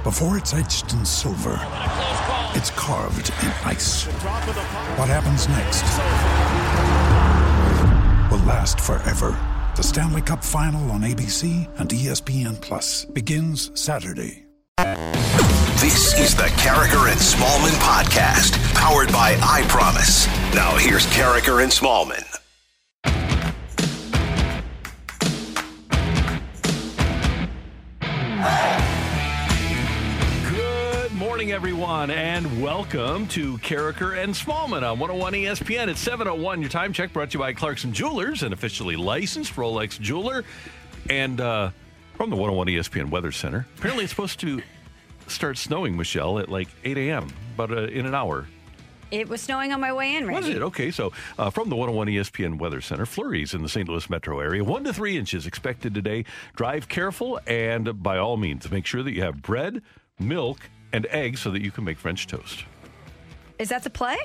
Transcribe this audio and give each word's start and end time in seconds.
Before 0.00 0.38
it's 0.38 0.54
etched 0.54 0.94
in 0.94 1.04
silver, 1.04 1.58
it's 2.54 2.70
carved 2.70 3.28
in 3.42 3.48
ice. 3.68 4.04
What 4.96 5.10
happens 5.10 5.46
next 5.46 5.82
will 8.32 8.42
last 8.46 8.80
forever. 8.80 9.36
The 9.76 9.82
Stanley 9.82 10.22
Cup 10.22 10.42
Final 10.42 10.90
on 10.92 11.02
ABC 11.02 11.68
and 11.78 11.90
ESPN 11.90 12.58
Plus 12.62 13.04
begins 13.04 13.78
Saturday. 13.78 14.46
This 14.78 16.18
is 16.18 16.34
the 16.34 16.48
Karraker 16.56 17.10
and 17.10 17.20
Smallmon 17.20 17.76
podcast, 17.80 18.56
powered 18.72 19.12
by 19.12 19.38
I 19.42 19.66
Promise. 19.68 20.28
Now 20.54 20.78
here's 20.78 21.04
Karraker 21.08 21.62
and 21.62 21.70
Smallmon. 21.70 22.24
Morning, 31.50 31.72
everyone, 31.72 32.10
and 32.12 32.62
welcome 32.62 33.26
to 33.26 33.58
Karraker 33.58 34.22
and 34.22 34.32
Smallmon 34.32 34.88
on 34.88 35.00
101 35.00 35.32
ESPN. 35.32 35.88
It's 35.88 35.98
701. 35.98 36.60
Your 36.60 36.70
time 36.70 36.92
check 36.92 37.12
brought 37.12 37.30
to 37.30 37.38
you 37.38 37.40
by 37.40 37.52
Clarkson 37.52 37.92
Jewelers, 37.92 38.44
an 38.44 38.52
officially 38.52 38.94
licensed 38.94 39.56
Rolex 39.56 40.00
jeweler, 40.00 40.44
and 41.08 41.40
uh, 41.40 41.70
from 42.14 42.30
the 42.30 42.36
101 42.36 42.68
ESPN 42.68 43.10
Weather 43.10 43.32
Center. 43.32 43.66
Apparently, 43.78 44.04
it's 44.04 44.12
supposed 44.12 44.38
to 44.38 44.62
start 45.26 45.58
snowing, 45.58 45.96
Michelle, 45.96 46.38
at 46.38 46.48
like 46.48 46.68
8 46.84 46.96
a.m., 46.98 47.26
but 47.56 47.72
uh, 47.72 47.86
in 47.86 48.06
an 48.06 48.14
hour. 48.14 48.46
It 49.10 49.28
was 49.28 49.40
snowing 49.40 49.72
on 49.72 49.80
my 49.80 49.92
way 49.92 50.14
in, 50.14 50.30
Was 50.30 50.46
it? 50.46 50.62
Okay, 50.62 50.92
so 50.92 51.10
uh, 51.36 51.50
from 51.50 51.68
the 51.68 51.74
101 51.74 52.06
ESPN 52.06 52.60
Weather 52.60 52.80
Center, 52.80 53.06
flurries 53.06 53.54
in 53.54 53.62
the 53.62 53.68
St. 53.68 53.88
Louis 53.88 54.08
metro 54.08 54.38
area, 54.38 54.62
one 54.62 54.84
to 54.84 54.92
three 54.92 55.18
inches 55.18 55.48
expected 55.48 55.94
today. 55.94 56.26
Drive 56.54 56.88
careful 56.88 57.40
and 57.44 58.00
by 58.00 58.18
all 58.18 58.36
means, 58.36 58.70
make 58.70 58.86
sure 58.86 59.02
that 59.02 59.14
you 59.14 59.22
have 59.22 59.42
bread, 59.42 59.82
milk, 60.20 60.60
and 60.92 61.06
eggs 61.06 61.40
so 61.40 61.50
that 61.50 61.62
you 61.62 61.70
can 61.70 61.84
make 61.84 61.98
French 61.98 62.26
toast. 62.26 62.64
Is 63.58 63.68
that 63.68 63.82
the 63.82 63.90
play? 63.90 64.16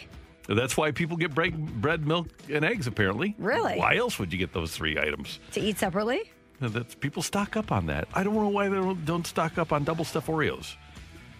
That's 0.48 0.78
why 0.78 0.92
people 0.92 1.18
get 1.18 1.34
break, 1.34 1.58
bread, 1.58 2.06
milk, 2.06 2.28
and 2.52 2.64
eggs, 2.64 2.88
apparently. 2.88 3.36
Really? 3.40 3.78
Why 3.78 3.98
else 3.98 4.20
would 4.20 4.32
you 4.32 4.38
get 4.38 4.54
those 4.54 4.72
three 4.72 4.98
items? 4.98 5.40
To 5.54 5.60
eat 5.60 5.80
separately? 5.80 6.32
That's, 6.62 6.96
people 6.96 7.22
stock 7.22 7.58
up 7.58 7.72
on 7.72 7.88
that. 7.88 8.08
I 8.14 8.24
don't 8.24 8.36
know 8.36 8.50
why 8.50 8.70
they 8.70 8.76
don't, 8.76 9.04
don't 9.06 9.28
stock 9.28 9.58
up 9.58 9.74
on 9.74 9.84
double 9.84 10.06
stuff 10.06 10.28
Oreos. 10.28 10.76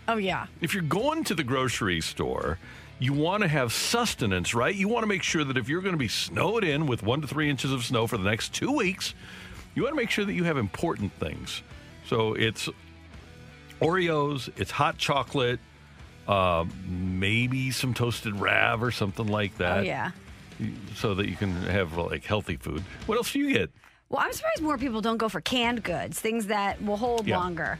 Oh, 0.08 0.18
yeah. 0.18 0.48
If 0.62 0.74
you're 0.74 0.84
going 0.84 1.24
to 1.26 1.36
the 1.36 1.44
grocery 1.44 2.02
store, 2.02 2.60
you 3.00 3.14
want 3.14 3.44
to 3.44 3.48
have 3.48 3.72
sustenance, 3.72 4.54
right? 4.54 4.74
You 4.74 4.88
want 4.88 5.04
to 5.04 5.08
make 5.08 5.24
sure 5.24 5.44
that 5.44 5.58
if 5.58 5.70
you're 5.70 5.82
going 5.82 5.94
to 5.94 6.00
be 6.00 6.08
snowed 6.08 6.64
in 6.64 6.86
with 6.88 7.04
one 7.04 7.22
to 7.22 7.28
three 7.28 7.50
inches 7.50 7.72
of 7.72 7.84
snow 7.84 8.08
for 8.08 8.18
the 8.18 8.24
next 8.24 8.54
two 8.54 8.72
weeks, 8.72 9.14
you 9.74 9.84
want 9.84 9.94
to 9.94 9.98
make 9.98 10.10
sure 10.10 10.26
that 10.26 10.34
you 10.34 10.44
have 10.44 10.58
important 10.58 11.14
things. 11.14 11.62
So 12.08 12.34
it's 12.34 12.70
Oreos, 13.82 14.50
it's 14.58 14.72
hot 14.72 14.98
chocolate, 14.98 15.60
uh, 16.28 16.66
maybe 16.88 17.72
some 17.72 17.94
toasted 17.94 18.40
rav 18.40 18.82
or 18.84 18.92
something 18.92 19.28
like 19.28 19.58
that. 19.58 19.80
Oh, 19.80 19.82
yeah. 19.82 20.12
So 20.96 21.14
that 21.16 21.28
you 21.28 21.36
can 21.36 21.52
have 21.64 21.98
like 21.98 22.24
healthy 22.24 22.56
food. 22.56 22.84
What 23.06 23.18
else 23.18 23.34
do 23.34 23.40
you 23.40 23.54
get? 23.54 23.72
Well, 24.10 24.22
I'm 24.24 24.32
surprised 24.32 24.62
more 24.62 24.78
people 24.78 25.02
don't 25.02 25.18
go 25.18 25.28
for 25.30 25.42
canned 25.42 25.84
goods, 25.84 26.20
things 26.20 26.48
that 26.48 26.82
will 26.82 26.98
hold 26.98 27.28
Yeah. 27.28 27.38
longer. 27.38 27.80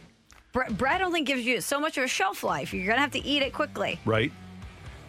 Bre- 0.52 0.72
bread 0.72 1.02
only 1.02 1.22
gives 1.22 1.46
you 1.46 1.62
so 1.62 1.80
much 1.80 1.98
of 1.98 2.04
a 2.04 2.08
shelf 2.08 2.44
life. 2.44 2.74
You're 2.74 2.86
going 2.86 2.98
to 2.98 3.02
have 3.02 3.12
to 3.12 3.24
eat 3.24 3.42
it 3.44 3.54
quickly. 3.54 4.00
Right? 4.06 4.32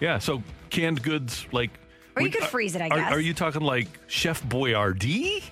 Yeah. 0.01 0.19
So 0.19 0.43
canned 0.71 1.03
goods 1.03 1.47
like. 1.53 1.71
Or 2.15 2.23
you 2.23 2.29
would- 2.29 2.35
could 2.39 2.45
freeze 2.49 2.75
it, 2.77 2.83
I 2.83 2.89
are- 2.89 2.97
guess. 2.97 3.13
Are, 3.13 3.21
you 3.21 3.35
talking 3.35 3.63
like 3.63 3.89
Chef 4.07 4.43
Boyardee? 4.45 5.43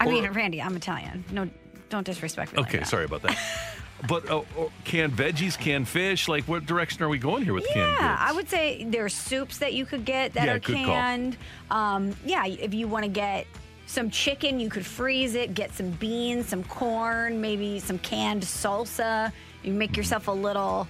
I 0.00 0.06
Or- 0.06 0.10
mean, 0.12 0.26
Randy, 0.30 0.62
I'm 0.62 0.74
Italian. 0.76 1.24
No, 1.30 1.48
don't 1.90 2.04
disrespect 2.04 2.52
me. 2.52 2.58
like 2.60 2.68
Okay, 2.68 2.78
that. 2.78 2.88
sorry 2.88 3.04
about 3.04 3.22
that. 3.22 3.36
but 4.06 4.30
uh, 4.30 4.42
canned 4.84 5.12
veggies, 5.12 5.58
canned 5.58 5.88
fish. 5.88 6.28
Like, 6.28 6.44
what 6.46 6.66
direction 6.66 7.02
are 7.02 7.08
we 7.08 7.18
going 7.18 7.44
here 7.44 7.54
with 7.54 7.66
canned 7.68 7.96
goods? 7.96 8.00
Yeah, 8.00 8.16
I 8.18 8.32
would 8.32 8.48
say 8.48 8.84
there's 8.84 9.14
soups 9.14 9.58
that 9.58 9.72
you 9.72 9.84
could 9.84 10.04
get 10.04 10.34
that 10.34 10.46
Yeah, 10.46 10.54
are 10.54 10.60
canned. 10.60 11.36
Um, 11.70 12.14
yeah, 12.24 12.46
if 12.46 12.74
you 12.74 12.86
want 12.86 13.04
to 13.04 13.10
get 13.10 13.46
some 13.86 14.10
chicken, 14.10 14.60
you 14.60 14.68
could 14.68 14.86
freeze 14.86 15.34
it, 15.34 15.54
get 15.54 15.72
some 15.72 15.90
beans, 15.92 16.48
some 16.48 16.62
corn, 16.64 17.40
maybe 17.40 17.80
some 17.80 17.98
canned 17.98 18.42
salsa. 18.42 19.32
You 19.62 19.72
make 19.72 19.96
yourself 19.96 20.28
a 20.28 20.32
little 20.32 20.86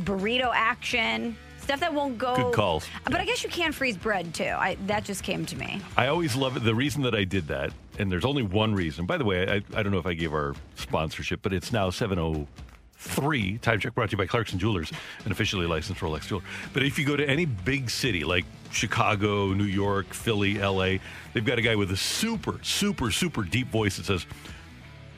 burrito 0.00 0.52
action. 0.54 1.36
Stuff 1.66 1.80
that 1.80 1.92
won't 1.92 2.16
go. 2.16 2.36
Good 2.36 2.54
calls. 2.54 2.86
But 3.02 3.16
I 3.16 3.24
guess 3.24 3.42
you 3.42 3.50
can 3.50 3.72
freeze 3.72 3.96
bread 3.96 4.32
too. 4.32 4.54
I, 4.56 4.76
that 4.86 5.02
just 5.02 5.24
came 5.24 5.44
to 5.46 5.56
me. 5.56 5.80
I 5.96 6.06
always 6.06 6.36
love 6.36 6.56
it. 6.56 6.62
The 6.62 6.76
reason 6.76 7.02
that 7.02 7.12
I 7.12 7.24
did 7.24 7.48
that, 7.48 7.72
and 7.98 8.10
there's 8.10 8.24
only 8.24 8.44
one 8.44 8.72
reason. 8.72 9.04
By 9.04 9.18
the 9.18 9.24
way, 9.24 9.50
I, 9.50 9.56
I 9.76 9.82
don't 9.82 9.90
know 9.90 9.98
if 9.98 10.06
I 10.06 10.14
gave 10.14 10.32
our 10.32 10.54
sponsorship, 10.76 11.42
but 11.42 11.52
it's 11.52 11.72
now 11.72 11.90
703. 11.90 13.58
Time 13.58 13.80
check 13.80 13.96
brought 13.96 14.10
to 14.10 14.12
you 14.12 14.18
by 14.18 14.26
Clarkson 14.26 14.60
Jewelers, 14.60 14.92
an 15.24 15.32
officially 15.32 15.66
licensed 15.66 16.00
Rolex 16.00 16.28
jeweler. 16.28 16.44
But 16.72 16.84
if 16.84 17.00
you 17.00 17.04
go 17.04 17.16
to 17.16 17.28
any 17.28 17.46
big 17.46 17.90
city 17.90 18.22
like 18.22 18.44
Chicago, 18.70 19.52
New 19.52 19.64
York, 19.64 20.14
Philly, 20.14 20.60
LA, 20.60 20.98
they've 21.32 21.44
got 21.44 21.58
a 21.58 21.62
guy 21.62 21.74
with 21.74 21.90
a 21.90 21.96
super, 21.96 22.60
super, 22.62 23.10
super 23.10 23.42
deep 23.42 23.72
voice 23.72 23.96
that 23.96 24.06
says, 24.06 24.24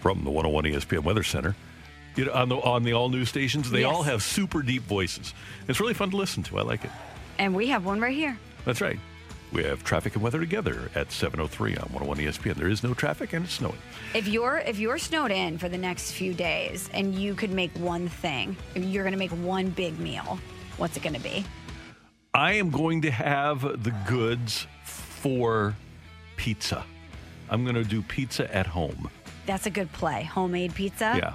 from 0.01 0.25
the 0.25 0.31
101 0.31 0.65
ESPN 0.65 1.01
Weather 1.01 1.23
Center. 1.23 1.55
You 2.19 2.25
know, 2.25 2.33
on 2.33 2.49
the 2.49 2.57
on 2.57 2.83
the 2.83 2.95
all 2.95 3.09
news 3.09 3.29
stations, 3.29 3.71
they 3.71 3.83
Yes. 3.83 3.95
all 3.95 4.03
have 4.03 4.25
super 4.25 4.61
deep 4.61 4.83
voices. 4.83 5.35
It's 5.69 5.79
really 5.79 5.95
fun 5.95 6.11
to 6.11 6.17
listen 6.17 6.43
to. 6.45 6.59
I 6.59 6.63
like 6.63 6.85
it. 6.85 6.91
And 7.39 7.55
we 7.55 7.69
have 7.69 7.85
one 7.85 8.01
right 8.01 8.15
here. 8.15 8.37
That's 8.65 8.81
right. 8.81 8.99
We 9.53 9.63
have 9.63 9.85
traffic 9.85 10.15
and 10.15 10.23
weather 10.25 10.41
together 10.41 10.91
at 10.97 11.13
7:03 11.13 11.77
on 11.77 11.89
101 11.93 12.19
ESPN. 12.19 12.55
There 12.57 12.69
is 12.69 12.83
no 12.83 12.93
traffic 12.93 13.35
and 13.35 13.45
it's 13.45 13.55
snowing. 13.55 13.79
If 14.15 14.27
you're 14.27 14.59
if 14.59 14.81
you're 14.81 14.99
snowed 14.99 15.31
in 15.31 15.59
for 15.59 15.69
the 15.69 15.79
next 15.79 16.11
few 16.11 16.35
days 16.35 16.91
and 16.93 17.15
you 17.15 17.37
could 17.37 17.53
make 17.53 17.71
one 17.79 18.09
thing, 18.09 18.57
if 18.75 18.83
you're 18.83 19.05
going 19.05 19.13
to 19.13 19.19
make 19.19 19.31
one 19.31 19.71
big 19.71 19.97
meal, 20.01 20.41
what's 20.77 20.97
it 20.97 21.05
going 21.05 21.15
to 21.15 21.21
be? 21.21 21.45
I 22.35 22.55
am 22.55 22.71
going 22.71 23.01
to 23.03 23.13
have 23.13 23.63
the 23.63 23.95
goods 24.09 24.67
for 24.83 25.77
pizza. 26.37 26.85
I'm 27.49 27.63
going 27.63 27.77
to 27.77 27.85
do 27.85 28.03
pizza 28.03 28.53
at 28.53 28.67
home. 28.67 29.09
That's 29.47 29.67
a 29.67 29.71
good 29.71 29.91
play. 29.93 30.25
Homemade 30.25 30.75
pizza. 30.75 31.15
Yeah. 31.17 31.33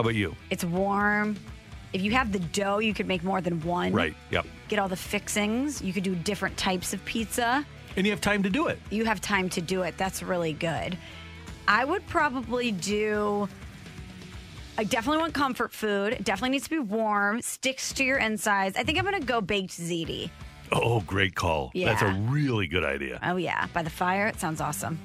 How 0.00 0.02
about 0.02 0.14
you? 0.14 0.34
It's 0.48 0.64
warm. 0.64 1.36
If 1.92 2.00
you 2.00 2.12
have 2.12 2.32
the 2.32 2.38
dough, 2.38 2.78
you 2.78 2.94
could 2.94 3.06
make 3.06 3.22
more 3.22 3.42
than 3.42 3.60
one. 3.60 3.92
Right. 3.92 4.16
Yep. 4.30 4.46
Get 4.68 4.78
all 4.78 4.88
the 4.88 4.96
fixings. 4.96 5.82
You 5.82 5.92
could 5.92 6.04
do 6.04 6.14
different 6.14 6.56
types 6.56 6.94
of 6.94 7.04
pizza. 7.04 7.66
And 7.98 8.06
you 8.06 8.10
have 8.10 8.22
time 8.22 8.42
to 8.44 8.48
do 8.48 8.68
it. 8.68 8.78
You 8.88 9.04
have 9.04 9.20
time 9.20 9.50
to 9.50 9.60
do 9.60 9.82
it. 9.82 9.98
That's 9.98 10.22
really 10.22 10.54
good. 10.54 10.96
I 11.68 11.84
would 11.84 12.06
probably 12.06 12.72
do. 12.72 13.46
I 14.78 14.84
definitely 14.84 15.20
want 15.20 15.34
comfort 15.34 15.70
food. 15.70 16.14
It 16.14 16.24
definitely 16.24 16.52
needs 16.52 16.64
to 16.64 16.70
be 16.70 16.78
warm, 16.78 17.42
sticks 17.42 17.92
to 17.92 18.02
your 18.02 18.16
insides. 18.16 18.78
I 18.78 18.84
think 18.84 18.96
I'm 18.96 19.04
going 19.04 19.20
to 19.20 19.26
go 19.26 19.42
baked 19.42 19.72
ziti. 19.72 20.30
Oh, 20.72 21.00
great 21.00 21.34
call. 21.34 21.72
That's 21.74 22.02
a 22.02 22.12
really 22.28 22.66
good 22.66 22.84
idea. 22.84 23.18
Oh, 23.22 23.36
yeah. 23.36 23.66
By 23.72 23.82
the 23.82 23.90
fire. 23.90 24.26
It 24.28 24.38
sounds 24.38 24.60
awesome. 24.60 24.98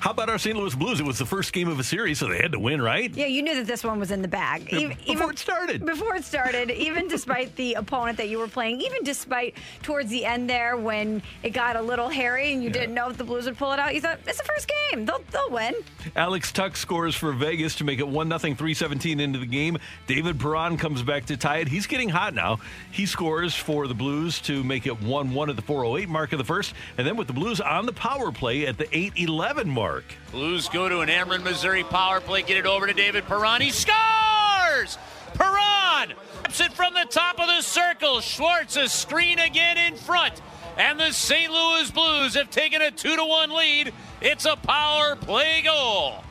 How 0.00 0.10
about 0.10 0.28
our 0.28 0.38
St. 0.38 0.56
Louis 0.56 0.74
Blues? 0.74 0.98
It 0.98 1.06
was 1.06 1.18
the 1.18 1.26
first 1.26 1.52
game 1.52 1.68
of 1.68 1.78
a 1.78 1.84
series, 1.84 2.18
so 2.18 2.28
they 2.28 2.38
had 2.38 2.52
to 2.52 2.58
win, 2.58 2.82
right? 2.82 3.14
Yeah, 3.14 3.26
you 3.26 3.42
knew 3.42 3.54
that 3.54 3.66
this 3.66 3.84
one 3.84 4.00
was 4.00 4.10
in 4.10 4.20
the 4.22 4.28
bag. 4.28 4.70
Yeah, 4.72 4.94
before 5.06 5.30
it 5.30 5.38
started. 5.38 5.86
Before 5.86 6.16
it 6.16 6.24
started, 6.24 6.70
even 6.76 7.06
despite 7.06 7.54
the 7.56 7.74
opponent 7.74 8.16
that 8.18 8.28
you 8.28 8.38
were 8.38 8.48
playing, 8.48 8.80
even 8.80 9.04
despite 9.04 9.56
towards 9.82 10.10
the 10.10 10.24
end 10.24 10.50
there 10.50 10.76
when 10.76 11.22
it 11.44 11.50
got 11.50 11.76
a 11.76 11.82
little 11.82 12.08
hairy 12.08 12.52
and 12.52 12.62
you 12.62 12.68
Yeah. 12.70 12.72
didn't 12.80 12.94
know 12.94 13.08
if 13.08 13.16
the 13.16 13.24
Blues 13.24 13.46
would 13.46 13.56
pull 13.56 13.72
it 13.72 13.78
out, 13.78 13.94
you 13.94 14.00
thought, 14.00 14.18
it's 14.26 14.38
the 14.38 14.44
first 14.44 14.68
game. 14.90 15.04
They'll, 15.06 15.22
they'll 15.30 15.50
win. 15.50 15.74
Alex 16.16 16.50
Tuch 16.50 16.76
scores 16.76 17.14
for 17.14 17.32
Vegas 17.32 17.76
to 17.76 17.84
make 17.84 18.00
it 18.00 18.08
1 18.08 18.28
0, 18.28 18.38
317 18.38 19.20
into 19.20 19.38
the 19.38 19.46
game. 19.46 19.78
David 20.08 20.40
Perron 20.40 20.76
comes 20.76 21.02
back 21.02 21.26
to 21.26 21.36
tie 21.36 21.58
it. 21.58 21.68
He's 21.68 21.86
getting 21.86 22.08
hot 22.08 22.34
now. 22.34 22.58
He 22.90 23.06
scores 23.06 23.54
for 23.54 23.86
the 23.86 23.94
Blues 23.94 24.40
to 24.40 24.64
make 24.64 24.86
it 24.86 25.00
1 25.00 25.11
1 25.12 25.34
1 25.34 25.50
at 25.50 25.56
the 25.56 25.62
408 25.62 26.08
mark 26.08 26.32
of 26.32 26.38
the 26.38 26.44
first. 26.44 26.74
And 26.98 27.06
then 27.06 27.16
with 27.16 27.26
the 27.26 27.32
Blues 27.32 27.60
on 27.60 27.86
the 27.86 27.92
power 27.92 28.32
play 28.32 28.66
at 28.66 28.78
the 28.78 28.88
8 28.96 29.12
11 29.16 29.68
mark. 29.68 30.04
Blues 30.32 30.68
go 30.68 30.88
to 30.88 31.00
an 31.00 31.08
Ameren, 31.08 31.42
Missouri 31.42 31.84
power 31.84 32.20
play, 32.20 32.42
get 32.42 32.56
it 32.56 32.66
over 32.66 32.86
to 32.86 32.92
David 32.92 33.24
Perron. 33.26 33.60
He 33.60 33.70
scores! 33.70 34.98
Perron 35.34 36.14
taps 36.52 36.60
it 36.60 36.76
from 36.76 36.92
the 36.94 37.06
top 37.08 37.40
of 37.40 37.46
the 37.46 37.62
circle. 37.62 38.20
Schwartz 38.20 38.76
a 38.76 38.88
screen 38.88 39.38
again 39.38 39.78
in 39.78 39.96
front. 39.96 40.40
And 40.76 40.98
the 40.98 41.12
St. 41.12 41.50
Louis 41.50 41.90
Blues 41.90 42.34
have 42.34 42.50
taken 42.50 42.82
a 42.82 42.90
2 42.90 43.16
to 43.16 43.24
1 43.24 43.50
lead. 43.54 43.92
It's 44.20 44.44
a 44.44 44.56
power 44.56 45.16
play 45.16 45.62
goal. 45.62 46.24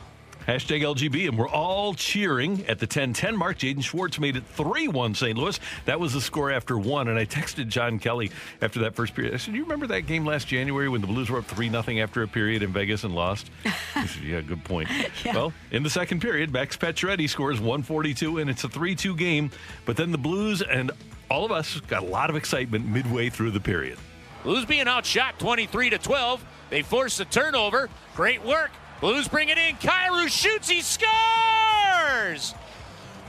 Hashtag 0.46 0.82
LGB, 0.82 1.28
and 1.28 1.38
we're 1.38 1.48
all 1.48 1.94
cheering 1.94 2.66
at 2.66 2.78
the 2.78 2.86
10-10 2.86 3.36
mark. 3.36 3.58
Jaden 3.58 3.82
Schwartz 3.82 4.18
made 4.18 4.36
it 4.36 4.44
3-1 4.56 5.16
St. 5.16 5.38
Louis. 5.38 5.58
That 5.84 6.00
was 6.00 6.12
the 6.12 6.20
score 6.20 6.50
after 6.50 6.76
one, 6.76 7.08
and 7.08 7.18
I 7.18 7.24
texted 7.24 7.68
John 7.68 7.98
Kelly 7.98 8.30
after 8.60 8.80
that 8.80 8.96
first 8.96 9.14
period. 9.14 9.34
I 9.34 9.36
said, 9.36 9.52
Do 9.52 9.58
you 9.58 9.64
remember 9.64 9.86
that 9.88 10.02
game 10.02 10.24
last 10.24 10.48
January 10.48 10.88
when 10.88 11.00
the 11.00 11.06
Blues 11.06 11.30
were 11.30 11.38
up 11.38 11.46
3-0 11.46 12.02
after 12.02 12.22
a 12.22 12.28
period 12.28 12.62
in 12.62 12.72
Vegas 12.72 13.04
and 13.04 13.14
lost? 13.14 13.50
He 14.02 14.08
said, 14.08 14.24
yeah, 14.24 14.40
good 14.40 14.64
point. 14.64 14.88
Yeah. 15.24 15.34
Well, 15.34 15.52
in 15.70 15.82
the 15.84 15.90
second 15.90 16.20
period, 16.20 16.50
Max 16.50 16.76
Pacioretty 16.76 17.28
scores 17.28 17.60
142, 17.60 18.38
and 18.38 18.50
it's 18.50 18.64
a 18.64 18.68
3-2 18.68 19.16
game. 19.16 19.50
But 19.84 19.96
then 19.96 20.10
the 20.10 20.18
Blues 20.18 20.62
and 20.62 20.90
all 21.30 21.44
of 21.44 21.52
us 21.52 21.78
got 21.80 22.02
a 22.02 22.06
lot 22.06 22.30
of 22.30 22.36
excitement 22.36 22.86
midway 22.86 23.30
through 23.30 23.52
the 23.52 23.60
period. 23.60 23.98
Blues 24.42 24.64
being 24.64 24.88
outshot 24.88 25.38
23 25.38 25.90
to 25.90 25.98
12. 25.98 26.44
They 26.70 26.82
force 26.82 27.18
the 27.18 27.26
turnover. 27.26 27.88
Great 28.16 28.44
work. 28.44 28.70
Blues 29.02 29.26
bring 29.26 29.48
it 29.48 29.58
in. 29.58 29.74
Kyrou 29.78 30.28
shoots. 30.28 30.68
He 30.68 30.80
scores. 30.80 32.52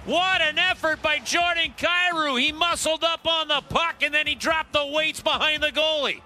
What 0.06 0.40
an 0.42 0.60
effort 0.60 1.02
by 1.02 1.18
Jordan 1.18 1.74
Kyrou. 1.76 2.40
He 2.40 2.52
muscled 2.52 3.04
up 3.04 3.26
on 3.26 3.48
the 3.48 3.62
puck 3.70 4.04
and 4.04 4.14
then 4.14 4.28
he 4.28 4.36
dropped 4.36 4.72
the 4.72 4.86
weights 4.86 5.20
behind 5.20 5.64
the 5.64 5.72
goalie. 5.72 6.22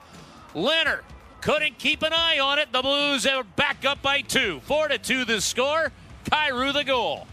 Lehner 0.53 0.99
couldn't 1.39 1.77
keep 1.77 2.03
an 2.03 2.11
eye 2.11 2.39
on 2.39 2.59
it. 2.59 2.73
The 2.73 2.81
Blues 2.81 3.25
are 3.25 3.45
back 3.45 3.85
up 3.85 4.01
by 4.01 4.19
two. 4.19 4.59
Four 4.65 4.89
to 4.89 4.97
two 4.97 5.23
the 5.23 5.39
score. 5.39 5.93
Kyrou 6.25 6.73
the 6.73 6.83
goal. 6.83 7.25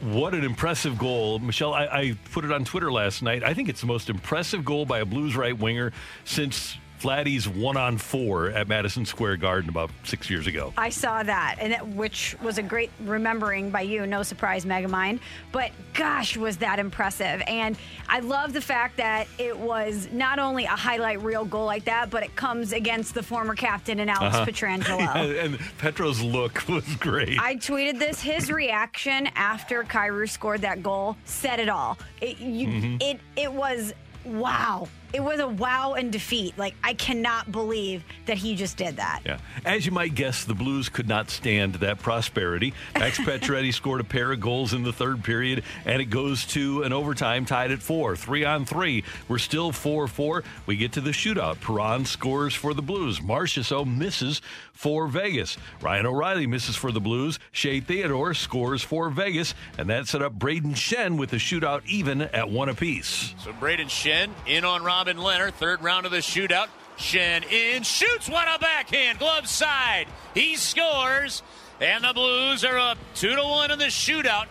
What 0.00 0.32
an 0.32 0.42
impressive 0.42 0.96
goal. 0.96 1.38
Michelle, 1.38 1.74
I, 1.74 1.84
I, 1.84 2.18
put 2.32 2.46
it 2.46 2.52
on 2.52 2.64
Twitter 2.64 2.90
last 2.90 3.22
night. 3.22 3.42
I 3.42 3.52
think 3.52 3.68
it's 3.68 3.82
the 3.82 3.86
most 3.86 4.08
impressive 4.08 4.64
goal 4.64 4.86
by 4.86 5.00
a 5.00 5.04
Blues 5.04 5.36
right 5.36 5.58
winger 5.58 5.92
since 6.24 6.78
Vladdy's 7.06 7.48
one 7.48 7.76
on 7.76 7.98
four 7.98 8.50
at 8.50 8.66
Madison 8.66 9.06
Square 9.06 9.36
Garden 9.36 9.70
about 9.70 9.90
six 10.02 10.28
years 10.28 10.48
ago. 10.48 10.72
I 10.76 10.88
saw 10.88 11.22
that, 11.22 11.56
and 11.60 11.72
it, 11.72 11.86
which 11.86 12.34
was 12.42 12.58
a 12.58 12.62
great 12.64 12.90
remembering 13.04 13.70
by 13.70 13.82
you. 13.82 14.06
No 14.06 14.24
surprise, 14.24 14.64
Megamind. 14.64 15.20
But 15.52 15.70
gosh, 15.94 16.36
was 16.36 16.56
that 16.56 16.80
impressive! 16.80 17.42
And 17.46 17.76
I 18.08 18.18
love 18.20 18.52
the 18.52 18.60
fact 18.60 18.96
that 18.96 19.28
it 19.38 19.56
was 19.56 20.08
not 20.10 20.40
only 20.40 20.64
a 20.64 20.68
highlight 20.70 21.22
reel 21.22 21.44
goal 21.44 21.64
like 21.66 21.84
that, 21.84 22.10
but 22.10 22.24
it 22.24 22.34
comes 22.34 22.72
against 22.72 23.14
the 23.14 23.22
former 23.22 23.54
captain 23.54 24.00
and 24.00 24.10
Alex 24.10 24.34
Uh-huh. 24.34 24.44
Pietrangelo. 24.46 24.96
Yeah, 25.06 25.44
and 25.44 25.58
Petro's 25.78 26.20
look 26.20 26.64
was 26.68 26.84
great. 26.96 27.38
I 27.38 27.54
tweeted 27.54 28.00
this. 28.00 28.20
His 28.20 28.50
reaction 28.50 29.28
after 29.36 29.84
Kyrou 29.84 30.28
scored 30.28 30.62
that 30.62 30.82
goal 30.82 31.16
said 31.24 31.60
it 31.60 31.68
all. 31.68 31.98
It 32.20 32.38
you, 32.40 32.66
Mm-hmm. 32.66 32.96
it 33.00 33.20
it 33.36 33.52
was 33.52 33.94
wow. 34.24 34.88
It 35.16 35.24
was 35.24 35.40
a 35.40 35.48
wow 35.48 35.94
and 35.94 36.12
defeat. 36.12 36.58
Like 36.58 36.74
I 36.84 36.92
cannot 36.92 37.50
believe 37.50 38.04
that 38.26 38.36
he 38.36 38.54
just 38.54 38.76
did 38.76 38.96
that. 38.96 39.20
Yeah. 39.24 39.38
As 39.64 39.86
you 39.86 39.92
might 39.92 40.14
guess, 40.14 40.44
the 40.44 40.52
Blues 40.52 40.90
could 40.90 41.08
not 41.08 41.30
stand 41.30 41.76
that 41.76 42.00
prosperity. 42.00 42.74
Max 42.94 43.18
Pacioretty 43.26 43.72
scored 43.72 44.02
a 44.02 44.04
pair 44.04 44.30
of 44.30 44.40
goals 44.40 44.74
in 44.74 44.82
the 44.82 44.92
third 44.92 45.24
period, 45.24 45.64
and 45.86 46.02
it 46.02 46.10
goes 46.10 46.44
to 46.48 46.82
an 46.82 46.92
overtime 46.92 47.46
tied 47.46 47.70
at 47.70 47.80
four. 47.80 48.14
Three 48.14 48.44
on 48.44 48.66
three. 48.66 49.04
We're 49.26 49.38
still 49.38 49.72
4 49.72 50.06
4. 50.06 50.44
We 50.66 50.76
get 50.76 50.92
to 50.92 51.00
the 51.00 51.12
shootout. 51.12 51.62
Perron 51.62 52.04
scores 52.04 52.54
for 52.54 52.74
the 52.74 52.82
Blues. 52.82 53.20
Marchessault 53.20 53.86
misses 53.86 54.42
for 54.76 55.08
Vegas. 55.08 55.56
Ryan 55.80 56.06
O'Reilly 56.06 56.46
misses 56.46 56.76
for 56.76 56.92
the 56.92 57.00
Blues. 57.00 57.38
Shea 57.50 57.80
Theodore 57.80 58.34
scores 58.34 58.82
for 58.82 59.10
Vegas, 59.10 59.54
and 59.78 59.90
that 59.90 60.06
set 60.06 60.22
up 60.22 60.38
Brayden 60.38 60.74
Schenn 60.74 61.18
with 61.18 61.30
the 61.30 61.38
shootout 61.38 61.84
even 61.86 62.22
at 62.22 62.48
one 62.48 62.68
apiece. 62.68 63.34
So 63.42 63.52
Brayden 63.52 63.86
Schenn 63.86 64.30
in 64.46 64.64
on 64.64 64.84
Robin 64.84 65.16
Lehner. 65.16 65.52
Third 65.52 65.82
round 65.82 66.06
of 66.06 66.12
the 66.12 66.18
shootout. 66.18 66.68
Schenn 66.96 67.44
in, 67.50 67.82
shoots 67.82 68.28
one 68.28 68.46
a 68.48 68.58
backhand, 68.58 69.18
glove 69.18 69.46
side. 69.48 70.06
He 70.32 70.56
scores, 70.56 71.42
and 71.80 72.04
the 72.04 72.12
Blues 72.14 72.64
are 72.64 72.78
up 72.78 72.98
two 73.14 73.34
to 73.34 73.42
one 73.42 73.70
in 73.70 73.78
the 73.78 73.86
shootout, 73.86 74.46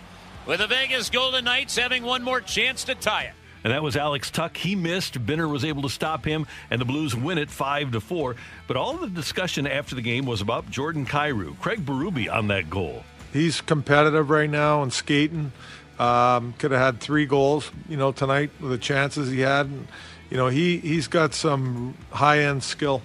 with 0.46 0.60
the 0.60 0.68
Vegas 0.68 1.10
Golden 1.10 1.46
Knights 1.46 1.76
having 1.76 2.04
one 2.04 2.24
more 2.24 2.42
chance 2.42 2.84
to 2.84 2.94
tie 2.94 3.24
it. 3.24 3.34
And 3.66 3.74
that 3.74 3.82
was 3.82 3.98
Alex 3.98 4.30
Tuch. 4.30 4.60
He 4.60 4.76
missed. 4.76 5.26
Binner 5.26 5.50
was 5.50 5.66
able 5.66 5.82
to 5.82 5.90
stop 5.90 6.24
him, 6.24 6.46
and 6.70 6.80
the 6.80 6.86
Blues 6.86 7.16
win 7.16 7.40
it 7.40 7.50
five 7.50 7.94
to 7.94 8.00
four. 8.00 8.36
But 8.68 8.78
all 8.78 8.94
the 8.94 9.08
discussion 9.08 9.66
after 9.66 9.96
the 9.96 10.04
game 10.04 10.28
was 10.28 10.40
about 10.40 10.70
Jordan 10.70 11.04
Kyrou, 11.04 11.58
Craig 11.60 11.84
Berube 11.84 12.32
on 12.32 12.50
that 12.50 12.70
goal. 12.70 13.04
He's 13.34 13.62
competitive 13.62 14.30
right 14.30 14.52
now 14.52 14.84
and 14.84 14.94
skating. 14.94 15.52
Um, 15.98 16.54
could 16.60 16.70
have 16.70 16.80
had 16.80 17.00
three 17.00 17.26
goals, 17.26 17.72
you 17.90 17.98
know, 17.98 18.12
tonight 18.12 18.52
with 18.62 18.70
the 18.70 18.78
chances 18.78 19.32
he 19.32 19.40
had. 19.40 19.66
And, 19.66 19.88
you 20.30 20.38
know, 20.38 20.48
he 20.48 20.78
he's 20.78 21.08
got 21.08 21.34
some 21.34 21.98
high 22.12 22.42
end 22.42 22.64
skill. 22.64 23.02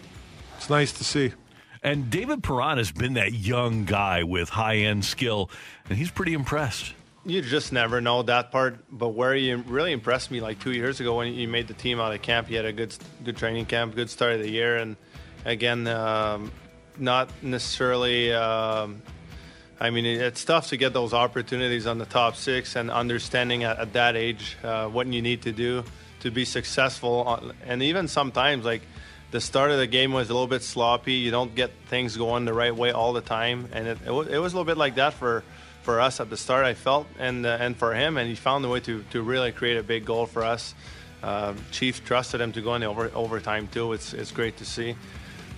It's 0.59 0.69
nice 0.69 0.93
to 0.93 1.05
see. 1.05 1.33
And 1.83 2.11
David 2.11 2.43
Perron 2.43 2.77
has 2.77 2.93
been 2.93 3.15
that 3.15 3.33
young 3.33 3.87
guy 3.87 4.25
with 4.25 4.51
high 4.51 4.77
end 4.77 5.07
skill, 5.07 5.49
and 5.89 5.97
he's 5.97 6.11
pretty 6.11 6.35
impressed. 6.35 6.93
You 7.25 7.43
just 7.43 7.71
never 7.71 8.01
know 8.01 8.23
that 8.23 8.51
part. 8.51 8.79
But 8.91 9.11
where 9.11 9.35
you 9.35 9.59
really 9.59 9.93
impressed 9.93 10.31
me, 10.31 10.41
like 10.41 10.59
two 10.59 10.73
years 10.73 11.01
ago 11.01 11.19
when 11.19 11.35
you 11.35 11.49
made 11.49 11.69
the 11.69 11.75
team 11.75 12.01
out 12.01 12.15
of 12.15 12.23
camp, 12.23 12.51
you 12.51 12.57
had 12.57 12.65
a 12.65 12.73
good, 12.73 12.97
good 13.25 13.37
training 13.37 13.67
camp, 13.67 13.95
good 13.95 14.09
start 14.09 14.35
of 14.35 14.41
the 14.41 14.51
year, 14.51 14.79
and 14.79 14.97
again, 15.45 15.87
um, 15.87 16.51
not 16.97 17.31
necessarily. 17.43 18.33
Um, 18.33 19.03
I 19.79 19.91
mean, 19.91 20.05
it's 20.05 20.45
tough 20.45 20.69
to 20.69 20.77
get 20.77 20.93
those 20.93 21.15
opportunities 21.15 21.87
on 21.87 21.99
the 21.99 22.07
top 22.07 22.37
six, 22.37 22.75
and 22.75 22.91
understanding 22.91 23.65
at, 23.65 23.79
at 23.79 23.93
that 23.93 24.17
age 24.17 24.57
uh, 24.63 24.87
what 24.89 25.07
you 25.07 25.21
need 25.21 25.43
to 25.43 25.53
do 25.53 25.85
to 26.21 26.31
be 26.31 26.47
successful. 26.47 27.25
On, 27.25 27.53
and 27.67 27.83
even 27.83 28.09
sometimes, 28.09 28.65
like 28.65 28.83
the 29.31 29.43
start 29.43 29.71
of 29.71 29.79
the 29.79 29.87
game 29.87 30.15
was 30.15 30.31
a 30.31 30.33
little 30.33 30.49
bit 30.49 30.63
sloppy. 30.63 31.15
You 31.15 31.31
don't 31.31 31.55
get 31.55 31.71
things 31.89 32.17
going 32.17 32.47
the 32.47 32.55
right 32.55 32.75
way 32.75 32.93
all 32.93 33.13
the 33.13 33.21
time, 33.21 33.69
and 33.73 33.87
it, 33.87 33.99
it, 34.07 34.11
it 34.11 34.39
was 34.39 34.55
a 34.55 34.57
little 34.57 34.65
bit 34.65 34.79
like 34.79 34.95
that 34.95 35.13
for 35.13 35.45
for 35.83 36.01
us 36.01 36.21
at 36.21 36.31
the 36.31 36.37
start. 36.37 36.65
I 36.65 36.75
felt, 36.75 37.07
and 37.19 37.45
uh, 37.47 37.59
and 37.61 37.77
for 37.77 37.95
him, 37.95 38.17
and 38.17 38.29
he 38.29 38.35
found 38.35 38.65
a 38.65 38.69
way 38.69 38.81
to 38.81 39.05
to 39.11 39.23
really 39.23 39.53
create 39.53 39.77
a 39.77 39.83
big 39.83 40.05
goal 40.05 40.27
for 40.27 40.45
us. 40.45 40.75
Uh, 41.23 41.55
Chief 41.71 42.05
trusted 42.05 42.41
him 42.41 42.53
to 42.53 42.61
go 42.61 42.75
in 42.75 42.83
over 42.83 43.11
overtime 43.15 43.69
too. 43.69 43.93
It's 43.93 44.13
it's 44.13 44.33
great 44.33 44.57
to 44.59 44.65
see. 44.65 44.97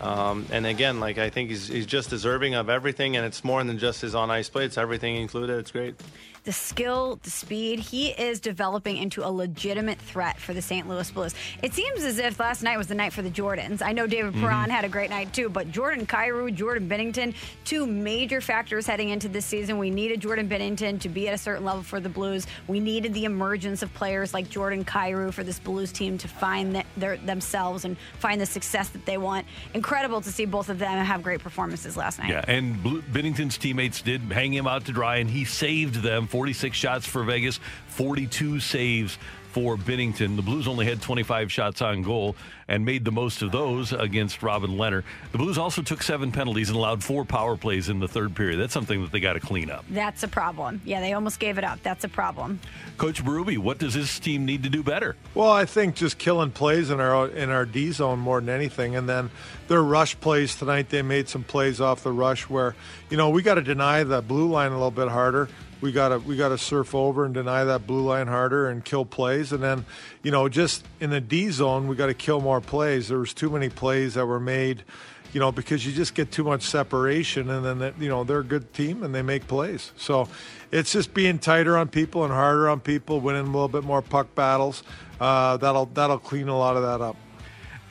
Um, 0.01 0.47
and 0.51 0.67
again, 0.67 0.99
like 0.99 1.19
I 1.19 1.31
think 1.31 1.51
he's, 1.51 1.69
he's 1.69 1.87
just 1.87 2.11
deserving 2.11 2.55
of 2.55 2.69
everything, 2.69 3.17
and 3.17 3.25
it's 3.25 3.45
more 3.45 3.63
than 3.63 3.79
just 3.79 4.01
his 4.01 4.15
on 4.17 4.31
ice 4.31 4.49
play. 4.49 4.65
It's 4.65 4.77
everything 4.77 5.17
included. 5.17 5.59
It's 5.59 5.71
great. 5.71 5.95
The 6.45 6.53
skill, 6.53 7.21
the 7.23 7.31
speed, 7.31 7.79
he 7.79 8.09
is 8.09 8.41
developing 8.41 8.97
into 8.97 9.25
a 9.25 9.31
legitimate 9.31 9.99
threat 9.99 10.41
for 10.41 10.53
the 10.53 10.63
St. 10.63 10.89
Louis 10.89 11.09
Blues. 11.11 11.35
It 11.63 11.73
seems 11.73 12.03
as 12.03 12.19
if 12.19 12.41
last 12.41 12.65
night 12.65 12.77
was 12.77 12.89
the 12.89 12.97
night 12.97 13.13
for 13.13 13.23
the 13.23 13.31
Jordans. 13.31 13.81
I 13.81 13.93
know 13.93 14.09
David 14.09 14.33
mm-hmm. 14.33 14.43
Perron 14.43 14.69
had 14.69 14.85
a 14.85 14.89
great 14.89 15.11
night 15.11 15.33
too, 15.33 15.49
but 15.49 15.71
Jordan 15.71 16.05
Kyrou, 16.05 16.53
Jordan 16.53 16.89
Binnington, 16.89 17.35
two 17.65 17.87
major 17.87 18.41
factors 18.41 18.87
heading 18.87 19.11
into 19.11 19.29
this 19.29 19.47
season. 19.47 19.79
We 19.79 19.91
needed 19.91 20.21
Jordan 20.21 20.49
Binnington 20.49 21.01
to 21.03 21.09
be 21.09 21.29
at 21.29 21.35
a 21.35 21.39
certain 21.39 21.65
level 21.65 21.85
for 21.85 22.01
the 22.01 22.09
Blues. 22.09 22.49
We 22.67 22.81
needed 22.81 23.15
the 23.15 23.25
emergence 23.25 23.83
of 23.83 23.95
players 23.95 24.35
like 24.35 24.51
Jordan 24.51 24.85
Kyrou 24.85 25.33
for 25.33 25.45
this 25.45 25.61
Blues 25.61 25.93
team 25.93 26.19
to 26.19 26.27
find 26.27 26.75
th- 26.75 26.87
their, 26.97 27.19
themselves 27.19 27.85
and 27.85 27.97
find 28.19 28.41
the 28.41 28.47
success 28.47 28.89
that 28.89 29.07
they 29.07 29.17
want. 29.17 29.47
Incredible 29.75 30.21
to 30.21 30.33
see 30.33 30.45
both 30.45 30.69
of 30.69 30.81
them 30.81 31.05
have 31.05 31.23
great 31.23 31.41
performances 31.41 31.97
last 31.97 32.19
night. 32.19 32.31
Yeah, 32.31 32.45
and 32.49 32.83
Blue, 32.83 33.01
Binnington's 33.03 33.57
teammates 33.59 34.03
did 34.03 34.23
hang 34.23 34.53
him 34.53 34.67
out 34.67 34.87
to 34.87 34.93
dry, 34.93 35.19
and 35.19 35.31
he 35.31 35.45
saved 35.45 36.03
them. 36.03 36.27
46 36.33 36.75
shots 36.75 37.07
for 37.07 37.23
Vegas, 37.25 37.61
42 37.89 38.59
saves 38.59 39.19
for 39.51 39.77
Binnington. 39.77 40.37
The 40.37 40.43
Blues 40.43 40.67
only 40.67 40.87
had 40.87 41.03
25 41.03 41.53
shots 41.53 41.83
on 41.83 42.01
goal 42.01 42.37
and 42.69 42.87
made 42.87 43.05
the 43.05 43.13
most 43.13 43.43
of 43.43 43.53
those 43.53 43.93
against 43.93 44.43
Robin 44.43 44.71
Lehner. 44.71 45.03
The 45.33 45.37
Blues 45.37 45.59
also 45.59 45.83
took 45.83 46.03
seven 46.03 46.33
penalties 46.33 46.71
and 46.71 46.79
allowed 46.79 47.05
four 47.05 47.27
power 47.27 47.59
plays 47.59 47.91
in 47.91 48.01
the 48.01 48.09
third 48.09 48.35
period. 48.35 48.57
That's 48.57 48.73
something 48.73 49.03
that 49.03 49.13
they 49.13 49.21
got 49.21 49.35
to 49.35 49.41
clean 49.41 49.71
up. 49.71 49.85
That's 49.91 50.23
a 50.23 50.29
problem. 50.29 50.81
Yeah, 50.87 51.01
they 51.01 51.13
almost 51.13 51.39
gave 51.39 51.59
it 51.59 51.65
up. 51.65 51.83
That's 51.83 52.03
a 52.05 52.09
problem. 52.09 52.61
Coach 52.97 53.23
Berube, 53.23 53.59
what 53.59 53.77
does 53.77 53.93
this 53.93 54.19
team 54.19 54.47
need 54.47 54.63
to 54.63 54.71
do 54.71 54.83
better? 54.83 55.17
Well, 55.35 55.53
I 55.53 55.67
think 55.67 55.97
just 55.97 56.17
killing 56.17 56.51
plays 56.51 56.89
in 56.89 56.99
our 56.99 57.29
in 57.29 57.51
our 57.51 57.67
D 57.67 57.93
zone 57.93 58.21
more 58.21 58.41
than 58.41 58.49
anything, 58.49 58.97
and 58.97 59.07
then 59.07 59.31
their 59.69 59.83
rush 59.83 60.19
plays 60.19 60.57
tonight. 60.57 60.89
They 60.89 61.03
made 61.03 61.29
some 61.29 61.45
plays 61.45 61.79
off 61.79 62.03
the 62.03 62.13
rush 62.13 62.49
where 62.49 62.75
you 63.11 63.19
know 63.19 63.29
we 63.29 63.43
got 63.43 63.57
to 63.57 63.63
deny 63.63 64.03
the 64.03 64.23
blue 64.23 64.49
line 64.49 64.71
a 64.71 64.77
little 64.77 64.91
bit 64.91 65.09
harder. 65.09 65.51
We 65.83 65.91
got 65.93 66.09
to 66.09 66.19
we 66.21 66.37
got 66.37 66.51
to 66.51 66.59
surf 66.59 66.95
over 66.95 67.25
and 67.25 67.35
deny 67.35 67.65
that 67.65 67.87
blue 67.87 68.03
line 68.03 68.29
harder 68.29 68.69
and 68.69 68.85
kill 68.85 69.05
plays, 69.05 69.53
and 69.53 69.63
then 69.63 69.85
you 70.23 70.31
know 70.31 70.49
just 70.49 70.87
in 71.01 71.11
the 71.11 71.21
D 71.21 71.51
zone 71.51 71.89
we 71.89 71.97
got 71.97 72.07
to 72.07 72.15
kill 72.15 72.41
more 72.41 72.61
plays. 72.61 73.09
There 73.09 73.19
was 73.19 73.35
too 73.35 73.51
many 73.51 73.69
plays 73.69 74.15
that 74.15 74.25
were 74.25 74.41
made. 74.41 74.85
You 75.33 75.41
know, 75.41 75.51
because 75.51 75.87
you 75.87 75.93
just 75.93 76.15
get 76.15 76.31
too 76.31 76.45
much 76.45 76.63
separation, 76.63 77.49
and 77.49 77.65
then 77.65 77.79
that, 77.79 77.99
you 77.99 78.09
know 78.09 78.23
they're 78.23 78.41
a 78.41 78.45
good 78.45 78.73
team 78.75 79.03
and 79.03 79.15
they 79.15 79.23
make 79.23 79.47
plays. 79.49 79.93
So 79.97 80.29
it's 80.71 80.93
just 80.93 81.15
being 81.15 81.39
tighter 81.39 81.77
on 81.77 81.89
people 81.89 82.25
and 82.25 82.33
harder 82.33 82.69
on 82.69 82.81
people, 82.81 83.19
winning 83.19 83.43
a 83.43 83.51
little 83.51 83.67
bit 83.67 83.83
more 83.83 84.03
puck 84.03 84.35
battles. 84.35 84.83
Uh, 85.19 85.57
that'll 85.57 85.87
that'll 85.87 86.19
clean 86.19 86.49
a 86.49 86.57
lot 86.57 86.77
of 86.77 86.83
that 86.83 87.01
up. 87.03 87.17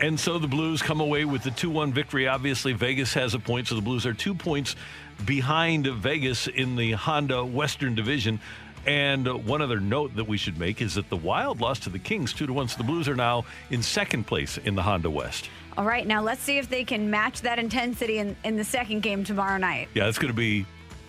And 0.02 0.20
so 0.20 0.40
the 0.40 0.48
Blues 0.48 0.82
come 0.82 1.00
away 1.00 1.26
with 1.26 1.44
the 1.44 1.52
2 1.52 1.70
1 1.70 1.94
victory. 1.94 2.28
Obviously, 2.28 2.74
Vegas 2.74 3.14
has 3.14 3.36
a 3.36 3.40
point, 3.40 3.68
so 3.68 3.76
the 3.76 3.82
Blues 3.82 4.06
are 4.06 4.14
two 4.14 4.34
points 4.34 4.76
behind 5.26 5.88
Vegas 5.88 6.48
in 6.48 6.76
the 6.76 6.92
Honda 6.94 7.44
Western 7.44 7.96
Division. 7.96 8.40
And 8.86 9.46
one 9.46 9.62
other 9.62 9.80
note 9.80 10.16
that 10.16 10.28
we 10.28 10.38
should 10.38 10.58
make 10.58 10.82
is 10.82 10.96
that 10.96 11.10
the 11.10 11.18
Wild 11.18 11.62
lost 11.62 11.84
to 11.84 11.90
the 11.90 12.00
Kings 12.00 12.34
2 12.34 12.48
to 12.48 12.54
1, 12.54 12.70
so 12.70 12.78
the 12.78 12.84
Blues 12.84 13.08
are 13.08 13.16
now 13.16 13.46
in 13.70 13.84
second 13.84 14.26
place 14.26 14.58
in 14.58 14.74
the 14.74 14.82
Honda 14.82 15.10
West. 15.10 15.50
All 15.78 15.86
right, 15.86 16.06
now 16.06 16.22
let's 16.22 16.42
see 16.42 16.58
if 16.58 16.68
they 16.68 16.84
can 16.84 17.10
match 17.10 17.42
that 17.42 17.60
intensity 17.60 18.18
in, 18.18 18.36
in 18.44 18.56
the 18.58 18.64
second 18.64 19.02
game 19.04 19.24
tomorrow 19.24 19.58
night. 19.58 19.88
Yeah, 19.94 20.06
that's 20.06 20.18
going 20.18 20.34
to 20.34 20.38
be 20.38 20.66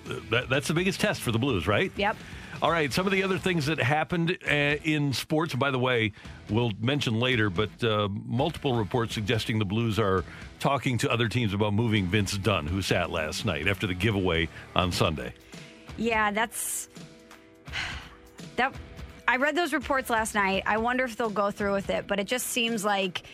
uh, 0.08 0.14
that, 0.30 0.48
that's 0.48 0.68
the 0.68 0.74
biggest 0.74 1.00
test 1.00 1.20
for 1.22 1.32
the 1.32 1.38
Blues, 1.38 1.66
right? 1.66 1.90
Yep. 1.96 2.16
All 2.62 2.70
right, 2.70 2.92
some 2.92 3.06
of 3.06 3.12
the 3.12 3.24
other 3.24 3.38
things 3.38 3.66
that 3.66 3.80
happened 3.80 4.38
uh, 4.48 4.52
in 4.84 5.12
sports, 5.12 5.52
by 5.52 5.72
the 5.72 5.80
way, 5.80 6.12
we'll 6.48 6.70
mention 6.80 7.18
later, 7.18 7.50
but 7.50 7.82
uh, 7.82 8.06
multiple 8.08 8.76
reports 8.76 9.14
suggesting 9.14 9.58
the 9.58 9.64
Blues 9.64 9.98
are 9.98 10.22
talking 10.60 10.96
to 10.98 11.10
other 11.10 11.28
teams 11.28 11.54
about 11.54 11.74
moving 11.74 12.06
Vince 12.06 12.38
Dunn, 12.38 12.68
who 12.68 12.80
sat 12.80 13.10
last 13.10 13.44
night 13.44 13.66
after 13.66 13.88
the 13.88 13.94
giveaway 13.94 14.48
on 14.76 14.92
Sunday. 14.92 15.34
Yeah, 15.98 16.30
that's 16.30 16.88
that. 18.54 18.72
I 19.26 19.38
read 19.38 19.56
those 19.56 19.72
reports 19.72 20.08
last 20.08 20.36
night. 20.36 20.62
I 20.64 20.76
wonder 20.76 21.02
if 21.02 21.16
they'll 21.16 21.30
go 21.30 21.50
through 21.50 21.72
with 21.72 21.90
it, 21.90 22.06
but 22.06 22.20
it 22.20 22.28
just 22.28 22.46
seems 22.46 22.84
like 22.84 23.24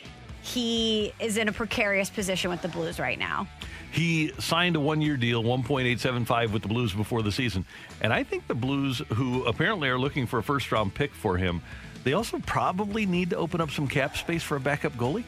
he 0.41 1.13
is 1.21 1.37
in 1.37 1.49
a 1.49 1.53
precarious 1.53 2.09
position 2.09 2.51
with 2.51 2.63
the 2.63 2.69
Blues 2.69 2.99
right 2.99 3.19
now. 3.19 3.47
He 3.91 4.33
signed 4.39 4.77
a 4.77 4.81
one 4.81 5.01
year 5.01 5.17
deal, 5.17 5.43
1.875 5.43 6.53
with 6.53 6.63
the 6.63 6.69
Blues 6.69 6.93
before 6.93 7.23
the 7.23 7.33
season. 7.33 7.65
And 8.01 8.13
I 8.13 8.23
think 8.23 8.47
the 8.47 8.55
Blues, 8.55 9.03
who 9.15 9.45
apparently 9.45 9.89
are 9.89 9.99
looking 9.99 10.27
for 10.27 10.39
a 10.39 10.43
first 10.43 10.71
round 10.71 10.95
pick 10.95 11.15
for 11.15 11.37
him, 11.37 11.63
they 12.05 12.13
also 12.13 12.39
probably 12.41 13.07
need 13.07 13.31
to 13.31 13.37
open 13.37 13.61
up 13.61 13.71
some 13.71 13.89
cap 13.89 14.17
space 14.17 14.43
for 14.43 14.57
a 14.57 14.61
backup 14.61 14.95
goalie. 14.95 15.25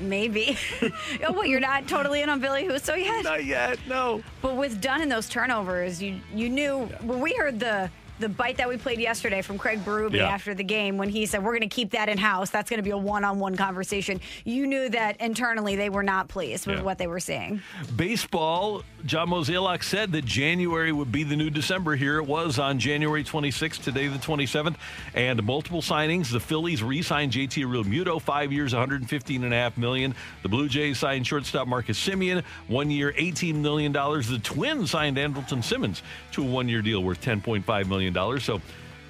Maybe. 0.00 0.56
oh, 0.82 1.32
well, 1.32 1.44
you're 1.44 1.60
not 1.60 1.86
totally 1.86 2.22
in 2.22 2.28
on 2.28 2.40
Billy 2.40 2.64
Husso 2.64 2.96
yet? 2.96 3.24
Not 3.24 3.44
yet, 3.44 3.78
no. 3.86 4.22
But 4.40 4.56
with 4.56 4.80
Dunn 4.80 5.02
and 5.02 5.12
those 5.12 5.28
turnovers, 5.28 6.02
you 6.02 6.20
you 6.34 6.48
knew 6.48 6.86
when 7.02 7.20
we 7.20 7.34
heard 7.34 7.60
the 7.60 7.90
the 8.20 8.28
bite 8.28 8.58
that 8.58 8.68
we 8.68 8.76
played 8.76 9.00
yesterday 9.00 9.40
from 9.42 9.58
Craig 9.58 9.80
Berube 9.84 10.12
Yeah. 10.14 10.28
after 10.28 10.54
the 10.54 10.62
game 10.62 10.98
when 10.98 11.08
he 11.08 11.26
said 11.26 11.42
we're 11.42 11.52
going 11.56 11.68
to 11.68 11.74
keep 11.74 11.90
that 11.92 12.08
in 12.08 12.18
house. 12.18 12.50
That's 12.50 12.68
going 12.70 12.78
to 12.78 12.84
be 12.84 12.90
a 12.90 12.96
one-on-one 12.98 13.56
conversation. 13.56 14.20
You 14.44 14.66
knew 14.66 14.88
that 14.90 15.20
internally 15.20 15.74
they 15.74 15.88
were 15.88 16.02
not 16.02 16.28
pleased 16.28 16.66
with 16.66 16.76
Yeah. 16.78 16.82
what 16.82 16.98
they 16.98 17.06
were 17.06 17.18
seeing. 17.20 17.62
Baseball, 17.96 18.82
John 19.06 19.28
Mozeliak 19.28 19.82
said 19.82 20.12
that 20.12 20.24
January 20.24 20.92
would 20.92 21.10
be 21.10 21.24
the 21.24 21.36
new 21.36 21.48
December. 21.48 21.96
Here 21.96 22.18
it 22.18 22.26
was 22.26 22.58
on 22.58 22.78
January 22.78 23.24
26th, 23.24 23.82
today 23.82 24.08
the 24.08 24.18
27th, 24.18 24.76
and 25.14 25.42
multiple 25.42 25.80
signings. 25.80 26.30
The 26.30 26.40
Phillies 26.40 26.82
re-signed 26.82 27.32
JT 27.32 27.64
Realmuto, 27.64 28.20
five 28.20 28.52
years, 28.52 28.72
115 28.72 29.44
and 29.44 29.54
a 29.54 29.56
half 29.56 29.78
million. 29.78 30.14
The 30.42 30.48
Blue 30.48 30.68
Jays 30.68 30.98
signed 30.98 31.26
shortstop 31.26 31.66
Marcus 31.66 31.98
Semien, 31.98 32.44
one 32.68 32.90
year, 32.90 33.14
18 33.16 33.62
million 33.62 33.92
dollars. 33.92 34.28
The 34.28 34.38
Twins 34.38 34.90
signed 34.90 35.16
Andrelton 35.16 35.64
Simmons 35.64 36.02
to 36.32 36.42
a 36.42 36.46
one-year 36.46 36.82
deal 36.82 37.02
worth 37.02 37.22
10.5 37.22 37.88
million 37.88 38.12
dollars. 38.12 38.44
So. 38.44 38.60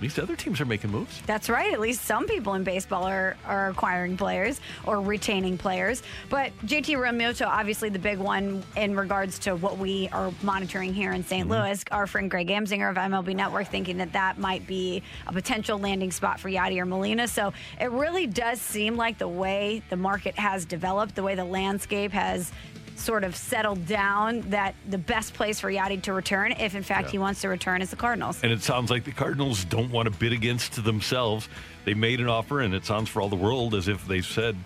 At 0.00 0.04
least 0.04 0.18
other 0.18 0.34
teams 0.34 0.62
are 0.62 0.64
making 0.64 0.92
moves. 0.92 1.20
That's 1.26 1.50
right. 1.50 1.74
At 1.74 1.78
least 1.78 2.06
some 2.06 2.26
people 2.26 2.54
in 2.54 2.64
baseball 2.64 3.04
are, 3.04 3.36
are 3.44 3.68
acquiring 3.68 4.16
players 4.16 4.58
or 4.86 5.02
retaining 5.02 5.58
players. 5.58 6.02
But 6.30 6.52
JT 6.64 6.96
Realmuto, 6.96 7.46
obviously 7.46 7.90
the 7.90 7.98
big 7.98 8.16
one 8.16 8.62
in 8.76 8.96
regards 8.96 9.38
to 9.40 9.56
what 9.56 9.76
we 9.76 10.08
are 10.10 10.32
monitoring 10.42 10.94
here 10.94 11.12
in 11.12 11.22
saint 11.22 11.50
mm-hmm. 11.50 11.66
Louis. 11.66 11.84
Our 11.90 12.06
friend 12.06 12.30
Greg 12.30 12.48
Amsinger 12.48 12.88
of 12.88 12.96
MLB 12.96 13.36
Network 13.36 13.66
thinking 13.66 13.98
that 13.98 14.14
that 14.14 14.38
might 14.38 14.66
be 14.66 15.02
a 15.26 15.34
potential 15.34 15.78
landing 15.78 16.12
spot 16.12 16.40
for 16.40 16.48
Yadier 16.48 16.88
Molina. 16.88 17.28
So 17.28 17.52
it 17.78 17.90
really 17.90 18.26
does 18.26 18.58
seem 18.58 18.96
like 18.96 19.18
the 19.18 19.28
way 19.28 19.82
the 19.90 19.98
market 19.98 20.34
has 20.38 20.64
developed, 20.64 21.14
the 21.14 21.22
way 21.22 21.34
the 21.34 21.44
landscape 21.44 22.12
has 22.12 22.52
sort 23.00 23.24
of 23.24 23.34
settled 23.34 23.86
down, 23.86 24.42
that 24.50 24.74
the 24.88 24.98
best 24.98 25.34
place 25.34 25.58
for 25.60 25.70
Yadi 25.70 26.00
to 26.02 26.12
return, 26.12 26.52
if 26.52 26.74
in 26.74 26.82
fact 26.82 27.08
Yeah. 27.08 27.12
he 27.12 27.18
wants 27.18 27.40
to 27.42 27.48
return, 27.48 27.82
is 27.82 27.90
the 27.90 27.96
Cardinals. 27.96 28.40
And 28.42 28.52
it 28.52 28.62
sounds 28.62 28.90
like 28.90 29.04
the 29.04 29.12
Cardinals 29.12 29.64
don't 29.64 29.90
want 29.90 30.12
to 30.12 30.18
bid 30.18 30.32
against 30.32 30.82
themselves. 30.84 31.48
They 31.84 31.94
made 31.94 32.20
an 32.20 32.28
offer, 32.28 32.60
and 32.60 32.74
it 32.74 32.84
sounds 32.84 33.08
for 33.08 33.20
all 33.20 33.28
the 33.28 33.36
world 33.36 33.74
as 33.74 33.88
if 33.88 34.06
they 34.06 34.20
said, 34.20 34.56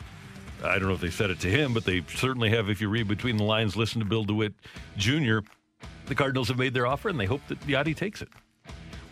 I 0.62 0.78
don't 0.78 0.88
know 0.88 0.94
if 0.94 1.00
they 1.00 1.10
said 1.10 1.30
it 1.30 1.40
to 1.40 1.48
him, 1.50 1.74
but 1.74 1.84
they 1.84 2.02
certainly 2.14 2.50
have, 2.50 2.68
if 2.70 2.80
you 2.80 2.88
read 2.88 3.06
between 3.08 3.36
the 3.36 3.44
lines, 3.44 3.76
listen 3.76 4.00
to 4.00 4.06
Bill 4.06 4.24
DeWitt 4.24 4.54
Jr. 4.96 5.38
The 6.06 6.14
Cardinals 6.14 6.48
have 6.48 6.58
made 6.58 6.74
their 6.74 6.86
offer, 6.86 7.08
and 7.08 7.18
they 7.20 7.26
hope 7.26 7.40
that 7.48 7.60
Yadi 7.66 7.96
takes 7.96 8.22
it. 8.22 8.28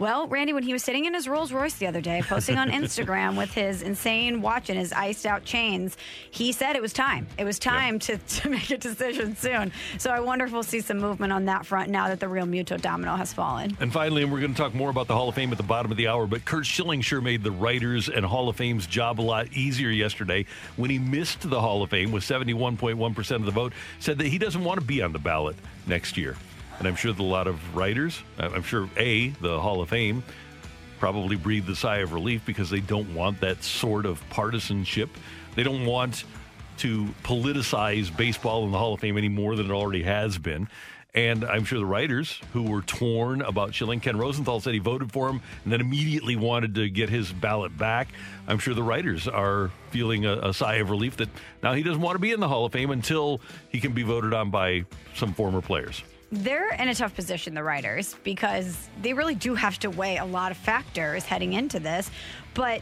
Well, 0.03 0.27
Randy, 0.27 0.53
when 0.53 0.65
he 0.65 0.73
was 0.73 0.83
sitting 0.83 1.05
in 1.05 1.15
his 1.15 1.29
Rolls 1.29 1.53
Royce 1.53 1.75
the 1.75 1.87
other 1.87 2.01
day, 2.01 2.23
posting 2.23 2.59
on 2.59 2.71
Instagram 2.73 3.39
with 3.39 3.55
his 3.55 3.83
insane 3.83 4.43
watch 4.43 4.69
and 4.69 4.77
his 4.77 4.93
iced 4.93 5.25
out 5.25 5.45
chains, 5.45 5.97
he 6.33 6.51
said 6.51 6.75
it 6.75 6.83
was 6.83 6.93
time. 6.93 7.29
It 7.39 7.45
was 7.45 7.61
time 7.61 8.01
to, 8.01 8.19
to 8.19 8.49
make 8.51 8.69
a 8.73 8.79
decision 8.79 9.37
soon. 9.37 9.71
So 9.99 10.11
I 10.11 10.19
wonder 10.19 10.45
if 10.45 10.51
we'll 10.51 10.65
see 10.65 10.81
some 10.81 10.99
movement 10.99 11.33
on 11.33 11.45
that 11.45 11.67
front 11.67 11.89
now 11.89 12.09
that 12.09 12.19
the 12.19 12.27
Realmuto 12.27 12.81
domino 12.81 13.15
has 13.15 13.33
fallen. 13.33 13.77
And 13.79 13.93
finally, 13.93 14.25
and 14.25 14.33
we're 14.33 14.41
going 14.41 14.53
to 14.53 14.61
talk 14.61 14.75
more 14.75 14.91
about 14.91 15.07
the 15.07 15.15
Hall 15.15 15.29
of 15.29 15.37
Fame 15.37 15.53
at 15.53 15.57
the 15.57 15.63
bottom 15.63 15.93
of 15.93 15.97
the 15.97 16.09
hour, 16.09 16.27
but 16.27 16.45
Curt 16.45 16.67
Schilling 16.67 17.01
sure 17.01 17.21
made 17.21 17.45
the 17.45 17.53
writers 17.53 18.09
and 18.09 18.27
Hall 18.27 18.49
of 18.49 18.57
Fame's 18.57 18.89
job 18.89 19.21
a 19.21 19.23
lot 19.23 19.53
easier 19.53 19.91
yesterday 19.91 20.47
when 20.75 20.91
he 20.91 20.99
missed 20.99 21.49
the 21.49 21.61
Hall 21.61 21.81
of 21.81 21.91
Fame 21.91 22.11
with 22.11 22.25
71.1% 22.25 23.37
of 23.37 23.45
the 23.45 23.53
vote, 23.53 23.73
said 24.01 24.19
that 24.19 24.27
he 24.27 24.39
doesn't 24.39 24.65
want 24.65 24.81
to 24.81 24.85
be 24.85 25.01
on 25.01 25.13
the 25.13 25.21
ballot 25.21 25.55
next 25.87 26.17
year. 26.17 26.37
And 26.79 26.89
I'm 26.89 26.97
sure 26.97 27.13
that 27.13 27.21
a 27.21 27.23
lot 27.23 27.47
of 27.47 27.77
writers, 27.77 28.21
uh, 28.39 28.51
I'm 28.55 28.63
sure 28.63 28.89
A, 28.97 29.29
the 29.29 29.61
Hall 29.61 29.81
of 29.81 29.91
Fame, 29.91 30.23
probably 30.99 31.37
breathed 31.37 31.69
a 31.69 31.77
sigh 31.77 31.99
of 31.99 32.13
relief 32.13 32.45
because 32.47 32.71
they 32.71 32.81
don't 32.81 33.13
want 33.15 33.41
that 33.41 33.63
sort 33.63 34.07
of 34.07 34.23
partisanship. 34.31 35.11
They 35.55 35.63
don't 35.63 35.85
want 35.85 36.25
to 36.79 37.07
politicize 37.23 38.17
baseball 38.17 38.65
in 38.65 38.73
the 38.73 38.79
Hall 38.79 38.95
of 38.95 39.01
Fame 39.01 39.19
any 39.19 39.29
more 39.29 39.57
than 39.57 39.67
it 39.67 39.73
already 39.73 40.03
has 40.05 40.39
been. 40.39 40.69
And 41.15 41.45
I'm 41.45 41.65
sure 41.65 41.79
the 41.79 41.85
writers 41.85 42.41
who 42.55 42.63
were 42.63 42.81
torn 42.81 43.43
about 43.43 43.75
Schilling, 43.75 44.01
Ken 44.01 44.17
Rosenthal 44.17 44.61
said 44.61 44.73
he 44.73 44.79
voted 44.79 45.13
for 45.13 45.29
him 45.29 45.43
and 45.65 45.73
then 45.73 45.83
immediately 45.83 46.37
wanted 46.37 46.75
to 46.77 46.89
get 46.89 47.11
his 47.11 47.31
ballot 47.31 47.77
back. 47.77 48.09
I'm 48.49 48.59
sure 48.59 48.73
the 48.73 48.83
writers 48.83 49.29
are 49.29 49.71
feeling 49.91 50.25
a, 50.25 50.39
a 50.39 50.55
sigh 50.55 50.77
of 50.77 50.89
relief 50.89 51.19
that 51.19 51.29
now 51.63 51.75
he 51.75 51.83
doesn't 51.83 52.01
want 52.01 52.15
to 52.15 52.19
be 52.19 52.33
in 52.33 52.41
the 52.41 52.49
Hall 52.49 52.65
of 52.65 52.73
Fame 52.73 52.91
until 52.91 53.43
he 53.69 53.79
can 53.79 53.93
be 53.93 54.03
voted 54.03 54.33
on 54.33 54.51
by 54.51 54.85
some 55.15 55.35
former 55.35 55.61
players. 55.61 56.03
They're 56.33 56.73
in 56.73 56.89
a 56.89 56.95
tough 56.95 57.15
position, 57.15 57.55
the 57.55 57.63
writers, 57.63 58.17
because 58.25 58.89
they 59.03 59.13
really 59.13 59.35
do 59.35 59.55
have 59.55 59.79
to 59.81 59.91
weigh 59.91 60.17
a 60.17 60.25
lot 60.25 60.51
of 60.51 60.57
factors 60.57 61.25
heading 61.25 61.53
into 61.53 61.79
this. 61.79 62.11
But 62.55 62.81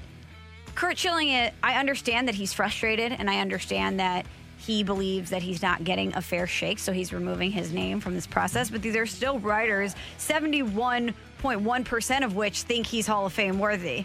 Curt 0.76 0.96
Schilling, 0.96 1.50
I 1.62 1.74
understand 1.74 2.28
that 2.28 2.36
he's 2.36 2.52
frustrated, 2.52 3.10
and 3.10 3.28
I 3.28 3.40
understand 3.40 3.98
that 3.98 4.24
he 4.58 4.84
believes 4.84 5.30
that 5.30 5.42
he's 5.42 5.62
not 5.62 5.82
getting 5.82 6.14
a 6.14 6.22
fair 6.22 6.46
shake, 6.46 6.78
so 6.78 6.92
he's 6.92 7.12
removing 7.12 7.50
his 7.50 7.72
name 7.72 7.98
from 7.98 8.14
this 8.14 8.26
process. 8.26 8.70
But 8.70 8.82
these 8.82 8.94
are 8.94 9.06
still 9.06 9.40
writers, 9.40 9.96
71.1% 10.18 12.24
of 12.24 12.36
which 12.36 12.62
think 12.62 12.86
he's 12.86 13.06
Hall 13.06 13.26
of 13.26 13.32
Fame 13.32 13.58
worthy. 13.58 14.04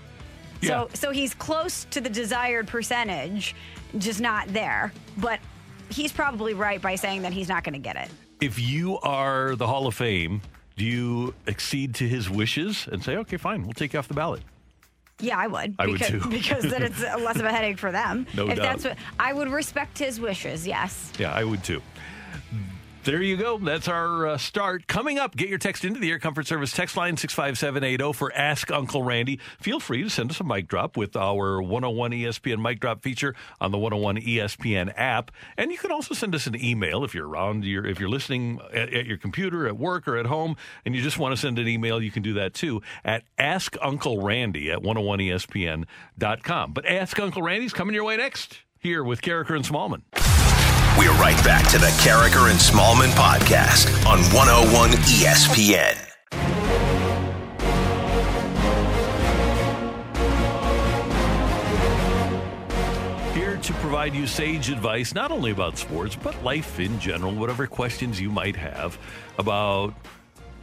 Yeah. 0.62 0.70
So, 0.70 0.90
so 0.94 1.12
he's 1.12 1.36
close 1.36 1.86
to 1.92 2.02
the 2.02 2.10
desired 2.10 2.68
percentage, 2.68 3.54
just 4.00 4.22
not 4.22 4.48
there. 4.48 4.92
But 5.18 5.40
he's 5.90 6.12
probably 6.12 6.56
right 6.56 6.82
by 6.82 6.96
saying 6.96 7.22
that 7.24 7.34
he's 7.34 7.50
not 7.50 7.64
going 7.64 7.74
to 7.74 7.80
get 7.80 7.96
it. 7.96 8.10
If 8.42 8.60
you 8.60 9.00
are 9.00 9.56
the 9.56 9.68
Hall 9.68 9.88
of 9.88 9.96
Fame, 9.96 10.42
do 10.77 10.86
you 10.86 11.34
accede 11.48 11.96
to 11.96 12.08
his 12.08 12.30
wishes 12.30 12.88
and 12.92 13.04
say, 13.04 13.15
okay, 13.18 13.38
fine, 13.38 13.63
we'll 13.63 13.74
take 13.74 13.94
you 13.94 14.00
off 14.00 14.08
the 14.08 14.13
ballot? 14.13 14.42
Yeah, 15.20 15.38
I 15.38 15.48
would. 15.48 15.75
I 15.80 15.88
would 15.88 16.00
because, 16.00 16.24
too. 16.24 16.30
because 16.30 16.63
then 16.65 16.84
it's 16.84 17.01
less 17.01 17.38
of 17.38 17.46
a 17.46 17.51
headache 17.51 17.77
for 17.77 17.92
them. 17.92 18.27
No 18.36 18.50
if 18.50 18.58
doubt. 18.58 18.63
that's 18.63 18.84
what 18.84 18.98
I 19.18 19.32
would 19.32 19.50
respect 19.50 19.98
his 19.98 20.20
wishes. 20.20 20.68
Yes. 20.68 21.13
Yeah, 21.18 21.32
I 21.32 21.46
would 21.46 21.63
too. 21.63 21.82
There 23.06 23.22
you 23.22 23.38
go. 23.38 23.60
That's 23.60 23.88
our 23.88 24.26
uh, 24.26 24.38
start. 24.40 24.88
Coming 24.88 25.20
up, 25.20 25.36
get 25.36 25.48
your 25.48 25.60
text 25.60 25.86
into 25.86 26.00
the 26.00 26.10
Air 26.10 26.18
Comfort 26.18 26.48
Service 26.48 26.72
text 26.72 26.98
line 26.98 27.18
65780 27.18 28.14
for 28.14 28.34
Ask 28.34 28.72
Uncle 28.72 29.04
Randy. 29.04 29.40
Feel 29.60 29.80
free 29.80 30.02
to 30.02 30.10
send 30.10 30.32
us 30.32 30.40
a 30.40 30.44
mic 30.44 30.68
drop 30.68 30.98
with 30.98 31.16
our 31.16 31.62
101 31.62 32.14
ESPN 32.14 32.64
mic 32.64 32.80
drop 32.80 33.04
feature 33.04 33.36
on 33.62 33.72
the 33.72 33.78
101 33.78 34.18
ESPN 34.18 34.92
app. 34.98 35.30
And 35.56 35.72
you 35.72 35.78
can 35.78 35.92
also 35.92 36.16
send 36.16 36.34
us 36.34 36.48
an 36.48 36.56
email 36.56 37.04
if 37.04 37.14
you're 37.14 37.28
around 37.28 37.64
your 37.64 37.86
if 37.86 38.00
you're 38.00 38.10
listening 38.10 38.60
at, 38.74 38.92
at 38.92 39.06
your 39.06 39.20
computer, 39.20 39.68
at 39.68 39.78
work, 39.78 40.08
or 40.08 40.18
at 40.18 40.26
home, 40.26 40.56
and 40.84 40.96
you 40.96 41.04
just 41.04 41.20
want 41.20 41.32
to 41.32 41.38
send 41.38 41.60
an 41.60 41.68
email, 41.68 42.02
you 42.02 42.10
can 42.10 42.24
do 42.24 42.34
that 42.34 42.56
too 42.56 42.82
at 43.04 43.22
Ask 43.38 43.78
Uncle 43.84 44.24
Randy 44.24 44.72
at 44.72 44.80
101ESPN.com. 44.80 46.74
But 46.74 46.88
Ask 46.88 47.20
Uncle 47.20 47.44
Randy's 47.44 47.72
coming 47.72 47.94
your 47.94 48.06
way 48.06 48.18
next 48.18 48.62
here 48.80 49.04
with 49.04 49.22
Karraker 49.22 49.56
and 49.56 49.64
Smallmon. 49.64 50.45
We're 51.06 51.12
right 51.22 51.38
back 51.44 51.70
to 51.70 51.78
the 51.78 51.86
Karraker 52.02 52.50
and 52.50 52.58
Smallmon 52.58 53.12
podcast 53.12 54.08
on 54.08 54.18
101 54.34 54.90
ESPN. 54.90 55.96
Here 63.36 63.58
to 63.58 63.74
provide 63.74 64.16
you 64.16 64.26
sage 64.26 64.72
advice, 64.72 65.14
not 65.14 65.30
only 65.32 65.52
about 65.52 65.78
sports, 65.78 66.16
but 66.16 66.44
life 66.44 66.80
in 66.80 67.00
general, 67.00 67.36
whatever 67.36 67.68
questions 67.68 68.20
you 68.20 68.32
might 68.32 68.56
have 68.56 68.98
about 69.38 69.94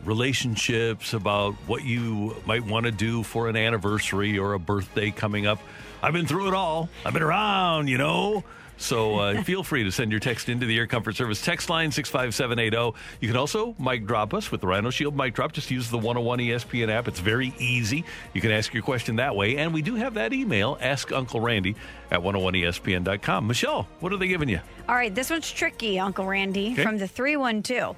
relationships, 0.05 1.13
about 1.13 1.55
what 1.69 1.85
you 1.85 2.35
might 2.47 2.67
want 2.67 2.87
to 2.87 2.91
do 2.91 3.23
for 3.23 3.49
an 3.49 3.55
anniversary 3.55 4.41
or 4.41 4.55
a 4.55 4.59
birthday 4.59 5.13
coming 5.13 5.47
up. 5.47 5.61
I've 6.03 6.13
been 6.13 6.27
through 6.27 6.49
it 6.49 6.55
all. 6.55 6.89
I've 7.07 7.13
been 7.13 7.23
around, 7.23 7.87
you 7.87 7.99
know. 7.99 8.43
So 8.77 9.19
uh, 9.19 9.43
feel 9.45 9.63
free 9.63 9.85
to 9.85 9.93
send 9.93 10.11
your 10.11 10.21
text 10.21 10.49
into 10.49 10.67
the 10.67 10.77
Air 10.79 10.87
Comfort 10.87 11.17
Service 11.17 11.41
text 11.43 11.71
line 11.71 11.91
65780. 11.91 12.99
You 13.21 13.29
can 13.29 13.37
also 13.37 13.75
mic 13.79 14.07
drop 14.07 14.35
us 14.35 14.51
with 14.51 14.61
the 14.61 14.67
Rhino 14.67 14.91
Shield 14.91 15.17
mic 15.17 15.35
drop. 15.35 15.53
Just 15.53 15.71
use 15.71 15.89
the 15.91 15.99
101 15.99 16.39
ESPN 16.41 16.89
app. 16.89 17.09
It's 17.09 17.21
very 17.21 17.55
easy. 17.59 18.05
You 18.35 18.41
can 18.41 18.51
ask 18.51 18.75
your 18.75 18.83
question 18.83 19.17
that 19.17 19.35
way. 19.37 19.57
And 19.59 19.73
we 19.73 19.83
do 19.83 19.95
have 19.95 20.15
that 20.15 20.33
email, 20.33 20.79
ask 20.81 21.13
Uncle 21.13 21.41
Randy 21.41 21.77
at 22.11 22.21
101ESPN.com. 22.21 23.47
Michelle, 23.47 23.89
what 24.01 24.13
are 24.13 24.17
they 24.17 24.29
giving 24.29 24.49
you? 24.49 24.61
All 24.89 24.95
right, 24.95 25.15
this 25.15 25.31
one's 25.31 25.51
tricky, 25.51 25.99
Uncle 25.99 26.27
Randy 26.27 26.73
Okay. 26.73 26.83
from 26.83 26.99
the 26.99 27.07
312. 27.09 27.97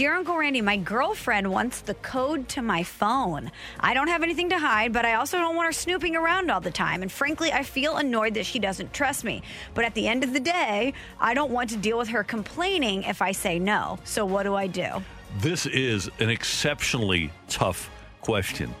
Dear 0.00 0.14
Uncle 0.14 0.38
Randy, 0.38 0.62
my 0.62 0.78
girlfriend 0.78 1.50
wants 1.50 1.82
the 1.82 1.92
code 1.92 2.48
to 2.48 2.62
my 2.62 2.82
phone. 2.82 3.52
I 3.78 3.92
don't 3.92 4.08
have 4.08 4.22
anything 4.22 4.48
to 4.48 4.58
hide, 4.58 4.94
but 4.94 5.04
I 5.04 5.12
also 5.12 5.36
don't 5.36 5.54
want 5.54 5.66
her 5.66 5.72
snooping 5.72 6.16
around 6.16 6.50
all 6.50 6.62
the 6.62 6.70
time. 6.70 7.02
And 7.02 7.12
frankly, 7.12 7.52
I 7.52 7.62
feel 7.62 7.98
annoyed 7.98 8.32
that 8.32 8.46
she 8.46 8.58
doesn't 8.58 8.94
trust 8.94 9.24
me. 9.24 9.42
But 9.74 9.84
at 9.84 9.92
the 9.92 10.08
end 10.08 10.24
of 10.24 10.32
the 10.32 10.40
day, 10.40 10.94
I 11.20 11.34
don't 11.34 11.50
want 11.50 11.68
to 11.68 11.76
deal 11.76 11.98
with 11.98 12.08
her 12.08 12.24
complaining 12.24 13.02
if 13.02 13.20
I 13.20 13.32
say 13.32 13.58
no. 13.58 13.98
So 14.04 14.24
what 14.24 14.44
do 14.44 14.54
I 14.54 14.68
do? 14.68 15.02
This 15.40 15.66
is 15.66 16.08
an 16.18 16.30
exceptionally 16.30 17.30
tough 17.46 17.90
question. 18.22 18.74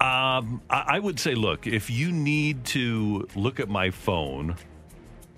Um, 0.00 0.62
I, 0.70 1.00
would 1.00 1.18
say, 1.18 1.34
look, 1.34 1.66
if 1.66 1.90
you 1.90 2.12
need 2.12 2.64
to 2.66 3.26
look 3.34 3.58
at 3.58 3.68
my 3.68 3.90
phone 3.90 4.54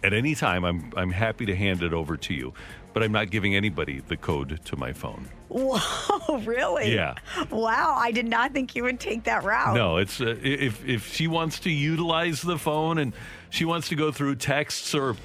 at 0.02 0.12
any 0.12 0.34
time, 0.34 0.64
I'm 0.64 0.92
I'm 0.96 1.10
happy 1.10 1.46
to 1.46 1.54
hand 1.54 1.82
it 1.82 1.92
over 1.92 2.16
to 2.16 2.34
you, 2.34 2.54
but 2.92 3.02
I'm 3.02 3.12
not 3.12 3.30
giving 3.30 3.54
anybody 3.54 4.00
the 4.06 4.16
code 4.16 4.60
to 4.64 4.76
my 4.76 4.92
phone. 4.92 5.28
Whoa, 5.48 6.38
really? 6.44 6.94
Yeah. 6.94 7.14
Wow, 7.50 7.96
I 7.98 8.10
did 8.12 8.26
not 8.28 8.52
think 8.52 8.74
you 8.74 8.84
would 8.84 9.00
take 9.00 9.24
that 9.24 9.42
route. 9.44 9.74
No, 9.74 9.96
it's 9.96 10.20
uh, 10.20 10.36
if 10.42 10.86
if 10.86 11.12
she 11.12 11.26
wants 11.26 11.60
to 11.60 11.70
utilize 11.70 12.40
the 12.42 12.58
phone 12.58 12.98
and 12.98 13.12
she 13.50 13.64
wants 13.64 13.88
to 13.88 13.96
go 13.96 14.12
through 14.12 14.36
texts 14.36 14.94
or 14.94 15.16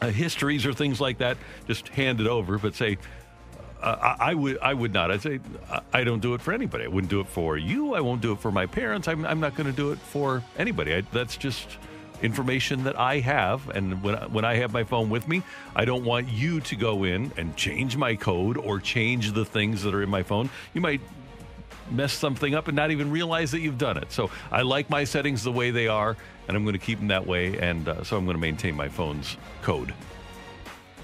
uh, 0.00 0.08
histories 0.10 0.64
or 0.66 0.72
things 0.72 1.00
like 1.00 1.18
that, 1.18 1.36
just 1.66 1.88
hand 1.88 2.20
it 2.20 2.26
over. 2.26 2.58
But 2.58 2.74
say, 2.74 2.98
uh, 3.82 4.14
I, 4.20 4.30
I 4.30 4.34
would 4.34 4.58
I 4.60 4.74
would 4.74 4.92
not. 4.92 5.10
I'd 5.10 5.22
say 5.22 5.40
I- 5.70 5.80
I 5.92 6.04
don't 6.04 6.20
do 6.20 6.34
it 6.34 6.40
for 6.40 6.52
anybody. 6.52 6.84
I 6.84 6.88
wouldn't 6.88 7.10
do 7.10 7.20
it 7.20 7.28
for 7.28 7.56
you. 7.56 7.94
I 7.94 8.00
won't 8.00 8.20
do 8.20 8.32
it 8.32 8.38
for 8.40 8.50
my 8.52 8.66
parents. 8.66 9.08
I'm 9.08 9.24
I'm 9.26 9.40
not 9.40 9.54
going 9.56 9.66
to 9.70 9.76
do 9.76 9.90
it 9.92 9.98
for 9.98 10.42
anybody. 10.58 10.94
I, 10.94 11.00
that's 11.12 11.36
just 11.36 11.66
information 12.24 12.84
that 12.84 12.98
I 12.98 13.20
have, 13.20 13.68
and 13.68 14.02
when 14.02 14.16
when 14.32 14.44
I 14.44 14.56
have 14.56 14.72
my 14.72 14.84
phone 14.84 15.10
with 15.10 15.28
me, 15.28 15.42
I 15.76 15.84
don't 15.84 16.04
want 16.04 16.28
you 16.28 16.60
to 16.60 16.76
go 16.76 17.04
in 17.04 17.32
and 17.36 17.54
change 17.56 17.96
my 17.96 18.16
code 18.16 18.56
or 18.56 18.80
change 18.80 19.32
the 19.32 19.44
things 19.44 19.82
that 19.82 19.94
are 19.94 20.02
in 20.02 20.08
my 20.08 20.22
phone. 20.22 20.48
You 20.72 20.80
might 20.80 21.00
mess 21.90 22.12
something 22.14 22.54
up 22.54 22.66
and 22.68 22.74
not 22.74 22.90
even 22.90 23.10
realize 23.10 23.50
that 23.50 23.60
you've 23.60 23.78
done 23.78 23.98
it. 23.98 24.10
So 24.10 24.30
I 24.50 24.62
like 24.62 24.88
my 24.88 25.04
settings 25.04 25.44
the 25.44 25.52
way 25.52 25.70
they 25.70 25.86
are, 25.86 26.16
and 26.48 26.56
I'm 26.56 26.64
going 26.64 26.72
to 26.72 26.86
keep 26.86 26.98
them 26.98 27.08
that 27.08 27.26
way. 27.26 27.58
And 27.58 27.88
uh, 27.88 28.04
so 28.04 28.16
I'm 28.16 28.24
going 28.24 28.36
to 28.36 28.40
maintain 28.40 28.74
my 28.74 28.88
phone's 28.88 29.36
code. 29.62 29.92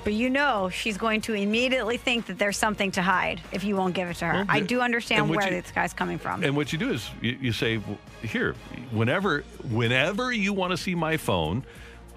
But 0.02 0.14
you 0.14 0.30
know 0.30 0.71
she's 0.71 0.97
going 0.97 1.21
to 1.23 1.35
immediately 1.35 1.97
think 1.99 2.26
that 2.26 2.38
there's 2.38 2.57
something 2.57 2.90
to 2.92 3.02
hide 3.02 3.40
if 3.52 3.64
you 3.64 3.76
won't 3.76 3.95
give 3.95 4.09
it 4.09 4.14
to 4.16 4.25
her. 4.26 4.33
Well, 4.33 4.47
I 4.49 4.61
do 4.61 4.80
understand 4.80 5.28
where 5.28 5.45
you- 5.52 5.61
this 5.61 5.71
guy's 5.73 5.92
coming 5.92 6.19
from. 6.19 6.42
And 6.42 6.57
what 6.57 6.73
you 6.73 6.78
do 6.78 6.90
is 6.90 7.11
you, 7.21 7.37
you 7.40 7.52
say, 7.52 7.76
"Well, 7.78 7.99
"Here, 8.23 8.54
whenever, 8.92 9.40
whenever 9.71 10.33
you 10.33 10.52
want 10.52 10.71
to 10.71 10.76
see 10.78 10.95
my 10.95 11.16
phone, 11.19 11.64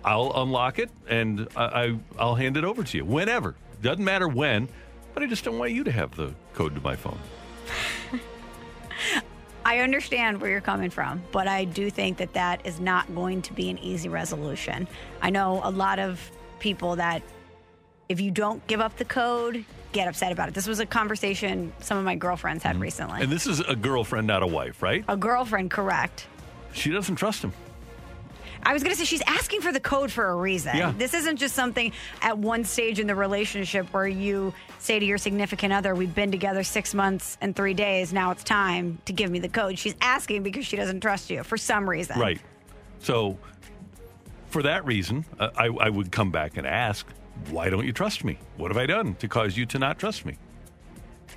I'll 0.06 0.32
unlock 0.36 0.80
it 0.80 0.90
and 1.10 1.48
I, 1.56 1.64
I, 1.66 1.96
I'll 2.18 2.36
hand 2.36 2.56
it 2.58 2.64
over 2.64 2.84
to 2.84 2.98
you. 2.98 3.06
Whenever, 3.06 3.56
doesn't 3.82 4.04
matter 4.04 4.28
when, 4.28 4.70
but 5.14 5.24
I 5.24 5.28
just 5.28 5.44
don't 5.44 5.58
want 5.60 5.72
you 5.72 5.84
to 5.84 5.92
have 5.92 6.16
the 6.16 6.34
code 6.54 6.76
to 6.76 6.82
my 6.82 6.96
phone." 6.96 7.20
I 9.66 9.80
understand 9.80 10.42
where 10.42 10.52
you're 10.52 10.62
coming 10.62 10.90
from, 10.90 11.22
but 11.32 11.48
I 11.48 11.64
do 11.64 11.90
think 11.90 12.18
that 12.18 12.34
that 12.34 12.66
is 12.66 12.80
not 12.82 13.14
going 13.16 13.42
to 13.44 13.54
be 13.54 13.70
an 13.70 13.78
easy 13.80 14.10
resolution. 14.10 14.88
I 15.22 15.30
know 15.30 15.62
a 15.64 15.72
lot 15.72 16.00
of 16.00 16.20
people 16.60 16.98
that 16.98 17.22
if 18.10 18.20
you 18.20 18.32
don't 18.32 18.66
give 18.68 18.80
up 18.80 18.98
the 18.98 19.06
code, 19.06 19.66
get 19.92 20.08
upset 20.08 20.32
about 20.32 20.50
it. 20.50 20.54
This 20.54 20.68
was 20.68 20.80
a 20.80 20.86
conversation 20.86 21.72
some 21.80 21.98
of 21.98 22.04
my 22.04 22.16
girlfriends 22.16 22.64
had 22.64 22.80
recently. 22.80 23.16
Mm-hmm. 23.16 23.24
And 23.24 23.32
this 23.32 23.48
is 23.48 23.60
a 23.62 23.76
girlfriend, 23.76 24.28
not 24.28 24.44
a 24.44 24.48
wife, 24.48 24.82
right? 24.82 25.04
a 25.08 25.18
girlfriend, 25.18 25.72
correct. 25.72 26.28
She 26.74 26.92
doesn't 26.92 27.16
trust 27.16 27.44
him. 27.44 27.54
I 28.66 28.74
was 28.74 28.82
going 28.82 28.94
to 28.94 29.00
say 29.00 29.06
she's 29.06 29.22
asking 29.28 29.62
for 29.62 29.72
the 29.72 29.80
code 29.80 30.12
for 30.12 30.30
a 30.30 30.36
reason. 30.36 30.76
Yeah. 30.78 30.94
This 30.98 31.14
isn't 31.14 31.38
just 31.38 31.54
something 31.54 31.92
at 32.22 32.38
one 32.38 32.64
stage 32.64 33.00
in 33.00 33.08
the 33.08 33.16
relationship 33.16 33.92
where 33.94 34.08
you 34.08 34.54
say 34.80 35.00
to 35.00 35.06
your 35.06 35.18
significant 35.18 35.74
other, 35.74 35.94
We've 35.96 36.14
been 36.14 36.32
together 36.32 36.64
six 36.64 36.94
months 36.94 37.38
and 37.42 37.56
three 37.56 37.74
days. 37.74 38.14
Now 38.14 38.32
it's 38.32 38.44
time 38.44 39.00
to 39.06 39.14
give 39.14 39.30
me 39.30 39.40
the 39.40 39.50
code. 39.50 39.78
She's 39.78 39.96
asking 40.02 40.44
because 40.44 40.66
she 40.66 40.78
doesn't 40.78 41.02
trust 41.02 41.30
you 41.30 41.44
for 41.44 41.58
some 41.58 41.90
reason. 41.90 42.20
Right. 42.20 42.40
So, 43.00 43.38
for 44.48 44.64
that 44.64 44.86
reason, 44.86 45.26
uh, 45.40 45.50
I, 45.58 45.66
I 45.66 45.90
would 45.90 46.12
come 46.12 46.32
back 46.32 46.56
and 46.58 46.66
ask, 46.66 47.06
why 47.50 47.70
don't 47.70 47.86
you 47.86 47.94
trust 47.94 48.24
me? 48.24 48.38
What 48.58 48.70
have 48.72 48.78
I 48.78 48.86
done 48.86 49.16
to 49.16 49.28
cause 49.28 49.58
you 49.58 49.66
to 49.68 49.80
not 49.80 50.00
trust 50.00 50.26
me? 50.26 50.38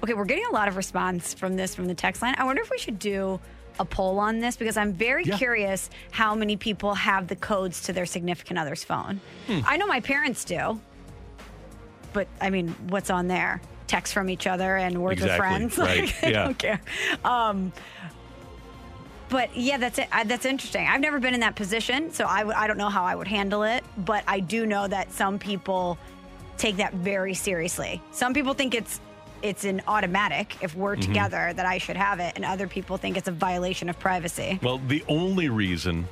Okay, 0.03 0.15
we're 0.15 0.25
getting 0.27 0.45
a 0.47 0.53
lot 0.53 0.69
of 0.69 0.77
response 0.77 1.33
from 1.35 1.57
this 1.57 1.75
from 1.75 1.87
the 1.87 1.95
text 1.95 2.21
line. 2.23 2.35
I 2.39 2.45
wonder 2.45 2.61
if 2.63 2.71
we 2.71 2.79
should 2.79 2.99
do 2.99 3.41
a 3.79 3.85
poll 3.85 4.19
on 4.19 4.39
this 4.41 4.57
because 4.57 4.77
I'm 4.77 4.93
very 4.93 5.25
Yeah. 5.25 5.37
curious 5.37 5.91
how 6.11 6.35
many 6.35 6.57
people 6.57 6.95
have 6.95 7.29
the 7.29 7.37
codes 7.37 7.83
to 7.85 7.93
their 7.93 8.07
significant 8.07 8.59
other's 8.59 8.85
phone. 8.85 9.21
Hmm. 9.47 9.61
I 9.67 9.77
know 9.77 9.87
my 9.87 10.01
parents 10.01 10.45
do, 10.45 10.81
but 12.13 12.29
I 12.41 12.51
mean, 12.51 12.69
what's 12.89 13.11
on 13.11 13.29
there? 13.29 13.61
Texts 13.87 14.13
from 14.13 14.29
each 14.31 14.47
other 14.47 14.77
and 14.77 15.01
words 15.03 15.21
with 15.23 15.31
Exactly, 15.31 15.69
friends. 15.69 15.79
right, 15.79 16.01
Like, 16.01 16.25
I 16.25 16.29
yeah. 16.29 16.45
don't 16.45 16.59
care. 16.59 16.81
Um, 17.25 17.73
but 19.29 19.57
yeah, 19.57 19.77
that's 19.79 19.99
it. 19.99 20.09
I, 20.13 20.25
that's 20.25 20.45
interesting. 20.47 20.87
I've 20.87 21.01
never 21.01 21.19
been 21.19 21.35
in 21.35 21.41
that 21.41 21.57
position, 21.57 22.13
so 22.13 22.27
I 22.27 22.39
w- 22.41 22.57
I 22.57 22.67
don't 22.67 22.79
know 22.79 22.89
how 22.89 23.05
I 23.05 23.15
would 23.15 23.29
handle 23.29 23.63
it. 23.65 23.85
But 23.99 24.25
I 24.27 24.41
do 24.41 24.67
know 24.67 24.87
that 24.89 25.13
some 25.13 25.39
people 25.39 25.99
take 26.59 26.77
that 26.77 26.95
very 26.95 27.35
seriously. 27.35 28.01
Some 28.13 28.33
people 28.35 28.55
think 28.55 28.75
it's 28.75 29.01
it's 29.43 29.65
an 29.65 29.83
automatic 29.87 30.57
if 30.63 30.75
we're 30.75 30.93
Mm-hmm. 30.97 31.13
together 31.13 31.53
that 31.55 31.67
I 31.67 31.79
should 31.79 31.97
have 31.97 32.21
it, 32.21 32.33
and 32.37 32.45
other 32.45 32.67
people 32.67 32.97
think 32.97 33.17
it's 33.17 33.29
a 33.29 33.33
violation 33.33 33.89
of 33.89 33.99
privacy. 33.99 34.59
Well, 34.63 34.79
the 34.79 35.05
only 35.09 35.49
reason 35.49 36.07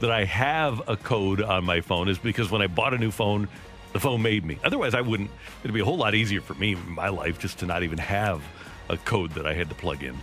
that 0.00 0.10
I 0.10 0.24
have 0.24 0.80
a 0.88 0.96
code 0.96 1.42
on 1.42 1.64
my 1.64 1.82
phone 1.82 2.08
is 2.08 2.18
because 2.18 2.50
when 2.50 2.62
I 2.62 2.68
bought 2.68 2.94
a 2.94 2.98
new 2.98 3.10
phone, 3.10 3.48
the 3.92 4.00
phone 4.00 4.22
made 4.22 4.44
me. 4.46 4.58
Otherwise, 4.64 4.94
I 4.94 5.02
wouldn't. 5.02 5.30
It'd 5.62 5.74
be 5.74 5.80
a 5.80 5.84
whole 5.84 5.98
lot 5.98 6.14
easier 6.14 6.40
for 6.40 6.54
me 6.54 6.72
in 6.72 6.90
my 6.92 7.08
life 7.10 7.38
just 7.38 7.58
to 7.58 7.66
not 7.66 7.82
even 7.82 7.98
have 7.98 8.42
a 8.88 8.96
code 8.96 9.32
that 9.32 9.46
I 9.46 9.52
had 9.52 9.68
to 9.68 9.74
plug 9.74 10.02
in. 10.02 10.16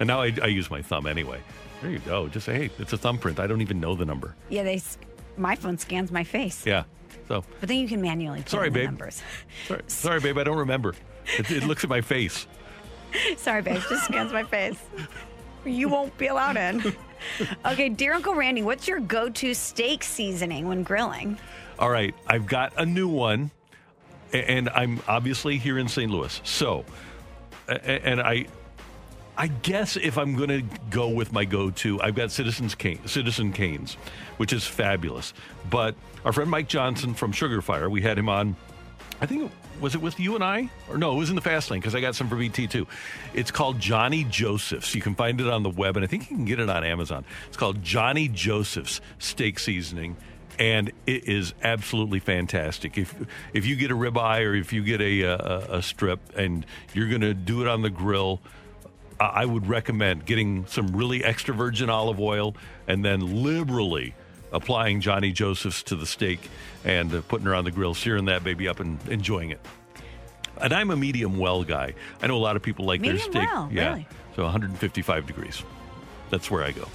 And 0.00 0.06
now 0.06 0.20
I, 0.22 0.32
I 0.42 0.46
use 0.46 0.70
my 0.70 0.82
thumb 0.82 1.06
anyway. 1.06 1.40
There 1.82 1.90
you 1.90 1.98
go. 2.00 2.28
Just 2.28 2.46
say, 2.46 2.54
hey, 2.54 2.70
it's 2.78 2.92
a 2.92 2.98
thumbprint. 2.98 3.38
I 3.40 3.46
don't 3.46 3.60
even 3.60 3.78
know 3.80 3.94
the 3.94 4.04
number. 4.04 4.34
Yeah, 4.48 4.62
they. 4.62 4.76
s- 4.76 4.98
My 5.36 5.54
phone 5.54 5.78
scans 5.78 6.10
my 6.10 6.24
face, 6.24 6.64
Yeah. 6.66 6.84
So 7.28 7.42
but 7.60 7.68
then 7.70 7.78
you 7.78 7.88
can 7.88 8.02
manually 8.02 8.40
put 8.40 8.50
Sorry, 8.50 8.66
in 8.66 8.72
the 8.74 8.78
babe. 8.80 8.86
numbers. 8.90 9.22
sorry, 9.66 9.82
sorry, 9.86 10.20
babe. 10.20 10.36
I 10.38 10.44
don't 10.44 10.58
remember. 10.58 10.94
It, 11.38 11.50
it 11.50 11.62
looks 11.64 11.82
at 11.84 11.88
my 11.90 12.00
face. 12.02 12.46
Sorry, 13.38 13.62
babe. 13.62 13.80
Just 13.88 14.04
scans 14.06 14.32
my 14.32 14.42
face. 14.42 14.76
You 15.64 15.88
won't 15.88 16.16
be 16.18 16.26
allowed 16.26 16.56
in. 16.56 16.94
Okay, 17.64 17.88
dear 17.88 18.12
Uncle 18.12 18.34
Randy, 18.34 18.60
what's 18.60 18.86
your 18.86 19.00
go-to 19.00 19.54
steak 19.54 20.02
seasoning 20.02 20.68
when 20.68 20.82
grilling? 20.82 21.38
All 21.78 21.88
right, 21.88 22.14
I've 22.26 22.44
got 22.44 22.74
a 22.76 22.84
new 22.84 23.08
one, 23.08 23.50
a- 24.34 24.50
and 24.50 24.68
I'm 24.68 25.00
obviously 25.08 25.56
here 25.56 25.78
in 25.78 25.88
St. 25.88 26.10
Louis. 26.12 26.38
So, 26.44 26.84
a- 27.66 27.72
a- 27.76 28.06
and 28.06 28.20
I, 28.20 28.44
I 29.36 29.48
guess 29.48 29.96
if 29.96 30.16
I'm 30.16 30.36
going 30.36 30.48
to 30.48 30.62
go 30.90 31.08
with 31.08 31.32
my 31.32 31.44
go-to, 31.44 32.00
I've 32.00 32.14
got 32.14 32.30
Citizens 32.30 32.74
Cane, 32.74 33.00
Citizen 33.06 33.52
Canes, 33.52 33.94
which 34.36 34.52
is 34.52 34.64
fabulous. 34.66 35.34
But 35.68 35.96
our 36.24 36.32
friend 36.32 36.50
Mike 36.50 36.68
Johnson 36.68 37.14
from 37.14 37.32
Sugar 37.32 37.60
Fire, 37.60 37.90
we 37.90 38.00
had 38.00 38.16
him 38.16 38.28
on. 38.28 38.56
I 39.20 39.26
think 39.26 39.50
was 39.80 39.94
it 39.94 40.00
with 40.00 40.20
you 40.20 40.34
and 40.34 40.44
I, 40.44 40.70
or 40.88 40.98
no? 40.98 41.12
It 41.12 41.18
was 41.18 41.30
in 41.30 41.36
the 41.36 41.42
fast 41.42 41.70
lane 41.70 41.80
because 41.80 41.94
I 41.94 42.00
got 42.00 42.14
some 42.14 42.28
for 42.28 42.36
BT 42.36 42.66
too. 42.66 42.86
It's 43.32 43.50
called 43.50 43.80
Johnny 43.80 44.24
Joseph's. 44.24 44.94
You 44.94 45.02
can 45.02 45.14
find 45.14 45.40
it 45.40 45.48
on 45.48 45.62
the 45.62 45.70
web, 45.70 45.96
and 45.96 46.04
I 46.04 46.08
think 46.08 46.30
you 46.30 46.36
can 46.36 46.44
get 46.44 46.60
it 46.60 46.68
on 46.68 46.84
Amazon. 46.84 47.24
It's 47.48 47.56
called 47.56 47.82
Johnny 47.82 48.28
Joseph's 48.28 49.00
steak 49.18 49.58
seasoning, 49.58 50.16
and 50.58 50.92
it 51.06 51.28
is 51.28 51.54
absolutely 51.62 52.20
fantastic. 52.20 52.96
If 52.98 53.14
if 53.52 53.66
you 53.66 53.76
get 53.76 53.90
a 53.90 53.94
ribeye 53.96 54.46
or 54.46 54.54
if 54.54 54.72
you 54.72 54.84
get 54.84 55.00
a 55.00 55.22
a, 55.22 55.78
a 55.78 55.82
strip, 55.82 56.20
and 56.36 56.64
you're 56.92 57.08
going 57.08 57.22
to 57.22 57.34
do 57.34 57.62
it 57.62 57.68
on 57.68 57.82
the 57.82 57.90
grill. 57.90 58.40
I 59.20 59.42
I 59.42 59.44
would 59.44 59.66
recommend 59.66 60.26
getting 60.26 60.66
some 60.66 60.88
really 60.88 61.24
extra 61.24 61.54
virgin 61.54 61.90
olive 61.90 62.20
oil 62.20 62.54
and 62.86 63.04
then 63.04 63.42
liberally 63.42 64.14
applying 64.52 65.00
Johnny 65.00 65.32
Joseph's 65.32 65.82
to 65.84 65.96
the 65.96 66.06
steak 66.06 66.48
and 66.84 67.12
uh, 67.12 67.20
putting 67.28 67.46
her 67.46 67.54
on 67.54 67.64
the 67.64 67.70
grill, 67.70 67.94
searing 67.94 68.26
that 68.26 68.44
baby 68.44 68.68
up 68.68 68.80
and 68.80 68.98
enjoying 69.08 69.50
it. 69.50 69.60
And 70.60 70.72
I'm 70.72 70.90
a 70.90 70.96
medium 70.96 71.38
well 71.38 71.64
guy. 71.64 71.94
I 72.22 72.26
know 72.28 72.36
a 72.36 72.38
lot 72.38 72.54
of 72.56 72.62
people 72.62 72.84
like 72.84 73.00
Medium 73.00 73.32
their 73.32 73.42
steak. 73.42 73.52
well, 73.52 73.68
yeah. 73.72 73.88
really? 73.88 74.08
So 74.36 74.44
155 74.44 75.26
degrees. 75.26 75.62
That's 76.30 76.50
where 76.50 76.62
I 76.62 76.72
go. 76.72 76.88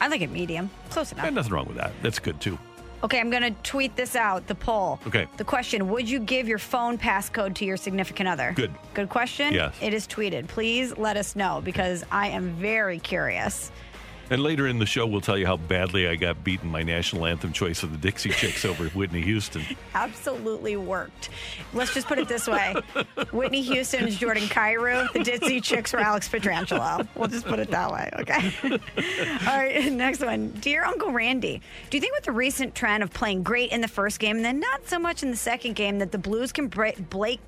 I 0.00 0.08
like 0.08 0.20
it 0.20 0.30
medium. 0.30 0.70
Close 0.90 1.12
enough. 1.12 1.24
And 1.24 1.36
nothing 1.36 1.52
wrong 1.52 1.66
with 1.66 1.76
that. 1.76 1.92
That's 2.02 2.18
good 2.18 2.40
too. 2.40 2.58
Okay, 3.02 3.20
I'm 3.20 3.30
going 3.30 3.42
to 3.42 3.50
tweet 3.62 3.96
this 3.96 4.16
out, 4.16 4.46
the 4.46 4.54
poll. 4.54 4.98
Okay. 5.06 5.26
The 5.36 5.44
question 5.44 5.88
Would 5.88 6.08
you 6.08 6.20
give 6.20 6.48
your 6.48 6.58
phone 6.58 6.96
passcode 6.96 7.54
to 7.56 7.64
your 7.64 7.76
significant 7.76 8.28
other? 8.28 8.52
Good. 8.54 8.72
Good 8.94 9.08
question. 9.08 9.52
Yes. 9.52 9.74
It 9.80 9.92
is 9.92 10.06
tweeted. 10.06 10.48
Please 10.48 10.96
let 10.96 11.16
us 11.16 11.36
know 11.36 11.60
because 11.64 12.04
I 12.10 12.28
am 12.28 12.50
very 12.54 12.98
curious. 12.98 13.70
And 14.30 14.42
later 14.42 14.66
in 14.66 14.78
the 14.78 14.86
show, 14.86 15.06
we'll 15.06 15.20
tell 15.20 15.36
you 15.36 15.46
how 15.46 15.56
badly 15.56 16.08
I 16.08 16.16
got 16.16 16.42
beaten 16.42 16.70
my 16.70 16.82
national 16.82 17.26
anthem 17.26 17.52
choice 17.52 17.82
of 17.82 17.92
the 17.92 17.98
Dixie 17.98 18.30
Chicks 18.30 18.64
over 18.64 18.88
Whitney 18.88 19.22
Houston. 19.22 19.62
Absolutely 19.94 20.76
worked. 20.76 21.28
Let's 21.72 21.92
just 21.92 22.06
put 22.06 22.18
it 22.18 22.28
this 22.28 22.46
way 22.46 22.74
Whitney 23.32 23.62
Houston 23.62 24.08
is 24.08 24.16
Jordan 24.16 24.44
Kyrou. 24.44 25.12
The 25.12 25.22
Dixie 25.22 25.60
Chicks 25.60 25.92
were 25.92 26.00
Alex 26.00 26.28
Pietrangelo. 26.28 27.06
We'll 27.14 27.28
just 27.28 27.46
put 27.46 27.58
it 27.58 27.70
that 27.70 27.92
way, 27.92 28.10
okay? 28.20 28.52
All 29.46 29.58
right, 29.58 29.92
next 29.92 30.20
one. 30.20 30.50
Dear 30.60 30.84
Uncle 30.84 31.10
Randy, 31.10 31.60
do 31.90 31.96
you 31.96 32.00
think 32.00 32.14
with 32.14 32.24
the 32.24 32.32
recent 32.32 32.74
trend 32.74 33.02
of 33.02 33.12
playing 33.12 33.42
great 33.42 33.70
in 33.72 33.80
the 33.80 33.88
first 33.88 34.18
game 34.18 34.36
and 34.36 34.44
then 34.44 34.60
not 34.60 34.86
so 34.88 34.98
much 34.98 35.22
in 35.22 35.30
the 35.30 35.36
second 35.36 35.74
game 35.74 35.98
that 35.98 36.12
the 36.12 36.18
Blues 36.18 36.52
can 36.52 36.68
break, 36.68 37.10
Blake, 37.10 37.40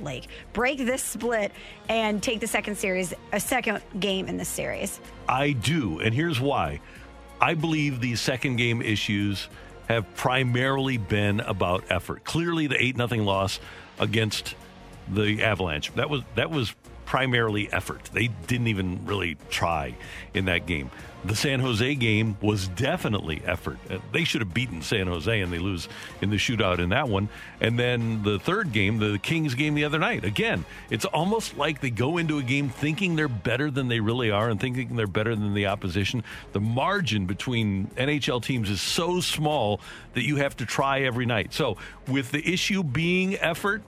Lake. 0.00 0.28
Break 0.52 0.78
this 0.78 1.02
split 1.02 1.52
and 1.88 2.22
take 2.22 2.40
the 2.40 2.46
second 2.46 2.76
series, 2.76 3.14
a 3.32 3.40
second 3.40 3.82
game 3.98 4.28
in 4.28 4.36
this 4.36 4.48
series. 4.48 5.00
I 5.28 5.52
do, 5.52 6.00
and 6.00 6.14
here's 6.14 6.40
why. 6.40 6.80
I 7.40 7.54
believe 7.54 8.00
these 8.00 8.20
second 8.20 8.56
game 8.56 8.80
issues 8.80 9.48
have 9.88 10.12
primarily 10.16 10.96
been 10.96 11.40
about 11.40 11.84
effort. 11.90 12.24
Clearly, 12.24 12.66
the 12.66 12.82
eight 12.82 12.96
nothing 12.96 13.24
loss 13.24 13.60
against 13.98 14.54
the 15.08 15.42
Avalanche 15.42 15.94
that 15.94 16.10
was 16.10 16.22
that 16.34 16.50
was 16.50 16.74
primarily 17.04 17.72
effort. 17.72 18.10
They 18.12 18.28
didn't 18.46 18.66
even 18.66 19.06
really 19.06 19.36
try 19.48 19.94
in 20.34 20.46
that 20.46 20.66
game. 20.66 20.90
The 21.26 21.34
San 21.34 21.58
Jose 21.58 21.94
game 21.96 22.36
was 22.40 22.68
definitely 22.68 23.42
effort. 23.44 23.78
Uh, 23.90 23.98
They 24.12 24.22
should 24.22 24.42
have 24.42 24.54
beaten 24.54 24.80
San 24.80 25.08
Jose 25.08 25.40
and 25.40 25.52
they 25.52 25.58
lose 25.58 25.88
in 26.20 26.30
the 26.30 26.36
shootout 26.36 26.78
in 26.78 26.90
that 26.90 27.08
one. 27.08 27.28
And 27.60 27.76
then 27.76 28.22
the 28.22 28.38
third 28.38 28.72
game, 28.72 28.98
the 28.98 29.18
Kings 29.18 29.54
game 29.54 29.74
the 29.74 29.84
other 29.84 29.98
night. 29.98 30.24
Again, 30.24 30.64
it's 30.88 31.04
almost 31.04 31.56
like 31.56 31.80
they 31.80 31.90
go 31.90 32.18
into 32.18 32.38
a 32.38 32.42
game 32.42 32.68
thinking 32.68 33.16
they're 33.16 33.28
better 33.28 33.72
than 33.72 33.88
they 33.88 33.98
really 33.98 34.30
are 34.30 34.48
and 34.48 34.60
thinking 34.60 34.94
they're 34.94 35.08
better 35.08 35.34
than 35.34 35.52
the 35.52 35.66
opposition. 35.66 36.22
The 36.52 36.60
margin 36.60 37.26
between 37.26 37.88
NHL 37.96 38.42
teams 38.42 38.70
is 38.70 38.80
so 38.80 39.20
small 39.20 39.80
that 40.14 40.24
you 40.24 40.36
have 40.36 40.56
to 40.58 40.66
try 40.66 41.00
every 41.00 41.26
night. 41.26 41.52
So, 41.52 41.76
with 42.06 42.30
the 42.30 42.46
issue 42.48 42.84
being 42.84 43.36
effort, 43.36 43.82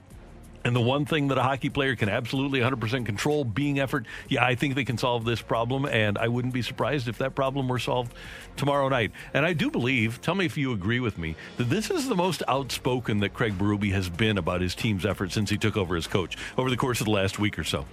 and 0.63 0.75
the 0.75 0.81
one 0.81 1.05
thing 1.05 1.29
that 1.29 1.37
a 1.37 1.43
hockey 1.43 1.69
player 1.69 1.95
can 1.95 2.09
absolutely 2.09 2.59
100% 2.59 3.05
control 3.05 3.43
being 3.43 3.79
effort, 3.79 4.05
yeah, 4.27 4.43
I 4.43 4.55
think 4.55 4.75
they 4.75 4.83
can 4.83 4.97
solve 4.97 5.25
this 5.25 5.41
problem. 5.41 5.85
And 5.85 6.17
I 6.17 6.27
wouldn't 6.27 6.53
be 6.53 6.61
surprised 6.61 7.07
if 7.07 7.17
that 7.19 7.35
problem 7.35 7.67
were 7.67 7.79
solved 7.79 8.13
tomorrow 8.57 8.89
night. 8.89 9.11
And 9.33 9.45
I 9.45 9.53
do 9.53 9.71
believe, 9.71 10.21
tell 10.21 10.35
me 10.35 10.45
if 10.45 10.57
you 10.57 10.73
agree 10.73 10.99
with 10.99 11.17
me, 11.17 11.35
that 11.57 11.69
this 11.69 11.89
is 11.89 12.07
the 12.07 12.15
most 12.15 12.43
outspoken 12.47 13.19
that 13.19 13.33
Craig 13.33 13.57
Berube 13.57 13.91
has 13.91 14.09
been 14.09 14.37
about 14.37 14.61
his 14.61 14.75
team's 14.75 15.05
effort 15.05 15.31
since 15.31 15.49
he 15.49 15.57
took 15.57 15.77
over 15.77 15.95
as 15.95 16.07
coach 16.07 16.37
over 16.57 16.69
the 16.69 16.77
course 16.77 16.99
of 16.99 17.05
the 17.05 17.11
last 17.11 17.39
week 17.39 17.57
or 17.57 17.63
so. 17.63 17.85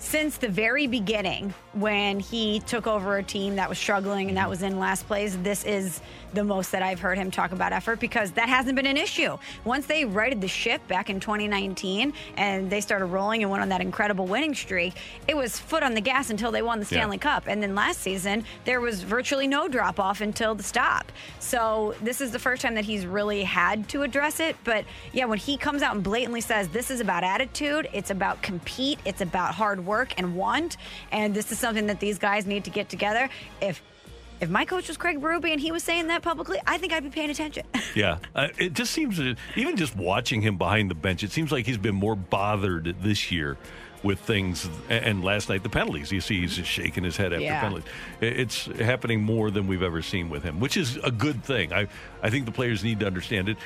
Since 0.00 0.38
the 0.38 0.48
very 0.48 0.86
beginning 0.86 1.52
when 1.74 2.18
he 2.18 2.58
took 2.60 2.86
over 2.86 3.18
a 3.18 3.22
team 3.22 3.56
that 3.56 3.68
was 3.68 3.78
struggling 3.78 4.28
and 4.28 4.36
that 4.36 4.42
mm-hmm. 4.42 4.50
was 4.50 4.62
in 4.62 4.78
last 4.80 5.06
place 5.06 5.36
this 5.42 5.62
is 5.64 6.00
the 6.32 6.42
most 6.42 6.72
that 6.72 6.82
i've 6.82 6.98
heard 6.98 7.18
him 7.18 7.30
talk 7.30 7.52
about 7.52 7.70
effort 7.72 8.00
because 8.00 8.30
that 8.32 8.48
hasn't 8.48 8.74
been 8.74 8.86
an 8.86 8.96
issue. 8.96 9.36
Once 9.64 9.86
they 9.86 10.04
righted 10.06 10.40
the 10.40 10.48
ship 10.48 10.80
back 10.88 11.10
in 11.10 11.20
2019 11.20 12.14
and 12.38 12.70
they 12.70 12.80
started 12.80 13.06
rolling 13.06 13.42
and 13.42 13.50
went 13.50 13.62
on 13.62 13.68
that 13.68 13.82
incredible 13.82 14.26
winning 14.26 14.54
streak 14.54 14.94
it 15.28 15.36
was 15.36 15.58
foot 15.58 15.82
on 15.82 15.92
the 15.94 16.00
gas 16.00 16.30
until 16.30 16.50
they 16.50 16.62
won 16.62 16.80
the 16.80 16.86
stanley 16.86 17.18
Yeah. 17.18 17.34
cup. 17.34 17.44
And 17.46 17.62
then 17.62 17.74
last 17.74 18.00
season 18.00 18.44
there 18.64 18.80
was 18.80 19.02
virtually 19.02 19.46
no 19.46 19.68
drop 19.68 20.00
off 20.00 20.22
until 20.22 20.54
the 20.54 20.62
stop. 20.62 21.12
So 21.40 21.94
this 22.02 22.22
is 22.22 22.30
the 22.30 22.38
first 22.38 22.62
time 22.62 22.74
that 22.74 22.86
he's 22.86 23.04
really 23.04 23.44
had 23.44 23.86
to 23.90 24.02
address 24.02 24.40
it. 24.40 24.56
But 24.64 24.86
yeah 25.12 25.26
when 25.26 25.38
he 25.38 25.58
comes 25.58 25.82
out 25.82 25.94
and 25.94 26.02
blatantly 26.02 26.40
says 26.40 26.68
this 26.68 26.90
is 26.90 27.00
about 27.00 27.22
attitude. 27.22 27.86
It's 27.92 28.10
about 28.10 28.40
compete. 28.40 28.98
It's 29.04 29.20
about 29.20 29.54
hard 29.54 29.84
work 29.84 29.89
and 30.16 30.36
want 30.36 30.76
and 31.12 31.34
this 31.34 31.50
is 31.52 31.58
something 31.58 31.86
that 31.86 32.00
these 32.00 32.18
guys 32.18 32.46
need 32.46 32.64
to 32.64 32.70
get 32.70 32.88
together 32.88 33.28
if 33.60 33.82
if 34.40 34.48
my 34.48 34.64
coach 34.64 34.88
was 34.88 34.96
Craig 34.96 35.20
Berube 35.20 35.50
and 35.50 35.60
he 35.60 35.70
was 35.70 35.82
saying 35.82 36.06
that 36.06 36.22
publicly, 36.22 36.58
I 36.66 36.78
think 36.78 36.94
I'd 36.94 37.04
be 37.04 37.10
paying 37.10 37.28
attention. 37.30 37.64
Yeah, 37.94 38.18
uh, 38.36 38.48
it 38.56 38.72
just 38.72 38.92
seems 38.92 39.20
even 39.56 39.76
just 39.76 39.96
watching 39.96 40.40
him 40.42 40.56
behind 40.56 40.90
the 40.90 40.94
bench, 40.94 41.24
it 41.24 41.32
seems 41.32 41.50
like 41.50 41.66
he's 41.66 41.76
been 41.76 41.94
more 41.96 42.14
bothered 42.14 42.94
this 43.02 43.32
year 43.32 43.58
with 44.04 44.20
things. 44.20 44.68
And 44.88 45.04
and 45.04 45.24
last 45.24 45.48
night, 45.48 45.62
the 45.64 45.68
penalties. 45.68 46.12
You 46.12 46.20
see, 46.20 46.40
he's 46.40 46.54
just 46.56 46.70
shaking 46.70 47.02
his 47.04 47.16
head 47.16 47.32
after 47.32 47.44
Yeah. 47.44 47.60
penalties. 47.60 47.90
It's 48.20 48.66
happening 48.66 49.22
more 49.22 49.50
than 49.50 49.66
we've 49.66 49.82
ever 49.82 50.02
seen 50.02 50.30
with 50.30 50.42
him, 50.44 50.60
which 50.60 50.76
is 50.76 50.96
a 50.98 51.10
good 51.10 51.42
thing. 51.44 51.72
I 51.72 51.88
I 52.22 52.30
think 52.30 52.46
the 52.46 52.52
players 52.52 52.84
need 52.84 53.00
to 53.00 53.06
understand 53.06 53.48
it. 53.48 53.56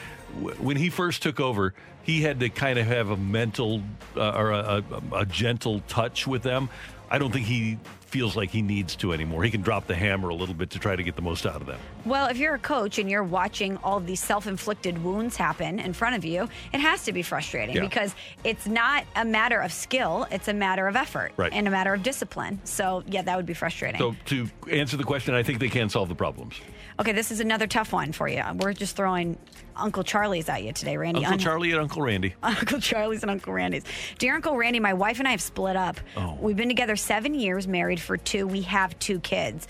When 0.40 0.76
he 0.76 0.90
first 0.90 1.22
took 1.22 1.40
over, 1.40 1.74
he 2.02 2.22
had 2.22 2.40
to 2.40 2.48
kind 2.48 2.78
of 2.78 2.86
have 2.86 3.10
a 3.10 3.16
mental 3.16 3.82
uh, 4.16 4.30
or 4.32 4.50
a, 4.52 4.82
a, 5.12 5.16
a 5.20 5.26
gentle 5.26 5.80
touch 5.88 6.26
with 6.26 6.42
them. 6.42 6.68
I 7.10 7.18
don't 7.18 7.32
think 7.32 7.46
he 7.46 7.78
feels 8.06 8.36
like 8.36 8.50
he 8.50 8.62
needs 8.62 8.96
to 8.96 9.12
anymore. 9.12 9.42
He 9.44 9.50
can 9.50 9.60
drop 9.60 9.86
the 9.86 9.94
hammer 9.94 10.28
a 10.28 10.34
little 10.34 10.54
bit 10.54 10.70
to 10.70 10.78
try 10.78 10.94
to 10.96 11.02
get 11.02 11.16
the 11.16 11.22
most 11.22 11.46
out 11.46 11.56
of 11.60 11.66
them. 11.66 11.78
Well, 12.04 12.28
if 12.28 12.36
you're 12.36 12.54
a 12.54 12.58
coach 12.60 12.98
and 12.98 13.10
you're 13.10 13.24
watching 13.24 13.76
all 13.78 14.00
these 14.00 14.20
self 14.20 14.46
inflicted 14.46 15.02
wounds 15.02 15.36
happen 15.36 15.78
in 15.80 15.92
front 15.92 16.16
of 16.16 16.24
you, 16.24 16.48
it 16.72 16.78
has 16.80 17.04
to 17.04 17.12
be 17.12 17.22
frustrating 17.22 17.74
Yeah. 17.76 17.82
because 17.82 18.14
it's 18.44 18.66
not 18.66 19.04
a 19.16 19.24
matter 19.24 19.58
of 19.60 19.72
skill, 19.72 20.26
it's 20.30 20.48
a 20.48 20.54
matter 20.54 20.86
of 20.88 20.96
effort 20.96 21.32
Right. 21.36 21.52
and 21.52 21.66
a 21.68 21.70
matter 21.70 21.92
of 21.94 22.02
discipline. 22.02 22.60
So, 22.64 23.02
yeah, 23.06 23.22
that 23.22 23.36
would 23.36 23.46
be 23.46 23.54
frustrating. 23.54 23.98
So 23.98 24.14
to 24.26 24.48
answer 24.70 24.96
the 24.96 25.04
question, 25.04 25.34
I 25.34 25.42
think 25.42 25.58
they 25.58 25.68
can 25.68 25.88
solve 25.88 26.08
the 26.08 26.14
problems. 26.14 26.54
Okay, 26.98 27.12
this 27.12 27.30
is 27.30 27.40
another 27.40 27.66
tough 27.66 27.92
one 27.92 28.12
for 28.12 28.28
you. 28.28 28.42
We're 28.56 28.72
just 28.72 28.96
throwing 28.96 29.36
Uncle 29.76 30.02
Charlie's 30.02 30.48
at 30.48 30.62
you 30.62 30.72
today, 30.72 30.96
Randy. 30.96 31.20
Uncle 31.20 31.32
Un- 31.34 31.38
Charlie 31.38 31.72
and 31.72 31.80
Uncle 31.80 32.02
Randy. 32.02 32.34
Uncle 32.42 32.80
Charlie's 32.80 33.22
and 33.22 33.30
Uncle 33.30 33.52
Randy's. 33.52 33.84
Dear 34.18 34.34
Uncle 34.36 34.56
Randy, 34.56 34.80
my 34.80 34.94
wife 34.94 35.18
and 35.18 35.28
I 35.28 35.32
have 35.32 35.40
split 35.40 35.76
up. 35.76 35.98
Oh. 36.16 36.38
We've 36.40 36.56
been 36.56 36.68
together 36.68 36.96
seven 36.96 37.34
years, 37.34 37.66
married 37.66 38.00
for 38.00 38.16
two. 38.16 38.46
We 38.46 38.62
have 38.62 38.98
two 38.98 39.20
kids. 39.20 39.66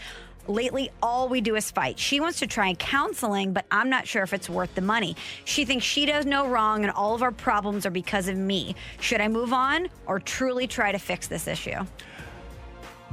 Lately, 0.46 0.90
all 1.02 1.30
we 1.30 1.40
do 1.40 1.56
is 1.56 1.70
fight. 1.70 1.98
She 1.98 2.20
wants 2.20 2.40
to 2.40 2.46
try 2.46 2.74
counseling, 2.74 3.54
but 3.54 3.64
I'm 3.70 3.88
not 3.88 4.06
sure 4.06 4.22
if 4.22 4.34
it's 4.34 4.50
worth 4.50 4.74
the 4.74 4.82
money. 4.82 5.16
She 5.46 5.64
thinks 5.64 5.86
she 5.86 6.04
does 6.04 6.26
no 6.26 6.46
wrong 6.46 6.84
and 6.84 6.92
all 6.92 7.14
of 7.14 7.22
our 7.22 7.32
problems 7.32 7.86
are 7.86 7.90
because 7.90 8.28
of 8.28 8.36
me. 8.36 8.76
Should 9.00 9.22
I 9.22 9.28
move 9.28 9.54
on 9.54 9.88
or 10.06 10.20
truly 10.20 10.66
try 10.66 10.92
to 10.92 10.98
fix 10.98 11.28
this 11.28 11.48
issue? 11.48 11.86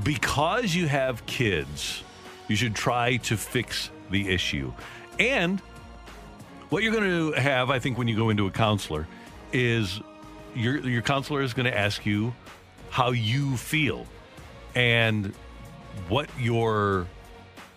Because 0.03 0.75
you 0.75 0.87
have 0.87 1.25
kids, 1.25 2.03
you 2.49 2.57
should 2.57 2.75
try 2.75 3.15
to 3.17 3.37
fix 3.37 3.91
the 4.11 4.29
issue. 4.29 4.71
And 5.19 5.59
what 6.69 6.83
you're 6.83 6.93
going 6.93 7.33
to 7.33 7.39
have, 7.39 7.69
I 7.69 7.79
think, 7.79 7.97
when 7.97 8.07
you 8.07 8.15
go 8.15 8.29
into 8.29 8.47
a 8.47 8.51
counselor, 8.51 9.07
is 9.51 9.99
your 10.55 10.77
your 10.79 11.01
counselor 11.01 11.41
is 11.41 11.53
going 11.53 11.65
to 11.65 11.77
ask 11.77 12.05
you 12.05 12.33
how 12.89 13.11
you 13.11 13.57
feel 13.57 14.05
and 14.75 15.33
what 16.07 16.29
your 16.39 17.07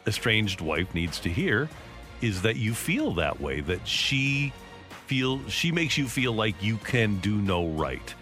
estranged 0.06 0.60
wife 0.60 0.94
needs 0.94 1.20
to 1.20 1.28
hear 1.28 1.68
is 2.20 2.42
that 2.42 2.56
you 2.56 2.74
feel 2.74 3.14
that 3.14 3.40
way 3.40 3.60
that 3.60 3.86
she 3.86 4.52
feel 5.06 5.46
she 5.48 5.72
makes 5.72 5.98
you 5.98 6.06
feel 6.06 6.32
like 6.32 6.54
you 6.62 6.76
can 6.78 7.18
do 7.18 7.36
no 7.36 7.68
right 7.68 8.14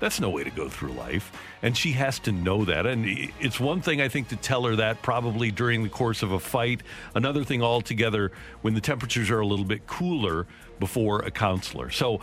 that's 0.00 0.20
no 0.20 0.30
way 0.30 0.44
to 0.44 0.50
go 0.50 0.68
through 0.68 0.92
life 0.92 1.32
and 1.62 1.76
she 1.76 1.92
has 1.92 2.18
to 2.18 2.32
know 2.32 2.64
that 2.64 2.86
and 2.86 3.06
it's 3.40 3.58
one 3.58 3.80
thing 3.80 4.00
i 4.00 4.08
think 4.08 4.28
to 4.28 4.36
tell 4.36 4.64
her 4.64 4.76
that 4.76 5.00
probably 5.02 5.50
during 5.50 5.82
the 5.82 5.88
course 5.88 6.22
of 6.22 6.32
a 6.32 6.40
fight 6.40 6.82
another 7.14 7.44
thing 7.44 7.62
altogether 7.62 8.32
when 8.62 8.74
the 8.74 8.80
temperatures 8.80 9.30
are 9.30 9.40
a 9.40 9.46
little 9.46 9.64
bit 9.64 9.86
cooler 9.86 10.46
before 10.78 11.20
a 11.20 11.30
counselor 11.30 11.90
so 11.90 12.20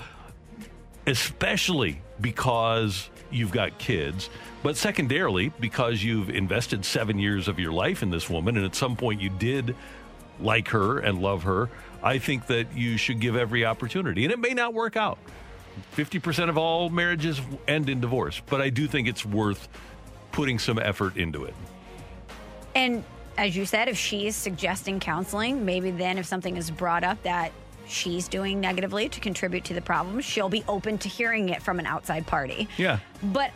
especially 1.05 2.01
because 2.21 3.09
you've 3.31 3.51
got 3.51 3.77
kids, 3.77 4.29
but 4.61 4.77
secondarily 4.77 5.51
because 5.59 6.03
you've 6.03 6.29
invested 6.29 6.85
seven 6.85 7.19
years 7.19 7.47
of 7.47 7.59
your 7.59 7.71
life 7.71 8.03
in 8.03 8.09
this 8.09 8.29
woman, 8.29 8.55
and 8.55 8.65
at 8.65 8.75
some 8.75 8.95
point 8.95 9.19
you 9.19 9.29
did 9.29 9.75
like 10.39 10.69
her 10.69 10.99
and 10.99 11.21
love 11.21 11.43
her. 11.43 11.69
I 12.01 12.19
think 12.19 12.47
that 12.47 12.75
you 12.75 12.97
should 12.97 13.19
give 13.19 13.35
every 13.35 13.65
opportunity, 13.65 14.23
and 14.23 14.31
it 14.31 14.39
may 14.39 14.53
not 14.53 14.73
work 14.73 14.95
out. 14.95 15.17
50% 15.95 16.49
of 16.49 16.57
all 16.57 16.89
marriages 16.89 17.41
end 17.67 17.89
in 17.89 17.99
divorce, 18.01 18.41
but 18.47 18.61
I 18.61 18.69
do 18.69 18.87
think 18.87 19.07
it's 19.07 19.25
worth 19.25 19.67
putting 20.31 20.59
some 20.59 20.79
effort 20.79 21.17
into 21.17 21.45
it. 21.45 21.53
And 22.75 23.03
as 23.37 23.55
you 23.55 23.65
said, 23.65 23.87
if 23.87 23.97
she 23.97 24.27
is 24.27 24.35
suggesting 24.35 24.99
counseling, 24.99 25.65
maybe 25.65 25.91
then 25.91 26.17
if 26.17 26.25
something 26.25 26.57
is 26.57 26.71
brought 26.71 27.03
up 27.03 27.21
that 27.23 27.51
she's 27.87 28.27
doing 28.27 28.59
negatively 28.59 29.09
to 29.09 29.19
contribute 29.19 29.63
to 29.65 29.73
the 29.73 29.81
problem, 29.81 30.19
she'll 30.21 30.49
be 30.49 30.63
open 30.67 30.97
to 30.99 31.09
hearing 31.09 31.49
it 31.49 31.61
from 31.61 31.79
an 31.79 31.85
outside 31.85 32.25
party. 32.25 32.67
Yeah. 32.77 32.99
But 33.21 33.51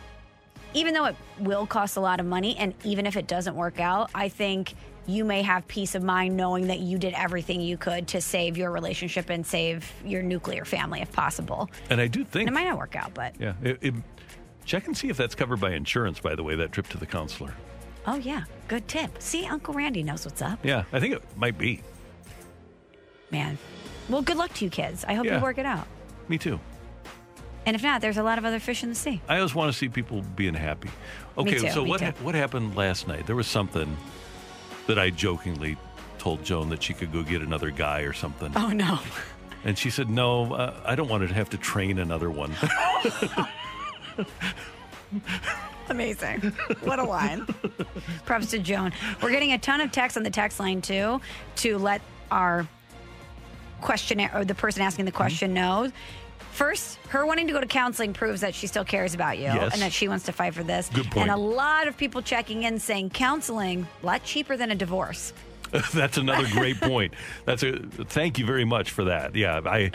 even 0.74 0.94
though 0.94 1.06
it 1.06 1.16
will 1.38 1.66
cost 1.66 1.96
a 1.96 2.00
lot 2.00 2.20
of 2.20 2.26
money, 2.26 2.56
and 2.56 2.74
even 2.84 3.06
if 3.06 3.16
it 3.16 3.26
doesn't 3.26 3.56
work 3.56 3.80
out, 3.80 4.10
I 4.14 4.28
think 4.28 4.74
you 5.08 5.24
may 5.24 5.40
have 5.42 5.66
peace 5.66 5.94
of 5.94 6.02
mind 6.02 6.36
knowing 6.36 6.66
that 6.68 6.80
you 6.80 6.98
did 6.98 7.14
everything 7.14 7.60
you 7.62 7.76
could 7.78 8.06
to 8.08 8.20
save 8.20 8.56
your 8.58 8.70
relationship 8.70 9.30
and 9.30 9.44
save 9.44 9.90
your 10.04 10.22
nuclear 10.22 10.64
family 10.66 11.00
if 11.00 11.10
possible. 11.12 11.68
And 11.88 12.00
I 12.00 12.06
do 12.06 12.24
think 12.24 12.46
And 12.46 12.54
it 12.56 12.60
might 12.60 12.68
not 12.68 12.76
work 12.78 12.94
out, 12.94 13.14
but 13.14 13.34
Yeah. 13.40 13.54
It, 13.62 13.78
it, 13.80 13.94
check 14.66 14.86
and 14.86 14.94
see 14.96 15.08
if 15.08 15.16
that's 15.16 15.34
covered 15.34 15.60
by 15.60 15.72
insurance, 15.72 16.20
by 16.20 16.34
the 16.34 16.42
way, 16.42 16.54
that 16.56 16.72
trip 16.72 16.86
to 16.88 16.98
the 16.98 17.06
counselor. 17.06 17.54
oh, 18.06 18.16
yeah, 18.16 18.44
good 18.68 18.86
tip. 18.86 19.10
See, 19.20 19.46
Uncle 19.46 19.72
Randy 19.74 20.02
knows 20.02 20.24
what's 20.26 20.42
up. 20.42 20.58
Yeah, 20.62 20.84
I 20.92 21.00
think 21.00 21.14
it 21.14 21.22
might 21.36 21.56
be. 21.58 21.82
Man. 23.30 23.58
Well, 24.08 24.22
good 24.22 24.36
luck 24.36 24.52
to 24.54 24.64
you 24.64 24.70
kids. 24.70 25.04
I 25.06 25.14
hope 25.14 25.26
Yeah. 25.26 25.36
you 25.38 25.42
work 25.42 25.58
it 25.58 25.66
out. 25.66 25.86
Me 26.28 26.38
too. 26.38 26.60
And 27.66 27.74
if 27.76 27.82
not, 27.82 28.00
there's 28.00 28.16
a 28.16 28.22
lot 28.22 28.38
of 28.38 28.44
other 28.46 28.58
fish 28.60 28.82
in 28.82 28.88
the 28.90 28.94
sea. 28.94 29.20
I 29.28 29.36
always 29.36 29.54
want 29.54 29.70
to 29.70 29.76
see 29.78 29.88
people 29.90 30.22
being 30.36 30.54
happy. 30.54 30.88
Okay, 31.36 31.58
too, 31.58 31.70
so 31.70 31.82
what 31.84 32.00
ha- 32.00 32.12
what 32.22 32.34
happened 32.34 32.76
last 32.76 33.06
night? 33.08 33.26
There 33.26 33.36
was 33.36 33.46
something 33.46 33.94
that 34.88 34.98
I 34.98 35.10
jokingly 35.10 35.76
told 36.18 36.42
Joan 36.44 36.68
that 36.70 36.82
she 36.82 36.92
could 36.94 37.12
go 37.12 37.22
get 37.22 37.42
another 37.42 37.70
guy 37.70 38.00
or 38.00 38.12
something, 38.12 38.50
Oh, 38.56 38.68
no. 38.70 38.98
and 39.64 39.78
she 39.78 39.88
said, 39.90 40.10
"No, 40.10 40.52
uh, 40.54 40.74
I 40.84 40.96
don't 40.96 41.08
want 41.08 41.26
to 41.28 41.32
have 41.32 41.50
to 41.50 41.56
train 41.58 41.98
another 42.00 42.30
one." 42.30 42.52
Amazing. 45.90 46.40
What 46.82 46.98
a 46.98 47.04
line. 47.04 47.46
Props 48.26 48.50
to 48.50 48.58
Joan. 48.58 48.92
We're 49.22 49.30
getting 49.30 49.52
a 49.52 49.58
ton 49.58 49.80
of 49.80 49.90
texts 49.92 50.16
on 50.18 50.22
the 50.22 50.30
text 50.30 50.60
line, 50.60 50.82
too, 50.82 51.20
to 51.56 51.78
let 51.78 52.02
our 52.30 52.66
questionnaire 53.80 54.30
or 54.34 54.44
the 54.44 54.54
person 54.54 54.82
asking 54.82 55.04
the 55.06 55.12
question 55.12 55.54
know. 55.54 55.90
First, 56.58 56.98
her 57.10 57.24
wanting 57.24 57.46
to 57.46 57.52
go 57.52 57.60
to 57.60 57.66
counseling 57.68 58.12
proves 58.12 58.40
that 58.40 58.52
she 58.52 58.66
still 58.66 58.84
cares 58.84 59.14
about 59.14 59.38
you 59.38 59.44
Yes. 59.44 59.72
and 59.74 59.80
that 59.80 59.92
she 59.92 60.08
wants 60.08 60.24
to 60.24 60.32
fight 60.32 60.54
for 60.54 60.64
this. 60.64 60.90
Good 60.92 61.04
point. 61.08 61.30
And 61.30 61.30
a 61.30 61.36
lot 61.36 61.86
of 61.86 61.96
people 61.96 62.20
checking 62.20 62.64
in 62.64 62.80
saying 62.80 63.10
counseling 63.10 63.86
a 64.02 64.06
lot 64.06 64.24
cheaper 64.24 64.56
than 64.56 64.72
a 64.72 64.74
divorce. 64.74 65.32
That's 65.94 66.16
another 66.18 66.48
great 66.50 66.80
point. 66.80 67.14
That's 67.44 67.62
a 67.62 67.78
thank 68.08 68.40
you 68.40 68.44
very 68.44 68.64
much 68.64 68.90
for 68.90 69.04
that. 69.04 69.36
Yeah, 69.36 69.60
I 69.64 69.92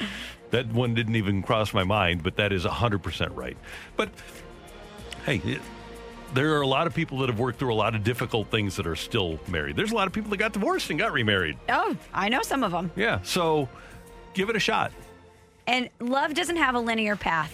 that 0.52 0.68
one 0.72 0.94
didn't 0.94 1.18
even 1.18 1.42
cross 1.44 1.74
my 1.74 1.84
mind, 1.84 2.24
but 2.24 2.38
that 2.38 2.54
is 2.54 2.64
100% 2.64 3.36
right. 3.36 3.58
But 3.98 4.08
hey, 5.26 5.42
it- 5.44 5.62
there 6.34 6.56
are 6.56 6.62
a 6.62 6.68
lot 6.68 6.88
of 6.88 6.96
people 6.96 7.18
that 7.20 7.30
have 7.30 7.40
worked 7.40 7.60
through 7.60 7.74
a 7.74 7.76
lot 7.76 7.94
of 7.94 8.06
difficult 8.06 8.50
things 8.50 8.78
that 8.78 8.88
are 8.88 8.96
still 8.96 9.38
married. 9.50 9.76
There's 9.76 9.92
a 9.92 9.96
lot 9.96 10.08
of 10.08 10.14
people 10.14 10.32
that 10.32 10.38
got 10.38 10.54
divorced 10.54 10.90
and 10.92 10.98
got 10.98 11.12
remarried. 11.12 11.58
Oh, 11.68 11.96
I 12.14 12.30
know 12.30 12.42
some 12.42 12.64
of 12.64 12.72
them. 12.72 12.90
Yeah, 12.96 13.20
so 13.22 13.68
give 14.34 14.50
it 14.50 14.56
a 14.56 14.60
shot. 14.60 14.94
And 15.68 15.90
love 16.00 16.34
doesn't 16.34 16.58
have 16.58 16.76
a 16.76 16.80
linear 16.80 17.16
path. 17.16 17.54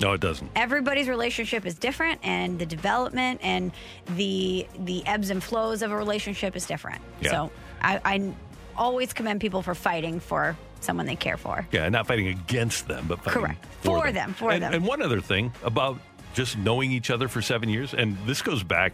No, 0.00 0.12
it 0.12 0.20
doesn't. 0.20 0.48
everybody's 0.54 1.08
relationship 1.08 1.66
is 1.66 1.74
different 1.74 2.20
and 2.22 2.56
the 2.56 2.66
development 2.66 3.40
and 3.42 3.72
the 4.14 4.64
the 4.78 5.04
ebbs 5.06 5.30
and 5.30 5.42
flows 5.42 5.82
of 5.82 5.90
a 5.90 5.96
relationship 5.96 6.54
is 6.54 6.66
different 6.66 7.02
Yeah. 7.20 7.30
so 7.32 7.52
I, 7.82 8.00
I 8.04 8.32
always 8.76 9.12
commend 9.12 9.40
people 9.40 9.60
for 9.60 9.74
fighting 9.74 10.20
for 10.20 10.56
someone 10.78 11.06
they 11.06 11.16
care 11.16 11.36
for 11.36 11.66
Yeah, 11.72 11.88
not 11.88 12.06
fighting 12.06 12.28
against 12.28 12.86
them, 12.86 13.06
but 13.08 13.18
fighting 13.24 13.42
Correct. 13.42 13.66
for, 13.80 14.02
For 14.06 14.12
them, 14.12 14.34
for 14.34 14.52
and, 14.52 14.62
them. 14.62 14.72
And 14.72 14.86
one 14.86 15.02
other 15.02 15.20
thing 15.20 15.52
about 15.64 15.98
just 16.32 16.56
knowing 16.58 16.92
each 16.92 17.10
other 17.10 17.26
for 17.26 17.42
seven 17.42 17.68
years, 17.68 17.92
and 17.92 18.16
this 18.24 18.40
goes 18.40 18.62
back. 18.62 18.92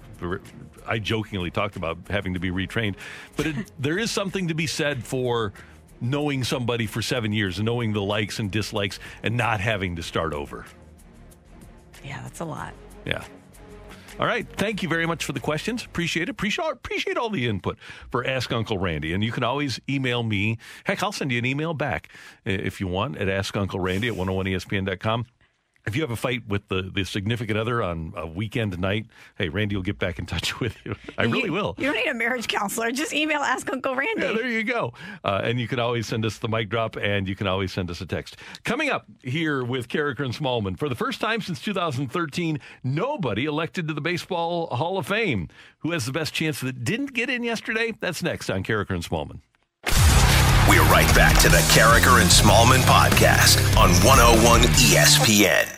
I 0.86 0.98
jokingly 1.00 1.50
talked 1.50 1.76
about 1.76 1.98
having 2.08 2.32
to 2.32 2.40
be 2.40 2.50
retrained, 2.50 2.94
but 3.36 3.46
it, 3.48 3.72
there 3.78 3.98
is 3.98 4.10
something 4.10 4.48
to 4.48 4.54
be 4.54 4.66
said 4.66 5.04
for 5.04 5.52
knowing 6.10 6.44
somebody 6.44 6.86
for 6.86 7.02
seven 7.02 7.32
years, 7.32 7.60
knowing 7.60 7.92
the 7.92 8.02
likes 8.02 8.38
and 8.38 8.50
dislikes, 8.50 8.98
and 9.22 9.36
not 9.36 9.60
having 9.60 9.96
to 9.96 10.02
start 10.02 10.32
over. 10.32 10.66
yeah 12.04 12.22
that's 12.22 12.40
a 12.40 12.44
lot 12.44 12.72
Yeah. 13.04 13.24
All 14.18 14.26
right. 14.26 14.46
Thank 14.56 14.82
you 14.82 14.88
very 14.88 15.06
much 15.06 15.24
for 15.24 15.32
the 15.32 15.40
questions. 15.40 15.84
Appreciate 15.84 16.24
it. 16.24 16.28
Appreciate 16.30 16.70
appreciate 16.70 17.16
all 17.16 17.30
the 17.30 17.48
input 17.48 17.78
for 18.10 18.24
Ask 18.24 18.52
Uncle 18.52 18.78
Randy. 18.78 19.12
And 19.12 19.24
you 19.24 19.32
can 19.32 19.42
always 19.42 19.80
email 19.88 20.22
me. 20.22 20.58
Heck, 20.84 21.02
I'll 21.02 21.10
send 21.10 21.32
you 21.32 21.38
an 21.38 21.44
email 21.44 21.74
back 21.74 22.08
if 22.44 22.80
you 22.80 22.86
want 22.86 23.16
at 23.16 23.26
AskUncleRandy 23.26 24.08
at 24.08 24.14
101ESPN.com. 24.14 25.26
If 25.86 25.94
you 25.96 26.00
have 26.02 26.10
a 26.10 26.16
fight 26.16 26.48
with 26.48 26.66
the, 26.68 26.90
the 26.94 27.04
significant 27.04 27.58
other 27.58 27.82
on 27.82 28.14
a 28.16 28.26
weekend 28.26 28.78
night, 28.78 29.04
hey, 29.36 29.50
Randy 29.50 29.76
will 29.76 29.82
get 29.82 29.98
back 29.98 30.18
in 30.18 30.24
touch 30.24 30.58
with 30.60 30.76
you. 30.84 30.94
I 31.18 31.24
really 31.24 31.44
You- 31.44 31.52
will. 31.52 31.74
you 31.76 31.84
don't 31.84 31.96
need 31.96 32.06
a 32.08 32.14
marriage 32.14 32.48
counselor 32.48 32.90
just 32.90 33.12
email 33.12 33.40
ask 33.40 33.70
uncle 33.70 33.94
randy 33.94 34.22
Yeah, 34.22 34.32
there 34.32 34.48
you 34.48 34.62
go. 34.64 34.94
Uh, 35.22 35.42
and 35.44 35.60
you 35.60 35.68
can 35.68 35.78
always 35.78 36.06
send 36.06 36.24
us 36.24 36.38
the 36.38 36.48
mic 36.48 36.70
drop 36.70 36.96
and 36.96 37.28
you 37.28 37.36
can 37.36 37.46
always 37.46 37.70
send 37.70 37.90
us 37.90 38.00
a 38.00 38.06
text. 38.06 38.38
Coming 38.64 38.88
up 38.88 39.06
here 39.22 39.62
with 39.62 39.88
Karraker 39.88 40.20
and 40.24 40.32
Smallmon, 40.34 40.78
for 40.78 40.88
the 40.88 40.94
first 40.94 41.20
time 41.20 41.42
since 41.42 41.60
2013, 41.60 42.60
nobody 42.82 43.44
elected 43.44 43.86
to 43.88 43.94
the 43.94 44.00
Baseball 44.00 44.68
Hall 44.68 44.96
of 44.96 45.06
Fame. 45.06 45.48
Who 45.80 45.90
has 45.90 46.06
the 46.06 46.12
best 46.12 46.32
chance 46.32 46.60
that 46.62 46.82
didn't 46.82 47.12
get 47.12 47.28
in 47.28 47.42
yesterday? 47.44 47.92
That's 48.00 48.22
next 48.22 48.48
on 48.48 48.62
Karraker 48.64 48.90
and 48.92 49.04
Smallmon. 49.04 49.40
We're 50.66 50.82
right 50.84 51.14
back 51.14 51.38
to 51.42 51.50
the 51.50 51.58
Karraker 51.74 52.22
and 52.22 52.30
Smallmon 52.30 52.80
podcast 52.84 53.58
on 53.76 53.90
101 54.02 54.62
ESPN. 54.62 55.68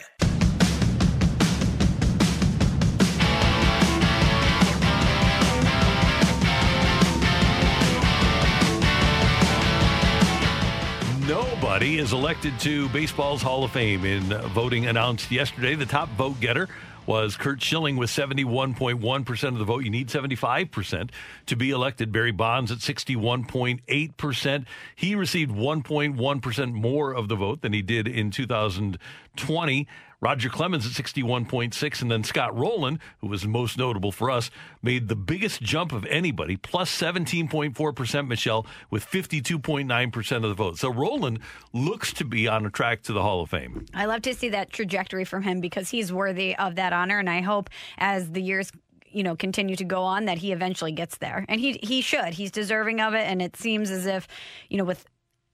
Nobody 11.27 11.99
is 11.99 12.13
elected 12.13 12.57
to 12.61 12.89
baseball's 12.91 13.43
Hall 13.43 13.65
of 13.65 13.73
Fame 13.73 14.05
in 14.05 14.23
voting 14.51 14.87
announced 14.87 15.33
yesterday. 15.33 15.75
The 15.75 15.87
top 15.87 16.09
vote 16.11 16.39
getter 16.39 16.69
was 17.07 17.37
Curt 17.37 17.63
Schilling 17.63 17.97
with 17.97 18.11
71.1% 18.11 19.49
of 19.49 19.59
the 19.59 19.65
vote. 19.65 19.85
You 19.85 19.91
need 19.91 20.09
75% 20.09 21.11
to 21.47 21.57
be 21.57 21.71
elected. 21.71 22.13
Barry 22.13 22.33
Bonds 22.33 22.71
at 22.71 22.79
61.8%. 22.79 24.67
He 24.95 25.15
received 25.15 25.53
1.1% 25.53 26.73
more 26.73 27.13
of 27.13 27.29
the 27.29 27.37
vote 27.37 27.63
than 27.63 27.73
he 27.73 27.83
did 27.83 28.09
in 28.09 28.31
2020. 28.31 29.89
Roger 30.21 30.49
Clemens 30.49 30.87
at 30.87 30.93
61.6 30.93 32.03
and 32.03 32.11
then 32.11 32.25
Scott 32.25 32.57
Rolen, 32.57 32.99
who 33.19 33.27
was 33.29 33.47
most 33.47 33.77
notable 33.77 34.13
for 34.13 34.31
us, 34.31 34.51
made 34.83 35.09
the 35.09 35.17
biggest 35.17 35.61
jump 35.61 35.93
of 35.93 36.07
anybody, 36.07 36.57
plus 36.57 36.91
17.4% 36.97 38.27
Michelle 38.27 38.67
with 38.91 39.05
52.9% 39.07 40.37
of 40.37 40.43
the 40.43 40.55
vote. 40.55 40.79
So 40.79 40.91
Rolen 40.93 41.39
looks 41.73 42.13
to 42.15 42.25
be 42.25 42.49
on 42.49 42.65
a 42.65 42.71
track 42.71 43.03
to 43.03 43.13
the 43.13 43.23
Hall 43.23 43.43
of 43.43 43.51
Fame. 43.51 43.87
i 43.95 44.07
love 44.07 44.23
to 44.23 44.35
see 44.35 44.49
that 44.49 44.73
trajectory 44.73 45.25
from 45.25 45.43
him 45.43 45.61
because 45.61 45.91
he's 45.91 46.13
worthy 46.13 46.57
of 46.57 46.77
that 46.77 46.93
honor 46.93 47.19
and 47.19 47.29
i 47.29 47.41
hope 47.41 47.71
as 47.99 48.31
the 48.33 48.41
years 48.41 48.71
you 49.11 49.23
know 49.23 49.37
continue 49.37 49.77
to 49.77 49.85
go 49.85 50.03
on 50.03 50.27
that 50.27 50.39
he 50.39 50.53
eventually 50.53 50.93
gets 50.93 51.19
there 51.19 51.45
and 51.49 51.61
he 51.61 51.79
he 51.83 52.01
should 52.01 52.35
he's 52.35 52.51
deserving 52.51 53.01
of 53.01 53.15
it 53.15 53.27
and 53.27 53.41
it 53.41 53.57
seems 53.57 53.91
as 53.91 54.07
if 54.07 54.27
you 54.69 54.77
know 54.77 54.85
with 54.85 55.05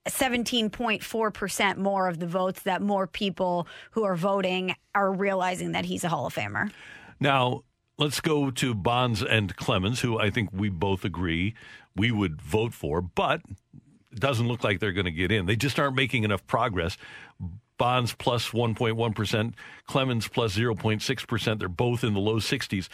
17.4% 0.07 1.77
more 1.77 2.07
of 2.07 2.19
the 2.19 2.27
votes 2.27 2.63
that 2.63 2.81
more 2.81 3.07
people 3.07 3.67
who 3.91 4.03
are 4.03 4.15
voting 4.15 4.75
are 4.93 5.11
realizing 5.11 5.71
that 5.71 5.85
he's 5.85 6.03
a 6.03 6.09
Hall 6.09 6.25
of 6.25 6.35
Famer. 6.35 6.71
Now, 7.19 7.63
let's 7.97 8.19
go 8.19 8.51
to 8.51 8.73
Bonds 8.73 9.23
and 9.23 9.55
Clemens, 9.55 10.01
who 10.01 10.19
I 10.19 10.29
think 10.29 10.49
we 10.51 10.69
both 10.69 11.05
agree 11.05 11.55
we 11.95 12.11
would 12.11 12.41
vote 12.41 12.73
for, 12.73 13.01
but 13.01 13.41
it 14.11 14.19
doesn't 14.19 14.47
look 14.47 14.63
like 14.63 14.79
they're 14.79 14.91
going 14.91 15.05
to 15.05 15.11
get 15.11 15.31
in. 15.31 15.45
They 15.45 15.55
just 15.55 15.79
aren't 15.79 15.95
making 15.95 16.23
enough 16.23 16.45
progress. 16.47 16.97
Bonds 17.77 18.13
plus 18.13 18.49
1.1, 18.49 19.53
Clemens 19.87 20.27
plus 20.27 20.55
0.6%. 20.55 21.59
They're 21.59 21.69
both 21.69 22.03
in 22.03 22.13
the 22.13 22.19
low 22.19 22.37
60s. 22.37 22.87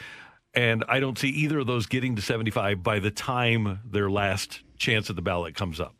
And 0.53 0.83
I 0.87 0.99
don't 0.99 1.17
see 1.17 1.29
either 1.29 1.59
of 1.59 1.67
those 1.67 1.85
getting 1.85 2.15
to 2.15 2.21
75 2.21 2.81
by 2.81 2.99
the 2.99 3.11
time 3.11 3.79
their 3.85 4.09
last 4.09 4.61
chance 4.77 5.09
at 5.09 5.15
the 5.15 5.21
ballot 5.21 5.55
comes 5.55 5.79
up. 5.79 5.95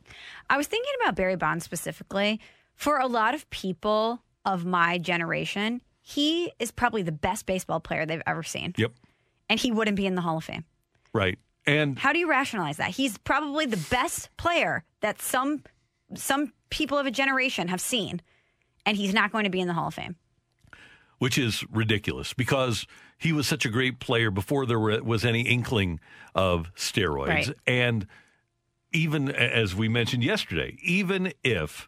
I 0.50 0.58
was 0.58 0.68
thinking 0.68 0.92
about 1.02 1.16
Barry 1.16 1.36
Bonds 1.36 1.64
specifically. 1.66 2.40
For 2.76 2.98
a 2.98 3.08
lot 3.08 3.36
of 3.36 3.50
people 3.50 4.24
of 4.46 4.66
my 4.66 4.98
generation, 4.98 5.82
he 6.02 6.52
is 6.60 6.72
probably 6.72 7.02
the 7.02 7.12
best 7.12 7.46
baseball 7.46 7.80
player 7.80 8.06
they've 8.06 8.22
ever 8.26 8.42
seen. 8.44 8.74
Yep. 8.78 8.94
And 9.50 9.60
he 9.60 9.72
wouldn't 9.72 9.98
be 9.98 10.06
in 10.06 10.16
the 10.16 10.22
Hall 10.22 10.38
of 10.38 10.44
Fame. 10.44 10.64
Right. 11.14 11.38
And 11.66 12.00
How 12.00 12.14
do 12.14 12.20
you 12.20 12.30
rationalize 12.30 12.78
that? 12.78 12.92
He's 12.92 13.18
probably 13.18 13.66
the 13.66 13.84
best 13.92 14.30
player 14.38 14.84
that 15.02 15.22
some 15.22 15.64
some 16.16 16.54
people 16.70 16.98
of 16.98 17.06
a 17.06 17.12
generation 17.12 17.68
have 17.68 17.82
seen, 17.82 18.22
and 18.86 18.98
he's 18.98 19.14
not 19.14 19.32
going 19.32 19.44
to 19.44 19.50
be 19.52 19.60
in 19.60 19.68
the 19.68 19.74
Hall 19.76 19.88
of 19.88 19.94
Fame. 19.94 20.16
which 21.20 21.38
is 21.38 21.64
ridiculous 21.70 22.34
because 22.34 22.88
he 23.18 23.34
was 23.34 23.46
such 23.46 23.66
a 23.66 23.70
great 23.70 24.00
player 24.00 24.32
before 24.32 24.66
there 24.66 24.80
was 24.80 25.26
any 25.26 25.42
inkling 25.42 26.00
of 26.34 26.74
steroids. 26.76 27.28
Right. 27.28 27.50
And 27.68 28.08
even 28.92 29.30
as 29.30 29.76
we 29.76 29.88
mentioned 29.88 30.24
yesterday, 30.24 30.78
even 30.82 31.34
if 31.44 31.88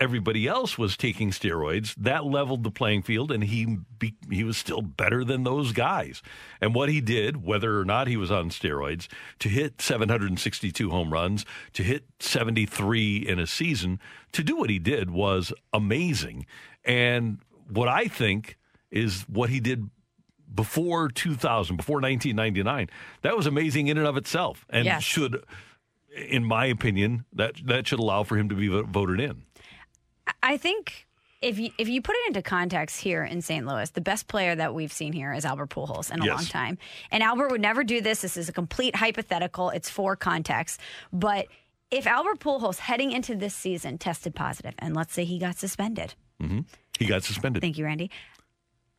everybody 0.00 0.46
else 0.46 0.78
was 0.78 0.96
taking 0.96 1.30
steroids, 1.32 1.92
that 1.96 2.24
leveled 2.24 2.62
the 2.62 2.70
playing 2.70 3.02
field, 3.02 3.32
and 3.32 3.42
he 3.42 3.78
be, 3.98 4.14
he 4.30 4.44
was 4.44 4.56
still 4.56 4.80
better 4.80 5.24
than 5.24 5.42
those 5.42 5.72
guys. 5.72 6.22
And 6.60 6.72
what 6.72 6.88
he 6.88 7.00
did, 7.00 7.42
whether 7.44 7.80
or 7.80 7.84
not 7.84 8.06
he 8.06 8.16
was 8.16 8.30
on 8.30 8.50
steroids, 8.50 9.08
to 9.40 9.48
hit 9.48 9.82
762 9.82 10.90
home 10.90 11.12
runs, 11.12 11.44
to 11.72 11.82
hit 11.82 12.04
73 12.20 13.16
in 13.16 13.40
a 13.40 13.46
season, 13.46 13.98
to 14.32 14.44
do 14.44 14.56
what 14.56 14.70
he 14.70 14.78
did 14.78 15.10
was 15.10 15.52
amazing. 15.72 16.46
And 16.84 17.40
what 17.68 17.88
I 17.88 18.06
think 18.06 18.56
is 18.92 19.22
what 19.28 19.50
he 19.50 19.58
did 19.58 19.90
before 20.54 21.08
2000, 21.08 21.76
before 21.76 22.00
1999, 22.00 22.88
that 23.22 23.36
was 23.36 23.46
amazing 23.46 23.88
in 23.88 23.98
and 23.98 24.06
of 24.06 24.16
itself, 24.16 24.64
and 24.70 24.86
Yes. 24.86 25.02
should, 25.02 25.42
in 26.28 26.44
my 26.44 26.66
opinion, 26.66 27.24
that 27.32 27.54
that 27.66 27.86
should 27.86 27.98
allow 28.00 28.22
for 28.24 28.36
him 28.36 28.48
to 28.48 28.54
be 28.54 28.68
voted 28.68 29.20
in. 29.20 29.42
I 30.42 30.56
think 30.56 31.06
if 31.40 31.58
you 31.58 31.70
if 31.78 31.88
you 31.88 32.02
put 32.02 32.16
it 32.16 32.26
into 32.28 32.42
context 32.42 33.00
here 33.00 33.24
in 33.24 33.40
St. 33.42 33.66
Louis, 33.66 33.88
the 33.90 34.00
best 34.00 34.26
player 34.28 34.54
that 34.54 34.74
we've 34.74 34.92
seen 34.92 35.12
here 35.12 35.32
is 35.32 35.44
Albert 35.44 35.70
Pujols 35.70 36.12
in 36.12 36.20
a 36.20 36.24
Yes. 36.26 36.36
long 36.36 36.44
time. 36.46 36.78
And 37.10 37.22
Albert 37.22 37.50
would 37.50 37.60
never 37.60 37.84
do 37.84 38.00
this. 38.00 38.20
This 38.22 38.36
is 38.36 38.48
a 38.48 38.52
complete 38.52 38.96
hypothetical. 38.96 39.70
It's 39.70 39.88
for 39.88 40.16
context. 40.16 40.80
But 41.12 41.46
if 41.90 42.06
Albert 42.06 42.40
Pujols 42.40 42.78
heading 42.78 43.12
into 43.12 43.34
this 43.34 43.54
season 43.54 43.98
tested 43.98 44.34
positive, 44.34 44.74
and 44.78 44.94
let's 44.94 45.14
say 45.14 45.24
he 45.24 45.38
got 45.38 45.56
suspended, 45.56 46.14
mm-hmm. 46.42 46.60
He 46.98 47.06
got 47.06 47.22
suspended. 47.22 47.62
Thank 47.62 47.78
you, 47.78 47.84
Randy. 47.84 48.10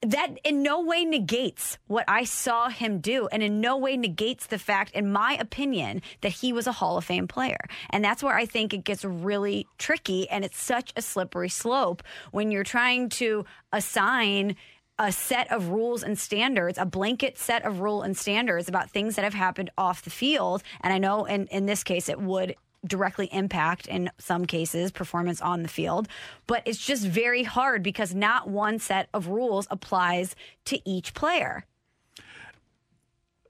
That 0.01 0.37
in 0.45 0.63
no 0.63 0.81
way 0.81 1.03
negates 1.03 1.77
what 1.87 2.05
I 2.07 2.23
saw 2.23 2.69
him 2.69 2.99
do, 2.99 3.27
and 3.33 3.43
in 3.43 3.59
no 3.59 3.75
way 3.75 3.97
negates 3.97 4.47
the 4.47 4.57
fact, 4.57 4.91
in 4.91 5.11
my 5.11 5.35
opinion, 5.37 6.01
that 6.21 6.31
he 6.31 6.53
was 6.53 6.67
a 6.67 6.71
Hall 6.71 6.97
of 6.97 7.03
Fame 7.03 7.27
player. 7.27 7.59
And 7.89 8.03
that's 8.03 8.23
where 8.23 8.35
I 8.35 8.45
think 8.45 8.73
it 8.73 8.85
gets 8.85 9.03
really 9.03 9.67
tricky, 9.77 10.29
and 10.29 10.45
it's 10.45 10.57
such 10.57 10.93
a 10.95 11.01
slippery 11.01 11.49
slope 11.49 12.01
when 12.31 12.49
you're 12.49 12.63
trying 12.63 13.09
to 13.09 13.43
assign 13.73 14.55
a 14.97 15.11
set 15.11 15.51
of 15.51 15.69
rules 15.69 16.03
and 16.03 16.17
standards, 16.17 16.77
a 16.77 16.85
blanket 16.85 17.37
set 17.37 17.65
of 17.65 17.79
rule 17.79 18.01
and 18.01 18.17
standards 18.17 18.67
about 18.67 18.89
things 18.89 19.15
that 19.15 19.23
have 19.23 19.33
happened 19.33 19.69
off 19.77 20.01
the 20.01 20.09
field. 20.09 20.61
And 20.81 20.93
I 20.93 20.97
know 20.97 21.25
in, 21.25 21.47
in 21.47 21.65
this 21.65 21.83
case, 21.83 22.09
it 22.09 22.21
would 22.21 22.55
directly 22.85 23.27
impact 23.31 23.87
in 23.87 24.09
some 24.17 24.45
cases 24.45 24.91
performance 24.91 25.41
on 25.41 25.63
the 25.63 25.67
field, 25.67 26.07
but 26.47 26.63
it's 26.65 26.77
just 26.77 27.05
very 27.05 27.43
hard 27.43 27.83
because 27.83 28.13
not 28.13 28.49
one 28.49 28.79
set 28.79 29.09
of 29.13 29.27
rules 29.27 29.67
applies 29.69 30.35
to 30.65 30.79
each 30.89 31.13
player. 31.13 31.65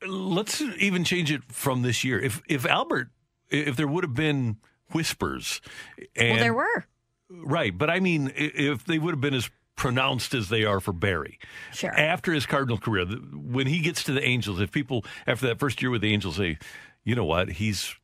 Let's 0.07 0.61
even 0.61 1.03
change 1.03 1.31
it 1.31 1.43
from 1.49 1.81
this 1.81 2.03
year. 2.03 2.19
If 2.19 2.41
if 2.47 2.65
Albert, 2.65 3.09
if 3.49 3.75
there 3.75 3.87
would 3.87 4.03
have 4.03 4.13
been 4.13 4.57
whispers, 4.91 5.61
and, 6.15 6.31
well, 6.31 6.39
there 6.39 6.53
were 6.53 6.85
right, 7.29 7.77
but 7.77 7.89
I 7.89 7.99
mean, 7.99 8.31
if 8.35 8.85
they 8.85 8.97
would 8.97 9.13
have 9.13 9.21
been 9.21 9.33
as 9.33 9.49
pronounced 9.75 10.33
as 10.33 10.49
they 10.49 10.65
are 10.65 10.81
for 10.81 10.91
Barry. 10.91 11.39
Sure. 11.73 11.97
After 11.97 12.33
his 12.33 12.45
Cardinal 12.45 12.77
career, 12.77 13.05
when 13.05 13.65
he 13.65 13.79
gets 13.79 14.03
to 14.03 14.11
the 14.11 14.21
Angels, 14.21 14.59
if 14.59 14.71
people 14.71 15.05
after 15.25 15.47
that 15.47 15.57
first 15.57 15.81
year 15.81 15.89
with 15.89 16.01
the 16.01 16.13
Angels 16.13 16.35
say, 16.35 16.57
you 17.05 17.15
know 17.15 17.23
what, 17.23 17.49
he's 17.49 17.95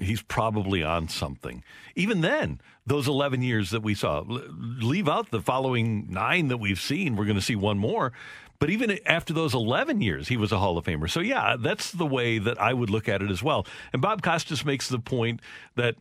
he's 0.00 0.22
probably 0.22 0.82
on 0.82 1.08
something. 1.08 1.62
Even 1.94 2.20
then, 2.20 2.60
those 2.86 3.06
11 3.08 3.42
years 3.42 3.70
that 3.70 3.82
we 3.82 3.94
saw, 3.94 4.24
leave 4.26 5.08
out 5.08 5.30
the 5.30 5.40
following 5.40 6.06
nine 6.10 6.48
that 6.48 6.58
we've 6.58 6.80
seen. 6.80 7.16
We're 7.16 7.26
going 7.26 7.36
to 7.36 7.42
see 7.42 7.56
one 7.56 7.78
more. 7.78 8.12
But 8.58 8.70
even 8.70 8.98
after 9.06 9.32
those 9.32 9.54
11 9.54 10.00
years, 10.00 10.28
he 10.28 10.36
was 10.36 10.52
a 10.52 10.58
Hall 10.58 10.78
of 10.78 10.84
Famer. 10.84 11.10
So, 11.10 11.20
yeah, 11.20 11.56
that's 11.58 11.90
the 11.90 12.06
way 12.06 12.38
that 12.38 12.60
I 12.60 12.72
would 12.72 12.90
look 12.90 13.08
at 13.08 13.20
it 13.20 13.30
as 13.30 13.42
well. 13.42 13.66
And 13.92 14.00
Bob 14.00 14.22
Costas 14.22 14.64
makes 14.64 14.88
the 14.88 15.00
point 15.00 15.40
that 15.74 15.96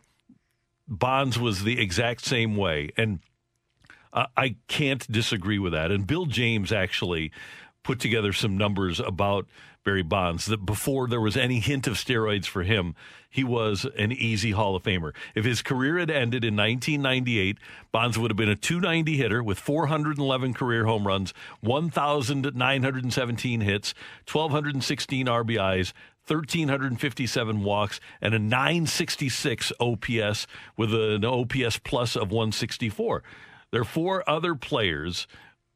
Bonds 0.87 1.39
was 1.39 1.63
the 1.63 1.81
exact 1.81 2.23
same 2.23 2.55
way. 2.55 2.91
And 2.97 3.19
I 4.13 4.57
can't 4.67 5.09
disagree 5.11 5.57
with 5.57 5.73
that. 5.73 5.89
And 5.89 6.05
Bill 6.05 6.25
James 6.25 6.71
actually 6.71 7.31
put 7.83 7.99
together 7.99 8.33
some 8.33 8.57
numbers 8.57 8.99
about 8.99 9.47
Barry 9.83 10.03
Bonds 10.03 10.45
that 10.45 10.65
before 10.65 11.07
there 11.07 11.21
was 11.21 11.37
any 11.37 11.59
hint 11.59 11.87
of 11.87 11.95
steroids 11.95 12.45
for 12.45 12.63
him, 12.63 12.93
he 13.31 13.43
was 13.43 13.85
an 13.97 14.11
easy 14.11 14.51
Hall 14.51 14.75
of 14.75 14.83
Famer. 14.83 15.13
If 15.33 15.45
his 15.45 15.61
career 15.61 15.97
had 15.97 16.11
ended 16.11 16.43
in 16.43 16.55
1998, 16.55 17.57
Bonds 17.91 18.19
would 18.19 18.29
have 18.29 18.37
been 18.37 18.49
a 18.49 18.55
290 18.55 19.17
hitter 19.17 19.41
with 19.41 19.57
411 19.57 20.53
career 20.53 20.85
home 20.85 21.07
runs, 21.07 21.33
1,917 21.61 23.61
hits, 23.61 23.93
1,216 24.31 25.25
RBIs, 25.25 25.93
1,357 26.27 27.63
walks, 27.63 27.99
and 28.21 28.33
a 28.33 28.39
966 28.39 29.71
OPS 29.79 30.47
with 30.77 30.93
an 30.93 31.25
OPS 31.25 31.79
plus 31.79 32.15
of 32.15 32.31
164. 32.31 33.23
There 33.71 33.81
are 33.81 33.85
four 33.85 34.29
other 34.29 34.55
players 34.55 35.27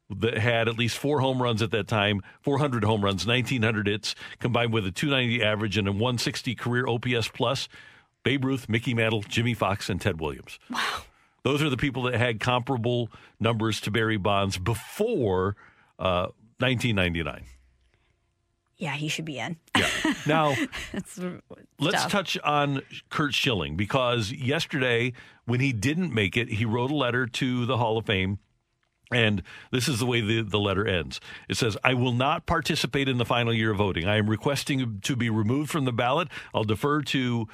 that 0.09 0.37
had 0.37 0.67
at 0.67 0.77
least 0.77 0.97
four 0.97 1.19
home 1.19 1.41
runs 1.41 1.61
at 1.61 1.71
that 1.71 1.87
time, 1.87 2.21
400 2.41 2.83
home 2.83 3.03
runs, 3.03 3.25
1,900 3.25 3.87
hits, 3.87 4.15
combined 4.39 4.73
with 4.73 4.85
a 4.85 4.91
290 4.91 5.43
average 5.43 5.77
and 5.77 5.87
a 5.87 5.91
160 5.91 6.55
career 6.55 6.87
OPS 6.87 7.27
plus. 7.29 7.67
Babe 8.23 8.43
Ruth, 8.43 8.67
Mickey 8.67 8.93
Mantle, 8.93 9.21
Jimmie 9.21 9.53
Foxx, 9.53 9.89
and 9.89 10.01
Ted 10.01 10.19
Williams. 10.19 10.59
Wow. 10.69 10.81
Those 11.43 11.61
are 11.61 11.69
the 11.69 11.77
people 11.77 12.03
that 12.03 12.15
had 12.15 12.39
comparable 12.39 13.09
numbers 13.39 13.79
to 13.81 13.91
Barry 13.91 14.17
Bonds 14.17 14.57
before 14.57 15.55
uh, 15.99 16.29
1999. 16.57 17.43
Yeah, 18.77 18.93
he 18.93 19.07
should 19.07 19.25
be 19.25 19.37
in. 19.37 19.57
Yeah. 19.77 19.87
Now, 20.25 20.55
let's 21.79 22.01
tough. 22.01 22.11
touch 22.11 22.37
on 22.43 22.81
Curt 23.09 23.33
Schilling 23.33 23.77
because 23.77 24.31
yesterday, 24.31 25.13
when 25.45 25.59
he 25.59 25.71
didn't 25.71 26.13
make 26.13 26.35
it, 26.35 26.49
he 26.49 26.65
wrote 26.65 26.91
a 26.91 26.95
letter 26.95 27.27
to 27.27 27.65
the 27.65 27.77
Hall 27.77 27.97
of 27.97 28.05
Fame 28.05 28.39
and 29.11 29.43
this 29.71 29.87
is 29.87 29.99
the 29.99 30.05
way 30.05 30.21
the, 30.21 30.41
the 30.41 30.59
letter 30.59 30.85
ends. 30.87 31.19
It 31.47 31.57
says, 31.57 31.77
I 31.83 31.93
will 31.93 32.13
not 32.13 32.45
participate 32.45 33.07
in 33.07 33.17
the 33.17 33.25
final 33.25 33.53
year 33.53 33.71
of 33.71 33.77
voting. 33.77 34.05
I 34.05 34.17
am 34.17 34.29
requesting 34.29 34.99
to 35.01 35.15
be 35.15 35.29
removed 35.29 35.69
from 35.69 35.85
the 35.85 35.93
ballot. 35.93 36.27
I'll 36.53 36.63
defer 36.63 37.01
to 37.01 37.47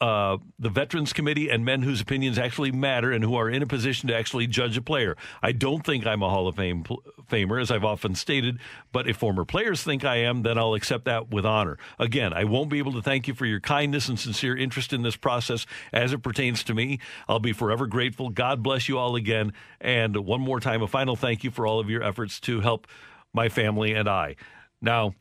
uh, 0.00 0.38
the 0.58 0.68
Veterans 0.68 1.12
Committee 1.12 1.48
and 1.48 1.64
men 1.64 1.82
whose 1.82 2.00
opinions 2.00 2.38
actually 2.38 2.72
matter 2.72 3.12
and 3.12 3.24
who 3.24 3.36
are 3.36 3.48
in 3.48 3.62
a 3.62 3.66
position 3.66 4.08
to 4.08 4.16
actually 4.16 4.46
judge 4.46 4.76
a 4.76 4.82
player. 4.82 5.16
I 5.42 5.52
don't 5.52 5.84
think 5.86 6.06
I'm 6.06 6.22
a 6.22 6.28
Hall 6.28 6.48
of 6.48 6.56
Fame 6.56 6.82
pl- 6.82 7.02
famer, 7.30 7.60
as 7.60 7.70
I've 7.70 7.84
often 7.84 8.14
stated, 8.14 8.58
but 8.92 9.08
if 9.08 9.16
former 9.16 9.44
players 9.44 9.82
think 9.82 10.04
I 10.04 10.16
am, 10.16 10.42
then 10.42 10.58
I'll 10.58 10.74
accept 10.74 11.04
that 11.06 11.30
with 11.30 11.46
honor. 11.46 11.78
Again, 11.98 12.32
I 12.32 12.44
won't 12.44 12.70
be 12.70 12.78
able 12.78 12.92
to 12.92 13.02
thank 13.02 13.28
you 13.28 13.34
for 13.34 13.46
your 13.46 13.60
kindness 13.60 14.08
and 14.08 14.18
sincere 14.18 14.56
interest 14.56 14.92
in 14.92 15.02
this 15.02 15.16
process 15.16 15.64
as 15.92 16.12
it 16.12 16.22
pertains 16.22 16.64
to 16.64 16.74
me. 16.74 16.98
I'll 17.28 17.38
be 17.38 17.52
forever 17.52 17.86
grateful. 17.86 18.30
God 18.30 18.62
bless 18.62 18.88
you 18.88 18.98
all 18.98 19.16
again. 19.16 19.52
And 19.80 20.16
one 20.16 20.40
more 20.40 20.60
time, 20.60 20.82
a 20.82 20.88
final 20.88 21.16
thank 21.16 21.44
you 21.44 21.50
for 21.50 21.66
all 21.66 21.80
of 21.80 21.88
your 21.88 22.02
efforts 22.02 22.40
to 22.40 22.60
help 22.60 22.86
my 23.32 23.48
family 23.48 23.94
and 23.94 24.08
I. 24.08 24.36
Now, 24.82 25.14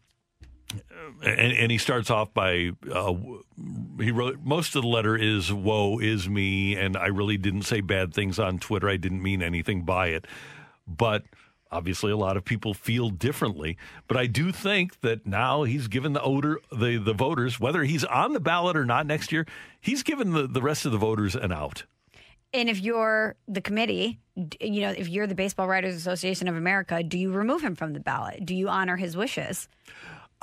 and, 1.24 1.54
and, 1.54 1.72
he 1.72 1.78
starts 1.78 2.10
off 2.10 2.34
by 2.34 2.72
uh, 2.92 3.14
he 4.00 4.12
wrote 4.12 4.40
most 4.44 4.76
of 4.76 4.82
the 4.82 4.88
letter 4.88 5.16
is 5.16 5.52
woe 5.52 6.00
is 6.00 6.28
me 6.28 6.76
and 6.76 6.98
i 6.98 7.08
really 7.08 7.38
didn't 7.38 7.64
say 7.64 7.82
bad 7.82 8.14
things 8.14 8.40
on 8.40 8.60
twitter 8.60 8.90
i 8.90 8.98
didn't 8.98 9.22
mean 9.22 9.42
anything 9.42 9.84
by 9.84 10.08
it 10.08 10.26
but 10.88 11.24
obviously 11.72 12.12
a 12.12 12.18
lot 12.18 12.38
of 12.38 12.46
people 12.46 12.74
feel 12.74 13.10
differently 13.10 13.78
but 14.08 14.18
i 14.18 14.26
do 14.26 14.52
think 14.52 15.00
that 15.02 15.26
now 15.26 15.64
he's 15.64 15.88
given 15.88 16.14
the 16.14 16.22
odor 16.22 16.60
the, 16.72 16.98
the 16.98 17.14
voters 17.14 17.60
whether 17.60 17.84
he's 17.84 18.04
on 18.06 18.34
the 18.34 18.40
ballot 18.40 18.76
or 18.76 18.86
not 18.86 19.06
next 19.06 19.32
year 19.32 19.46
he's 19.82 20.04
given 20.04 20.32
the, 20.32 20.48
the 20.48 20.62
rest 20.62 20.86
of 20.86 20.92
the 20.92 20.98
voters 20.98 21.36
an 21.36 21.52
out 21.52 21.86
and 22.54 22.70
if 22.70 22.80
you're 22.82 23.36
the 23.48 23.62
committee, 23.62 24.20
you 24.62 24.82
know, 24.82 24.92
if 24.92 25.10
you're 25.10 25.26
the 25.26 25.36
Baseball 25.36 25.68
Writers 25.68 25.96
Association 25.96 26.48
of 26.48 26.56
America, 26.56 27.02
do 27.02 27.18
you 27.18 27.32
remove 27.32 27.64
him 27.64 27.76
from 27.76 27.94
the 27.94 28.00
ballot? 28.00 28.46
Do 28.46 28.56
you 28.56 28.70
honor 28.70 28.96
his 28.96 29.18
wishes? 29.18 29.68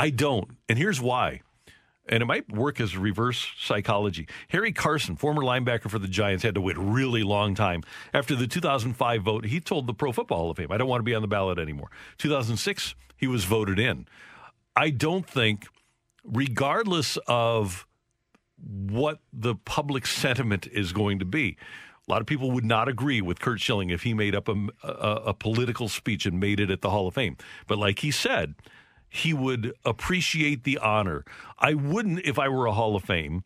I 0.00 0.08
don't. 0.08 0.56
And 0.66 0.78
here's 0.78 0.98
why. 0.98 1.42
And 2.08 2.22
it 2.22 2.26
might 2.26 2.50
work 2.50 2.80
as 2.80 2.96
reverse 2.96 3.46
psychology. 3.60 4.26
Harry 4.48 4.72
Carson, 4.72 5.14
former 5.14 5.42
linebacker 5.42 5.90
for 5.90 5.98
the 5.98 6.08
Giants, 6.08 6.42
had 6.42 6.54
to 6.54 6.60
wait 6.62 6.78
a 6.78 6.80
really 6.80 7.22
long 7.22 7.54
time. 7.54 7.82
After 8.14 8.34
the 8.34 8.46
2005 8.46 9.22
vote, 9.22 9.44
he 9.44 9.60
told 9.60 9.86
the 9.86 9.92
Pro 9.92 10.10
Football 10.10 10.38
Hall 10.38 10.50
of 10.50 10.56
Fame, 10.56 10.72
I 10.72 10.78
don't 10.78 10.88
want 10.88 11.00
to 11.00 11.04
be 11.04 11.14
on 11.14 11.20
the 11.20 11.28
ballot 11.28 11.58
anymore. 11.58 11.90
2006, 12.16 12.94
he 13.18 13.26
was 13.26 13.44
voted 13.44 13.78
in. 13.78 14.06
I 14.74 14.88
don't 14.88 15.28
think, 15.28 15.66
regardless 16.24 17.18
of 17.26 17.86
what 18.56 19.18
the 19.34 19.54
public 19.54 20.06
sentiment 20.06 20.66
is 20.66 20.94
going 20.94 21.18
to 21.18 21.26
be, 21.26 21.58
a 22.08 22.10
lot 22.10 22.22
of 22.22 22.26
people 22.26 22.50
would 22.52 22.64
not 22.64 22.88
agree 22.88 23.20
with 23.20 23.38
Curt 23.38 23.60
Schilling 23.60 23.90
if 23.90 24.04
he 24.04 24.14
made 24.14 24.34
up 24.34 24.48
a, 24.48 24.54
a, 24.82 24.88
a 25.26 25.34
political 25.34 25.90
speech 25.90 26.24
and 26.24 26.40
made 26.40 26.58
it 26.58 26.70
at 26.70 26.80
the 26.80 26.88
Hall 26.88 27.06
of 27.06 27.12
Fame. 27.12 27.36
But 27.66 27.76
like 27.76 27.98
he 27.98 28.10
said, 28.10 28.54
he 29.10 29.34
would 29.34 29.74
appreciate 29.84 30.64
the 30.64 30.78
honor. 30.78 31.24
I 31.58 31.74
wouldn't, 31.74 32.20
if 32.24 32.38
I 32.38 32.48
were 32.48 32.66
a 32.66 32.72
Hall 32.72 32.96
of 32.96 33.04
Fame, 33.04 33.44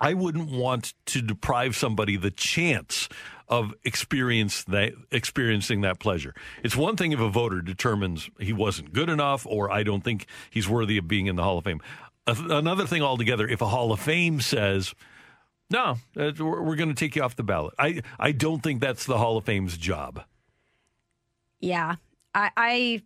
I 0.00 0.14
wouldn't 0.14 0.50
want 0.50 0.94
to 1.06 1.20
deprive 1.20 1.76
somebody 1.76 2.16
the 2.16 2.30
chance 2.30 3.08
of 3.48 3.74
experience 3.84 4.64
that 4.64 4.94
experiencing 5.10 5.82
that 5.82 5.98
pleasure. 5.98 6.34
It's 6.62 6.76
one 6.76 6.96
thing 6.96 7.12
if 7.12 7.20
a 7.20 7.28
voter 7.28 7.60
determines 7.60 8.30
he 8.40 8.52
wasn't 8.52 8.92
good 8.92 9.10
enough 9.10 9.46
or 9.46 9.70
I 9.70 9.82
don't 9.82 10.02
think 10.02 10.26
he's 10.50 10.68
worthy 10.68 10.96
of 10.96 11.06
being 11.06 11.26
in 11.26 11.36
the 11.36 11.42
Hall 11.42 11.58
of 11.58 11.64
Fame. 11.64 11.80
Another 12.26 12.86
thing 12.86 13.02
altogether, 13.02 13.46
if 13.46 13.60
a 13.60 13.66
Hall 13.66 13.92
of 13.92 14.00
Fame 14.00 14.40
says, 14.40 14.94
no, 15.70 15.98
uh, 16.16 16.32
we're 16.38 16.76
going 16.76 16.88
to 16.88 16.94
take 16.94 17.16
you 17.16 17.22
off 17.22 17.36
the 17.36 17.42
ballot. 17.42 17.74
I, 17.78 18.00
I 18.18 18.32
don't 18.32 18.62
think 18.62 18.80
that's 18.80 19.04
the 19.04 19.18
Hall 19.18 19.36
of 19.36 19.44
Fame's 19.44 19.76
job. 19.76 20.22
Yeah. 21.60 21.96
I, 22.34 22.50
I, 22.56 23.02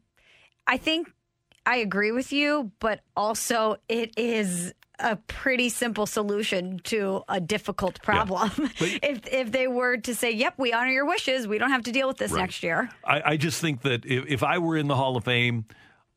I 0.67 0.77
think 0.77 1.13
I 1.69 1.77
agree 1.77 2.13
with 2.13 2.33
you, 2.33 2.73
but 2.81 3.01
also 3.15 3.77
it 3.91 4.15
is 4.17 4.73
a 4.99 5.17
pretty 5.17 5.69
simple 5.69 6.07
solution 6.07 6.81
to 6.85 7.23
a 7.29 7.41
difficult 7.41 8.01
problem. 8.03 8.51
Yeah. 8.81 8.99
if 9.03 9.27
if 9.27 9.53
they 9.53 9.69
were 9.69 9.99
to 9.99 10.15
say, 10.15 10.31
"Yep, 10.31 10.55
we 10.57 10.73
honor 10.73 10.91
your 10.91 11.05
wishes. 11.05 11.47
We 11.47 11.59
don't 11.59 11.71
have 11.71 11.83
to 11.83 11.93
deal 11.93 12.09
with 12.09 12.17
this 12.17 12.33
right. 12.33 12.41
next 12.41 12.63
year." 12.63 12.89
I, 13.05 13.33
I, 13.33 13.37
just 13.37 13.61
think 13.61 13.83
that 13.83 14.07
if, 14.07 14.25
if 14.27 14.43
I 14.43 14.59
were 14.59 14.77
in 14.77 14.87
the 14.87 14.97
Hall 14.97 15.17
of 15.17 15.25
Fame, 15.25 15.67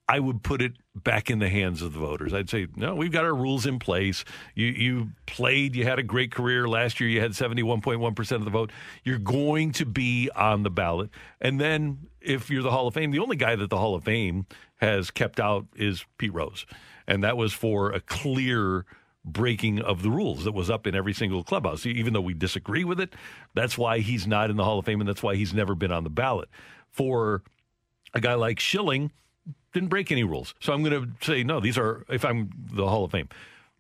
I 0.08 0.20
would 0.20 0.44
put 0.44 0.62
it 0.62 0.74
back 0.96 1.30
in 1.30 1.40
the 1.40 1.50
hands 1.50 1.82
of 1.82 1.94
the 1.94 2.00
voters. 2.00 2.34
I'd 2.34 2.50
say, 2.50 2.68
no, 2.76 2.96
we've 2.96 3.12
got 3.12 3.24
our 3.24 3.34
rules 3.34 3.66
in 3.66 3.80
place. 3.80 4.26
You 4.56 4.68
you 4.68 5.10
played, 5.26 5.76
you 5.76 5.86
had 5.86 6.00
a 6.00 6.04
great 6.04 6.32
career. 6.32 6.68
Last 6.68 7.00
year 7.00 7.10
you 7.10 7.22
had 7.22 7.32
71.1% 7.32 8.32
of 8.32 8.44
the 8.46 8.52
vote. 8.52 8.72
You're 9.04 9.20
going 9.20 9.72
to 9.74 9.86
be 9.86 10.30
on 10.36 10.64
the 10.64 10.70
ballot. 10.70 11.10
And 11.40 11.60
then 11.60 12.08
if 12.20 12.50
you're 12.50 12.64
the 12.64 12.72
Hall 12.72 12.88
of 12.88 12.94
Fame, 12.94 13.12
the 13.12 13.20
only 13.20 13.38
guy 13.38 13.56
that 13.56 13.70
the 13.70 13.78
Hall 13.78 13.96
of 13.96 14.04
Fame 14.04 14.46
has 14.82 15.12
kept 15.12 15.40
out 15.40 15.68
is 15.76 16.06
Pete 16.18 16.34
Rose. 16.34 16.66
And 17.08 17.24
that 17.24 17.38
was 17.38 17.54
for 17.54 17.92
a 17.92 18.02
clear 18.02 18.86
breaking 19.24 19.80
of 19.80 20.02
the 20.02 20.10
rules 20.10 20.44
that 20.46 20.54
was 20.54 20.70
up 20.70 20.88
in 20.88 20.96
every 20.96 21.14
single 21.14 21.44
clubhouse. 21.44 21.86
Even 21.86 22.14
though 22.14 22.22
we 22.22 22.34
disagree 22.34 22.84
with 22.84 23.00
it, 23.00 23.14
that's 23.54 23.78
why 23.78 24.00
he's 24.00 24.26
not 24.26 24.50
in 24.50 24.58
the 24.58 24.64
Hall 24.64 24.80
of 24.80 24.86
Fame 24.86 25.00
and 25.00 25.08
that's 25.08 25.22
why 25.22 25.36
he's 25.36 25.54
never 25.54 25.76
been 25.76 25.92
on 25.92 26.04
the 26.04 26.10
ballot. 26.10 26.50
For 26.90 27.44
a 28.14 28.20
guy 28.20 28.34
like 28.34 28.60
Schilling, 28.60 29.12
didn't 29.74 29.90
break 29.90 30.12
any 30.12 30.24
rules. 30.24 30.54
So 30.60 30.74
I'm 30.74 30.84
going 30.84 31.02
to 31.02 31.26
say, 31.26 31.44
no, 31.44 31.60
these 31.60 31.78
are, 31.78 32.04
if 32.10 32.26
I'm 32.26 32.50
the 32.74 32.88
Hall 32.88 33.06
of 33.06 33.12
Fame, 33.12 33.30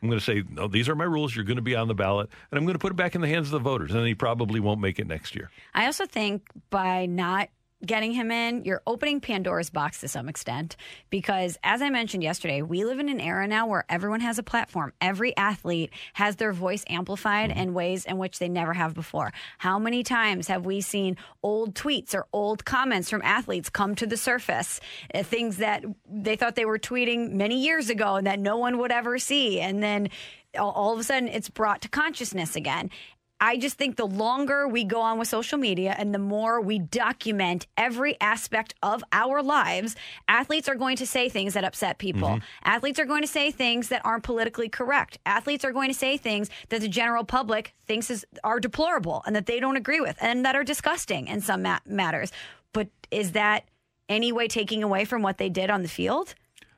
I'm 0.01 0.07
going 0.07 0.19
to 0.19 0.25
say, 0.25 0.43
no, 0.49 0.67
these 0.67 0.87
are 0.87 0.95
my 0.95 1.03
rules. 1.03 1.35
You're 1.35 1.45
going 1.45 1.57
to 1.57 1.61
be 1.61 1.75
on 1.75 1.87
the 1.87 1.93
ballot. 1.95 2.29
And 2.49 2.57
I'm 2.57 2.65
going 2.65 2.73
to 2.73 2.79
put 2.79 2.91
it 2.91 2.95
back 2.95 3.13
in 3.13 3.21
the 3.21 3.27
hands 3.27 3.47
of 3.47 3.51
the 3.51 3.59
voters. 3.59 3.91
And 3.91 4.05
he 4.07 4.15
probably 4.15 4.59
won't 4.59 4.79
make 4.79 4.99
it 4.99 5.07
next 5.07 5.35
year. 5.35 5.51
I 5.73 5.85
also 5.85 6.05
think 6.05 6.47
by 6.69 7.05
not 7.05 7.49
getting 7.86 8.11
him 8.11 8.32
in, 8.32 8.63
you're 8.63 8.82
opening 8.86 9.19
Pandora's 9.19 9.69
box 9.69 10.01
to 10.01 10.07
some 10.07 10.29
extent 10.29 10.75
because, 11.09 11.57
as 11.63 11.82
I 11.82 11.89
mentioned 11.89 12.23
yesterday, 12.23 12.61
we 12.61 12.86
live 12.86 12.99
in 12.99 13.09
an 13.09 13.19
era 13.19 13.47
now 13.47 13.67
where 13.67 13.86
everyone 13.89 14.21
has 14.21 14.38
a 14.38 14.43
platform. 14.43 14.93
Every 15.01 15.36
athlete 15.36 15.91
has 16.13 16.36
their 16.36 16.53
voice 16.53 16.84
amplified 16.88 17.51
in 17.51 17.73
ways 17.73 18.05
in 18.05 18.17
which 18.17 18.39
they 18.39 18.49
never 18.49 18.73
have 18.73 18.93
before. 18.93 19.34
How 19.57 19.79
many 19.79 20.03
times 20.03 20.47
have 20.47 20.65
we 20.65 20.82
seen 20.82 21.17
old 21.43 21.75
tweets 21.75 22.13
or 22.13 22.27
old 22.34 22.65
comments 22.65 23.09
from 23.09 23.21
athletes 23.23 23.69
come 23.69 23.95
to 23.95 24.05
the 24.05 24.17
surface? 24.17 24.79
Uh, 25.13 25.23
things 25.23 25.57
that 25.57 25.84
they 26.09 26.36
thought 26.36 26.55
they 26.55 26.65
were 26.65 26.79
tweeting 26.79 27.32
many 27.32 27.63
years 27.63 27.89
ago 27.89 28.15
and 28.15 28.27
that 28.27 28.39
no 28.39 28.57
one 28.57 28.77
would 28.77 28.91
ever 28.91 29.17
see. 29.17 29.59
And 29.59 29.82
then 29.82 30.09
all 30.57 30.93
of 30.93 30.99
a 30.99 31.03
sudden 31.03 31.29
it's 31.29 31.49
brought 31.49 31.82
to 31.82 31.89
consciousness 31.89 32.55
again. 32.55 32.89
I 33.43 33.57
just 33.57 33.75
think 33.75 33.95
the 33.95 34.05
longer 34.05 34.67
we 34.67 34.83
go 34.83 35.01
on 35.01 35.17
with 35.17 35.27
social 35.27 35.57
media 35.57 35.95
and 35.97 36.13
the 36.13 36.19
more 36.19 36.61
we 36.61 36.77
document 36.77 37.65
every 37.75 38.15
aspect 38.21 38.75
of 38.83 39.03
our 39.11 39.41
lives, 39.41 39.95
athletes 40.27 40.69
are 40.69 40.75
going 40.75 40.95
to 40.97 41.07
say 41.07 41.27
things 41.27 41.55
that 41.55 41.63
upset 41.63 41.97
people. 41.97 42.29
Mm-hmm. 42.29 42.45
Athletes 42.65 42.99
are 42.99 43.05
going 43.05 43.23
to 43.23 43.27
say 43.27 43.49
things 43.49 43.89
that 43.89 44.05
aren't 44.05 44.23
politically 44.23 44.69
correct. 44.69 45.17
Athletes 45.25 45.65
are 45.65 45.71
going 45.71 45.89
to 45.89 45.97
say 45.97 46.17
things 46.17 46.51
that 46.69 46.81
the 46.81 46.87
general 46.87 47.23
public 47.23 47.73
thinks 47.87 48.11
is, 48.11 48.23
are 48.43 48.59
deplorable 48.59 49.23
and 49.25 49.35
that 49.35 49.47
they 49.47 49.59
don't 49.59 49.75
agree 49.75 50.01
with 50.01 50.17
and 50.21 50.45
that 50.45 50.55
are 50.55 50.63
disgusting 50.63 51.27
in 51.27 51.41
some 51.41 51.63
ma- 51.63 51.79
matters. 51.87 52.31
But 52.73 52.89
is 53.09 53.31
that 53.31 53.65
any 54.07 54.31
way 54.31 54.47
taking 54.49 54.83
away 54.83 55.03
from 55.03 55.23
what 55.23 55.39
they 55.39 55.49
did 55.49 55.71
on 55.71 55.81
the 55.81 55.89
field? 55.89 56.35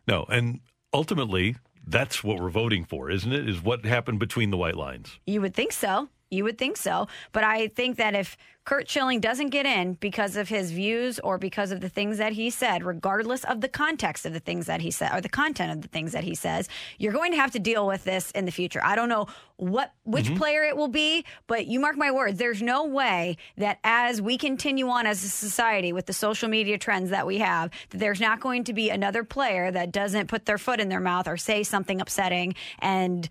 No, 0.07 0.25
and 0.29 0.61
ultimately, 0.93 1.57
that's 1.85 2.23
what 2.23 2.39
we're 2.39 2.49
voting 2.49 2.85
for, 2.85 3.09
isn't 3.09 3.33
it? 3.33 3.49
Is 3.49 3.61
what 3.61 3.85
happened 3.85 4.19
between 4.19 4.49
the 4.49 4.57
white 4.57 4.77
lines. 4.77 5.19
You 5.27 5.41
would 5.41 5.53
think 5.53 5.73
so. 5.73 6.07
You 6.33 6.43
would 6.43 6.57
think 6.57 6.77
so. 6.77 7.07
But 7.31 7.43
I 7.43 7.67
think 7.67 7.97
that 7.97 8.15
if 8.15 8.35
Curt 8.65 8.89
Schilling 8.89 9.19
doesn't 9.19 9.49
get 9.49 9.65
in 9.65 9.95
because 9.95 10.37
of 10.37 10.47
his 10.47 10.71
views 10.71 11.19
or 11.19 11.37
because 11.37 11.71
of 11.71 11.81
the 11.81 11.89
things 11.89 12.17
that 12.17 12.33
he 12.33 12.49
said, 12.49 12.83
regardless 12.83 13.43
of 13.43 13.59
the 13.59 13.67
context 13.67 14.25
of 14.25 14.31
the 14.31 14.39
things 14.39 14.67
that 14.67 14.79
he 14.79 14.89
said 14.89 15.13
or 15.13 15.19
the 15.19 15.27
content 15.27 15.71
of 15.71 15.81
the 15.81 15.89
things 15.89 16.13
that 16.13 16.23
he 16.23 16.33
says, 16.33 16.69
you're 16.97 17.11
going 17.11 17.31
to 17.31 17.37
have 17.37 17.51
to 17.51 17.59
deal 17.59 17.85
with 17.85 18.05
this 18.05 18.31
in 18.31 18.45
the 18.45 18.51
future. 18.51 18.79
I 18.81 18.95
don't 18.95 19.09
know 19.09 19.27
what 19.57 19.93
which 20.05 20.25
mm-hmm. 20.25 20.35
player 20.35 20.63
it 20.63 20.77
will 20.77 20.87
be, 20.87 21.25
but 21.47 21.67
you 21.67 21.79
mark 21.79 21.97
my 21.97 22.11
words, 22.11 22.39
there's 22.39 22.61
no 22.61 22.85
way 22.85 23.37
that 23.57 23.79
as 23.83 24.21
we 24.21 24.37
continue 24.37 24.87
on 24.87 25.05
as 25.05 25.23
a 25.23 25.29
society 25.29 25.91
with 25.91 26.05
the 26.05 26.13
social 26.13 26.47
media 26.47 26.77
trends 26.77 27.09
that 27.09 27.27
we 27.27 27.39
have, 27.39 27.69
that 27.89 27.97
there's 27.97 28.21
not 28.21 28.39
going 28.39 28.63
to 28.63 28.73
be 28.73 28.89
another 28.89 29.25
player 29.25 29.71
that 29.71 29.91
doesn't 29.91 30.27
put 30.27 30.45
their 30.45 30.57
foot 30.57 30.79
in 30.79 30.87
their 30.87 31.01
mouth 31.01 31.27
or 31.27 31.35
say 31.35 31.63
something 31.63 31.99
upsetting 31.99 32.55
and 32.79 33.27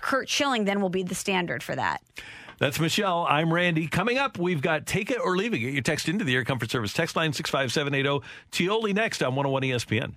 Curt 0.00 0.28
Schilling 0.28 0.64
then 0.64 0.80
will 0.80 0.88
be 0.88 1.02
the 1.02 1.14
standard 1.14 1.62
for 1.62 1.76
that. 1.76 2.02
That's 2.62 2.78
Michelle. 2.78 3.26
I'm 3.28 3.52
Randy. 3.52 3.88
Coming 3.88 4.18
up, 4.18 4.38
we've 4.38 4.62
got 4.62 4.86
Take 4.86 5.10
It 5.10 5.18
or 5.18 5.36
Leave 5.36 5.52
It. 5.52 5.58
Get 5.58 5.72
your 5.72 5.82
text 5.82 6.08
into 6.08 6.24
the 6.24 6.36
Air 6.36 6.44
Comfort 6.44 6.70
Service 6.70 6.92
text 6.92 7.16
line 7.16 7.32
65780. 7.32 8.24
Tioli 8.52 8.94
next 8.94 9.20
on 9.20 9.34
101 9.34 9.62
ESPN. 9.64 10.14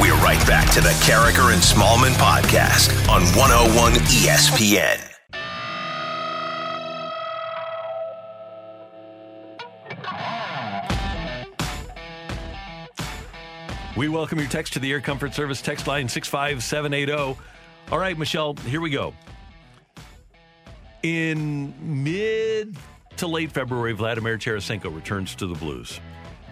We're 0.00 0.14
right 0.24 0.40
back 0.46 0.72
to 0.72 0.80
the 0.80 0.88
Karraker 1.04 1.52
and 1.52 1.60
Smallmon 1.60 2.14
podcast 2.14 3.06
on 3.10 3.24
101 3.36 3.92
ESPN. 3.92 5.10
We 13.98 14.08
welcome 14.08 14.38
your 14.38 14.48
text 14.48 14.72
to 14.72 14.78
the 14.78 14.90
Air 14.90 15.02
Comfort 15.02 15.34
Service 15.34 15.60
text 15.60 15.86
line 15.86 16.08
65780. 16.08 17.38
All 17.92 17.98
right, 17.98 18.16
Michelle, 18.16 18.54
here 18.66 18.80
we 18.80 18.88
go. 18.88 19.12
In 21.04 21.74
mid 21.82 22.78
to 23.18 23.26
late 23.26 23.52
February, 23.52 23.92
Vladimir 23.92 24.38
Tarasenko 24.38 24.94
returns 24.94 25.34
to 25.34 25.46
the 25.46 25.54
Blues. 25.54 26.00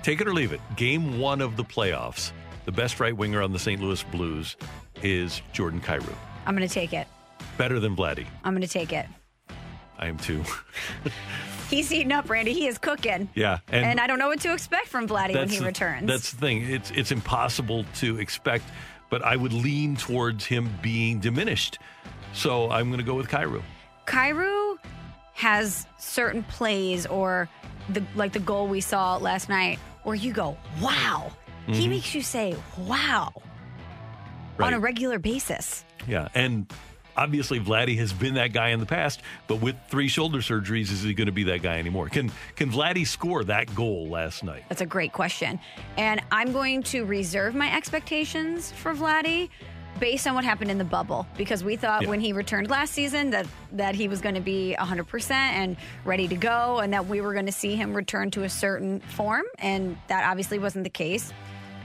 Take 0.03 0.21
it 0.21 0.29
or 0.29 0.35
leave 0.35 0.53
it. 0.53 0.61
Game 0.77 1.19
one 1.19 1.41
of 1.41 1.57
the 1.57 1.65
playoffs. 1.65 2.33
The 2.67 2.73
best 2.73 3.01
right 3.01 3.17
winger 3.17 3.41
on 3.41 3.55
the 3.55 3.59
St. 3.59 3.81
Louis 3.81 4.03
Blues 4.03 4.57
is 5.03 5.41
Jordan 5.55 5.81
Kyrou. 5.81 6.15
I'm 6.45 6.55
going 6.55 6.69
to 6.69 6.73
take 6.73 6.93
it. 6.93 7.07
Better 7.57 7.81
than 7.81 7.97
Vladdy. 7.97 8.27
I'm 8.45 8.53
going 8.53 8.61
to 8.61 8.69
take 8.69 8.93
it. 8.93 9.07
I 9.99 10.09
am 10.09 10.19
too. 10.19 10.45
He's 11.71 11.89
heating 11.89 12.13
up, 12.13 12.29
Randy. 12.29 12.53
He 12.53 12.67
is 12.67 12.77
cooking. 12.77 13.31
yeah. 13.35 13.61
And, 13.69 13.99
I 13.99 14.07
don't 14.07 14.19
know 14.19 14.29
what 14.29 14.41
to 14.41 14.53
expect 14.53 14.89
from 14.89 15.09
Vladdy 15.09 15.35
when 15.35 15.49
he 15.49 15.61
the, 15.61 15.65
returns. 15.65 16.07
That's 16.07 16.31
the 16.31 16.37
thing. 16.37 16.71
It's 16.71 16.91
it's 16.91 17.11
impossible 17.11 17.87
to 18.01 18.19
expect, 18.19 18.67
but 19.09 19.25
I 19.25 19.35
would 19.35 19.55
lean 19.55 19.97
towards 19.97 20.45
him 20.45 20.69
being 20.83 21.21
diminished. 21.21 21.79
So 22.35 22.71
I'm 22.71 22.89
going 22.89 22.99
to 22.99 23.07
go 23.07 23.15
with 23.15 23.29
Kyrou. 23.29 23.63
Kyrou 24.07 24.79
has 25.35 25.87
certain 25.99 26.43
plays 26.45 27.07
or 27.07 27.49
the 27.89 28.03
like 28.15 28.33
the 28.33 28.39
goal 28.39 28.69
we 28.69 28.81
saw 28.81 29.17
last 29.17 29.49
night 29.49 29.79
where 30.05 30.15
you 30.15 30.33
go, 30.33 30.57
wow. 30.81 31.33
He 31.69 31.87
makes 31.87 32.13
you 32.15 32.23
say, 32.23 32.57
wow, 32.77 33.33
on 33.37 33.43
Mm-hmm. 34.59 34.75
A 34.75 34.79
regular 34.81 35.19
basis. 35.19 35.85
Yeah, 36.09 36.29
and 36.35 36.67
obviously 37.17 37.61
Vladdy 37.61 37.97
has 37.99 38.13
been 38.13 38.35
that 38.35 38.53
guy 38.53 38.71
in 38.71 38.81
the 38.81 38.87
past, 38.87 39.23
but 39.47 39.57
with 39.57 39.77
three 39.89 40.09
shoulder 40.09 40.39
surgeries, 40.39 40.91
is 40.91 41.03
he 41.03 41.15
going 41.15 41.27
to 41.27 41.33
be 41.33 41.45
that 41.45 41.63
guy 41.63 41.79
anymore? 41.79 42.09
Can 42.09 42.31
can 42.57 42.71
Vladdy 42.71 43.07
score 43.07 43.45
that 43.45 43.73
goal 43.75 44.09
last 44.09 44.43
night? 44.45 44.65
That's 44.69 44.81
a 44.81 44.87
great 44.87 45.13
question. 45.13 45.61
And 45.97 46.21
I'm 46.31 46.53
going 46.53 46.83
to 46.85 47.05
reserve 47.05 47.55
my 47.55 47.75
expectations 47.75 48.73
for 48.73 48.95
Vladdy 48.95 49.51
based 49.99 50.27
on 50.27 50.35
what 50.35 50.45
happened 50.45 50.71
in 50.71 50.79
the 50.79 50.85
bubble 50.85 51.27
because 51.37 51.63
we 51.63 51.77
thought 51.77 52.03
Yeah. 52.03 52.09
when 52.09 52.21
he 52.21 52.33
returned 52.33 52.71
last 52.71 52.93
season 52.93 53.31
that 53.31 53.47
that 53.73 53.95
he 53.95 54.09
was 54.09 54.21
going 54.21 54.35
to 54.35 54.41
be 54.41 54.75
100% 54.79 55.31
and 55.31 55.77
ready 56.05 56.29
to 56.29 56.37
go 56.37 56.81
and 56.81 56.93
that 56.93 57.07
we 57.07 57.21
were 57.21 57.33
going 57.33 57.47
to 57.47 57.53
see 57.53 57.77
him 57.77 57.95
return 57.95 58.31
to 58.33 58.43
a 58.43 58.49
certain 58.49 59.01
form 59.01 59.45
and 59.59 59.97
that 60.09 60.29
obviously 60.29 60.59
wasn't 60.59 60.85
the 60.85 60.91
case 60.91 61.33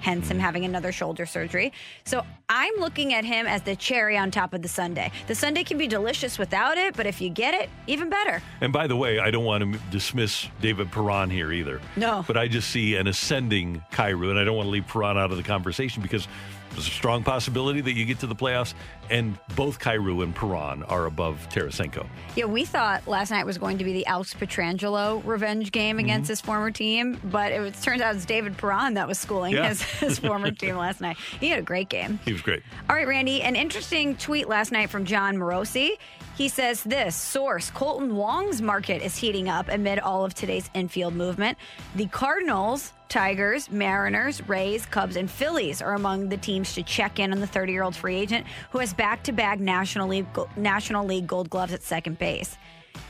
hence 0.02 0.30
him 0.30 0.38
mm. 0.38 0.42
having 0.42 0.66
another 0.66 0.92
shoulder 0.92 1.26
surgery. 1.26 1.74
So 2.06 2.24
I'm 2.50 2.76
looking 2.78 3.14
at 3.14 3.26
him 3.26 3.46
as 3.48 3.62
the 3.64 3.76
cherry 3.76 4.18
on 4.18 4.32
top 4.32 4.54
of 4.54 4.62
the 4.62 4.68
sundae. 4.68 5.12
The 5.28 5.36
sundae 5.36 5.64
can 5.64 5.78
be 5.78 5.88
delicious 5.88 6.38
without 6.38 6.78
it, 6.78 6.96
but 6.96 7.06
if 7.06 7.22
you 7.22 7.30
get 7.30 7.54
it, 7.54 7.70
even 7.88 8.10
better. 8.10 8.42
And 8.62 8.72
by 8.72 8.88
the 8.88 8.96
way, 8.96 9.20
I 9.20 9.32
don't 9.32 9.46
want 9.46 9.74
to 9.74 9.80
dismiss 9.92 10.48
David 10.62 10.92
Perron 10.92 11.30
here 11.30 11.52
either. 11.52 11.82
No. 11.96 12.24
But 12.26 12.38
I 12.38 12.48
just 12.48 12.70
see 12.70 12.96
an 12.96 13.08
ascending 13.08 13.84
Kyrou, 13.92 14.30
and 14.30 14.40
I 14.40 14.44
don't 14.44 14.56
want 14.56 14.68
to 14.68 14.72
leave 14.72 14.88
Perron 14.88 15.18
out 15.18 15.32
of 15.32 15.38
the 15.38 15.44
conversation 15.44 16.02
because 16.02 16.28
there's 16.72 16.88
a 16.88 16.92
strong 16.92 17.24
possibility 17.24 17.82
that 17.82 17.94
you 17.94 18.06
get 18.06 18.20
to 18.20 18.28
the 18.28 18.36
playoffs, 18.36 18.74
and 19.10 19.38
both 19.56 19.80
Kyrou 19.80 20.24
and 20.24 20.36
Perron 20.36 20.84
are 20.84 21.06
above 21.06 21.48
Tarasenko. 21.52 22.06
Yeah, 22.36 22.46
we 22.46 22.66
thought 22.66 23.08
last 23.08 23.32
night 23.32 23.46
was 23.46 23.58
going 23.58 23.78
to 23.80 23.84
be 23.84 23.94
the 23.94 24.06
Alex 24.06 24.34
Pietrangelo 24.34 25.26
revenge 25.26 25.72
game 25.72 25.98
against 26.00 26.26
Mm-hmm. 26.26 26.32
his 26.32 26.42
former 26.42 26.72
team, 26.72 27.20
but 27.24 27.52
it 27.52 27.60
was, 27.60 27.82
turns 27.82 28.02
out 28.02 28.16
it's 28.16 28.26
David 28.26 28.58
Perron 28.58 28.96
that 28.96 29.08
was 29.08 29.18
schooling 29.20 29.54
Yeah. 29.54 29.70
his, 29.70 29.82
his 29.82 30.20
former 30.28 30.52
team 30.52 30.76
last 30.76 31.00
night. 31.02 31.18
He 31.40 31.50
had 31.50 31.60
a 31.60 31.64
great 31.64 31.90
game. 31.90 32.20
He 32.26 32.34
was 32.34 32.42
great. 32.42 32.64
All 32.90 32.96
right, 32.96 33.08
Randy, 33.08 33.42
an 33.42 33.56
interesting 33.56 34.16
tweet 34.18 34.48
last 34.48 34.72
night 34.72 34.90
from 34.90 35.06
Jon 35.06 35.38
Morosi. 35.38 35.92
He 36.38 36.50
says 36.50 36.84
this 36.84 37.16
source 37.16 37.72
Kolten 37.72 38.12
Wong's 38.12 38.62
market 38.62 39.02
is 39.02 39.18
heating 39.18 39.50
up 39.50 39.70
amid 39.70 39.98
all 39.98 40.24
of 40.24 40.36
today's 40.36 40.70
infield 40.76 41.16
movement. 41.16 41.58
The 41.96 42.06
Cardinals, 42.06 42.94
Tigers, 43.10 43.72
Mariners, 43.72 44.48
Rays, 44.48 44.86
Cubs, 44.86 45.16
and 45.16 45.32
Phillies 45.32 45.82
are 45.82 45.96
among 45.96 46.30
the 46.30 46.38
teams 46.38 46.76
to 46.76 46.84
check 46.84 47.18
in 47.18 47.32
on 47.32 47.40
the 47.40 47.48
30 47.48 47.72
year 47.72 47.82
old 47.82 47.96
free 47.96 48.16
agent 48.18 48.46
who 48.70 48.78
has 48.78 48.94
back 48.94 49.24
to 49.24 49.32
back 49.32 49.60
National 49.60 50.08
League 50.08 50.28
National 50.56 51.08
League 51.08 51.26
Gold 51.26 51.50
Gloves 51.50 51.74
at 51.74 51.82
second 51.82 52.20
base. 52.20 52.56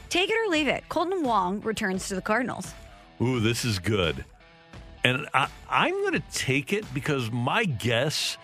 Take 0.08 0.30
it 0.30 0.36
or 0.36 0.50
leave 0.50 0.70
it. 0.70 0.86
Kolten 0.88 1.22
Wong 1.22 1.60
returns 1.60 2.08
to 2.08 2.16
the 2.16 2.22
Cardinals. 2.22 2.74
Ooh, 3.22 3.42
this 3.42 3.66
is 3.66 3.78
good. 3.78 4.24
And 5.04 5.28
I, 5.34 5.50
I'm 5.70 5.94
going 5.96 6.14
to 6.14 6.24
take 6.32 6.72
it 6.72 6.86
because 6.94 7.30
my 7.30 7.66
guess 7.66 8.38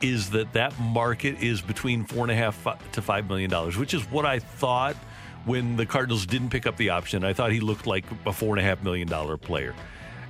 is 0.00 0.30
that 0.30 0.52
that 0.52 0.78
market 0.78 1.42
is 1.42 1.60
between 1.60 2.04
four 2.04 2.22
and 2.22 2.30
a 2.30 2.34
half 2.34 2.66
to 2.92 3.02
five 3.02 3.28
million 3.28 3.50
dollars, 3.50 3.76
which 3.76 3.94
is 3.94 4.02
what 4.10 4.26
I 4.26 4.38
thought 4.38 4.96
when 5.44 5.76
the 5.76 5.86
Cardinals 5.86 6.26
didn't 6.26 6.50
pick 6.50 6.66
up 6.66 6.76
the 6.76 6.90
option. 6.90 7.24
I 7.24 7.32
thought 7.32 7.52
he 7.52 7.60
looked 7.60 7.86
like 7.86 8.04
a 8.24 8.32
four 8.32 8.56
and 8.56 8.60
a 8.60 8.68
half 8.68 8.82
million 8.82 9.08
dollar 9.08 9.36
player, 9.36 9.74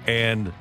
and 0.07 0.53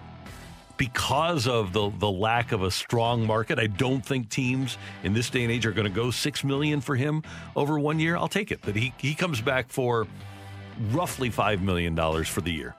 because 0.78 1.48
of 1.48 1.74
the 1.74 1.90
the 2.00 2.10
lack 2.10 2.52
of 2.52 2.64
a 2.64 2.72
strong 2.72 3.26
market, 3.26 3.60
I 3.60 3.68
don't 3.68 4.06
think 4.06 4.30
teams 4.30 4.78
in 5.04 5.14
this 5.14 5.30
day 5.30 5.44
and 5.44 5.52
age 5.52 5.66
are 5.66 5.72
going 5.72 5.88
to 5.88 5.94
go 5.94 6.12
six 6.12 6.44
million 6.44 6.82
for 6.82 6.96
him 6.96 7.24
over 7.56 7.80
one 7.80 8.00
year. 8.00 8.18
I'll 8.18 8.28
take 8.28 8.52
it 8.52 8.62
that 8.64 8.76
he 8.76 8.94
he 8.98 9.14
comes 9.14 9.42
back 9.42 9.70
for 9.70 10.08
roughly 10.92 11.30
five 11.30 11.62
million 11.62 11.96
dollars 11.96 12.28
for 12.28 12.42
the 12.42 12.52
year. 12.52 12.76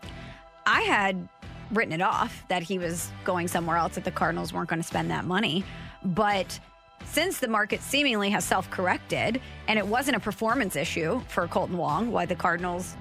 I 0.66 0.82
had 0.82 1.28
written 1.70 1.92
it 1.92 2.02
off 2.02 2.44
that 2.48 2.62
he 2.62 2.78
was 2.78 3.10
going 3.24 3.48
somewhere 3.48 3.76
else, 3.76 3.94
that 3.94 4.04
the 4.04 4.10
Cardinals 4.10 4.52
weren't 4.52 4.68
going 4.68 4.80
to 4.80 4.86
spend 4.86 5.10
that 5.10 5.24
money. 5.24 5.64
But 6.06 6.58
since 7.04 7.38
the 7.38 7.48
market 7.48 7.82
seemingly 7.82 8.30
has 8.30 8.44
self 8.44 8.70
corrected 8.70 9.40
and 9.68 9.78
it 9.78 9.86
wasn't 9.86 10.16
a 10.16 10.20
performance 10.20 10.76
issue 10.76 11.20
for 11.28 11.46
Kolten 11.48 11.76
Wong, 11.76 12.10
why 12.10 12.26
the 12.26 12.34
Cardinals 12.34 12.96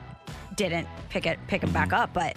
didn't 0.55 0.87
pick 1.09 1.25
it 1.25 1.39
pick 1.47 1.63
him 1.63 1.71
back 1.71 1.89
mm-hmm. 1.89 2.01
up, 2.01 2.13
but 2.13 2.35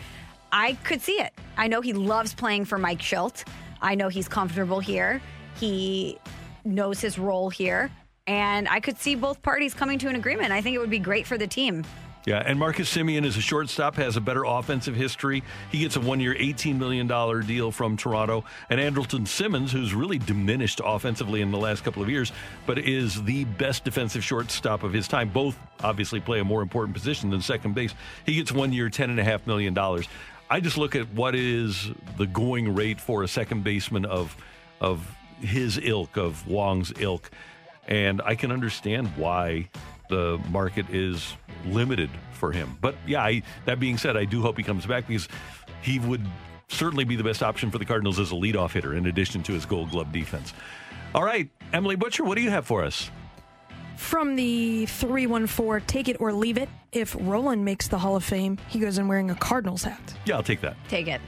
I 0.51 0.75
could 0.85 1.01
see 1.01 1.21
it. 1.21 1.33
I 1.57 1.69
know 1.69 1.81
he 1.81 1.93
loves 1.93 2.35
playing 2.35 2.65
for 2.65 2.79
Mike 2.79 3.01
Shildt. 3.01 3.45
I 3.83 3.95
know 3.95 4.09
he's 4.09 4.29
comfortable 4.29 4.81
here. 4.81 5.21
He 5.59 6.19
knows 6.65 7.01
his 7.01 7.19
role 7.19 7.51
here. 7.51 7.91
And 8.27 8.69
I 8.69 8.81
could 8.81 8.99
see 8.99 9.15
both 9.15 9.43
parties 9.43 9.73
coming 9.73 9.99
to 10.01 10.09
an 10.09 10.17
agreement. 10.17 10.53
I 10.53 10.61
think 10.61 10.75
it 10.75 10.79
would 10.79 10.91
be 10.91 10.99
great 10.99 11.27
for 11.27 11.39
the 11.39 11.47
team. 11.47 11.85
Yeah, 12.27 12.43
and 12.45 12.59
Marcus 12.59 12.95
Semien 12.95 13.25
is 13.25 13.37
a 13.37 13.41
shortstop, 13.41 13.97
has 13.97 14.17
a 14.17 14.21
better 14.21 14.45
offensive 14.45 14.95
history. 14.95 15.43
He 15.71 15.79
gets 15.79 15.97
a 15.97 16.01
one 16.01 16.21
year, 16.21 16.35
$18 16.35 16.77
million 16.77 17.07
deal 17.47 17.71
from 17.71 17.97
Toronto. 17.97 18.45
And 18.69 18.81
Andrelton 18.81 19.27
Simmons, 19.27 19.73
who's 19.73 19.95
really 19.95 20.19
diminished 20.19 20.81
offensively 20.85 21.41
in 21.41 21.51
the 21.51 21.59
last 21.59 21.85
couple 21.85 22.03
of 22.03 22.11
years, 22.11 22.33
but 22.67 22.79
is 22.79 23.23
the 23.23 23.45
best 23.45 23.85
defensive 23.85 24.23
shortstop 24.23 24.83
of 24.83 24.93
his 24.93 25.09
time. 25.09 25.31
Both 25.31 25.59
obviously 25.83 26.21
play 26.21 26.41
a 26.41 26.45
more 26.45 26.61
important 26.61 26.95
position 26.95 27.31
than 27.31 27.41
second 27.41 27.75
base. 27.75 27.95
He 28.27 28.35
gets 28.35 28.53
one 28.53 28.73
year, 28.73 28.91
$10.5 28.91 29.47
million. 29.47 29.77
I 30.51 30.61
just 30.61 30.77
look 30.77 30.97
at 30.97 31.09
what 31.15 31.35
is 31.35 31.91
the 32.17 32.27
going 32.27 32.75
rate 32.75 33.01
for 33.01 33.23
a 33.23 33.29
second 33.29 33.65
baseman 33.65 34.05
of, 34.05 34.37
of 34.81 35.15
his 35.41 35.79
ilk, 35.83 36.17
of 36.17 36.47
Wong's 36.47 36.93
ilk. 36.99 37.31
And 37.87 38.21
I 38.23 38.35
can 38.35 38.53
understand 38.53 39.09
why 39.17 39.71
the 40.09 40.41
market 40.51 40.87
is 40.91 41.35
limited 41.67 42.11
for 42.33 42.53
him. 42.53 42.77
But 42.81 42.97
yeah, 43.07 43.23
I, 43.23 43.43
that 43.67 43.81
being 43.81 43.99
said, 43.99 44.17
I 44.17 44.25
do 44.25 44.41
hope 44.41 44.57
he 44.57 44.63
comes 44.63 44.87
back 44.87 45.07
because 45.07 45.29
he 45.83 45.99
would 45.99 46.27
certainly 46.69 47.05
be 47.05 47.17
the 47.17 47.25
best 47.25 47.43
option 47.43 47.71
for 47.71 47.79
the 47.79 47.85
Cardinals 47.85 48.19
as 48.19 48.31
a 48.33 48.35
leadoff 48.35 48.73
hitter 48.73 48.95
in 48.95 49.07
addition 49.07 49.43
to 49.45 49.53
his 49.53 49.67
gold 49.67 49.91
glove 49.91 50.13
defense. 50.13 50.53
All 51.15 51.25
right, 51.25 51.49
Emily 51.73 51.97
Butcher, 51.97 52.25
what 52.25 52.37
do 52.37 52.43
you 52.43 52.51
have 52.51 52.67
for 52.67 52.85
us? 52.85 53.11
From 53.97 54.37
the 54.37 54.87
314, 54.87 55.87
take 55.87 56.09
it 56.09 56.21
or 56.21 56.33
leave 56.33 56.57
it. 56.57 56.69
If 56.93 57.17
Rolen 57.19 57.65
makes 57.65 57.89
the 57.89 57.99
Hall 57.99 58.17
of 58.17 58.25
Fame, 58.25 58.59
he 58.69 58.79
goes 58.79 58.99
in 58.99 59.09
wearing 59.09 59.31
a 59.31 59.35
Cardinals 59.35 59.83
hat. 59.83 60.15
Yeah, 60.25 60.37
I'll 60.37 60.43
take 60.43 60.61
that. 60.61 60.77
Take 60.89 61.09
it. 61.09 61.21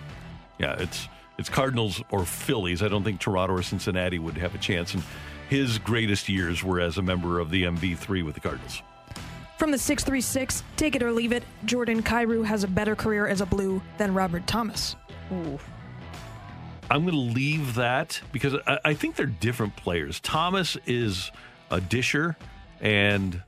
Yeah, 0.58 0.76
it's 0.78 1.08
it's 1.38 1.48
Cardinals 1.48 2.02
or 2.10 2.24
Phillies. 2.24 2.82
I 2.82 2.88
don't 2.88 3.02
think 3.02 3.18
Toronto 3.18 3.54
or 3.54 3.62
Cincinnati 3.62 4.18
would 4.18 4.36
have 4.36 4.54
a 4.54 4.58
chance. 4.58 4.92
And 4.94 5.02
his 5.50 5.78
greatest 5.78 6.28
years 6.28 6.62
were 6.62 6.80
as 6.80 6.96
a 6.96 7.02
member 7.02 7.40
of 7.40 7.50
the 7.50 7.64
MV3 7.64 8.24
with 8.24 8.34
the 8.36 8.40
Cardinals. 8.40 8.82
From 9.58 9.72
the 9.72 9.78
636, 9.78 10.62
take 10.76 10.94
it 10.94 11.02
or 11.02 11.10
leave 11.10 11.32
it, 11.32 11.42
Jordan 11.64 12.04
Kyrou 12.04 12.44
has 12.44 12.62
a 12.62 12.68
better 12.68 12.94
career 12.94 13.26
as 13.26 13.40
a 13.40 13.46
Blue 13.46 13.82
than 13.98 14.14
Robert 14.14 14.46
Thomas. 14.46 14.94
Ooh. 15.32 15.58
I'm 16.88 17.02
going 17.02 17.14
to 17.14 17.34
leave 17.34 17.74
that 17.74 18.20
because 18.32 18.54
I, 18.64 18.78
I, 18.84 18.94
think 18.94 19.16
they're 19.16 19.26
different 19.26 19.74
players. 19.74 20.20
Thomas 20.20 20.76
is 20.86 21.32
a 21.70 21.80
disher, 21.80 22.36
and 22.80 23.42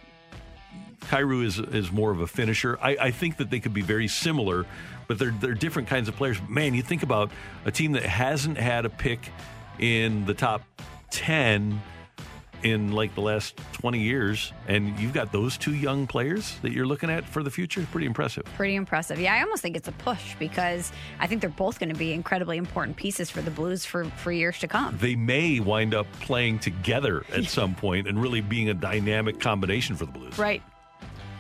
Kyrou 1.03 1.45
is 1.45 1.59
is 1.59 1.91
more 1.91 2.11
of 2.11 2.21
a 2.21 2.27
finisher. 2.27 2.79
I, 2.83 2.97
I 3.01 3.11
think 3.11 3.37
that 3.39 3.51
they 3.51 3.59
could 3.61 3.75
be 3.75 3.81
very 3.81 4.07
similar, 4.07 4.67
but 5.07 5.19
they're 5.19 5.35
they're 5.41 5.55
different 5.55 5.89
kinds 5.89 6.09
of 6.09 6.17
players. 6.17 6.39
Man, 6.49 6.75
you 6.75 6.83
think 6.83 7.03
about 7.03 7.31
a 7.65 7.71
team 7.71 7.93
that 7.93 8.05
hasn't 8.05 8.59
had 8.59 8.85
a 8.85 8.91
pick 8.91 9.31
in 9.79 10.25
the 10.25 10.35
top 10.35 10.63
ten 11.11 11.81
in 12.63 12.93
like 12.93 13.15
the 13.15 13.21
last 13.21 13.57
20 13.73 13.99
years 13.99 14.53
and 14.69 14.99
you've 14.99 15.13
got 15.13 15.33
those 15.33 15.57
two 15.57 15.75
young 15.75 16.07
players 16.07 16.59
that 16.63 16.73
you're 16.73 16.87
looking 16.87 17.11
at 17.11 17.25
for 17.25 17.43
the 17.43 17.51
future 17.51 17.87
pretty 17.91 18.07
impressive 18.07 18.45
pretty 18.57 18.75
impressive 18.75 19.19
yeah 19.21 19.35
i 19.35 19.43
almost 19.43 19.63
think 19.63 19.77
it's 19.77 19.89
a 19.89 19.93
push 19.93 20.35
because 20.39 20.93
i 21.21 21.27
think 21.27 21.41
they're 21.41 21.51
both 21.51 21.79
going 21.79 21.89
to 21.89 21.99
be 21.99 22.13
incredibly 22.13 22.57
important 22.57 22.97
pieces 22.97 23.31
for 23.31 23.43
the 23.43 23.51
blues 23.51 23.85
for 23.85 24.05
for 24.05 24.33
years 24.33 24.59
to 24.59 24.69
come 24.69 24.97
they 25.01 25.15
may 25.15 25.61
wind 25.61 25.95
up 25.95 26.07
playing 26.21 26.59
together 26.59 27.25
at 27.33 27.45
some 27.47 27.75
point 27.75 28.07
and 28.07 28.21
really 28.21 28.41
being 28.41 28.69
a 28.69 28.75
dynamic 28.75 29.41
combination 29.41 29.97
for 29.97 30.07
the 30.07 30.13
blues 30.13 30.39
right 30.39 30.63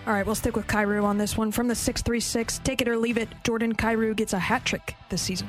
all 0.05 0.13
right, 0.13 0.27
we'll 0.27 0.35
stick 0.35 0.57
with 0.57 0.67
Kyrou 0.67 1.05
on 1.05 1.17
this 1.17 1.37
one. 1.37 1.53
From 1.53 1.69
the 1.69 1.77
636, 1.77 2.59
take 2.65 2.83
it 2.83 2.89
or 2.89 2.97
leave 2.97 3.17
it, 3.17 3.29
Jordan 3.45 3.73
Kyrou 3.73 4.17
gets 4.17 4.33
a 4.33 4.39
hat 4.41 4.65
trick 4.65 4.97
this 5.11 5.23
season. 5.23 5.47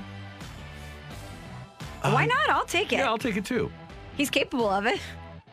Why 2.03 2.25
not? 2.25 2.49
I'll 2.49 2.65
take 2.65 2.93
it. 2.93 2.97
Yeah, 2.97 3.07
I'll 3.07 3.17
take 3.17 3.37
it 3.37 3.45
too. 3.45 3.71
He's 4.15 4.29
capable 4.29 4.69
of 4.69 4.85
it. 4.85 4.99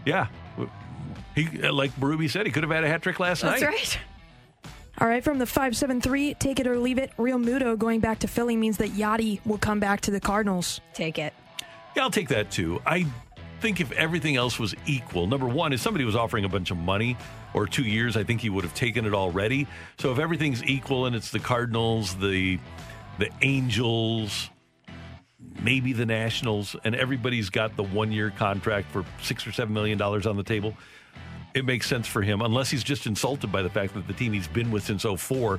Yeah. 0.05 0.29
He, 1.35 1.63
uh, 1.63 1.73
like 1.73 1.93
Ruby 1.99 2.29
said, 2.29 2.47
he 2.47 2.53
could 2.53 2.63
have 2.63 2.73
had 2.73 2.85
a 2.85 2.89
hat 2.89 3.03
trick 3.03 3.21
last 3.21 3.43
That's 3.43 3.61
night. 3.61 3.71
That's 3.71 3.97
right. 3.97 4.03
All 5.01 5.09
right, 5.09 5.25
from 5.25 5.39
the 5.39 5.47
573, 5.47 6.35
take 6.35 6.61
it 6.61 6.67
or 6.67 6.79
leave 6.79 6.99
it. 6.99 7.11
Realmuto 7.17 7.79
going 7.79 8.01
back 8.01 8.19
to 8.19 8.29
Philly 8.29 8.57
means 8.57 8.77
that 8.79 8.91
Yadi 8.91 9.45
will 9.47 9.57
come 9.57 9.81
back 9.81 10.03
to 10.03 10.11
the 10.11 10.21
Cardinals. 10.21 10.81
Take 10.93 11.19
it. 11.19 11.33
Yeah, 11.97 12.03
I'll 12.03 12.11
take 12.11 12.29
that 12.29 12.51
too. 12.51 12.83
I 12.85 13.07
think 13.61 13.81
if 13.81 13.93
everything 13.93 14.37
else 14.37 14.59
was 14.59 14.75
equal, 14.87 15.27
number 15.27 15.47
one, 15.47 15.73
if 15.73 15.81
somebody 15.81 16.05
was 16.05 16.17
offering 16.17 16.45
a 16.45 16.49
bunch 16.49 16.71
of 16.71 16.77
money 16.77 17.17
or 17.55 17.67
two 17.67 17.85
years, 17.85 18.17
I 18.17 18.25
think 18.25 18.41
he 18.43 18.51
would 18.51 18.65
have 18.65 18.75
taken 18.75 19.07
it 19.07 19.15
already. 19.15 19.67
So 19.99 20.13
if 20.13 20.19
everything's 20.19 20.63
equal 20.65 21.07
and 21.07 21.17
it's 21.17 21.31
the 21.31 21.41
Cardinals, 21.41 22.15
the 22.17 22.59
the 23.19 23.31
Angels, 23.43 24.51
maybe 25.63 25.93
the 25.93 26.07
Nationals, 26.07 26.77
and 26.85 26.95
everybody's 26.95 27.51
got 27.51 27.77
the 27.77 27.83
one 27.83 28.13
year 28.13 28.31
contract 28.31 28.91
for 28.91 29.05
six 29.23 29.47
or 29.47 29.53
seven 29.53 29.75
million 29.75 29.99
dollars 29.99 30.27
on 30.27 30.37
the 30.37 30.43
table. 30.43 30.75
It 31.53 31.65
makes 31.65 31.89
sense 31.89 32.07
for 32.07 32.23
him, 32.23 32.43
unless 32.43 32.71
he's 32.71 32.85
just 32.85 33.07
insulted 33.07 33.51
by 33.51 33.63
the 33.63 33.71
fact 33.71 33.95
that 33.95 34.07
the 34.07 34.13
team 34.13 34.33
he's 34.33 34.47
been 34.47 34.71
with 34.71 34.85
since 34.85 35.03
04 35.03 35.59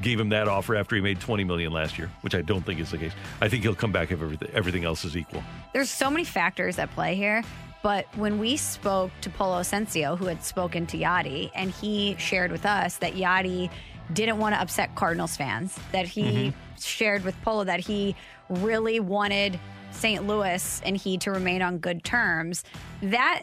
gave 0.00 0.18
him 0.18 0.30
that 0.30 0.48
offer 0.48 0.74
after 0.74 0.96
he 0.96 1.00
made 1.00 1.20
20 1.20 1.44
million 1.44 1.72
last 1.72 1.96
year, 1.96 2.10
which 2.22 2.34
I 2.34 2.42
don't 2.42 2.66
think 2.66 2.80
is 2.80 2.90
the 2.90 2.98
case. 2.98 3.12
I 3.40 3.48
think 3.48 3.62
he'll 3.62 3.74
come 3.74 3.92
back 3.92 4.10
if 4.10 4.20
everything, 4.20 4.50
everything 4.52 4.84
else 4.84 5.04
is 5.04 5.16
equal. 5.16 5.42
There's 5.72 5.90
so 5.90 6.10
many 6.10 6.24
factors 6.24 6.78
at 6.78 6.90
play 6.90 7.14
here. 7.14 7.42
But 7.82 8.06
when 8.16 8.38
we 8.38 8.56
spoke 8.56 9.10
to 9.22 9.30
Polo 9.30 9.60
Ascencio, 9.60 10.16
who 10.16 10.26
had 10.26 10.44
spoken 10.44 10.86
to 10.86 10.98
Yadi, 10.98 11.50
and 11.54 11.70
he 11.70 12.14
shared 12.16 12.52
with 12.52 12.64
us 12.64 12.96
that 12.98 13.14
Yadi 13.14 13.70
didn't 14.12 14.38
want 14.38 14.54
to 14.54 14.60
upset 14.60 14.94
Cardinals 14.94 15.36
fans, 15.36 15.76
that 15.90 16.06
he 16.06 16.22
mm-hmm. 16.22 16.80
shared 16.80 17.24
with 17.24 17.40
Polo 17.42 17.64
that 17.64 17.80
he 17.80 18.14
really 18.60 19.00
wanted 19.00 19.58
St. 19.90 20.26
Louis 20.26 20.80
and 20.84 20.96
he 20.96 21.18
to 21.18 21.30
remain 21.30 21.62
on 21.62 21.78
good 21.78 22.04
terms. 22.04 22.64
That 23.02 23.42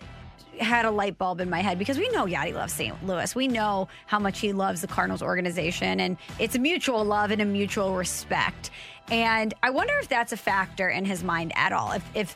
had 0.60 0.86
a 0.86 0.91
light 0.91 1.18
bulb 1.18 1.39
in 1.39 1.49
my 1.49 1.62
head 1.62 1.80
because 1.80 1.97
we 1.97 2.10
know 2.10 2.26
Yadi 2.26 2.53
loves 2.53 2.74
St. 2.74 3.05
Louis. 3.05 3.34
We 3.34 3.47
know 3.47 3.88
how 4.07 4.20
much 4.20 4.39
he 4.39 4.51
loves 4.51 4.82
the 4.82 4.88
Cardinals 4.88 5.22
organization, 5.22 6.01
and 6.01 6.18
it's 6.38 6.55
a 6.55 6.60
mutual 6.60 7.03
love 7.05 7.32
and 7.32 7.41
a 7.41 7.45
mutual 7.45 7.95
respect. 7.95 8.72
And 9.10 9.53
I 9.64 9.70
wonder 9.70 9.93
if 9.99 10.10
that's 10.10 10.34
a 10.34 10.38
factor 10.38 10.89
in 10.89 11.05
his 11.05 11.24
mind 11.24 11.53
at 11.55 11.72
all. 11.72 11.93
If, 11.93 12.03
if 12.14 12.36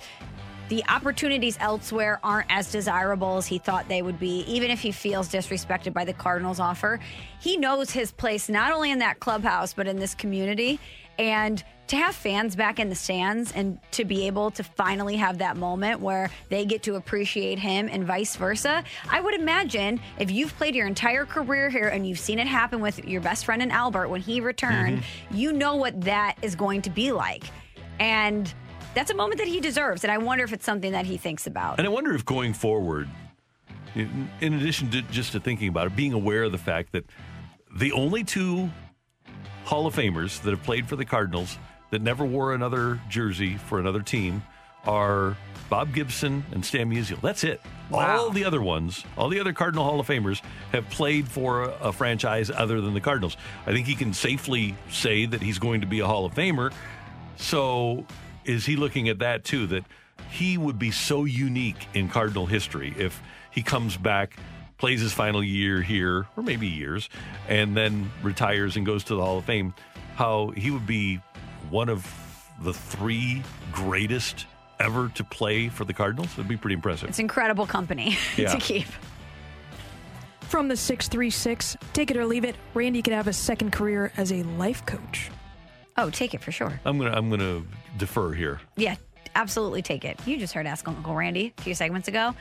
the 0.70 0.84
opportunities 0.88 1.58
elsewhere 1.60 2.20
aren't 2.24 2.48
as 2.50 2.72
desirable 2.72 3.38
as 3.38 3.46
he 3.46 3.58
thought 3.58 3.88
they 3.90 4.02
would 4.02 4.20
be, 4.20 4.40
even 4.48 4.72
if 4.72 4.80
he 4.80 4.92
feels 4.92 5.30
disrespected 5.30 5.94
by 5.94 6.06
the 6.06 6.14
Cardinals 6.14 6.60
offer. 6.60 7.00
He 7.40 7.58
knows 7.58 7.92
his 7.92 8.12
place 8.12 8.50
not 8.50 8.72
only 8.72 8.90
in 8.90 9.00
that 9.00 9.20
clubhouse, 9.20 9.74
but 9.74 9.88
in 9.88 10.00
this 10.00 10.16
community. 10.16 10.80
And 11.20 11.64
to 11.94 12.00
have 12.00 12.16
fans 12.16 12.56
back 12.56 12.80
in 12.80 12.90
the 12.90 12.96
stands 12.96 13.52
and 13.52 13.78
to 13.92 14.04
be 14.04 14.26
able 14.26 14.50
to 14.50 14.64
finally 14.64 15.16
have 15.16 15.38
that 15.38 15.56
moment 15.56 16.00
where 16.00 16.32
they 16.50 16.66
get 16.66 16.82
to 16.82 16.96
appreciate 16.96 17.60
him 17.60 17.88
and 17.92 18.04
vice 18.04 18.36
versa, 18.36 18.84
I 19.12 19.22
would 19.22 19.36
imagine 19.36 20.00
if 20.18 20.32
you've 20.32 20.58
played 20.58 20.74
your 20.74 20.88
entire 20.88 21.24
career 21.24 21.70
here 21.70 21.90
and 21.90 22.08
you've 22.08 22.18
seen 22.18 22.40
it 22.40 22.48
happen 22.48 22.82
with 22.82 23.06
your 23.06 23.22
best 23.22 23.46
friend 23.46 23.62
in 23.62 23.70
Albert 23.70 24.08
when 24.08 24.22
he 24.22 24.42
returned, 24.42 25.00
mm-hmm. 25.00 25.36
you 25.36 25.54
know 25.54 25.76
what 25.76 26.02
that 26.02 26.36
is 26.42 26.56
going 26.56 26.82
to 26.82 26.90
be 26.90 27.12
like. 27.12 27.44
And 28.00 28.52
that's 28.96 29.12
a 29.12 29.16
moment 29.16 29.38
that 29.38 29.48
he 29.48 29.60
deserves. 29.60 30.04
And 30.04 30.12
I 30.12 30.18
wonder 30.18 30.44
if 30.44 30.52
it's 30.52 30.66
something 30.66 30.94
that 30.94 31.06
he 31.06 31.18
thinks 31.18 31.46
about. 31.46 31.78
And 31.78 31.86
I 31.86 31.92
wonder 31.92 32.16
if 32.16 32.26
going 32.26 32.54
forward, 32.54 33.08
in, 33.94 34.30
in 34.42 34.56
addition 34.56 34.90
to 34.92 35.04
just 35.04 35.34
to 35.34 35.40
thinking 35.40 35.68
about 35.68 35.86
it, 35.86 35.96
being 35.96 36.14
aware 36.14 36.42
of 36.42 36.52
the 36.52 36.58
fact 36.58 36.94
that 36.94 37.06
the 37.76 37.92
only 37.92 38.24
two 38.24 38.72
Hall 39.66 39.86
of 39.86 39.96
Famers 39.96 40.42
that 40.42 40.50
have 40.50 40.64
played 40.64 40.90
for 40.90 40.96
the 40.96 41.06
Cardinals 41.06 41.60
that 41.94 42.02
never 42.02 42.26
wore 42.26 42.56
another 42.56 43.00
jersey 43.08 43.56
for 43.56 43.80
another 43.80 44.02
team 44.02 44.42
are 44.84 45.38
Bob 45.70 45.94
Gibson 45.94 46.44
and 46.52 46.66
Stan 46.66 46.90
Musial. 46.90 47.22
That's 47.22 47.44
it. 47.44 47.62
Wow. 47.92 48.18
All 48.18 48.30
the 48.32 48.46
other 48.46 48.64
ones, 48.64 49.04
all 49.16 49.30
the 49.30 49.40
other 49.40 49.54
Cardinal 49.54 49.84
Hall 49.84 50.00
of 50.00 50.08
Famers 50.08 50.42
have 50.72 50.90
played 50.90 51.28
for 51.28 51.66
a, 51.66 51.70
a 51.82 51.94
franchise 51.94 52.50
other 52.50 52.82
than 52.82 52.96
the 52.96 53.00
Cardinals. 53.00 53.38
I 53.68 53.74
think 53.74 53.86
he 53.86 53.94
can 53.94 54.12
safely 54.12 54.76
say 54.90 55.28
that 55.28 55.42
he's 55.42 55.60
going 55.60 55.82
to 55.82 55.88
be 55.88 56.00
a 56.00 56.08
Hall 56.08 56.26
of 56.26 56.34
Famer. 56.34 56.74
So 57.38 58.08
is 58.44 58.66
he 58.66 58.76
looking 58.76 59.08
at 59.08 59.20
that 59.20 59.44
too? 59.44 59.68
That 59.68 59.84
he 60.32 60.58
would 60.58 60.80
be 60.80 60.90
so 60.90 61.26
unique 61.26 61.88
in 61.94 62.10
Cardinal 62.10 62.48
history 62.48 62.96
if 62.98 63.22
he 63.52 63.62
comes 63.62 63.98
back, 63.98 64.36
plays 64.80 65.00
his 65.00 65.14
final 65.14 65.44
year 65.44 65.84
here, 65.84 66.26
or 66.36 66.42
maybe 66.42 66.68
years, 66.68 67.08
and 67.48 67.78
then 67.78 68.12
retires 68.24 68.78
and 68.78 68.86
goes 68.86 69.04
to 69.06 69.16
the 69.16 69.22
Hall 69.22 69.38
of 69.38 69.46
Fame. 69.46 69.76
How 70.16 70.50
he 70.50 70.72
would 70.72 70.88
be 70.88 71.20
one 71.74 71.90
of 71.90 72.08
the 72.62 72.72
three 72.72 73.42
greatest 73.72 74.46
ever 74.80 75.10
to 75.16 75.24
play 75.24 75.70
for 75.70 75.86
the 75.86 75.94
Cardinals. 75.94 76.30
It'd 76.34 76.48
be 76.48 76.56
pretty 76.56 76.76
impressive. 76.76 77.10
It's 77.10 77.18
incredible 77.18 77.66
company 77.66 78.16
yeah. 78.38 78.50
to 78.54 78.58
keep. 78.60 78.86
From 80.42 80.68
the 80.68 80.78
636, 80.78 81.76
take 81.94 82.12
it 82.12 82.18
or 82.18 82.28
leave 82.28 82.46
it, 82.46 82.56
Randy 82.76 83.02
could 83.02 83.14
have 83.14 83.28
a 83.28 83.34
second 83.34 83.72
career 83.72 84.12
as 84.18 84.32
a 84.32 84.44
life 84.44 84.86
coach. 84.86 85.32
Oh, 85.98 86.12
take 86.12 86.36
it 86.36 86.42
for 86.42 86.52
sure. 86.52 86.80
I'm 86.86 87.00
gonna 87.00 87.12
I'm 87.12 87.30
gonna 87.32 87.64
defer 87.98 88.34
here. 88.34 88.62
Yeah, 88.76 88.96
absolutely 89.36 89.82
take 89.82 90.06
it. 90.06 90.20
You 90.28 90.38
just 90.38 90.54
heard 90.54 90.68
Ask 90.68 90.88
Uncle 90.88 91.16
Randy 91.16 91.54
a 91.58 91.62
few 91.62 91.74
segments 91.74 92.08
ago. 92.08 92.36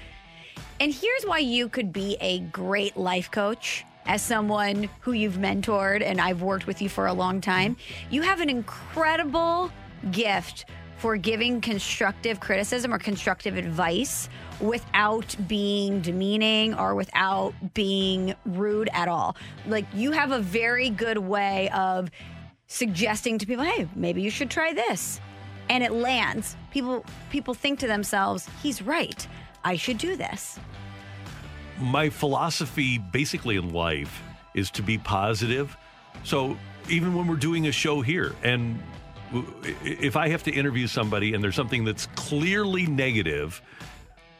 And 0.78 0.93
here's 0.93 1.24
why 1.24 1.39
you 1.39 1.70
could 1.70 1.91
be 1.91 2.18
a 2.20 2.41
great 2.41 2.99
life 2.99 3.30
coach 3.30 3.85
as 4.07 4.22
someone 4.22 4.88
who 5.00 5.12
you've 5.12 5.36
mentored 5.36 6.03
and 6.03 6.20
I've 6.20 6.42
worked 6.42 6.66
with 6.66 6.82
you 6.82 6.88
for 6.88 7.07
a 7.07 7.12
long 7.12 7.40
time. 7.40 7.76
You 8.11 8.22
have 8.22 8.40
an 8.40 8.50
incredible 8.50 9.70
gift 10.11 10.66
for 10.98 11.16
giving 11.16 11.61
constructive 11.61 12.38
criticism 12.38 12.94
or 12.94 12.98
constructive 12.98 13.57
advice 13.57 14.28
without 14.61 15.34
being 15.48 16.00
demeaning 16.00 16.74
or 16.74 16.94
without 16.94 17.55
being 17.74 18.34
rude 18.46 18.88
at 18.92 19.09
all. 19.09 19.36
Like 19.66 19.84
you 19.94 20.12
have 20.12 20.30
a 20.30 20.38
very 20.38 20.90
good 20.90 21.18
way 21.18 21.70
of 21.70 22.11
suggesting 22.68 23.38
to 23.38 23.46
people, 23.46 23.64
"Hey, 23.64 23.88
maybe 23.96 24.22
you 24.22 24.30
should 24.30 24.48
try 24.48 24.72
this." 24.72 25.20
And 25.68 25.82
it 25.82 25.92
lands. 25.92 26.57
People 26.70 27.05
people 27.30 27.55
think 27.55 27.80
to 27.80 27.88
themselves, 27.88 28.48
"He's 28.62 28.80
right. 28.80 29.26
I 29.64 29.76
should 29.76 29.98
do 29.98 30.16
this." 30.16 30.59
My 31.83 32.09
philosophy 32.09 32.99
basically 32.99 33.57
in 33.57 33.72
life 33.72 34.22
is 34.55 34.70
to 34.72 34.83
be 34.83 34.99
positive. 34.99 35.76
So 36.24 36.57
even 36.89 37.14
when 37.14 37.26
we're 37.26 37.37
doing 37.37 37.66
a 37.66 37.72
show 37.72 38.01
here, 38.01 38.35
and 38.43 38.80
if 39.85 40.16
I 40.16 40.28
have 40.28 40.43
to 40.45 40.51
interview 40.51 40.87
somebody 40.87 41.35
and 41.35 41.43
there's 41.43 41.55
something 41.55 41.85
that's 41.85 42.07
clearly 42.14 42.87
negative, 42.87 43.62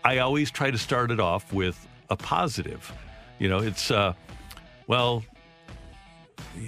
I 0.05 0.19
always 0.19 0.51
try 0.51 0.71
to 0.71 0.79
start 0.79 1.11
it 1.11 1.21
off 1.21 1.53
with 1.53 1.87
a 2.11 2.17
positive. 2.17 2.93
You 3.39 3.49
know, 3.49 3.59
it's, 3.59 3.91
uh, 3.91 4.13
well, 4.87 5.25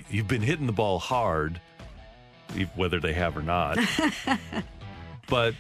you've 0.09 0.29
been 0.29 0.43
hitting 0.43 0.67
the 0.67 0.73
ball 0.73 0.99
hard, 0.99 1.61
whether 2.75 3.01
they 3.01 3.13
have 3.13 3.37
or 3.37 3.43
not, 3.43 3.79
but 5.29 5.55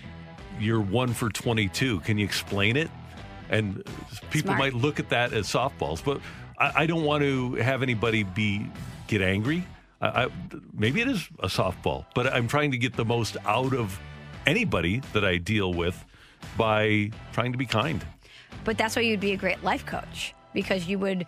you're 0.58 0.80
one 0.80 1.12
for 1.12 1.28
22. 1.28 2.00
Can 2.00 2.18
you 2.18 2.24
explain 2.24 2.76
it? 2.76 2.90
And 3.54 3.84
people 4.30 4.48
Smart. 4.48 4.58
might 4.58 4.74
look 4.74 4.98
at 4.98 5.08
that 5.10 5.32
as 5.32 5.46
softballs, 5.46 6.04
but 6.04 6.20
I, 6.58 6.82
I 6.82 6.86
don't 6.86 7.04
want 7.04 7.22
to 7.22 7.54
have 7.54 7.82
anybody 7.82 8.24
be 8.24 8.66
get 9.06 9.22
angry. 9.22 9.64
I, 10.00 10.24
I, 10.24 10.28
maybe 10.72 11.00
it 11.00 11.08
is 11.08 11.28
a 11.38 11.46
softball, 11.46 12.04
but 12.14 12.32
I'm 12.32 12.48
trying 12.48 12.72
to 12.72 12.78
get 12.78 12.94
the 12.94 13.04
most 13.04 13.36
out 13.46 13.72
of 13.72 13.98
anybody 14.44 15.00
that 15.12 15.24
I 15.24 15.36
deal 15.36 15.72
with 15.72 16.04
by 16.56 17.10
trying 17.32 17.52
to 17.52 17.58
be 17.58 17.66
kind. 17.66 18.04
But 18.64 18.76
that's 18.76 18.96
why 18.96 19.02
you'd 19.02 19.20
be 19.20 19.32
a 19.32 19.36
great 19.36 19.62
life 19.62 19.86
coach 19.86 20.34
because 20.52 20.86
you 20.86 20.98
would 20.98 21.26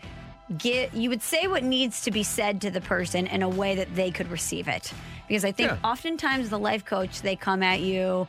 get 0.58 0.94
you 0.94 1.08
would 1.10 1.22
say 1.22 1.46
what 1.46 1.62
needs 1.62 2.02
to 2.02 2.10
be 2.10 2.22
said 2.22 2.60
to 2.60 2.70
the 2.70 2.80
person 2.80 3.26
in 3.26 3.42
a 3.42 3.48
way 3.48 3.74
that 3.76 3.94
they 3.94 4.10
could 4.10 4.30
receive 4.30 4.68
it. 4.68 4.92
Because 5.28 5.44
I 5.44 5.52
think 5.52 5.70
Yeah. 5.70 5.78
oftentimes 5.84 6.50
the 6.50 6.58
life 6.58 6.84
coach 6.84 7.22
they 7.22 7.36
come 7.36 7.62
at 7.62 7.80
you 7.80 8.26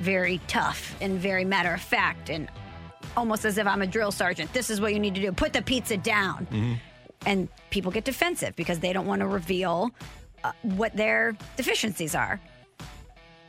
very 0.00 0.40
tough 0.46 0.94
and 1.00 1.18
very 1.18 1.44
matter 1.44 1.72
of 1.74 1.80
fact 1.80 2.30
and 2.30 2.48
almost 3.16 3.44
as 3.44 3.58
if 3.58 3.66
I'm 3.66 3.82
a 3.82 3.86
drill 3.86 4.12
sergeant. 4.12 4.52
This 4.52 4.70
is 4.70 4.80
what 4.80 4.92
you 4.92 5.00
need 5.00 5.14
to 5.14 5.20
do. 5.20 5.32
Put 5.32 5.52
the 5.52 5.62
pizza 5.62 5.96
down. 5.96 6.46
And 7.26 7.48
people 7.70 7.92
get 7.92 8.04
defensive 8.04 8.56
because 8.56 8.78
they 8.78 8.92
don't 8.92 9.06
want 9.06 9.20
to 9.20 9.26
reveal 9.26 9.90
uh, 10.42 10.52
what 10.62 10.96
their 10.96 11.36
deficiencies 11.56 12.14
are. 12.14 12.40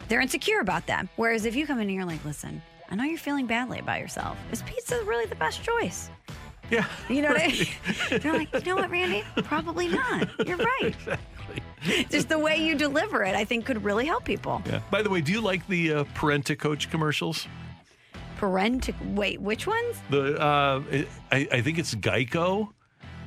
They're 0.10 0.20
insecure 0.22 0.60
about 0.60 0.88
them. 0.88 1.08
Whereas 1.16 1.46
if 1.46 1.56
you 1.56 1.66
come 1.66 1.80
in 1.80 1.88
and 1.88 1.96
you're 1.96 2.06
like, 2.06 2.24
listen, 2.26 2.62
I 2.90 2.96
know 2.96 3.06
you're 3.06 3.18
feeling 3.18 3.46
badly 3.46 3.80
about 3.80 4.00
yourself. 4.02 4.38
Is 4.52 4.62
pizza 4.64 5.02
really 5.06 5.26
the 5.26 5.36
best 5.36 5.64
choice? 5.64 6.10
Yeah. 6.70 6.86
You 7.10 7.22
know 7.22 7.30
what 7.30 7.42
I 7.42 7.48
mean? 7.48 7.68
They're 8.22 8.34
like, 8.34 8.54
you 8.54 8.62
know 8.62 8.76
what, 8.82 8.90
Randy? 8.90 9.24
Probably 9.44 9.88
not. 9.88 10.28
You're 10.48 10.58
right. 10.58 10.96
Exactly. 11.84 12.06
Just 12.10 12.30
the 12.30 12.38
way 12.38 12.58
you 12.58 12.76
deliver 12.76 13.24
it, 13.24 13.36
I 13.36 13.44
think, 13.44 13.66
could 13.66 13.84
really 13.84 14.06
help 14.06 14.24
people. 14.24 14.62
Yeah. 14.68 14.82
By 14.92 15.02
the 15.02 15.10
way, 15.10 15.20
do 15.20 15.32
you 15.32 15.42
like 15.42 15.66
the 15.68 15.94
uh, 15.94 16.04
Parenta 16.16 16.58
Coach 16.58 16.90
commercials? 16.92 17.48
Parentic. 18.42 18.96
Wait, 19.14 19.40
which 19.40 19.68
ones? 19.68 19.98
The 20.10 20.36
uh, 20.42 20.82
I, 21.32 21.48
I 21.52 21.62
think 21.62 21.78
it's 21.78 21.94
Geico, 21.94 22.70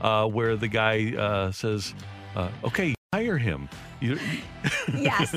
uh, 0.00 0.26
where 0.26 0.56
the 0.56 0.66
guy 0.66 1.14
uh, 1.16 1.52
says, 1.52 1.94
uh, 2.34 2.48
"Okay, 2.64 2.94
hire 3.14 3.38
him." 3.38 3.68
You, 4.00 4.18
Yes. 4.92 5.32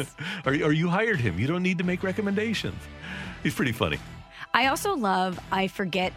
or, 0.45 0.53
or 0.53 0.73
you 0.73 0.89
hired 0.89 1.19
him. 1.19 1.37
You 1.39 1.45
don't 1.45 1.61
need 1.61 1.77
to 1.77 1.83
make 1.83 2.01
recommendations. 2.01 2.81
He's 3.43 3.53
pretty 3.53 3.71
funny. 3.71 3.99
I 4.55 4.65
also 4.67 4.95
love, 4.95 5.39
I 5.51 5.67
forget 5.67 6.11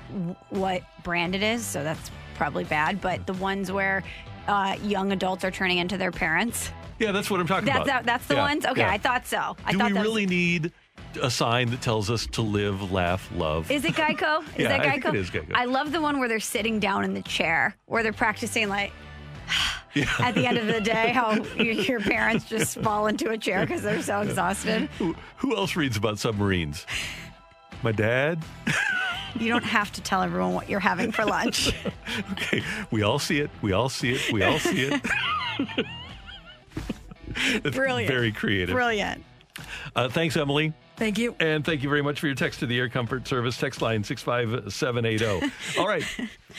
what 0.49 0.83
brand 1.03 1.35
it 1.35 1.43
is, 1.43 1.65
so 1.65 1.85
that's 1.85 2.11
probably 2.37 2.65
bad, 2.65 3.03
but 3.03 3.27
the 3.27 3.35
ones 3.35 3.71
where 3.71 4.03
uh, 4.49 4.77
young 4.83 5.13
adults 5.13 5.45
are 5.45 5.51
turning 5.51 5.77
into 5.79 5.99
their 5.99 6.11
parents. 6.13 6.71
Yeah, 6.99 7.13
that's 7.13 7.31
what 7.31 7.41
I'm 7.41 7.47
talking 7.47 7.67
That's 7.67 7.77
about. 7.81 7.87
that, 7.87 8.07
that's 8.07 8.27
the 8.27 8.35
Yeah, 8.37 8.41
ones? 8.43 8.65
Okay, 8.65 8.81
yeah. 8.81 8.91
I 8.91 8.97
thought 8.99 9.27
so. 9.27 9.57
I 9.67 9.73
Do 9.73 9.79
thought 9.79 9.89
we 9.89 9.93
that 9.95 10.01
was- 10.01 10.09
really 10.09 10.27
need 10.27 10.73
a 11.23 11.31
sign 11.31 11.71
that 11.71 11.81
tells 11.81 12.11
us 12.11 12.27
to 12.29 12.43
live, 12.43 12.93
laugh, 12.93 13.29
love? 13.35 13.71
Is 13.71 13.85
it 13.85 13.95
Geico? 13.95 14.43
Is 14.43 14.49
Yeah, 14.59 14.69
that 14.69 14.81
Geico? 14.81 14.87
I 14.87 14.93
think 15.01 15.05
it 15.07 15.15
is 15.17 15.31
Geico. 15.31 15.53
I 15.55 15.65
love 15.65 15.93
the 15.93 16.01
one 16.01 16.19
where 16.19 16.29
they're 16.29 16.41
sitting 16.41 16.79
down 16.79 17.05
in 17.05 17.15
the 17.15 17.23
chair, 17.23 17.75
where 17.87 18.03
they're 18.03 18.13
practicing 18.13 18.69
like 18.69 18.93
at 20.21 20.35
the 20.35 20.47
end 20.47 20.59
of 20.59 20.67
the 20.67 20.81
day, 20.95 21.11
how 21.11 21.35
your, 21.57 21.75
your 21.75 22.01
parents 22.01 22.45
just 22.49 22.79
fall 22.81 23.07
into 23.07 23.31
a 23.31 23.39
chair 23.39 23.61
because 23.67 23.83
they're 23.83 24.03
so 24.03 24.21
exhausted. 24.21 24.89
who, 24.99 25.15
who 25.37 25.57
else 25.57 25.77
reads 25.77 25.97
about 25.97 26.19
submarines? 26.19 26.87
My 27.83 27.93
dad. 27.93 28.43
You 29.39 29.49
don't 29.49 29.65
have 29.79 29.91
to 29.93 30.01
tell 30.03 30.23
everyone 30.23 30.53
what 30.55 30.69
you're 30.69 30.81
having 30.81 31.13
for 31.13 31.25
lunch. 31.25 31.73
Okay, 32.33 32.63
we 32.91 33.03
all 33.03 33.19
see 33.19 33.41
it. 33.41 33.51
We 33.63 33.73
all 33.73 33.89
see 33.89 34.13
it. 34.13 34.33
We 34.33 34.43
all 34.43 34.59
see 34.59 34.83
it. 34.83 35.01
It's 37.37 37.77
Brilliant. 37.77 38.13
Very 38.13 38.33
creative. 38.33 38.75
Brilliant. 38.75 39.25
Uh, 39.95 40.09
thanks, 40.09 40.37
Emily. 40.37 40.73
Thank 41.01 41.17
you. 41.17 41.35
And 41.41 41.65
thank 41.65 41.83
you 41.83 41.89
very 41.89 42.03
much 42.03 42.21
for 42.21 42.27
your 42.27 42.35
text 42.37 42.61
to 42.61 42.67
the 42.67 42.79
Air 42.79 42.91
Comfort 42.91 43.27
Service 43.27 43.57
text 43.57 43.81
line 43.81 44.05
65780. 44.05 45.51
All 45.81 45.89
right. 45.89 46.05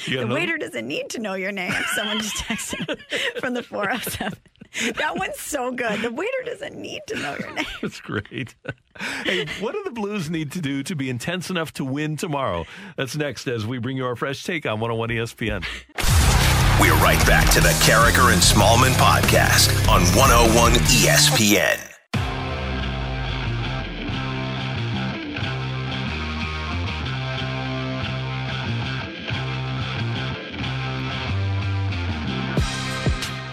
The 0.08 0.18
another? 0.18 0.34
waiter 0.34 0.58
doesn't 0.58 0.88
need 0.88 1.12
to 1.12 1.20
know 1.20 1.36
your 1.36 1.52
name. 1.52 1.72
Someone 1.94 2.18
just 2.18 2.38
texted 2.38 3.00
from 3.40 3.54
the 3.54 3.62
407. 3.62 4.34
That 4.96 5.16
one's 5.16 5.40
so 5.40 5.72
good. 5.72 6.02
The 6.02 6.12
waiter 6.12 6.32
doesn't 6.44 6.76
need 6.76 7.02
to 7.08 7.20
know 7.20 7.38
your 7.40 7.54
name. 7.54 7.66
That's 7.84 8.02
great. 8.02 8.56
hey, 9.26 9.46
what 9.60 9.74
do 9.74 9.84
the 9.84 9.92
Blues 9.92 10.32
need 10.32 10.52
to 10.54 10.60
do 10.60 10.82
to 10.82 10.96
be 10.96 11.12
intense 11.12 11.52
enough 11.52 11.72
to 11.74 11.86
win 11.86 12.18
tomorrow? 12.18 12.66
That's 12.96 13.16
next 13.16 13.48
as 13.48 13.68
we 13.68 13.78
bring 13.78 13.96
you 13.96 14.08
our 14.08 14.16
fresh 14.16 14.44
take 14.44 14.66
on 14.66 14.80
101 14.80 15.10
ESPN. 15.10 15.64
We're 16.82 16.96
right 16.96 17.24
back 17.28 17.52
to 17.52 17.62
the 17.62 17.70
Karraker 17.86 18.34
and 18.34 18.42
Smallmon 18.42 18.94
podcast 18.94 19.88
on 19.88 20.02
101 20.18 20.74
ESPN. 20.86 21.91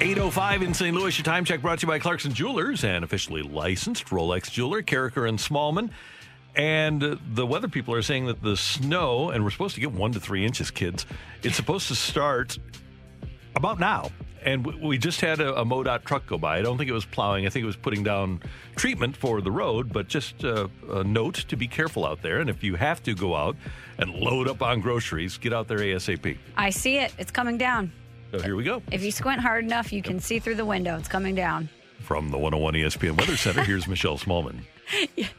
Eight 0.08 0.16
oh 0.16 0.30
five 0.30 0.62
in 0.62 0.72
St. 0.72 0.96
Louis. 0.96 1.18
Your 1.18 1.22
time 1.22 1.44
check 1.44 1.60
brought 1.60 1.80
to 1.80 1.86
you 1.86 1.88
by 1.88 1.98
Clarkson 1.98 2.32
Jewelers 2.32 2.82
and 2.82 3.04
officially 3.04 3.42
licensed 3.42 4.06
Rolex 4.06 4.50
jeweler, 4.50 4.82
Karraker 4.82 5.28
and 5.28 5.38
Smallmon. 5.38 5.90
And 6.56 7.04
uh, 7.04 7.16
the 7.34 7.46
weather 7.46 7.68
people 7.68 7.92
are 7.92 8.00
saying 8.00 8.24
that 8.24 8.40
the 8.42 8.56
snow, 8.56 9.28
and 9.28 9.44
we're 9.44 9.50
supposed 9.50 9.74
to 9.74 9.82
get 9.82 9.92
one 9.92 10.12
to 10.12 10.20
three 10.20 10.46
inches, 10.46 10.70
kids. 10.70 11.04
It's 11.42 11.56
supposed 11.56 11.88
to 11.88 11.94
start 11.94 12.58
about 13.54 13.78
now. 13.78 14.10
And 14.42 14.64
we 14.80 14.96
just 14.96 15.20
had 15.20 15.40
a, 15.40 15.54
a 15.56 15.64
MoDOT 15.66 16.04
truck 16.06 16.24
go 16.24 16.38
by. 16.38 16.56
I 16.56 16.62
don't 16.62 16.78
think 16.78 16.88
it 16.88 16.94
was 16.94 17.04
plowing. 17.04 17.44
I 17.44 17.50
think 17.50 17.64
it 17.64 17.66
was 17.66 17.76
putting 17.76 18.02
down 18.02 18.40
treatment 18.76 19.14
for 19.14 19.42
the 19.42 19.50
road. 19.52 19.92
But 19.92 20.08
just 20.08 20.42
uh, 20.42 20.68
a 20.90 21.04
note 21.04 21.34
to 21.34 21.54
be 21.54 21.68
careful 21.68 22.06
out 22.06 22.22
there. 22.22 22.40
And 22.40 22.48
if 22.48 22.64
you 22.64 22.76
have 22.76 23.02
to 23.02 23.14
go 23.14 23.36
out 23.36 23.56
and 23.98 24.14
load 24.14 24.48
up 24.48 24.62
on 24.62 24.80
groceries, 24.80 25.36
get 25.36 25.52
out 25.52 25.68
there 25.68 25.80
ASAP. 25.80 26.38
I 26.56 26.70
see 26.70 26.96
it. 26.96 27.12
It's 27.18 27.30
coming 27.30 27.58
down. 27.58 27.92
So 28.30 28.40
here 28.40 28.56
we 28.56 28.64
go. 28.64 28.82
If 28.92 29.02
you 29.02 29.10
squint 29.10 29.40
hard 29.40 29.64
enough, 29.64 29.92
you 29.92 30.02
can 30.02 30.20
see 30.20 30.38
through 30.38 30.56
the 30.56 30.64
window. 30.64 30.98
It's 30.98 31.08
coming 31.08 31.34
down. 31.34 31.68
From 32.00 32.30
the 32.30 32.38
101 32.38 32.74
ESPN 32.74 33.18
Weather 33.18 33.36
Center, 33.36 33.64
here's 33.64 33.88
Michelle 33.88 34.18
Smallmon. 34.18 34.60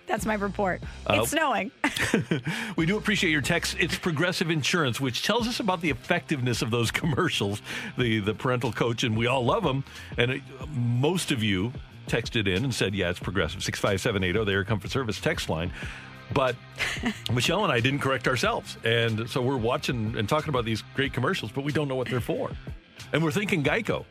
That's 0.06 0.26
my 0.26 0.36
report. 0.36 0.82
Uh, 1.08 1.20
it's 1.22 1.32
snowing. 1.32 1.72
We 2.76 2.86
do 2.86 2.98
appreciate 2.98 3.32
your 3.32 3.42
text. 3.42 3.76
It's 3.80 3.98
Progressive 3.98 4.50
Insurance, 4.50 5.02
which 5.02 5.24
tells 5.24 5.48
us 5.48 5.60
about 5.60 5.82
the 5.82 5.90
effectiveness 5.90 6.62
of 6.62 6.72
those 6.72 6.92
commercials, 6.92 7.62
the 7.98 8.20
the 8.20 8.34
parental 8.34 8.72
coach, 8.72 9.04
and 9.04 9.18
we 9.18 9.28
all 9.28 9.44
love 9.44 9.64
them. 9.64 9.84
And 10.18 10.32
it, 10.32 10.42
most 10.70 11.32
of 11.32 11.44
you 11.44 11.74
texted 12.08 12.48
in 12.48 12.64
and 12.64 12.74
said, 12.74 12.96
"Yeah, 12.96 13.10
it's 13.10 13.20
Progressive." 13.20 13.64
Six 13.64 13.80
five 13.80 14.00
seven 14.00 14.24
eight 14.24 14.34
zero. 14.34 14.46
Their 14.46 14.64
comfort 14.64 14.92
service 14.92 15.20
text 15.20 15.50
line. 15.50 15.72
But 16.34 16.56
Michelle 17.34 17.64
and 17.64 17.74
I 17.74 17.80
didn't 17.80 18.00
correct 18.00 18.28
ourselves, 18.28 18.78
and 18.84 19.30
so 19.30 19.42
we're 19.42 19.58
watching 19.58 20.16
and 20.18 20.28
talking 20.30 20.50
about 20.50 20.66
these 20.66 20.84
great 20.96 21.14
commercials, 21.14 21.52
but 21.52 21.64
we 21.64 21.72
don't 21.72 21.88
know 21.88 21.96
what 21.96 22.08
they're 22.08 22.20
for, 22.22 22.52
and 23.14 23.24
we're 23.24 23.32
thinking 23.32 23.64
Geico. 23.64 24.06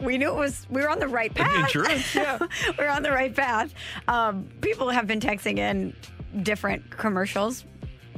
we 0.00 0.16
knew 0.16 0.28
it 0.28 0.36
was 0.36 0.66
we 0.70 0.80
were 0.80 0.88
on 0.88 0.98
the 0.98 1.08
right 1.08 1.34
path. 1.34 1.54
Insurance, 1.58 2.14
yeah. 2.14 2.38
we're 2.78 2.88
on 2.88 3.02
the 3.02 3.10
right 3.10 3.34
path. 3.34 3.74
Um, 4.08 4.48
people 4.60 4.88
have 4.90 5.06
been 5.06 5.20
texting 5.20 5.58
in 5.58 5.94
different 6.42 6.88
commercials 6.90 7.64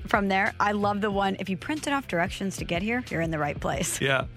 from 0.09 0.29
there. 0.29 0.53
I 0.61 0.73
love 0.73 1.01
the 1.01 1.11
one. 1.11 1.37
If 1.41 1.49
you 1.49 1.57
printed 1.57 1.93
off 1.93 2.07
directions 2.09 2.57
to 2.59 2.65
get 2.65 2.83
here, 2.83 3.03
you're 3.09 3.23
in 3.23 3.31
the 3.31 3.39
right 3.39 3.59
place. 3.59 4.01
Yeah. 4.01 4.27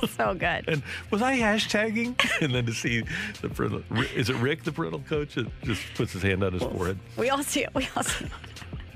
so 0.08 0.34
good. 0.34 0.68
And 0.68 0.82
was 1.10 1.22
I 1.22 1.38
hashtagging? 1.38 2.18
and 2.42 2.54
then 2.54 2.66
to 2.66 2.72
see 2.72 3.04
the 3.40 3.48
parental, 3.48 3.82
is 4.14 4.30
it 4.30 4.36
Rick, 4.36 4.64
the 4.64 4.72
parental 4.72 5.00
coach, 5.00 5.34
that 5.34 5.48
just 5.62 5.82
puts 5.94 6.12
his 6.12 6.22
hand 6.22 6.42
on 6.42 6.52
his 6.52 6.62
forehead? 6.62 6.98
We 7.16 7.30
all 7.30 7.42
see 7.42 7.64
it. 7.64 7.74
We 7.74 7.88
all 7.96 8.02
see 8.02 8.26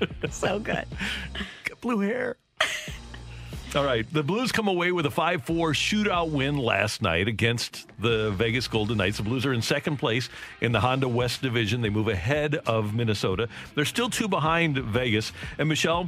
it. 0.01 0.33
so 0.33 0.59
good. 0.59 0.85
Got 1.65 1.81
blue 1.81 1.99
hair. 1.99 2.37
All 3.75 3.83
right. 3.83 4.05
The 4.13 4.21
Blues 4.21 4.51
come 4.51 4.67
away 4.67 4.91
with 4.91 5.07
a 5.07 5.11
5 5.11 5.45
4 5.45 5.71
shootout 5.71 6.29
win 6.29 6.57
last 6.57 7.01
night 7.01 7.27
against 7.27 7.87
the 7.97 8.29
Vegas 8.31 8.67
Golden 8.67 8.97
Knights. 8.97 9.17
The 9.17 9.23
Blues 9.23 9.47
are 9.47 9.53
in 9.53 9.63
second 9.63 9.97
place 9.97 10.29
in 10.61 10.71
the 10.71 10.79
Honda 10.79 11.07
West 11.07 11.41
Division. 11.41 11.81
They 11.81 11.89
move 11.89 12.07
ahead 12.07 12.53
of 12.67 12.93
Minnesota. 12.93 13.49
They're 13.73 13.85
still 13.85 14.11
two 14.11 14.27
behind 14.27 14.77
Vegas. 14.77 15.31
And 15.57 15.67
Michelle, 15.67 16.07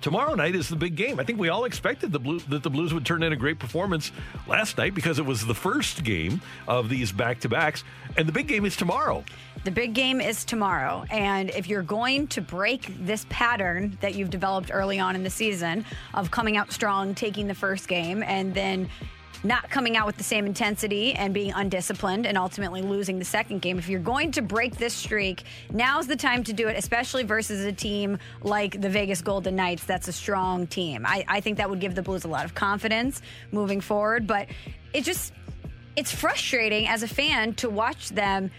Tomorrow 0.00 0.34
night 0.34 0.54
is 0.54 0.68
the 0.68 0.76
big 0.76 0.96
game. 0.96 1.18
I 1.18 1.24
think 1.24 1.38
we 1.38 1.48
all 1.48 1.64
expected 1.64 2.12
the 2.12 2.18
Blue, 2.18 2.40
that 2.40 2.62
the 2.62 2.70
Blues 2.70 2.92
would 2.92 3.06
turn 3.06 3.22
in 3.22 3.32
a 3.32 3.36
great 3.36 3.58
performance 3.58 4.12
last 4.46 4.76
night 4.78 4.94
because 4.94 5.18
it 5.18 5.26
was 5.26 5.46
the 5.46 5.54
first 5.54 6.04
game 6.04 6.40
of 6.68 6.88
these 6.88 7.12
back 7.12 7.40
to 7.40 7.48
backs. 7.48 7.84
And 8.16 8.28
the 8.28 8.32
big 8.32 8.48
game 8.48 8.64
is 8.64 8.76
tomorrow. 8.76 9.24
The 9.64 9.70
big 9.70 9.94
game 9.94 10.20
is 10.20 10.44
tomorrow. 10.44 11.04
And 11.10 11.50
if 11.50 11.68
you're 11.68 11.82
going 11.82 12.26
to 12.28 12.40
break 12.40 12.92
this 13.00 13.24
pattern 13.30 13.96
that 14.00 14.14
you've 14.14 14.30
developed 14.30 14.70
early 14.72 14.98
on 14.98 15.14
in 15.14 15.22
the 15.22 15.30
season 15.30 15.84
of 16.12 16.30
coming 16.30 16.56
out 16.56 16.70
strong, 16.70 17.14
taking 17.14 17.46
the 17.46 17.54
first 17.54 17.88
game, 17.88 18.22
and 18.22 18.52
then 18.54 18.90
not 19.44 19.68
coming 19.68 19.96
out 19.96 20.06
with 20.06 20.16
the 20.16 20.24
same 20.24 20.46
intensity 20.46 21.12
and 21.12 21.34
being 21.34 21.52
undisciplined 21.52 22.26
and 22.26 22.38
ultimately 22.38 22.80
losing 22.82 23.18
the 23.18 23.24
second 23.24 23.60
game. 23.60 23.78
If 23.78 23.88
you're 23.88 24.00
going 24.00 24.32
to 24.32 24.42
break 24.42 24.76
this 24.76 24.94
streak, 24.94 25.44
now's 25.70 26.06
the 26.06 26.16
time 26.16 26.42
to 26.44 26.52
do 26.52 26.66
it, 26.68 26.76
especially 26.76 27.22
versus 27.22 27.64
a 27.64 27.72
team 27.72 28.18
like 28.42 28.80
the 28.80 28.88
Vegas 28.88 29.20
Golden 29.20 29.54
Knights. 29.54 29.84
That's 29.84 30.08
a 30.08 30.12
strong 30.12 30.66
team. 30.66 31.04
I, 31.06 31.24
I 31.28 31.40
think 31.40 31.58
that 31.58 31.68
would 31.68 31.80
give 31.80 31.94
the 31.94 32.02
Blues 32.02 32.24
a 32.24 32.28
lot 32.28 32.46
of 32.46 32.54
confidence 32.54 33.20
moving 33.52 33.80
forward, 33.80 34.26
but 34.26 34.48
it 34.92 35.04
just 35.04 35.32
it's 35.96 36.10
frustrating 36.10 36.88
as 36.88 37.02
a 37.02 37.08
fan 37.08 37.54
to 37.54 37.70
watch 37.70 38.08
them 38.08 38.50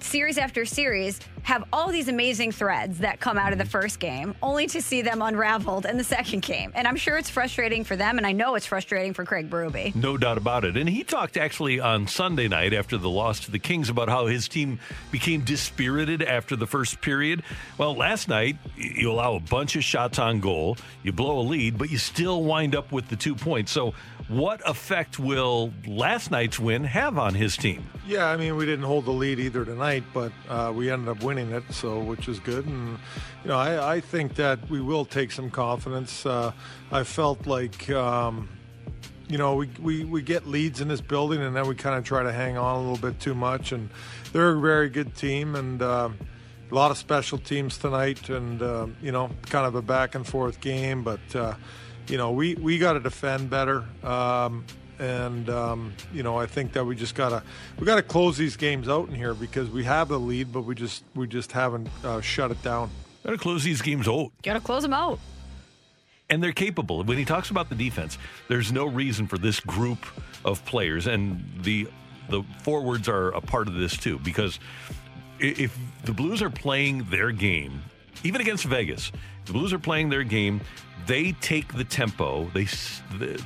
series 0.00 0.38
after 0.38 0.64
series 0.64 1.20
have 1.44 1.62
all 1.72 1.90
these 1.90 2.08
amazing 2.08 2.50
threads 2.50 2.98
that 2.98 3.20
come 3.20 3.36
out 3.36 3.52
of 3.52 3.58
the 3.58 3.64
mm. 3.64 3.68
first 3.68 4.00
game, 4.00 4.34
only 4.42 4.66
to 4.66 4.80
see 4.80 5.02
them 5.02 5.20
unraveled 5.20 5.84
in 5.84 5.98
the 5.98 6.04
second 6.16 6.40
game. 6.40 6.72
And 6.74 6.88
I'm 6.88 6.96
sure 6.96 7.18
it's 7.18 7.28
frustrating 7.28 7.84
for 7.84 7.96
them, 7.96 8.16
and 8.16 8.26
I 8.26 8.32
know 8.32 8.54
it's 8.54 8.64
frustrating 8.66 9.12
for 9.12 9.24
Craig 9.24 9.50
Berube. 9.50 9.94
No 9.94 10.16
doubt 10.16 10.38
about 10.38 10.64
it. 10.64 10.76
And 10.76 10.88
he 10.88 11.04
talked 11.04 11.36
actually 11.36 11.80
on 11.80 12.06
Sunday 12.06 12.48
night 12.48 12.72
after 12.72 12.96
the 12.96 13.10
loss 13.10 13.40
to 13.40 13.50
the 13.50 13.58
Kings 13.58 13.90
about 13.90 14.08
how 14.08 14.26
his 14.26 14.48
team 14.48 14.80
became 15.10 15.42
dispirited 15.42 16.22
after 16.22 16.56
the 16.56 16.66
first 16.66 17.00
period. 17.02 17.42
Well, 17.76 17.94
last 17.94 18.28
night, 18.28 18.56
you 18.76 19.12
allow 19.12 19.34
a 19.34 19.40
bunch 19.40 19.76
of 19.76 19.84
shots 19.84 20.18
on 20.18 20.40
goal, 20.40 20.78
you 21.02 21.12
blow 21.12 21.38
a 21.38 21.42
lead, 21.42 21.76
but 21.76 21.90
you 21.90 21.98
still 21.98 22.42
wind 22.42 22.74
up 22.74 22.90
with 22.90 23.08
the 23.08 23.16
two 23.16 23.34
points. 23.34 23.70
So, 23.70 23.92
what 24.28 24.66
effect 24.68 25.18
will 25.18 25.72
last 25.86 26.30
night's 26.30 26.58
win 26.58 26.84
have 26.84 27.18
on 27.18 27.34
his 27.34 27.56
team? 27.56 27.86
Yeah, 28.06 28.26
I 28.26 28.36
mean, 28.36 28.56
we 28.56 28.64
didn't 28.64 28.84
hold 28.84 29.04
the 29.04 29.10
lead 29.10 29.38
either 29.38 29.64
tonight, 29.64 30.04
but 30.14 30.32
uh, 30.48 30.72
we 30.74 30.90
ended 30.90 31.08
up 31.08 31.22
winning 31.22 31.50
it, 31.50 31.64
so 31.70 32.00
which 32.00 32.28
is 32.28 32.40
good. 32.40 32.66
And 32.66 32.98
you 33.42 33.48
know, 33.48 33.58
I, 33.58 33.96
I 33.96 34.00
think 34.00 34.34
that 34.36 34.70
we 34.70 34.80
will 34.80 35.04
take 35.04 35.30
some 35.30 35.50
confidence. 35.50 36.24
Uh, 36.24 36.52
I 36.90 37.04
felt 37.04 37.46
like. 37.46 37.90
Um, 37.90 38.48
you 39.26 39.38
know, 39.38 39.54
we, 39.54 39.70
we, 39.80 40.04
we 40.04 40.20
get 40.20 40.46
leads 40.46 40.82
in 40.82 40.88
this 40.88 41.00
building 41.00 41.40
and 41.40 41.56
then 41.56 41.66
we 41.66 41.74
kind 41.74 41.96
of 41.96 42.04
try 42.04 42.22
to 42.22 42.30
hang 42.30 42.58
on 42.58 42.76
a 42.76 42.78
little 42.78 43.10
bit 43.10 43.18
too 43.20 43.34
much. 43.34 43.72
And 43.72 43.88
they're 44.34 44.50
a 44.50 44.60
very 44.60 44.90
good 44.90 45.14
team 45.16 45.54
and 45.54 45.80
uh, 45.80 46.10
a 46.70 46.74
lot 46.74 46.90
of 46.90 46.98
special 46.98 47.38
teams 47.38 47.78
tonight 47.78 48.28
and, 48.28 48.60
uh, 48.60 48.86
you 49.00 49.12
know, 49.12 49.30
kind 49.44 49.66
of 49.66 49.76
a 49.76 49.82
back 49.82 50.14
and 50.14 50.26
forth 50.26 50.60
game. 50.60 51.02
But, 51.02 51.34
uh, 51.34 51.54
you 52.08 52.16
know, 52.16 52.32
we, 52.32 52.54
we 52.54 52.78
got 52.78 52.94
to 52.94 53.00
defend 53.00 53.50
better. 53.50 53.84
Um, 54.02 54.64
and 54.98 55.50
um, 55.50 55.92
you 56.12 56.22
know, 56.22 56.38
I 56.38 56.46
think 56.46 56.72
that 56.74 56.84
we 56.84 56.94
just 56.94 57.14
gotta 57.14 57.42
we 57.78 57.86
gotta 57.86 58.02
close 58.02 58.36
these 58.36 58.56
games 58.56 58.88
out 58.88 59.08
in 59.08 59.14
here 59.14 59.34
because 59.34 59.68
we 59.68 59.84
have 59.84 60.08
the 60.08 60.18
lead, 60.18 60.52
but 60.52 60.62
we 60.62 60.74
just 60.74 61.04
we 61.14 61.26
just 61.26 61.52
haven't 61.52 61.88
uh, 62.04 62.20
shut 62.20 62.50
it 62.50 62.62
down. 62.62 62.90
Gotta 63.24 63.38
close 63.38 63.64
these 63.64 63.82
games 63.82 64.06
out. 64.06 64.30
Gotta 64.42 64.60
close 64.60 64.82
them 64.82 64.92
out. 64.92 65.18
And 66.30 66.42
they're 66.42 66.52
capable. 66.52 67.02
When 67.02 67.18
he 67.18 67.24
talks 67.24 67.50
about 67.50 67.68
the 67.68 67.74
defense, 67.74 68.18
there's 68.48 68.72
no 68.72 68.86
reason 68.86 69.26
for 69.26 69.36
this 69.36 69.60
group 69.60 69.98
of 70.44 70.64
players, 70.64 71.06
and 71.06 71.44
the 71.62 71.88
the 72.28 72.42
forwards 72.62 73.08
are 73.08 73.30
a 73.30 73.40
part 73.40 73.68
of 73.68 73.74
this 73.74 73.96
too, 73.96 74.18
because 74.20 74.58
if 75.40 75.76
the 76.04 76.12
Blues 76.12 76.40
are 76.40 76.50
playing 76.50 77.04
their 77.10 77.32
game, 77.32 77.82
even 78.22 78.40
against 78.40 78.64
Vegas, 78.64 79.12
the 79.46 79.52
Blues 79.52 79.72
are 79.72 79.78
playing 79.78 80.08
their 80.08 80.24
game. 80.24 80.60
They 81.06 81.32
take 81.32 81.74
the 81.74 81.84
tempo. 81.84 82.50
They 82.54 82.66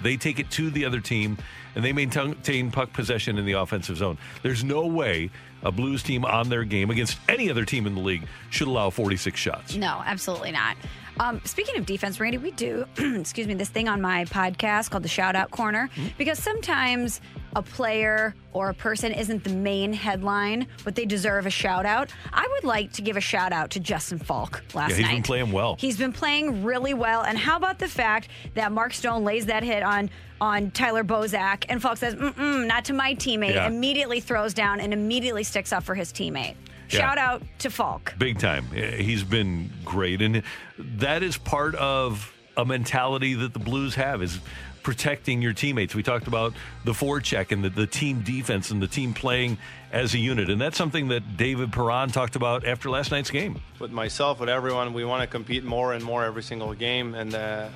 they 0.03 0.17
take 0.17 0.39
it 0.39 0.51
to 0.53 0.71
the 0.71 0.85
other 0.85 1.01
team, 1.01 1.39
and 1.75 1.85
they 1.85 1.93
maintain 1.93 2.71
puck 2.71 2.93
possession 2.93 3.39
in 3.39 3.45
the 3.45 3.53
offensive 3.53 3.97
zone. 3.97 4.19
There's 4.43 4.63
no 4.63 4.87
way 4.87 5.31
a 5.63 5.73
Blues 5.73 6.03
team 6.03 6.25
on 6.25 6.49
their 6.49 6.65
game 6.65 6.91
against 6.91 7.19
any 7.29 7.51
other 7.51 7.65
team 7.65 7.87
in 7.87 7.95
the 7.95 8.01
league 8.01 8.27
should 8.51 8.69
allow 8.69 8.91
46 8.91 9.39
shots. 9.39 9.75
No, 9.75 10.03
absolutely 10.07 10.53
not. 10.53 10.77
Um, 11.21 11.41
speaking 11.45 11.77
of 11.79 11.87
defense, 11.87 12.21
Randy, 12.21 12.39
we 12.39 12.53
do, 12.53 12.85
excuse 12.99 13.47
me, 13.47 13.55
this 13.55 13.69
thing 13.69 13.89
on 13.89 14.01
my 14.01 14.25
podcast 14.27 14.91
called 14.91 15.03
the 15.03 15.09
Shout 15.09 15.35
Out 15.35 15.51
Corner 15.51 15.91
mm-hmm. 15.95 16.09
because 16.17 16.39
sometimes 16.39 17.21
a 17.57 17.63
player 17.63 18.35
or 18.53 18.71
a 18.71 18.75
person 18.75 19.13
isn't 19.13 19.43
the 19.43 19.51
main 19.51 19.93
headline, 19.93 20.67
but 20.85 20.95
they 20.95 21.05
deserve 21.05 21.47
a 21.47 21.51
shout 21.51 21.87
out. 21.87 22.13
I 22.33 22.47
would 22.53 22.65
like 22.65 22.93
to 22.93 23.03
give 23.03 23.17
a 23.17 23.21
shout 23.21 23.53
out 23.53 23.71
to 23.71 23.81
Justin 23.81 24.19
Faulk 24.19 24.63
last 24.75 24.91
yeah, 24.91 24.97
he's 24.97 25.05
night. 25.05 25.11
He's 25.11 25.17
been 25.17 25.23
playing 25.25 25.53
well. 25.53 25.77
He's 25.79 25.97
been 25.97 26.13
playing 26.13 26.65
really 26.65 26.95
well. 26.95 27.23
And 27.23 27.37
how 27.37 27.57
about 27.57 27.79
the 27.79 27.89
fact 27.89 28.29
that 28.55 28.71
Mark 28.71 28.93
Stone 28.93 29.25
lays 29.25 29.47
that 29.47 29.63
hit 29.63 29.83
on 29.83 30.11
on 30.41 30.71
Tyler 30.71 31.03
Bozak 31.03 31.65
and 31.69 31.83
Faulk 31.83 31.97
says, 31.97 32.15
Mm-mm, 32.15 32.67
not 32.69 32.85
to 32.85 32.93
my 32.93 33.17
teammate, 33.17 33.55
yeah. 33.55 33.67
immediately 33.67 34.21
throws 34.21 34.55
down 34.55 34.79
and 34.79 34.93
immediately 34.93 35.43
sticks 35.43 35.73
up 35.73 35.83
for 35.83 35.97
his 35.97 36.13
teammate. 36.13 36.55
Yeah. 36.91 37.01
Shout 37.01 37.19
out 37.19 37.43
to 37.59 37.71
Faulk. 37.71 38.15
Big 38.19 38.39
time. 38.39 38.65
He's 38.71 39.23
been 39.23 39.71
great. 39.85 40.23
And 40.23 40.43
that 40.79 41.23
is 41.23 41.37
part 41.37 41.75
of 41.75 42.33
a 42.57 42.65
mentality 42.65 43.35
that 43.35 43.53
the 43.53 43.59
Blues 43.59 43.95
have 43.97 44.23
is 44.23 44.41
protecting 44.83 45.43
your 45.43 45.53
teammates. 45.53 45.95
We 45.95 46.03
talked 46.03 46.29
about 46.29 46.55
the 46.85 46.93
forecheck 46.93 47.53
and 47.53 47.63
the, 47.63 47.69
the 47.69 47.87
team 47.87 48.23
defense 48.23 48.71
and 48.71 48.81
the 48.81 48.87
team 48.87 49.13
playing 49.13 49.59
as 49.93 50.15
a 50.15 50.19
unit. 50.19 50.49
And 50.49 50.59
that's 50.59 50.79
something 50.79 51.09
that 51.09 51.37
David 51.37 51.73
Perron 51.73 52.09
talked 52.09 52.37
about 52.37 52.67
after 52.67 52.89
last 52.89 53.11
night's 53.11 53.31
game. 53.31 53.61
With 53.79 53.91
myself, 53.91 54.41
with 54.41 54.49
everyone, 54.49 54.95
we 54.95 55.05
want 55.05 55.21
to 55.21 55.27
compete 55.27 55.65
more 55.65 55.93
and 55.93 56.03
more 56.03 56.25
every 56.25 56.43
single 56.43 56.73
game. 56.73 57.15
And 57.15 57.35
uh, 57.35 57.69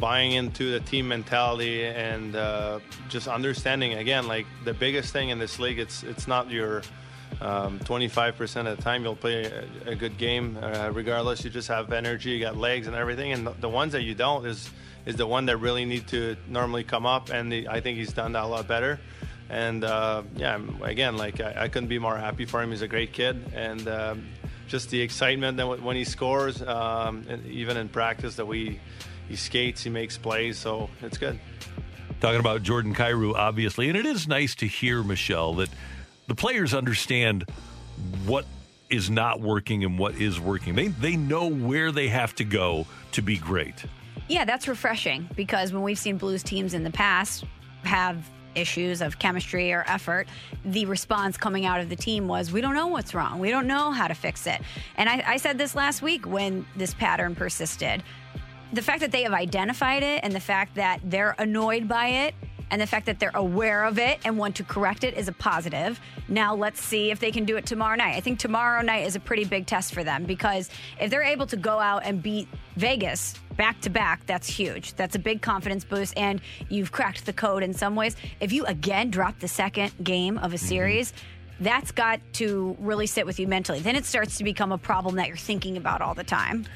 buying 0.00 0.32
into 0.32 0.72
the 0.72 0.80
team 0.80 1.06
mentality 1.06 1.84
and 1.84 2.34
uh, 2.34 2.80
just 3.08 3.28
understanding, 3.28 3.94
again, 3.94 4.26
like 4.26 4.46
the 4.64 4.74
biggest 4.74 5.12
thing 5.12 5.28
in 5.28 5.38
this 5.38 5.60
league, 5.60 5.78
it's, 5.78 6.02
it's 6.02 6.26
not 6.26 6.50
your– 6.50 6.82
um, 7.40 7.78
25% 7.80 8.70
of 8.70 8.76
the 8.76 8.82
time 8.82 9.04
you'll 9.04 9.16
play 9.16 9.44
a, 9.44 9.90
a 9.90 9.94
good 9.94 10.18
game. 10.18 10.58
Uh, 10.60 10.90
regardless, 10.92 11.44
you 11.44 11.50
just 11.50 11.68
have 11.68 11.92
energy, 11.92 12.30
you 12.30 12.40
got 12.40 12.56
legs 12.56 12.86
and 12.86 12.96
everything. 12.96 13.32
And 13.32 13.46
the, 13.46 13.52
the, 13.52 13.68
ones 13.68 13.92
that 13.92 14.02
you 14.02 14.14
don't 14.14 14.44
is 14.46 14.70
is 15.06 15.16
the 15.16 15.26
one 15.26 15.46
that 15.46 15.56
really 15.58 15.84
need 15.84 16.06
to 16.08 16.36
normally 16.48 16.84
come 16.84 17.06
up. 17.06 17.30
And 17.30 17.50
the, 17.50 17.68
I 17.68 17.80
think 17.80 17.98
he's 17.98 18.12
done 18.12 18.32
that 18.32 18.44
a 18.44 18.46
lot 18.46 18.66
better. 18.66 18.98
And 19.48 19.84
uh, 19.84 20.24
yeah, 20.36 20.60
again, 20.82 21.16
like 21.16 21.40
I, 21.40 21.54
I, 21.64 21.68
couldn't 21.68 21.88
be 21.88 21.98
more 21.98 22.16
happy 22.16 22.44
for 22.44 22.62
him. 22.62 22.70
He's 22.70 22.82
a 22.82 22.88
great 22.88 23.12
kid, 23.12 23.50
and 23.54 23.88
um, 23.88 24.26
just 24.66 24.90
the 24.90 25.00
excitement 25.00 25.56
that 25.56 25.82
when 25.82 25.96
he 25.96 26.04
scores, 26.04 26.60
um, 26.60 27.24
even 27.46 27.78
in 27.78 27.88
practice, 27.88 28.36
that 28.36 28.46
we 28.46 28.78
he 29.26 29.36
skates, 29.36 29.82
he 29.82 29.90
makes 29.90 30.18
plays, 30.18 30.58
so 30.58 30.90
it's 31.00 31.16
good. 31.16 31.38
Talking 32.20 32.40
about 32.40 32.62
Jordan 32.62 32.94
Kyrou, 32.94 33.34
obviously, 33.34 33.88
and 33.88 33.96
it 33.96 34.04
is 34.04 34.28
nice 34.28 34.54
to 34.56 34.66
hear 34.66 35.02
Michelle 35.02 35.54
that 35.54 35.70
the 36.28 36.34
players 36.34 36.74
understand 36.74 37.44
what 38.24 38.44
is 38.90 39.10
not 39.10 39.40
working 39.40 39.84
and 39.84 39.98
what 39.98 40.14
is 40.14 40.38
working. 40.38 40.74
They 40.74 40.88
they 40.88 41.16
know 41.16 41.48
where 41.48 41.90
they 41.90 42.08
have 42.08 42.34
to 42.36 42.44
go 42.44 42.86
to 43.12 43.22
be 43.22 43.36
great. 43.36 43.84
Yeah, 44.28 44.44
that's 44.44 44.68
refreshing 44.68 45.28
because 45.36 45.72
when 45.72 45.82
we've 45.82 45.98
seen 45.98 46.18
Blues 46.18 46.42
teams 46.42 46.74
in 46.74 46.84
the 46.84 46.90
past 46.90 47.44
have 47.82 48.28
issues 48.54 49.00
of 49.00 49.18
chemistry 49.18 49.72
or 49.72 49.84
effort, 49.86 50.26
the 50.64 50.84
response 50.86 51.36
coming 51.36 51.64
out 51.64 51.80
of 51.80 51.88
the 51.88 51.96
team 51.96 52.28
was, 52.28 52.52
We 52.52 52.60
don't 52.60 52.74
know 52.74 52.88
what's 52.88 53.14
wrong. 53.14 53.38
We 53.38 53.50
don't 53.50 53.66
know 53.66 53.90
how 53.90 54.08
to 54.08 54.14
fix 54.14 54.46
it. 54.46 54.60
And 54.96 55.08
I, 55.08 55.22
I 55.26 55.36
said 55.36 55.58
this 55.58 55.74
last 55.74 56.02
week 56.02 56.26
when 56.26 56.66
this 56.76 56.94
pattern 56.94 57.34
persisted. 57.34 58.02
The 58.72 58.82
fact 58.82 59.00
that 59.00 59.12
they 59.12 59.22
have 59.22 59.32
identified 59.32 60.02
it 60.02 60.20
and 60.22 60.32
the 60.32 60.40
fact 60.40 60.74
that 60.74 61.00
they're 61.02 61.34
annoyed 61.38 61.88
by 61.88 62.08
it 62.08 62.34
and 62.70 62.80
the 62.80 62.86
fact 62.86 63.06
that 63.06 63.18
they're 63.18 63.30
aware 63.34 63.84
of 63.84 63.98
it 63.98 64.18
and 64.24 64.36
want 64.36 64.56
to 64.56 64.64
correct 64.64 65.04
it 65.04 65.16
is 65.16 65.28
a 65.28 65.32
positive. 65.32 65.98
Now 66.28 66.54
let's 66.54 66.82
see 66.82 67.10
if 67.10 67.18
they 67.18 67.30
can 67.30 67.44
do 67.44 67.56
it 67.56 67.66
tomorrow 67.66 67.96
night. 67.96 68.14
I 68.14 68.20
think 68.20 68.38
tomorrow 68.38 68.82
night 68.82 69.06
is 69.06 69.16
a 69.16 69.20
pretty 69.20 69.44
big 69.44 69.66
test 69.66 69.94
for 69.94 70.04
them 70.04 70.24
because 70.24 70.68
if 71.00 71.10
they're 71.10 71.22
able 71.22 71.46
to 71.46 71.56
go 71.56 71.78
out 71.78 72.02
and 72.04 72.22
beat 72.22 72.48
Vegas 72.76 73.34
back 73.56 73.80
to 73.82 73.90
back, 73.90 74.24
that's 74.26 74.46
huge. 74.46 74.94
That's 74.94 75.16
a 75.16 75.18
big 75.18 75.42
confidence 75.42 75.84
boost, 75.84 76.16
and 76.16 76.40
you've 76.68 76.92
cracked 76.92 77.26
the 77.26 77.32
code 77.32 77.62
in 77.62 77.74
some 77.74 77.96
ways. 77.96 78.16
If 78.40 78.52
you 78.52 78.64
again 78.66 79.10
drop 79.10 79.38
the 79.40 79.48
second 79.48 79.92
game 80.02 80.38
of 80.38 80.52
a 80.52 80.56
mm-hmm. 80.56 80.66
series, 80.66 81.12
mm-hmm. 81.12 81.64
that's 81.64 81.90
got 81.90 82.20
to 82.34 82.76
really 82.78 83.06
sit 83.06 83.26
with 83.26 83.40
you 83.40 83.48
mentally. 83.48 83.80
Then 83.80 83.96
it 83.96 84.04
starts 84.04 84.36
to 84.38 84.44
become 84.44 84.72
a 84.72 84.78
problem 84.78 85.16
that 85.16 85.26
you're 85.28 85.36
thinking 85.36 85.76
about 85.76 86.02
all 86.02 86.14
the 86.14 86.24
time. 86.24 86.66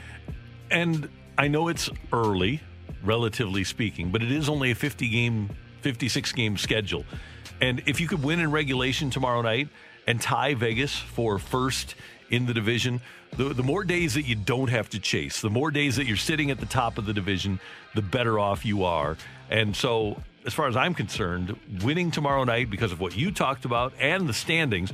And 0.70 1.09
I 1.39 1.49
know 1.49 1.68
it's 1.68 1.91
early, 2.12 2.61
relatively 3.03 3.64
speaking, 3.64 4.11
but 4.11 4.22
it 4.22 4.30
is 4.30 4.49
only 4.49 4.70
a 4.70 4.74
50 4.74 5.09
game 5.09 5.51
56 5.80 6.33
game 6.33 6.57
schedule. 6.57 7.05
And 7.61 7.83
if 7.87 8.01
you 8.01 8.07
could 8.09 8.22
win 8.22 8.39
in 8.41 8.51
regulation 8.51 9.11
tomorrow 9.11 9.43
night 9.43 9.68
and 10.07 10.20
tie 10.20 10.55
Vegas 10.55 10.95
for 10.97 11.39
first 11.39 11.95
in 12.30 12.47
the 12.47 12.55
division, 12.55 13.01
The, 13.37 13.55
the 13.55 13.62
more 13.62 13.83
days 13.83 14.12
that 14.14 14.26
you 14.26 14.35
don't 14.35 14.68
have 14.68 14.91
to 14.91 14.99
chase, 14.99 15.41
the 15.41 15.49
more 15.49 15.70
days 15.70 15.97
that 15.97 16.07
you're 16.07 16.18
sitting 16.18 16.51
at 16.51 16.61
the 16.61 16.66
top 16.66 16.99
of 16.99 17.07
the 17.07 17.14
division, 17.14 17.59
the 17.95 18.03
better 18.03 18.38
off 18.38 18.64
you 18.64 18.84
are. 18.84 19.16
And 19.51 19.76
so, 19.76 20.22
as 20.47 20.55
far 20.55 20.66
as 20.66 20.76
I'm 20.76 20.95
concerned, 20.95 21.57
winning 21.82 22.11
tomorrow 22.11 22.45
night 22.45 22.70
because 22.70 22.93
of 22.93 23.01
what 23.01 23.16
you 23.16 23.30
talked 23.30 23.64
about 23.64 23.93
and 24.01 24.28
the 24.28 24.32
standings 24.32 24.93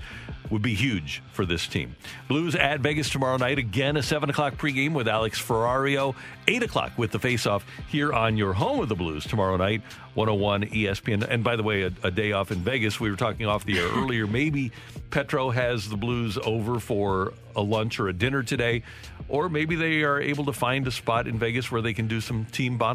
would 0.50 0.62
be 0.62 0.74
huge 0.74 1.22
for 1.32 1.44
this 1.44 1.66
team. 1.66 1.94
Blues 2.26 2.54
at 2.54 2.80
Vegas 2.80 3.10
tomorrow 3.10 3.36
night. 3.36 3.58
Again, 3.58 3.96
a 3.96 4.02
7 4.02 4.30
o'clock 4.30 4.54
pregame 4.54 4.92
with 4.92 5.08
Alex 5.08 5.40
Ferrario. 5.40 6.14
8 6.46 6.62
o'clock 6.62 6.92
with 6.96 7.12
the 7.12 7.18
faceoff 7.18 7.62
here 7.88 8.12
on 8.12 8.36
your 8.36 8.54
home 8.54 8.80
of 8.80 8.88
the 8.88 8.94
Blues 8.94 9.24
tomorrow 9.24 9.56
night, 9.56 9.82
101 10.14 10.64
ESPN. 10.64 11.26
And 11.28 11.44
by 11.44 11.56
the 11.56 11.62
way, 11.62 11.82
a, 11.82 11.92
a 12.02 12.10
day 12.10 12.32
off 12.32 12.50
in 12.50 12.58
Vegas. 12.60 12.98
We 12.98 13.10
were 13.10 13.16
talking 13.16 13.46
off 13.46 13.64
the 13.64 13.78
air 13.78 13.88
earlier. 13.94 14.26
Maybe 14.26 14.72
Petro 15.10 15.50
has 15.50 15.88
the 15.88 15.96
Blues 15.96 16.38
over 16.38 16.80
for 16.80 17.34
a 17.54 17.62
lunch 17.62 18.00
or 18.00 18.08
a 18.08 18.12
dinner 18.12 18.42
today, 18.42 18.82
or 19.28 19.48
maybe 19.48 19.76
they 19.76 20.02
are 20.02 20.20
able 20.20 20.46
to 20.46 20.52
find 20.52 20.86
a 20.86 20.92
spot 20.92 21.26
in 21.26 21.38
Vegas 21.38 21.70
where 21.70 21.82
they 21.82 21.92
can 21.92 22.08
do 22.08 22.20
some 22.20 22.46
team 22.46 22.78
bonding. 22.78 22.87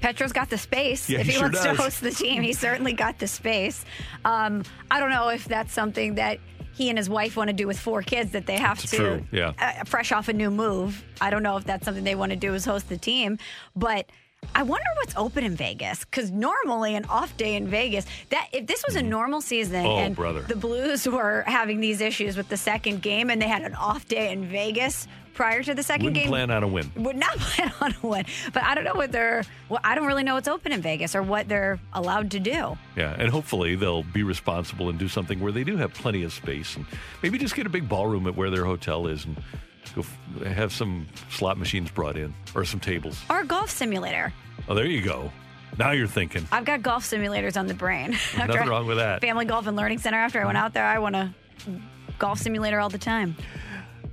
Petro's 0.00 0.32
got 0.32 0.50
the 0.50 0.58
space. 0.58 1.08
Yeah, 1.08 1.20
if 1.20 1.26
he 1.26 1.32
he, 1.32 1.38
sure 1.38 1.44
wants 1.46 1.64
does. 1.64 1.76
to 1.76 1.82
host 1.82 2.00
the 2.02 2.10
team, 2.10 2.42
he 2.42 2.52
certainly 2.52 2.92
got 2.92 3.18
the 3.18 3.26
space. 3.26 3.84
Um, 4.24 4.62
I 4.90 5.00
don't 5.00 5.10
know 5.10 5.28
if 5.28 5.46
that's 5.46 5.72
something 5.72 6.16
that 6.16 6.38
he 6.74 6.90
and 6.90 6.98
his 6.98 7.08
wife 7.08 7.36
want 7.36 7.48
to 7.48 7.54
do 7.54 7.66
with 7.66 7.78
four 7.78 8.02
kids 8.02 8.32
that 8.32 8.46
they 8.46 8.58
have 8.58 8.78
It's 8.82 8.90
to, 8.90 8.96
true, 8.96 9.26
yeah. 9.32 9.52
uh, 9.58 9.84
fresh 9.84 10.12
off 10.12 10.28
a 10.28 10.34
new 10.34 10.50
move. 10.50 11.02
I 11.20 11.30
don't 11.30 11.42
know 11.42 11.56
if 11.56 11.64
that's 11.64 11.84
something 11.86 12.04
they 12.04 12.14
want 12.14 12.30
to 12.30 12.36
do 12.36 12.52
is 12.54 12.64
host 12.64 12.88
the 12.88 12.98
team, 12.98 13.38
but. 13.74 14.10
I 14.54 14.62
wonder 14.62 14.86
what's 14.96 15.16
open 15.16 15.44
in 15.44 15.54
Vegas 15.56 16.04
because 16.04 16.30
normally 16.30 16.94
an 16.94 17.04
off 17.06 17.36
day 17.36 17.54
in 17.56 17.68
Vegas. 17.68 18.06
That 18.30 18.48
if 18.52 18.66
this 18.66 18.84
was 18.86 18.96
a 18.96 19.00
mm-hmm. 19.00 19.10
normal 19.10 19.40
season 19.40 19.84
Oh, 19.84 19.96
and 19.96 20.16
brother. 20.16 20.42
the 20.42 20.56
Blues 20.56 21.06
were 21.06 21.42
having 21.46 21.80
these 21.80 22.00
issues 22.00 22.36
with 22.36 22.48
the 22.48 22.56
second 22.56 23.02
game 23.02 23.30
and 23.30 23.40
they 23.40 23.48
had 23.48 23.62
an 23.62 23.74
off 23.74 24.06
day 24.08 24.32
in 24.32 24.46
Vegas 24.48 25.06
prior 25.34 25.62
to 25.62 25.74
the 25.74 25.82
2nd 25.82 25.98
Wouldn't 25.98 26.14
game, 26.14 26.28
plan 26.28 26.50
on 26.50 26.62
a 26.62 26.68
win. 26.68 26.90
would 26.96 27.16
not 27.16 27.36
plan 27.38 27.70
on 27.82 27.94
a 28.02 28.06
win. 28.06 28.24
But 28.54 28.62
I 28.62 28.74
don't 28.74 28.84
know 28.84 28.94
what 28.94 29.12
they're. 29.12 29.44
Well, 29.68 29.80
I 29.84 29.94
don't 29.94 30.06
really 30.06 30.22
know 30.22 30.34
what's 30.34 30.48
open 30.48 30.72
in 30.72 30.80
Vegas 30.80 31.14
or 31.14 31.22
what 31.22 31.46
they're 31.48 31.78
allowed 31.92 32.30
to 32.30 32.40
do. 32.40 32.78
Yeah, 32.96 33.14
and 33.18 33.28
hopefully 33.28 33.74
they'll 33.76 34.02
be 34.02 34.22
responsible 34.22 34.88
and 34.88 34.98
do 34.98 35.08
something 35.08 35.38
where 35.40 35.52
they 35.52 35.64
do 35.64 35.76
have 35.76 35.92
plenty 35.92 36.22
of 36.22 36.32
space 36.32 36.74
and 36.76 36.86
maybe 37.22 37.36
just 37.38 37.54
get 37.54 37.66
a 37.66 37.70
big 37.70 37.86
ballroom 37.88 38.26
at 38.26 38.34
where 38.34 38.48
their 38.48 38.64
hotel 38.64 39.06
is 39.06 39.26
and 39.26 39.36
go 39.96 40.02
f- 40.02 40.46
have 40.46 40.72
some 40.72 41.06
slot 41.30 41.58
machines 41.58 41.90
brought 41.90 42.16
in 42.16 42.32
or 42.54 42.64
some 42.64 42.78
tables. 42.80 43.20
Or 43.28 43.40
a 43.40 43.44
golf 43.44 43.70
simulator. 43.70 44.32
Oh, 44.68 44.74
there 44.74 44.86
you 44.86 45.02
go. 45.02 45.32
Now 45.78 45.90
you're 45.90 46.06
thinking. 46.06 46.46
I've 46.52 46.64
got 46.64 46.82
golf 46.82 47.02
simulators 47.04 47.58
on 47.58 47.66
the 47.66 47.74
brain. 47.74 48.12
After 48.36 48.38
Nothing 48.46 48.62
I- 48.62 48.66
wrong 48.68 48.86
with 48.86 48.98
that. 48.98 49.20
Family 49.20 49.44
Golf 49.44 49.66
and 49.66 49.76
Learning 49.76 49.98
Center. 49.98 50.18
After 50.18 50.40
I 50.40 50.44
went 50.46 50.56
out 50.56 50.72
there, 50.72 50.84
I 50.86 50.98
want 51.00 51.16
a 51.16 51.34
golf 52.18 52.38
simulator 52.38 52.78
all 52.80 52.88
the 52.88 52.98
time. 52.98 53.36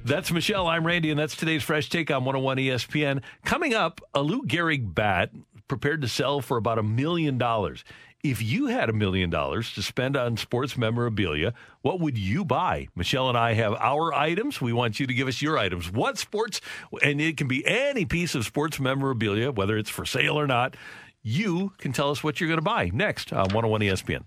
That's 0.06 0.32
Michelle. 0.32 0.68
I'm 0.68 0.86
Randy, 0.86 1.12
and 1.12 1.20
that's 1.20 1.36
today's 1.38 1.64
Fresh 1.64 1.90
Take 1.90 2.12
on 2.12 2.26
101 2.26 2.58
ESPN. 2.58 3.22
Coming 3.46 3.74
up, 3.74 4.02
a 4.14 4.22
Lou 4.22 4.42
Gehrig 4.44 4.94
bat 4.94 5.30
prepared 5.70 6.02
to 6.02 6.10
sell 6.10 6.42
for 6.42 6.58
about 6.58 6.78
a 6.78 6.84
million 6.84 7.38
dollars. 7.38 7.86
If 8.24 8.42
you 8.42 8.68
had 8.68 8.90
a 8.90 8.94
million 8.94 9.30
dollars 9.30 9.74
to 9.74 9.84
spend 9.84 10.16
on 10.16 10.38
sports 10.38 10.78
memorabilia, 10.78 11.54
what 11.82 12.00
would 12.00 12.18
you 12.18 12.46
buy? 12.46 12.88
Michelle 12.96 13.28
and 13.28 13.38
I 13.38 13.52
have 13.56 13.74
our 13.74 14.14
items. 14.14 14.62
We 14.62 14.72
want 14.72 14.98
you 14.98 15.06
to 15.06 15.14
give 15.14 15.28
us 15.28 15.42
your 15.42 15.58
items. 15.58 15.92
What 15.92 16.18
sports, 16.18 16.62
and 17.02 17.20
it 17.20 17.36
can 17.36 17.50
be 17.50 17.68
any 17.68 18.06
piece 18.06 18.34
of 18.34 18.46
sports 18.46 18.80
memorabilia, 18.80 19.52
whether 19.52 19.78
it's 19.78 19.90
for 19.90 20.06
sale 20.06 20.40
or 20.40 20.48
not. 20.48 20.78
You 21.22 21.74
can 21.80 21.92
tell 21.92 22.12
us 22.12 22.24
what 22.24 22.40
you're 22.40 22.48
going 22.48 22.60
to 22.60 22.62
buy 22.62 22.92
next 22.94 23.34
on 23.34 23.50
101 23.50 23.82
ESPN. 23.82 24.24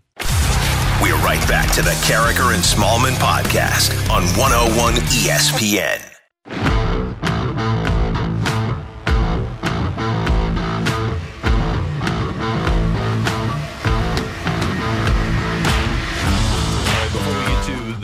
We're 1.03 1.17
right 1.25 1.49
back 1.49 1.73
to 1.77 1.81
the 1.81 1.97
Karraker 2.05 2.55
and 2.55 2.63
Smallmon 2.63 3.15
podcast 3.15 3.93
on 4.11 4.25
101 4.39 4.95
ESPN. 4.95 6.16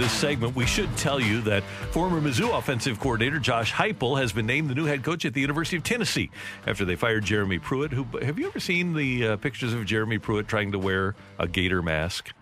This 0.02 0.12
segment, 0.12 0.56
we 0.56 0.66
should 0.66 0.94
tell 0.96 1.20
you 1.20 1.40
that 1.42 1.62
former 1.92 2.20
Mizzou 2.20 2.58
offensive 2.58 2.98
coordinator 2.98 3.38
Josh 3.38 3.72
Heupel 3.72 4.20
has 4.20 4.32
been 4.32 4.46
named 4.46 4.68
the 4.68 4.74
new 4.74 4.84
head 4.84 5.04
coach 5.04 5.24
at 5.24 5.32
the 5.32 5.40
University 5.40 5.76
of 5.76 5.84
Tennessee 5.84 6.28
after 6.66 6.84
they 6.84 6.96
fired 6.96 7.24
Jeremy 7.24 7.60
Pruitt. 7.60 7.92
Who 7.92 8.04
have 8.20 8.36
you 8.36 8.48
ever 8.48 8.58
seen 8.58 8.94
the 8.94 9.28
uh, 9.28 9.36
pictures 9.36 9.72
of 9.72 9.84
Jeremy 9.86 10.18
Pruitt 10.18 10.48
trying 10.48 10.72
to 10.72 10.78
wear 10.80 11.14
a 11.38 11.46
gator 11.46 11.82
mask? 11.82 12.32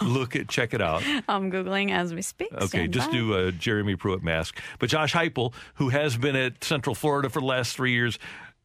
Look 0.00 0.36
at, 0.36 0.46
check 0.48 0.72
it 0.72 0.80
out. 0.80 1.02
I'm 1.28 1.50
googling 1.50 1.90
as 1.90 2.14
we 2.14 2.22
speak. 2.22 2.52
Okay, 2.52 2.66
Stand 2.66 2.92
just 2.94 3.10
by. 3.10 3.16
do 3.16 3.34
a 3.34 3.50
Jeremy 3.50 3.96
Pruitt 3.96 4.22
mask. 4.22 4.60
But 4.78 4.88
Josh 4.90 5.12
Heupel, 5.12 5.52
who 5.74 5.88
has 5.88 6.16
been 6.16 6.36
at 6.36 6.62
Central 6.62 6.94
Florida 6.94 7.28
for 7.28 7.40
the 7.40 7.46
last 7.46 7.74
three 7.74 7.92
years, 7.92 8.20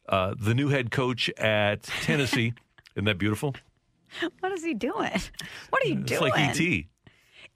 uh, 0.08 0.36
the 0.38 0.54
new 0.54 0.68
head 0.68 0.92
coach 0.92 1.28
at 1.30 1.82
Tennessee. 2.02 2.52
Isn't 2.94 3.06
that 3.06 3.18
beautiful? 3.18 3.56
What 4.38 4.52
is 4.52 4.62
he 4.64 4.72
doing? 4.74 5.10
What 5.70 5.82
are 5.84 5.88
you 5.88 5.98
It's 6.02 6.10
doing? 6.12 6.30
like 6.30 6.60
ET. 6.60 6.84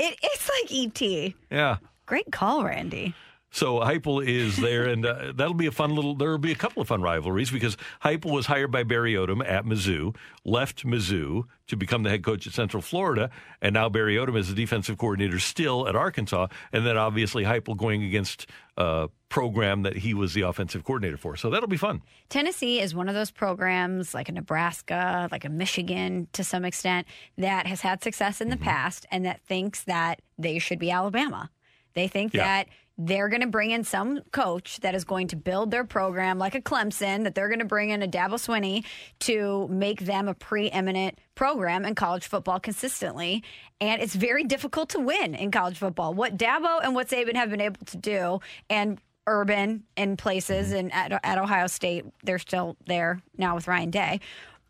It, 0.01 0.16
it's 0.22 0.48
like 0.48 0.72
ET. 0.72 1.34
Yeah. 1.51 1.76
Great 2.07 2.32
call, 2.32 2.64
Randy. 2.64 3.14
So 3.53 3.80
Heupel 3.80 4.24
is 4.24 4.57
there, 4.59 4.84
and 4.86 5.05
uh, 5.05 5.32
that'll 5.34 5.55
be 5.55 5.66
a 5.66 5.72
fun 5.72 5.94
little. 5.96 6.14
There 6.14 6.30
will 6.30 6.38
be 6.38 6.53
a 6.53 6.57
couple 6.57 6.80
of 6.80 6.86
fun 6.86 7.03
rivalries 7.03 7.51
because 7.51 7.76
Heupel 8.05 8.30
was 8.30 8.46
hired 8.46 8.70
by 8.70 8.84
Barry 8.84 9.14
Odom 9.14 9.44
at 9.44 9.64
Mizzou, 9.64 10.14
left 10.44 10.86
Mizzou 10.86 11.44
to 11.66 11.76
become 11.76 12.05
the 12.05 12.11
head 12.11 12.22
coach 12.22 12.46
at 12.46 12.53
Central 12.53 12.80
Florida, 12.80 13.28
and 13.61 13.74
now 13.74 13.88
Barry 13.88 14.14
Odom 14.16 14.36
is 14.38 14.48
the 14.48 14.55
defensive 14.55 14.98
coordinator 14.98 15.40
still 15.40 15.88
at 15.88 15.96
Arkansas, 15.96 16.46
and 16.72 16.86
then 16.86 16.96
obviously 16.96 17.42
Heupel 17.44 17.76
going 17.76 18.05
against 18.05 18.46
a 18.76 19.09
program 19.28 19.82
that 19.82 19.96
he 19.96 20.14
was 20.14 20.32
the 20.32 20.42
offensive 20.42 20.84
coordinator 20.84 21.16
for. 21.16 21.36
So 21.36 21.51
that'll 21.51 21.68
be 21.68 21.76
fun. 21.76 22.03
Tennessee 22.28 22.78
is 22.80 22.94
one 22.94 23.09
of 23.09 23.14
those 23.16 23.32
programs, 23.32 24.14
like 24.14 24.28
a 24.28 24.32
Nebraska, 24.32 25.28
like 25.32 25.44
a 25.44 25.48
Michigan 25.48 26.28
to 26.34 26.44
some 26.44 26.64
extent, 26.64 27.07
that 27.36 27.66
has 27.66 27.80
had 27.80 28.03
success 28.03 28.40
in 28.40 28.48
the 28.48 28.55
Mm-hmm. 28.57 28.64
past 28.64 29.07
and 29.11 29.24
that 29.24 29.40
thinks 29.42 29.82
that 29.84 30.22
they 30.38 30.59
should 30.61 30.78
be 30.78 30.90
Alabama. 30.92 31.51
They 31.94 32.07
think 32.09 32.32
Yeah. 32.34 32.44
that 32.44 32.68
they're 33.07 33.28
going 33.28 33.40
to 33.40 33.46
bring 33.46 33.70
in 33.70 33.82
some 33.82 34.20
coach 34.30 34.80
that 34.80 34.94
is 34.94 35.05
going 35.05 35.28
to 35.28 35.36
build 35.36 35.70
their 35.70 35.84
program 35.84 36.38
like 36.38 36.55
a 36.55 36.61
Clemson, 36.61 37.24
that 37.24 37.34
they're 37.34 37.48
going 37.48 37.61
to 37.61 37.64
bring 37.64 37.90
in 37.90 38.03
a 38.03 38.09
Dabo 38.09 38.34
Swinney 38.34 38.84
to 39.20 39.66
make 39.68 40.01
them 40.01 40.28
a 40.28 40.34
preeminent 40.34 41.18
program 41.34 41.86
in 41.86 41.94
college 41.94 42.26
football 42.26 42.61
consistently. 42.61 43.42
And 43.80 44.03
it's 44.03 44.14
very 44.14 44.44
difficult 44.44 44.90
to 44.90 45.01
win 45.01 45.34
in 45.34 45.51
college 45.51 45.78
football. 45.78 46.12
What 46.12 46.36
Dabo 46.36 46.80
and 46.82 46.94
what 46.94 47.09
Saban 47.09 47.36
have 47.36 47.51
been 47.51 47.62
able 47.62 47.84
to 47.86 47.96
do, 47.96 48.40
and 48.68 49.01
Urban 49.26 49.84
in 49.96 50.16
places 50.16 50.68
mm-hmm. 50.68 50.76
and 50.76 50.92
at, 50.92 51.20
at 51.24 51.38
Ohio 51.38 51.68
State, 51.68 52.05
they're 52.22 52.38
still 52.38 52.76
there 52.86 53.22
now 53.38 53.55
with 53.55 53.66
Ryan 53.66 53.90
Day, 53.90 54.20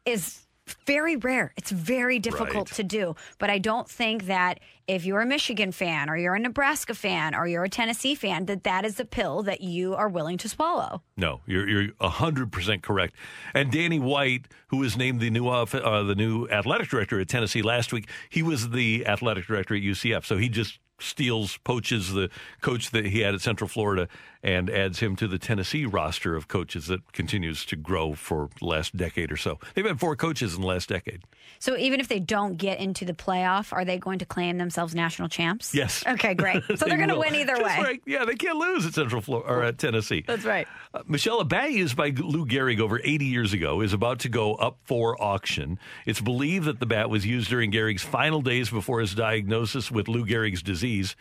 is 0.05 0.47
very 0.87 1.17
rare. 1.17 1.53
It's 1.57 1.71
very 1.71 2.19
difficult 2.19 2.71
Right. 2.71 2.77
to 2.77 2.83
do. 2.83 3.17
But 3.39 3.51
I 3.51 3.59
don't 3.59 3.89
think 3.89 4.27
that 4.27 4.61
if 4.87 5.05
you're 5.05 5.21
a 5.21 5.27
Michigan 5.27 5.71
fan 5.73 6.11
or 6.11 6.17
you're 6.17 6.35
a 6.35 6.39
Nebraska 6.39 6.95
fan 6.95 7.35
or 7.35 7.47
you're 7.47 7.65
a 7.65 7.69
Tennessee 7.69 8.15
fan, 8.15 8.47
that 8.47 8.65
that 8.65 8.85
is 8.85 8.97
the 8.97 9.05
pill 9.05 9.43
that 9.45 9.61
you 9.61 9.95
are 9.95 10.09
willing 10.09 10.37
to 10.39 10.49
swallow. 10.49 11.03
No, 11.17 11.41
you're 11.47 11.69
you're 11.69 11.89
hundred 12.01 12.51
percent 12.53 12.83
correct. 12.83 13.15
And 13.55 13.71
Danny 13.71 13.99
White, 14.01 14.47
who 14.69 14.79
was 14.79 14.97
named 14.97 15.21
the 15.21 15.31
new 15.31 15.47
uh, 15.49 15.65
the 16.03 16.15
new 16.15 16.49
athletic 16.49 16.89
director 16.89 17.21
at 17.21 17.29
Tennessee 17.29 17.63
last 17.63 17.93
week, 17.93 18.09
he 18.29 18.43
was 18.43 18.71
the 18.71 19.07
athletic 19.07 19.47
director 19.47 19.75
at 19.75 19.83
UCF. 19.83 20.25
So 20.25 20.37
he 20.39 20.49
just 20.49 20.79
steals, 20.99 21.57
poaches 21.65 22.13
the 22.13 22.29
coach 22.61 22.91
that 22.91 23.07
he 23.07 23.21
had 23.21 23.35
at 23.35 23.41
Central 23.41 23.69
Florida, 23.69 24.07
and 24.43 24.71
adds 24.71 25.01
him 25.01 25.17
to 25.17 25.29
the 25.29 25.39
Tennessee 25.39 25.85
roster 25.85 26.35
of 26.35 26.49
coaches 26.49 26.87
that 26.87 27.13
continues 27.13 27.65
to 27.67 27.77
grow 27.77 28.15
for 28.15 28.49
the 28.59 28.65
last 28.67 28.97
decade 28.97 29.31
or 29.31 29.37
so. 29.37 29.59
They've 29.75 29.85
had 29.87 30.01
four 30.01 30.17
coaches 30.17 30.55
in 30.55 30.63
the 30.63 30.67
last 30.67 30.89
decade. 30.89 31.23
So 31.59 31.77
even 31.77 32.01
if 32.01 32.09
they 32.09 32.21
don't 32.21 32.57
get 32.57 32.81
into 32.81 33.05
the 33.05 33.13
playoff, 33.13 33.71
are 33.73 33.85
they 33.85 33.99
going 33.99 34.19
to 34.21 34.25
claim 34.25 34.57
themselves 34.57 34.95
national 34.95 35.29
champs? 35.29 35.75
Yes. 35.75 36.03
Okay, 36.07 36.33
great. 36.35 36.63
So 36.81 36.87
They 36.87 36.91
they're 36.91 36.97
going 36.97 37.11
to 37.11 37.19
win 37.19 37.35
either 37.35 37.57
That's 37.57 37.79
way. 37.79 37.85
right. 37.85 38.03
Yeah, 38.07 38.25
they 38.25 38.35
can't 38.37 38.57
lose 38.57 38.87
at 38.87 38.95
Central 38.95 39.21
Florida 39.21 39.49
or 39.53 39.63
at 39.63 39.77
Tennessee. 39.77 40.25
That's 40.27 40.45
right. 40.47 40.67
Uh, 40.95 41.03
Michelle, 41.07 41.41
a 41.41 41.45
bat 41.45 41.73
used 41.73 41.95
by 41.97 42.09
Lou 42.11 42.47
Gehrig 42.47 42.81
over 42.81 42.99
80 43.05 43.27
years 43.27 43.53
ago 43.53 43.83
is 43.83 43.93
about 43.93 44.21
to 44.21 44.29
go 44.31 44.55
up 44.55 44.79
for 44.85 45.23
auction. 45.23 45.79
It's 46.07 46.21
believed 46.21 46.65
that 46.65 46.81
the 46.81 46.87
bat 46.87 47.11
was 47.11 47.27
used 47.27 47.51
during 47.51 47.71
Gehrig's 47.73 48.03
final 48.03 48.41
days 48.41 48.71
before 48.71 49.01
his 49.01 49.15
diagnosis 49.15 49.91
with 49.91 50.09
Lou 50.09 50.25
Gehrig's 50.25 50.63
disease. 50.63 51.15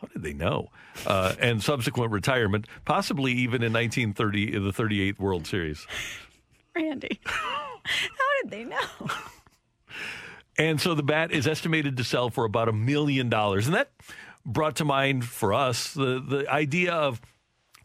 How 0.00 0.08
did 0.08 0.22
they 0.22 0.34
know? 0.34 0.70
Uh, 1.06 1.34
and 1.40 1.62
subsequent 1.62 2.12
retirement, 2.12 2.66
possibly 2.84 3.32
even 3.32 3.62
in 3.62 3.72
1930, 3.72 4.54
in 4.54 4.64
the 4.64 4.72
38th 4.72 5.18
World 5.18 5.46
Series. 5.46 5.86
Randy, 6.74 7.20
how 7.24 8.42
did 8.42 8.50
they 8.50 8.64
know? 8.64 9.10
And 10.58 10.80
so 10.80 10.94
the 10.94 11.02
bat 11.02 11.32
is 11.32 11.46
estimated 11.46 11.96
to 11.98 12.04
sell 12.04 12.30
for 12.30 12.44
about 12.44 12.68
a 12.68 12.72
million 12.72 13.28
dollars. 13.28 13.66
And 13.66 13.74
that 13.74 13.90
brought 14.44 14.76
to 14.76 14.84
mind 14.84 15.24
for 15.24 15.52
us 15.52 15.92
the, 15.92 16.20
the 16.20 16.50
idea 16.50 16.92
of 16.92 17.20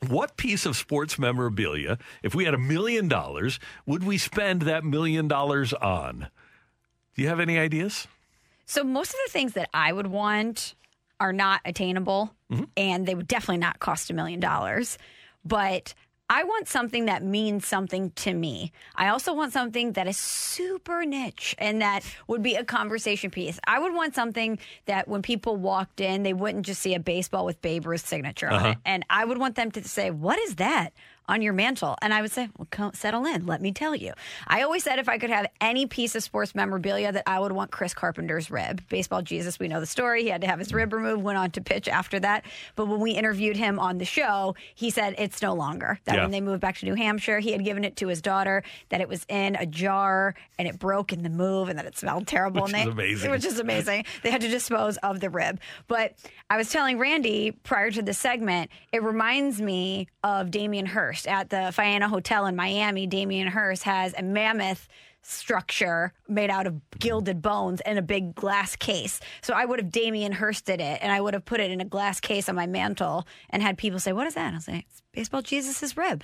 what 0.07 0.38
piece 0.38 0.66
of 0.66 0.76
sports 0.76 1.20
memorabilia, 1.20 1.97
if 2.24 2.34
we 2.34 2.45
had 2.45 2.53
a 2.53 2.57
million 2.59 3.07
dollars, 3.07 3.59
would 3.86 4.03
we 4.03 4.18
spend 4.18 4.64
that 4.64 4.84
million 4.84 5.28
dollars 5.28 5.74
on? 5.74 6.28
Do 7.16 7.22
you 7.22 7.28
have 7.28 7.39
any 7.39 7.59
ideas? 7.59 8.07
So 8.66 8.84
most 8.84 9.09
of 9.09 9.20
the 9.26 9.32
things 9.32 9.53
that 9.53 9.70
I 9.74 9.91
would 9.91 10.07
want 10.07 10.76
are 11.22 11.32
not 11.32 11.61
attainable 11.65 12.34
mm-hmm. 12.51 12.63
and 12.76 13.05
they 13.05 13.13
would 13.13 13.28
definitely 13.28 13.59
not 13.59 13.80
cost 13.80 14.09
a 14.09 14.13
million 14.13 14.39
dollars. 14.39 14.97
But 15.45 15.93
I 16.32 16.45
want 16.45 16.67
something 16.67 17.05
that 17.05 17.24
means 17.24 17.67
something 17.67 18.09
to 18.11 18.34
me. 18.34 18.72
I 18.95 19.09
also 19.09 19.34
want 19.34 19.53
something 19.53 19.91
that 19.93 20.07
is 20.07 20.17
super 20.17 21.05
niche 21.05 21.55
and 21.59 21.82
that 21.82 22.03
would 22.26 22.41
be 22.41 22.55
a 22.55 22.63
conversation 22.63 23.30
piece. 23.30 23.59
I 23.67 23.80
would 23.80 23.93
want 23.93 24.15
something 24.15 24.57
that 24.86 25.07
when 25.07 25.22
people 25.22 25.57
walked 25.57 26.01
in, 26.01 26.24
they 26.24 26.34
wouldn't 26.34 26.65
just 26.65 26.82
see 26.82 26.95
a 26.95 26.99
baseball 26.99 27.45
with 27.45 27.61
Babe 27.61 27.86
Ruth's 27.86 28.07
signature 28.07 28.47
on 28.47 28.53
uh-huh. 28.53 28.67
it. 28.69 28.78
And 28.84 29.05
I 29.09 29.26
would 29.26 29.38
want 29.38 29.55
them 29.55 29.72
to 29.72 29.84
say, 29.84 30.09
What 30.09 30.39
is 30.39 30.55
that? 30.55 30.93
On 31.32 31.41
your 31.41 31.53
mantle, 31.53 31.95
and 32.01 32.13
I 32.13 32.21
would 32.21 32.32
say, 32.32 32.49
"Well, 32.57 32.67
come, 32.71 32.91
settle 32.93 33.25
in. 33.25 33.45
Let 33.45 33.61
me 33.61 33.71
tell 33.71 33.95
you." 33.95 34.11
I 34.47 34.63
always 34.63 34.84
said 34.84 34.99
if 34.99 35.07
I 35.07 35.17
could 35.17 35.29
have 35.29 35.47
any 35.61 35.86
piece 35.86 36.13
of 36.13 36.23
sports 36.23 36.53
memorabilia, 36.53 37.11
that 37.13 37.23
I 37.25 37.39
would 37.39 37.53
want 37.53 37.71
Chris 37.71 37.93
Carpenter's 37.93 38.51
rib. 38.51 38.84
Baseball 38.89 39.21
Jesus, 39.21 39.57
we 39.57 39.69
know 39.69 39.79
the 39.79 39.86
story. 39.86 40.23
He 40.23 40.29
had 40.29 40.41
to 40.41 40.47
have 40.47 40.59
his 40.59 40.73
rib 40.73 40.89
mm. 40.89 40.97
removed. 40.97 41.23
Went 41.23 41.38
on 41.38 41.51
to 41.51 41.61
pitch 41.61 41.88
after 41.88 42.19
that. 42.19 42.43
But 42.75 42.88
when 42.88 42.99
we 42.99 43.11
interviewed 43.11 43.55
him 43.55 43.79
on 43.79 43.97
the 43.97 44.05
show, 44.05 44.55
he 44.75 44.89
said 44.89 45.15
it's 45.17 45.41
no 45.41 45.53
longer. 45.53 45.99
That 46.03 46.15
Yeah. 46.15 46.23
when 46.23 46.32
they 46.32 46.41
moved 46.41 46.59
back 46.59 46.77
to 46.79 46.86
New 46.86 46.95
Hampshire, 46.95 47.39
he 47.39 47.53
had 47.53 47.63
given 47.63 47.86
it 47.86 47.95
to 47.97 48.07
his 48.09 48.21
daughter. 48.21 48.61
That 48.89 48.99
it 48.99 49.07
was 49.07 49.25
in 49.29 49.55
a 49.55 49.65
jar 49.65 50.36
and 50.59 50.67
it 50.67 50.79
broke 50.79 51.13
in 51.13 51.23
the 51.23 51.29
move, 51.29 51.69
and 51.69 51.79
that 51.79 51.86
it 51.86 51.97
smelled 51.97 52.27
terrible. 52.27 52.63
Which 52.63 52.73
and 52.73 52.89
is 52.89 52.95
they, 52.95 53.03
amazing. 53.03 53.32
Which 53.32 53.45
is 53.45 53.59
amazing. 53.59 54.05
They 54.21 54.32
had 54.32 54.41
to 54.41 54.49
dispose 54.49 54.97
of 54.97 55.21
the 55.21 55.29
rib. 55.29 55.61
But 55.88 56.13
I 56.49 56.57
was 56.57 56.69
telling 56.69 56.97
Randy 56.99 57.51
prior 57.51 57.89
to 57.91 58.01
the 58.01 58.13
segment, 58.13 58.69
it 58.91 59.01
reminds 59.01 59.61
me 59.61 60.07
of 60.23 60.51
Damien 60.51 60.86
Hirst 60.88 61.20
at 61.28 61.49
the 61.49 61.72
Faena 61.76 62.07
Hotel 62.09 62.45
in 62.45 62.55
Miami. 62.55 63.07
Damien 63.07 63.47
Hirst 63.47 63.84
has 63.84 64.13
a 64.17 64.24
mammoth 64.24 64.88
structure 65.24 66.13
made 66.28 66.49
out 66.49 66.65
of 66.67 66.82
gilded 66.99 67.41
bones 67.41 67.82
in 67.86 67.97
a 67.97 68.01
big 68.01 68.34
glass 68.36 68.76
case. 68.76 69.19
So 69.41 69.53
I 69.53 69.65
would 69.65 69.80
have 69.80 69.91
Damien 69.91 70.32
Hirsted 70.32 70.82
it 70.82 70.99
and 71.01 71.11
I 71.11 71.22
would 71.22 71.34
have 71.34 71.45
put 71.45 71.59
it 71.59 71.69
in 71.72 71.80
a 71.80 71.86
glass 71.86 72.19
case 72.19 72.49
on 72.49 72.55
my 72.55 72.65
mantle 72.67 73.28
and 73.49 73.61
had 73.61 73.78
people 73.78 73.99
say, 73.99 74.13
What 74.13 74.28
is 74.28 74.34
that? 74.34 74.47
And 74.47 74.55
I'll 74.55 74.61
say, 74.61 74.86
It's 74.89 75.01
baseball 75.11 75.41
Jesus' 75.41 75.95
rib. 75.95 76.24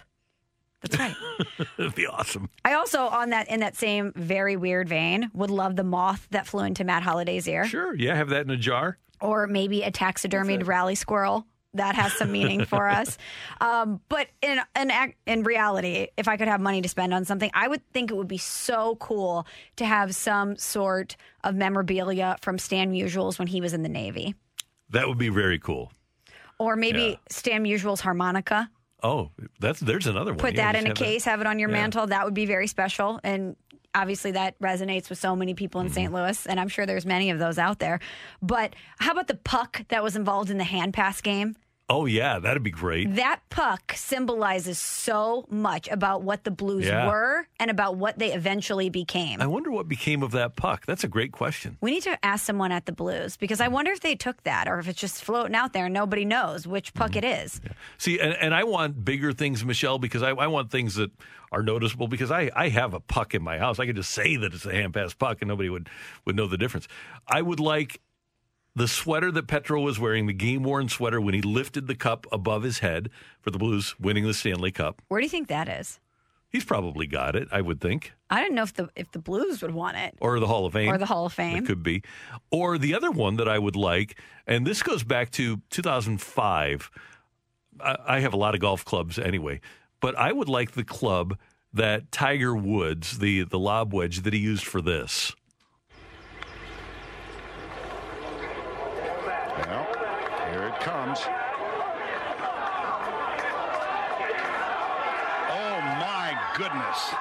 That's 0.81 0.97
right. 0.99 1.15
That'd 1.77 1.95
be 1.95 2.05
awesome. 2.07 2.49
I 2.65 2.73
also, 2.73 3.01
on 3.07 3.31
that 3.31 3.49
in 3.49 3.59
that 3.61 3.75
same 3.75 4.13
very 4.15 4.55
weird 4.55 4.87
vein, 4.89 5.31
would 5.33 5.49
love 5.49 5.75
the 5.75 5.83
moth 5.83 6.27
that 6.31 6.45
flew 6.47 6.63
into 6.63 6.83
Matt 6.83 7.01
Holliday's 7.03 7.47
ear, 7.47 7.65
Sure. 7.65 7.95
Yeah, 7.95 8.15
have 8.15 8.29
that 8.29 8.41
in 8.45 8.51
a 8.51 8.57
jar. 8.57 8.97
or 9.19 9.47
maybe 9.47 9.81
a 9.83 9.91
taxidermied 9.91 10.67
rally 10.67 10.93
squirrel. 10.95 11.45
That 11.77 11.95
has 11.95 12.13
some 12.13 12.31
meaning 12.31 12.65
for 12.65 12.87
us. 12.99 13.17
Um, 13.61 14.01
but 14.09 14.27
in 14.41 14.59
in 14.79 14.91
in 15.25 15.43
reality, 15.43 16.07
if 16.17 16.27
I 16.27 16.37
could 16.37 16.47
have 16.47 16.61
money 16.61 16.81
to 16.81 16.89
spend 16.89 17.13
on 17.13 17.25
something, 17.25 17.49
I 17.53 17.67
would 17.67 17.81
think 17.93 18.11
it 18.11 18.15
would 18.15 18.27
be 18.27 18.37
so 18.37 18.95
cool 18.97 19.47
to 19.77 19.85
have 19.85 20.13
some 20.15 20.55
sort 20.57 21.15
of 21.43 21.55
memorabilia 21.55 22.37
from 22.41 22.57
Stan 22.59 22.91
Musials 22.91 23.39
when 23.39 23.47
he 23.47 23.61
was 23.61 23.73
in 23.73 23.83
the 23.83 23.89
Navy, 23.89 24.35
That 24.89 25.07
would 25.07 25.17
be 25.17 25.29
very 25.29 25.59
cool. 25.59 25.91
or 26.59 26.75
maybe 26.75 26.99
Yeah. 27.01 27.15
Stan 27.29 27.63
Musials 27.63 28.01
harmonica. 28.01 28.69
Oh, 29.03 29.29
that's 29.59 29.79
there's 29.79 30.07
another 30.07 30.31
one. 30.31 30.39
put 30.39 30.55
Yeah, 30.55 30.71
that 30.71 30.79
in 30.79 30.85
a 30.85 30.87
have 30.89 30.97
that. 30.97 31.03
case, 31.03 31.23
have 31.25 31.39
it 31.41 31.47
on 31.47 31.59
your 31.59 31.69
Yeah. 31.69 31.75
mantle. 31.81 32.07
That 32.07 32.25
would 32.25 32.33
be 32.33 32.47
very 32.47 32.65
special. 32.67 33.19
And 33.23 33.55
obviously, 33.93 34.31
that 34.31 34.57
resonates 34.59 35.07
with 35.09 35.19
so 35.19 35.35
many 35.35 35.53
people 35.53 35.81
in 35.81 35.87
Mm-hmm. 35.87 35.93
St. 35.93 36.13
Louis. 36.13 36.47
And 36.47 36.59
I'm 36.59 36.67
sure 36.67 36.87
there's 36.87 37.05
many 37.05 37.29
of 37.29 37.37
those 37.37 37.59
out 37.59 37.77
there. 37.77 37.99
But 38.41 38.75
how 38.97 39.11
about 39.11 39.27
the 39.27 39.35
puck 39.35 39.83
that 39.89 40.01
was 40.03 40.15
involved 40.15 40.49
in 40.49 40.57
the 40.57 40.63
hand 40.63 40.95
pass 40.95 41.21
game? 41.21 41.55
Oh 41.89 42.05
yeah, 42.05 42.39
that'd 42.39 42.63
be 42.63 42.69
great. 42.71 43.15
That 43.15 43.39
puck 43.49 43.93
symbolizes 43.95 44.77
so 44.77 45.45
much 45.49 45.87
about 45.87 46.21
what 46.21 46.43
the 46.43 46.51
Blues 46.51 46.85
Yeah. 46.85 47.07
were 47.07 47.47
and 47.61 47.71
about 47.71 47.95
what 47.95 48.19
they 48.19 48.33
eventually 48.33 48.89
became. 48.89 49.41
I 49.41 49.47
wonder 49.47 49.71
what 49.71 49.87
became 49.87 50.21
of 50.21 50.31
that 50.31 50.57
puck. 50.57 50.85
That's 50.85 51.05
a 51.05 51.07
great 51.07 51.31
question. 51.31 51.77
we 51.79 51.91
need 51.91 52.03
to 52.03 52.25
ask 52.25 52.45
someone 52.45 52.73
at 52.73 52.87
the 52.87 52.91
Blues 52.91 53.37
because 53.37 53.61
I 53.61 53.69
wonder 53.69 53.91
if 53.91 54.01
they 54.01 54.15
took 54.15 54.43
that 54.43 54.67
or 54.67 54.79
if 54.79 54.89
it's 54.89 54.99
just 54.99 55.23
floating 55.23 55.55
out 55.55 55.71
there 55.71 55.85
and 55.85 55.93
nobody 55.93 56.25
knows 56.25 56.67
which 56.67 56.93
puck 56.93 57.11
Mm-hmm. 57.11 57.23
it 57.23 57.43
is. 57.45 57.61
See, 57.97 58.19
and, 58.19 58.33
and 58.33 58.53
I 58.53 58.65
want 58.65 59.05
bigger 59.05 59.31
things, 59.31 59.63
Michelle, 59.63 59.97
because 59.97 60.23
I, 60.23 60.31
I 60.31 60.47
want 60.47 60.69
things 60.71 60.95
that 60.95 61.11
are 61.53 61.63
noticeable. 61.63 62.09
Because 62.09 62.31
I, 62.31 62.51
I 62.53 62.67
have 62.67 62.93
a 62.93 62.99
puck 62.99 63.33
in 63.33 63.41
my 63.41 63.57
house, 63.59 63.79
I 63.79 63.85
could 63.85 63.95
just 63.95 64.11
say 64.11 64.35
that 64.35 64.53
it's 64.53 64.65
a 64.65 64.73
hand 64.73 64.93
pass 64.93 65.13
puck, 65.13 65.37
and 65.41 65.47
nobody 65.47 65.69
would 65.69 65.87
would 66.25 66.35
know 66.35 66.47
the 66.47 66.57
difference. 66.57 66.89
I 67.29 67.41
would 67.41 67.61
like 67.61 68.01
the 68.77 68.87
sweater 68.87 69.31
that 69.31 69.47
Petro 69.47 69.81
was 69.81 69.99
wearing, 69.99 70.27
the 70.27 70.33
game 70.33 70.63
worn 70.63 70.87
sweater, 70.87 71.19
when 71.19 71.33
he 71.33 71.41
lifted 71.41 71.87
the 71.87 71.95
cup 71.95 72.27
above 72.31 72.63
his 72.63 72.79
head 72.79 73.09
for 73.41 73.49
the 73.51 73.57
Blues 73.57 73.95
winning 73.99 74.25
the 74.25 74.33
Stanley 74.33 74.71
Cup. 74.71 75.01
Where 75.07 75.19
do 75.19 75.25
you 75.25 75.29
think 75.29 75.47
that 75.47 75.67
is? 75.67 75.99
He's 76.49 76.63
probably 76.63 77.07
got 77.07 77.35
it, 77.35 77.47
I 77.51 77.61
would 77.61 77.81
think, 77.81 78.13
I 78.29 78.41
don't 78.41 78.53
know 78.53 78.63
if 78.63 78.73
the 78.73 78.89
if 78.95 79.11
the 79.11 79.19
Blues 79.19 79.61
would 79.61 79.73
want 79.73 79.97
it. 79.97 80.15
or 80.21 80.39
the 80.39 80.47
Hall 80.47 80.65
of 80.65 80.73
Fame, 80.73 80.89
Or 80.89 80.97
the 80.97 81.05
Hall 81.05 81.25
of 81.25 81.33
Fame. 81.33 81.57
It 81.57 81.65
could 81.65 81.81
be, 81.83 82.03
or 82.51 82.77
the 82.77 82.93
other 82.95 83.11
one 83.11 83.35
that 83.37 83.49
I 83.49 83.57
would 83.59 83.75
like, 83.75 84.19
and 84.45 84.65
this 84.65 84.81
goes 84.83 85.03
back 85.03 85.31
to 85.31 85.61
2005. 85.71 86.89
I, 87.79 87.97
I 88.07 88.19
have 88.19 88.33
a 88.33 88.37
lot 88.37 88.53
of 88.53 88.61
golf 88.61 88.85
clubs 88.85 89.17
anyway, 89.19 89.59
but 89.99 90.15
I 90.17 90.31
would 90.31 90.49
like 90.49 90.71
the 90.71 90.83
club 90.83 91.37
that 91.73 92.11
Tiger 92.11 92.55
Woods, 92.55 93.19
the 93.19 93.43
the 93.43 93.59
lob 93.59 93.93
wedge 93.93 94.21
that 94.21 94.33
he 94.33 94.39
used 94.39 94.65
for 94.65 94.81
this. 94.81 95.33
Well, 99.57 99.85
here 100.51 100.67
it 100.67 100.76
comes. 100.87 101.19
Oh 105.49 105.81
my 105.99 106.31
goodness. 106.55 107.11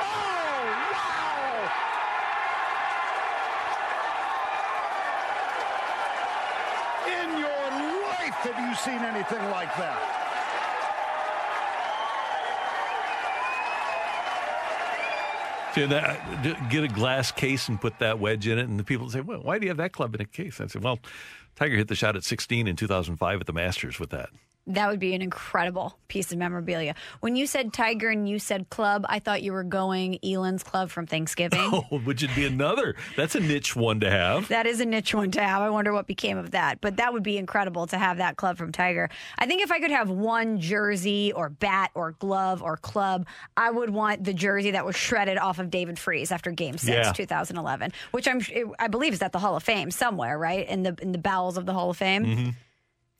Oh, 0.00 0.62
wow! 0.90 1.70
In 7.06 7.38
your 7.38 7.70
life 8.02 8.38
have 8.42 8.58
you 8.68 8.74
seen 8.74 9.02
anything 9.04 9.44
like 9.50 9.72
that? 9.76 10.17
That, 15.74 16.46
uh, 16.46 16.68
get 16.70 16.82
a 16.82 16.88
glass 16.88 17.30
case 17.30 17.68
and 17.68 17.80
put 17.80 18.00
that 18.00 18.18
wedge 18.18 18.48
in 18.48 18.58
it, 18.58 18.68
and 18.68 18.80
the 18.80 18.84
people 18.84 19.08
say, 19.10 19.20
"Well, 19.20 19.42
why 19.42 19.58
do 19.58 19.66
you 19.66 19.70
have 19.70 19.76
that 19.76 19.92
club 19.92 20.14
in 20.14 20.20
a 20.20 20.24
case?" 20.24 20.60
I 20.60 20.66
said, 20.66 20.82
"Well, 20.82 20.98
Tiger 21.54 21.76
hit 21.76 21.88
the 21.88 21.94
shot 21.94 22.16
at 22.16 22.24
16 22.24 22.66
in 22.66 22.74
2005 22.74 23.40
at 23.40 23.46
the 23.46 23.52
Masters 23.52 24.00
with 24.00 24.10
that." 24.10 24.30
That 24.68 24.88
would 24.90 25.00
be 25.00 25.14
an 25.14 25.22
incredible 25.22 25.98
piece 26.08 26.30
of 26.30 26.38
memorabilia. 26.38 26.94
When 27.20 27.36
you 27.36 27.46
said 27.46 27.72
Tiger 27.72 28.10
and 28.10 28.28
you 28.28 28.38
said 28.38 28.68
club, 28.70 29.04
I 29.08 29.18
thought 29.18 29.42
you 29.42 29.52
were 29.52 29.64
going 29.64 30.18
Elan's 30.22 30.62
Club 30.62 30.90
from 30.90 31.06
Thanksgiving. 31.06 31.58
Oh, 31.90 31.98
which 32.04 32.22
would 32.22 32.34
be 32.34 32.46
another. 32.46 32.94
That's 33.16 33.34
a 33.34 33.40
niche 33.40 33.74
one 33.76 34.00
to 34.00 34.10
have. 34.10 34.48
That 34.48 34.66
is 34.66 34.80
a 34.80 34.86
niche 34.86 35.14
one 35.14 35.30
to 35.32 35.40
have. 35.42 35.60
I 35.62 35.70
wonder 35.70 35.92
what 35.92 36.06
became 36.06 36.36
of 36.38 36.50
that. 36.52 36.80
But 36.80 36.96
that 36.98 37.12
would 37.12 37.22
be 37.22 37.36
incredible 37.38 37.86
to 37.88 37.98
have 37.98 38.18
that 38.18 38.36
club 38.36 38.56
from 38.58 38.72
Tiger. 38.72 39.08
I 39.38 39.46
think 39.46 39.62
if 39.62 39.70
I 39.72 39.80
could 39.80 39.90
have 39.90 40.08
one 40.10 40.60
jersey 40.60 41.32
or 41.34 41.48
bat 41.48 41.90
or 41.94 42.12
glove 42.12 42.62
or 42.62 42.76
club, 42.76 43.26
I 43.56 43.70
would 43.70 43.90
want 43.90 44.24
the 44.24 44.34
jersey 44.34 44.72
that 44.72 44.84
was 44.86 44.96
shredded 44.96 45.38
off 45.38 45.58
of 45.58 45.70
David 45.70 45.98
Freese 45.98 46.30
after 46.32 46.50
Game 46.50 46.76
Six, 46.78 46.90
Yeah. 47.06 47.12
2011, 47.12 47.92
which 48.10 48.28
I'm 48.28 48.40
I 48.78 48.88
believe 48.88 49.12
is 49.12 49.22
at 49.22 49.32
the 49.32 49.38
Hall 49.38 49.56
of 49.56 49.62
Fame 49.62 49.90
somewhere, 49.90 50.38
right 50.38 50.68
in 50.68 50.82
the 50.82 50.96
in 51.00 51.12
the 51.12 51.18
bowels 51.18 51.56
of 51.56 51.64
the 51.66 51.72
Hall 51.72 51.90
of 51.90 51.96
Fame. 51.96 52.24
Mm-hmm. 52.24 52.50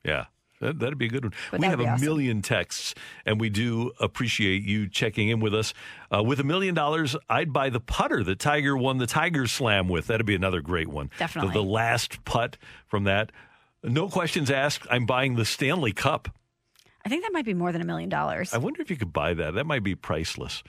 Yeah. 0.05 0.25
That, 0.61 0.79
that'd 0.81 0.99
be 0.99 1.07
a 1.07 1.09
good 1.09 1.25
one. 1.25 1.35
But 1.51 1.61
we 1.61 1.67
have 1.67 1.81
a 1.81 1.87
awesome. 1.87 2.05
million 2.05 2.43
texts, 2.43 2.95
and 3.25 3.41
we 3.41 3.49
do 3.49 3.93
appreciate 4.01 4.63
you 4.65 4.89
checking 4.89 5.29
in 5.29 5.41
with 5.41 5.55
us. 5.55 5.73
Uh, 6.15 6.23
with 6.23 6.41
a 6.41 6.45
million 6.45 6.75
dollars, 6.75 7.15
I'd 7.29 7.53
buy 7.53 7.71
the 7.71 7.81
putter 7.81 8.25
that 8.25 8.39
Tiger 8.39 8.77
won 8.77 8.99
the 8.99 9.07
Tiger 9.07 9.47
Slam 9.47 9.89
with. 9.89 10.09
That'd 10.09 10.27
be 10.27 10.35
another 10.35 10.61
great 10.61 10.89
one. 10.89 11.11
Definitely. 11.19 11.53
The, 11.53 11.61
the 11.61 11.65
last 11.65 12.25
putt 12.25 12.57
from 12.87 13.05
that. 13.05 13.31
No 13.85 14.09
questions 14.09 14.51
asked. 14.51 14.87
I'm 14.91 15.07
buying 15.07 15.37
the 15.37 15.45
Stanley 15.45 15.93
Cup. 15.93 16.29
I 17.05 17.09
think 17.09 17.23
that 17.23 17.33
might 17.33 17.45
be 17.45 17.55
more 17.55 17.71
than 17.71 17.81
a 17.81 17.87
million 17.87 18.09
dollars. 18.09 18.53
I 18.53 18.59
wonder 18.59 18.83
if 18.83 18.91
you 18.91 18.97
could 18.97 19.13
buy 19.13 19.35
that. 19.35 19.55
That 19.55 19.65
might 19.67 19.85
be 19.85 19.95
priceless. 19.95 20.63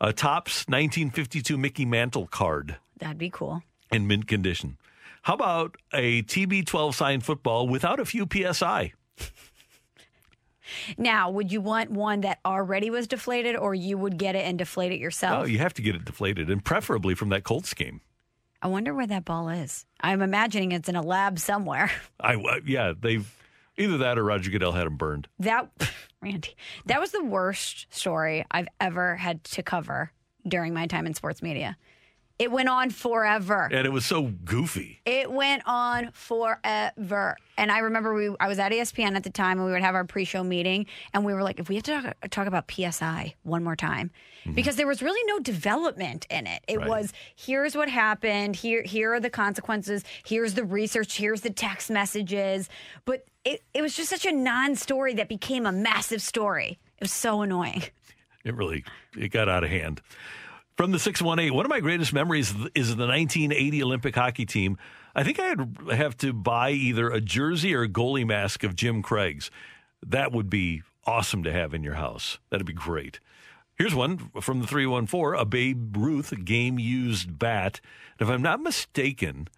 A 0.00 0.12
Topps 0.12 0.66
1952 0.68 1.58
Mickey 1.58 1.84
Mantle 1.84 2.26
card 2.26 2.76
That'd 2.98 3.18
be 3.18 3.30
cool. 3.30 3.62
in 3.90 4.06
mint 4.06 4.26
condition. 4.26 4.76
How 5.22 5.34
about 5.34 5.76
a 5.92 6.22
TB12 6.22 6.94
signed 6.94 7.24
football 7.24 7.68
without 7.68 8.00
a 8.00 8.04
few 8.04 8.26
PSI? 8.30 8.92
Now, 10.96 11.30
would 11.30 11.50
you 11.52 11.60
want 11.60 11.90
one 11.90 12.20
that 12.22 12.38
already 12.44 12.90
was 12.90 13.06
deflated, 13.06 13.56
or 13.56 13.74
you 13.74 13.98
would 13.98 14.18
get 14.18 14.36
it 14.36 14.44
and 14.44 14.58
deflate 14.58 14.92
it 14.92 14.98
yourself? 15.00 15.42
Oh, 15.42 15.44
you 15.44 15.58
have 15.58 15.74
to 15.74 15.82
get 15.82 15.94
it 15.94 16.04
deflated, 16.04 16.50
and 16.50 16.64
preferably 16.64 17.14
from 17.14 17.28
that 17.30 17.44
Colts 17.44 17.74
game. 17.74 18.00
I 18.62 18.68
wonder 18.68 18.92
where 18.94 19.06
that 19.06 19.24
ball 19.24 19.48
is. 19.48 19.86
I'm 20.00 20.20
imagining 20.22 20.72
it's 20.72 20.88
in 20.88 20.96
a 20.96 21.02
lab 21.02 21.38
somewhere. 21.38 21.90
I 22.20 22.34
uh, 22.34 22.60
yeah, 22.64 22.92
they've 22.98 23.28
either 23.78 23.98
that 23.98 24.18
or 24.18 24.24
Roger 24.24 24.50
Goodell 24.50 24.72
had 24.72 24.86
them 24.86 24.96
burned. 24.96 25.28
That, 25.38 25.70
Randy, 26.22 26.54
that 26.86 27.00
was 27.00 27.12
the 27.12 27.24
worst 27.24 27.86
story 27.90 28.44
I've 28.50 28.68
ever 28.80 29.16
had 29.16 29.42
to 29.44 29.62
cover 29.62 30.12
during 30.46 30.74
my 30.74 30.86
time 30.86 31.06
in 31.06 31.14
sports 31.14 31.42
media. 31.42 31.76
It 32.40 32.50
went 32.50 32.70
on 32.70 32.88
forever. 32.88 33.68
and 33.70 33.86
it 33.86 33.92
was 33.92 34.06
so 34.06 34.32
goofy. 34.44 35.02
It 35.04 35.30
went 35.30 35.62
on 35.66 36.10
forever. 36.12 37.36
And 37.58 37.70
I 37.70 37.80
remember 37.80 38.14
we 38.14 38.34
I 38.40 38.48
was 38.48 38.58
at 38.58 38.72
ESPN 38.72 39.14
at 39.14 39.24
the 39.24 39.30
time 39.30 39.58
and 39.58 39.66
we 39.66 39.72
would 39.72 39.82
have 39.82 39.94
our 39.94 40.04
pre-show 40.04 40.42
meeting 40.42 40.86
and 41.12 41.24
we 41.26 41.34
were 41.34 41.42
like 41.42 41.58
if 41.60 41.68
we 41.68 41.74
have 41.74 41.84
to 41.84 42.00
talk, 42.02 42.30
talk 42.30 42.46
about 42.46 42.70
PSI 42.70 43.34
one 43.42 43.62
more 43.62 43.76
time 43.76 44.10
mm-hmm. 44.40 44.54
because 44.54 44.76
there 44.76 44.86
was 44.86 45.02
really 45.02 45.20
no 45.26 45.38
development 45.38 46.26
in 46.30 46.46
it. 46.46 46.62
It 46.66 46.78
Right. 46.78 46.88
was 46.88 47.12
here's 47.36 47.76
what 47.76 47.90
happened, 47.90 48.56
here 48.56 48.82
here 48.84 49.12
are 49.12 49.20
the 49.20 49.28
consequences, 49.28 50.02
here's 50.24 50.54
the 50.54 50.64
research, 50.64 51.18
here's 51.18 51.42
the 51.42 51.50
text 51.50 51.90
messages, 51.90 52.70
but 53.04 53.26
it, 53.44 53.62
it 53.74 53.82
was 53.82 53.94
just 53.94 54.08
such 54.08 54.24
a 54.24 54.32
non-story 54.32 55.12
that 55.14 55.28
became 55.28 55.66
a 55.66 55.72
massive 55.72 56.22
story. 56.22 56.78
It 56.98 57.04
was 57.04 57.12
so 57.12 57.42
annoying. 57.42 57.82
It 58.42 58.54
really 58.54 58.84
it 59.18 59.28
got 59.28 59.50
out 59.50 59.64
of 59.64 59.68
hand. 59.70 60.00
From 60.80 60.92
the 60.92 60.98
618, 60.98 61.54
one 61.54 61.66
of 61.66 61.68
my 61.68 61.80
greatest 61.80 62.14
memories 62.14 62.54
is 62.74 62.96
the 62.96 63.06
1980 63.06 63.82
Olympic 63.82 64.14
hockey 64.14 64.46
team. 64.46 64.78
I 65.14 65.22
think 65.22 65.38
I'd 65.38 65.92
have 65.92 66.16
to 66.16 66.32
buy 66.32 66.70
either 66.70 67.10
a 67.10 67.20
jersey 67.20 67.74
or 67.74 67.82
a 67.82 67.88
goalie 67.88 68.26
mask 68.26 68.64
of 68.64 68.76
Jim 68.76 69.02
Craig's. 69.02 69.50
That 70.02 70.32
would 70.32 70.48
be 70.48 70.82
awesome 71.04 71.42
to 71.42 71.52
have 71.52 71.74
in 71.74 71.84
your 71.84 71.96
house. 71.96 72.38
That'd 72.48 72.66
be 72.66 72.72
great. 72.72 73.20
Here's 73.76 73.94
one 73.94 74.30
from 74.40 74.62
the 74.62 74.66
314 74.66 75.38
a 75.38 75.44
Babe 75.44 75.94
Ruth 75.98 76.46
game 76.46 76.78
used 76.78 77.38
bat. 77.38 77.82
And 78.18 78.26
if 78.26 78.34
I'm 78.34 78.40
not 78.40 78.62
mistaken, 78.62 79.48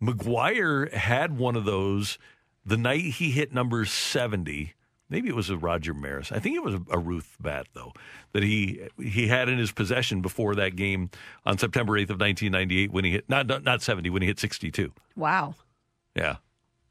McGwire 0.00 0.92
had 0.92 1.36
one 1.36 1.56
of 1.56 1.64
those 1.64 2.18
the 2.64 2.76
night 2.76 3.02
he 3.14 3.32
hit 3.32 3.52
number 3.52 3.84
70. 3.84 4.74
Maybe 5.12 5.28
it 5.28 5.36
was 5.36 5.50
a 5.50 5.58
Roger 5.58 5.92
Maris. 5.92 6.32
I 6.32 6.38
think 6.38 6.56
it 6.56 6.64
was 6.64 6.74
a, 6.90 6.98
Ruth 6.98 7.36
bat 7.38 7.66
though 7.74 7.92
that 8.32 8.42
he 8.42 8.80
he 8.98 9.28
had 9.28 9.48
in 9.50 9.58
his 9.58 9.70
possession 9.70 10.22
before 10.22 10.54
that 10.54 10.74
game 10.74 11.10
on 11.44 11.58
September 11.58 11.92
8th 11.92 12.10
of 12.10 12.20
1998 12.20 12.90
when 12.90 13.04
he 13.04 13.10
hit 13.12 13.28
not 13.28 13.46
not, 13.46 13.62
not 13.62 13.82
70 13.82 14.08
when 14.10 14.22
he 14.22 14.28
hit 14.28 14.40
62. 14.40 14.90
Wow. 15.14 15.54
Yeah. 16.16 16.36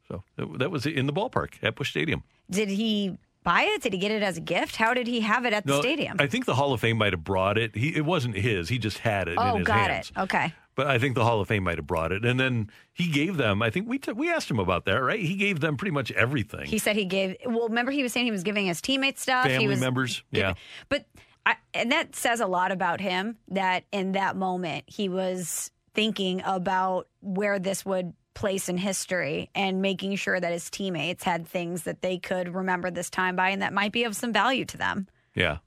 So 0.08 0.24
that 0.38 0.70
was 0.70 0.86
in 0.86 1.08
the 1.08 1.14
ballpark 1.14 1.54
at 1.64 1.76
Busch 1.76 1.90
Stadium. 1.90 2.24
Did 2.50 2.70
he 2.70 3.18
buy 3.44 3.64
it? 3.64 3.82
Did 3.82 3.94
he 3.94 4.00
get 4.00 4.12
it 4.12 4.22
as 4.22 4.38
a 4.38 4.42
gift? 4.42 4.76
How 4.76 4.94
did 4.94 5.08
he 5.08 5.22
have 5.22 5.46
it 5.46 5.54
at 5.54 5.66
the 5.66 5.74
No, 5.74 5.82
stadium? 5.82 6.18
I 6.20 6.28
think 6.28 6.46
the 6.46 6.54
Hall 6.56 6.74
of 6.74 6.82
Fame 6.82 6.98
might 6.98 7.14
have 7.14 7.24
brought 7.24 7.58
it. 7.58 7.76
He 7.76 7.96
it 7.96 8.06
wasn't 8.06 8.36
his. 8.36 8.70
He 8.70 8.78
just 8.78 9.00
had 9.00 9.28
it 9.28 9.34
in 9.34 9.40
oh, 9.40 9.56
his 9.58 9.66
got 9.66 9.90
hands. 9.90 10.12
it. 10.16 10.20
Okay. 10.20 10.54
But 10.76 10.88
I 10.88 10.98
think 11.00 11.16
the 11.16 11.26
Hall 11.26 11.42
of 11.42 11.48
Fame 11.48 11.64
might 11.64 11.78
have 11.78 11.86
brought 11.88 12.12
it, 12.12 12.24
and 12.24 12.40
then 12.40 12.70
he 12.94 13.08
gave 13.10 13.38
them. 13.38 13.62
I 13.62 13.70
think 13.70 13.90
we 13.90 14.00
t- 14.00 14.14
we 14.14 14.32
asked 14.32 14.50
him 14.50 14.60
about 14.60 14.86
that, 14.86 15.02
right? 15.02 15.20
He 15.20 15.36
gave 15.36 15.60
them 15.60 15.76
pretty 15.78 15.92
much 15.92 16.12
everything. 16.12 16.66
He 16.66 16.78
said 16.78 16.96
he 16.96 17.06
gave. 17.06 17.36
Well, 17.46 17.68
remember 17.68 17.92
he 17.92 18.04
was 18.04 18.14
saying 18.14 18.26
he 18.26 18.32
was 18.32 18.44
giving 18.44 18.66
his 18.68 18.82
teammates 18.82 19.22
stuff. 19.22 19.46
he 19.46 19.52
Family 19.52 19.68
was 19.68 19.80
members, 19.82 20.24
giving- 20.32 20.48
yeah. 20.50 20.54
But 20.88 21.06
I, 21.46 21.56
and 21.74 21.92
that 21.92 22.16
says 22.16 22.40
a 22.40 22.48
lot 22.48 22.72
about 22.72 23.02
him. 23.02 23.38
That 23.50 23.84
in 23.92 24.14
that 24.14 24.36
moment 24.38 24.86
he 24.88 25.10
was 25.10 25.72
thinking 25.94 26.42
about 26.46 27.08
where 27.20 27.60
this 27.60 27.86
would 27.86 28.14
place 28.34 28.70
in 28.70 28.78
history 28.78 29.50
and 29.54 29.82
making 29.82 30.16
sure 30.16 30.40
that 30.40 30.54
his 30.54 30.70
teammates 30.70 31.22
had 31.26 31.46
things 31.46 31.84
that 31.84 32.02
they 32.02 32.18
could 32.18 32.56
remember 32.56 32.90
this 32.90 33.10
time 33.10 33.36
by, 33.36 33.50
and 33.50 33.62
that 33.62 33.74
might 33.74 33.92
be 33.92 34.06
of 34.06 34.16
some 34.16 34.32
value 34.32 34.64
to 34.64 34.78
them. 34.78 35.08
Yeah. 35.36 35.58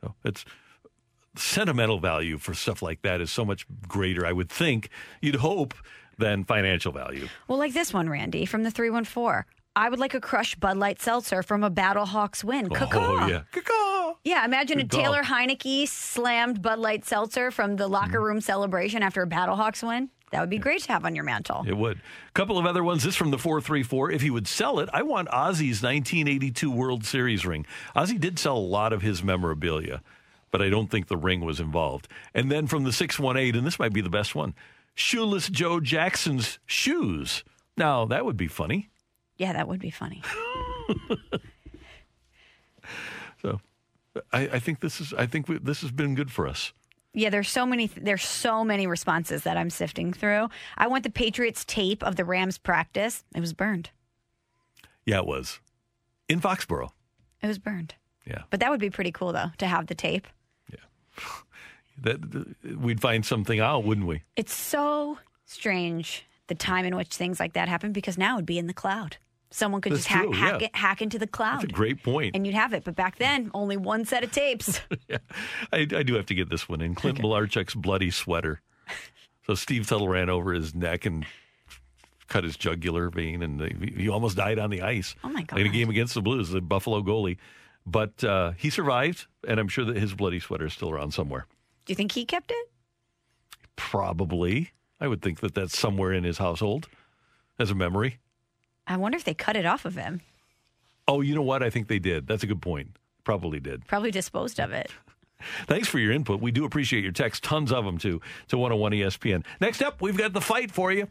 So 0.00 0.14
it's 0.24 0.44
sentimental 1.36 1.98
value 1.98 2.38
for 2.38 2.54
stuff 2.54 2.82
like 2.82 3.02
that 3.02 3.20
is 3.20 3.30
so 3.30 3.44
much 3.44 3.66
greater, 3.88 4.26
I 4.26 4.32
would 4.32 4.48
think, 4.50 4.88
you'd 5.20 5.36
hope, 5.36 5.74
than 6.18 6.44
financial 6.44 6.92
value. 6.92 7.28
Well, 7.48 7.58
like 7.58 7.72
this 7.72 7.92
one, 7.92 8.08
Randy 8.08 8.44
from 8.46 8.62
the 8.62 8.70
three 8.70 8.90
one 8.90 9.04
four. 9.04 9.46
I 9.74 9.88
would 9.88 9.98
like 9.98 10.12
a 10.12 10.20
crushed 10.20 10.60
Bud 10.60 10.76
Light 10.76 11.00
seltzer 11.00 11.42
from 11.42 11.64
a 11.64 11.70
Battle 11.70 12.04
Hawks 12.04 12.44
win. 12.44 12.68
Oh, 12.70 12.74
Caw-caw. 12.74 13.26
yeah. 13.26 13.42
Caw-caw. 13.52 14.14
Yeah, 14.22 14.44
imagine 14.44 14.76
Good 14.76 14.92
a 14.92 14.96
Taylor 14.98 15.22
call. 15.22 15.38
Heinicke 15.38 15.88
slammed 15.88 16.60
Bud 16.60 16.78
Light 16.78 17.06
seltzer 17.06 17.50
from 17.50 17.76
the 17.76 17.88
locker 17.88 18.18
Mm-hmm. 18.18 18.22
room 18.24 18.40
celebration 18.42 19.02
after 19.02 19.22
a 19.22 19.26
Battlehawks 19.26 19.82
win. 19.86 20.10
That 20.30 20.40
would 20.40 20.50
be 20.50 20.58
great 20.58 20.82
to 20.82 20.92
have 20.92 21.04
on 21.06 21.14
your 21.14 21.24
mantle. 21.24 21.64
It 21.66 21.76
would. 21.76 21.96
A 21.98 22.32
couple 22.32 22.58
of 22.58 22.66
other 22.66 22.84
ones. 22.84 23.02
This 23.02 23.16
from 23.16 23.30
the 23.30 23.38
434. 23.38 24.10
If 24.12 24.20
he 24.20 24.28
would 24.30 24.46
sell 24.46 24.78
it, 24.78 24.88
I 24.92 25.02
want 25.02 25.28
Ozzie's 25.28 25.82
1982 25.82 26.70
World 26.70 27.04
Series 27.06 27.44
ring. 27.46 27.64
Ozzie 27.96 28.18
did 28.18 28.38
sell 28.38 28.56
a 28.56 28.58
lot 28.58 28.92
of 28.92 29.00
his 29.02 29.22
memorabilia, 29.22 30.02
but 30.52 30.62
I 30.62 30.68
don't 30.68 30.88
think 30.88 31.08
the 31.08 31.16
ring 31.16 31.44
was 31.44 31.58
involved. 31.58 32.06
And 32.34 32.50
then 32.52 32.68
from 32.68 32.84
the 32.84 32.92
618, 32.92 33.56
and 33.56 33.66
this 33.66 33.80
might 33.80 33.92
be 33.92 34.00
the 34.00 34.08
best 34.10 34.36
one 34.36 34.54
Shoeless 34.94 35.48
Joe 35.48 35.80
Jackson's 35.80 36.60
shoes. 36.66 37.42
Now, 37.76 38.04
that 38.04 38.24
would 38.24 38.36
be 38.36 38.46
funny. 38.46 38.90
Yeah, 39.38 39.54
that 39.54 39.66
would 39.66 39.80
be 39.80 39.90
funny. 39.90 40.22
So 43.40 43.60
I, 44.32 44.42
I 44.42 44.58
think 44.60 44.80
this 44.80 45.00
is 45.00 45.12
I 45.14 45.26
think 45.26 45.48
we, 45.48 45.58
this 45.58 45.80
has 45.82 45.90
been 45.90 46.14
good 46.14 46.30
for 46.30 46.46
us. 46.46 46.72
Yeah, 47.14 47.28
there's 47.28 47.50
so 47.50 47.66
many 47.66 47.88
there's 47.88 48.24
so 48.24 48.64
many 48.64 48.86
responses 48.86 49.42
that 49.42 49.56
I'm 49.56 49.68
sifting 49.68 50.12
through. 50.12 50.48
I 50.78 50.86
want 50.86 51.02
the 51.02 51.10
Patriots 51.10 51.64
tape 51.64 52.02
of 52.02 52.16
the 52.16 52.24
Rams 52.24 52.56
practice. 52.56 53.24
It 53.34 53.40
was 53.40 53.52
burned. 53.52 53.90
Yeah, 55.04 55.18
it 55.18 55.26
was 55.26 55.60
in 56.28 56.40
Foxborough. 56.40 56.90
It 57.42 57.48
was 57.48 57.58
burned. 57.58 57.96
Yeah, 58.24 58.42
But 58.50 58.60
that 58.60 58.70
would 58.70 58.78
be 58.78 58.90
pretty 58.90 59.10
cool 59.10 59.32
though 59.32 59.50
to 59.58 59.66
have 59.66 59.88
the 59.88 59.96
tape. 59.96 60.28
That 61.98 62.54
we'd 62.78 63.00
find 63.00 63.24
something 63.24 63.60
out, 63.60 63.84
wouldn't 63.84 64.06
we? 64.06 64.22
It's 64.36 64.54
so 64.54 65.18
strange 65.46 66.24
the 66.48 66.54
time 66.54 66.84
in 66.84 66.96
which 66.96 67.08
things 67.14 67.38
like 67.40 67.52
that 67.54 67.68
happen 67.68 67.92
because 67.92 68.18
now 68.18 68.34
it'd 68.36 68.46
be 68.46 68.58
in 68.58 68.66
the 68.66 68.74
cloud. 68.74 69.16
Someone 69.50 69.82
could 69.82 69.92
That's 69.92 70.04
just 70.04 70.08
hack, 70.08 70.22
true, 70.22 70.32
hack 70.32 70.60
yeah. 70.60 70.66
it, 70.68 70.76
hack 70.76 71.02
into 71.02 71.18
the 71.18 71.26
cloud. 71.26 71.56
That's 71.56 71.64
a 71.64 71.74
great 71.74 72.02
point. 72.02 72.34
and 72.34 72.46
you'd 72.46 72.54
have 72.54 72.72
it. 72.72 72.84
But 72.84 72.96
back 72.96 73.18
then, 73.18 73.50
only 73.52 73.76
one 73.76 74.06
set 74.06 74.24
of 74.24 74.32
tapes. 74.32 74.80
yeah, 75.08 75.18
I, 75.72 75.80
I 75.80 76.02
do 76.02 76.14
have 76.14 76.24
to 76.26 76.34
get 76.34 76.48
this 76.48 76.68
one 76.70 76.80
in. 76.80 76.94
Clint 76.94 77.18
Malarchuk's 77.18 77.74
bloody 77.74 78.10
sweater. 78.10 78.60
So 79.44 79.56
Steve 79.56 79.88
Tuttle 79.88 80.06
ran 80.08 80.30
over 80.30 80.52
his 80.52 80.72
neck 80.72 81.04
and 81.04 81.26
cut 82.28 82.44
his 82.44 82.56
jugular 82.56 83.10
vein, 83.10 83.42
and 83.42 83.60
he 83.98 84.08
almost 84.08 84.36
died 84.36 84.56
on 84.60 84.70
the 84.70 84.82
ice. 84.82 85.16
Oh, 85.24 85.28
my 85.28 85.42
God. 85.42 85.58
In 85.58 85.66
a 85.66 85.68
game 85.68 85.90
against 85.90 86.14
the 86.14 86.22
Blues, 86.22 86.50
the 86.50 86.60
Buffalo 86.60 87.02
goalie. 87.02 87.38
But 87.86 88.22
uh, 88.22 88.52
he 88.52 88.70
survived, 88.70 89.26
and 89.46 89.58
I'm 89.58 89.68
sure 89.68 89.84
that 89.84 89.96
his 89.96 90.14
bloody 90.14 90.40
sweater 90.40 90.66
is 90.66 90.72
still 90.72 90.90
around 90.90 91.12
somewhere. 91.12 91.46
Do 91.84 91.90
you 91.92 91.96
think 91.96 92.12
he 92.12 92.24
kept 92.24 92.50
it? 92.50 92.70
Probably, 93.76 94.70
I 95.00 95.08
would 95.08 95.22
think 95.22 95.40
that 95.40 95.54
that's 95.54 95.76
somewhere 95.76 96.12
in 96.12 96.24
his 96.24 96.38
household 96.38 96.88
as 97.58 97.70
a 97.70 97.74
memory. 97.74 98.18
I 98.86 98.96
wonder 98.96 99.16
if 99.16 99.24
they 99.24 99.34
cut 99.34 99.56
it 99.56 99.66
off 99.66 99.84
of 99.84 99.96
him. 99.96 100.20
Oh, 101.08 101.20
you 101.20 101.34
know 101.34 101.42
what? 101.42 101.62
I 101.62 101.70
think 101.70 101.88
they 101.88 101.98
did. 101.98 102.26
That's 102.26 102.42
a 102.42 102.46
good 102.46 102.62
point. 102.62 102.96
Probably 103.24 103.60
did. 103.60 103.86
Probably 103.86 104.10
disposed 104.10 104.60
of 104.60 104.72
it. 104.72 104.90
Thanks 105.66 105.88
for 105.88 105.98
your 105.98 106.12
input. 106.12 106.40
We 106.40 106.52
do 106.52 106.64
appreciate 106.64 107.02
your 107.02 107.12
text. 107.12 107.42
Tons 107.42 107.72
of 107.72 107.84
them, 107.84 107.98
too, 107.98 108.20
to 108.48 108.58
101 108.58 108.92
ESPN. 108.92 109.44
Next 109.60 109.82
up, 109.82 110.00
we've 110.00 110.16
got 110.16 110.32
the 110.32 110.40
fight 110.40 110.70
for 110.70 110.92
you. 110.92 111.08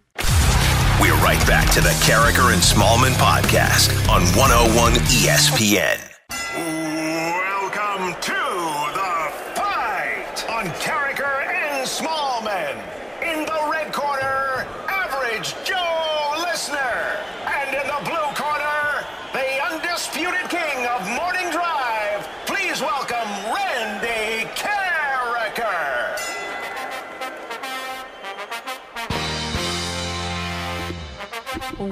We're 1.01 1.15
right 1.15 1.45
back 1.47 1.69
to 1.73 1.81
the 1.81 1.89
Karraker 2.05 2.53
and 2.53 2.61
Smallmon 2.61 3.13
podcast 3.13 3.89
on 4.07 4.21
101 4.37 4.93
ESPN. 4.93 6.11
Welcome 6.53 8.13
to 8.19 8.33
the 8.33 9.31
fight 9.55 10.49
on 10.49 10.65
Karraker 10.81 11.47
and 11.47 11.87
Smallmon. 11.87 12.75
In 13.23 13.45
the 13.45 13.69
red 13.71 13.93
corner, 13.93 14.67
Average 14.89 15.55
Joe 15.63 16.33
Listener. 16.39 17.23
And 17.47 17.73
in 17.73 17.87
the 17.87 18.01
blue 18.03 18.33
corner, 18.35 19.05
the 19.31 19.63
undisputed 19.71 20.49
king 20.49 20.85
of 20.87 21.07
morning 21.15 21.49
drive. 21.51 22.27
Please 22.45 22.81
welcome 22.81 23.29
Randy 23.55 24.49
Karraker. 24.53 26.17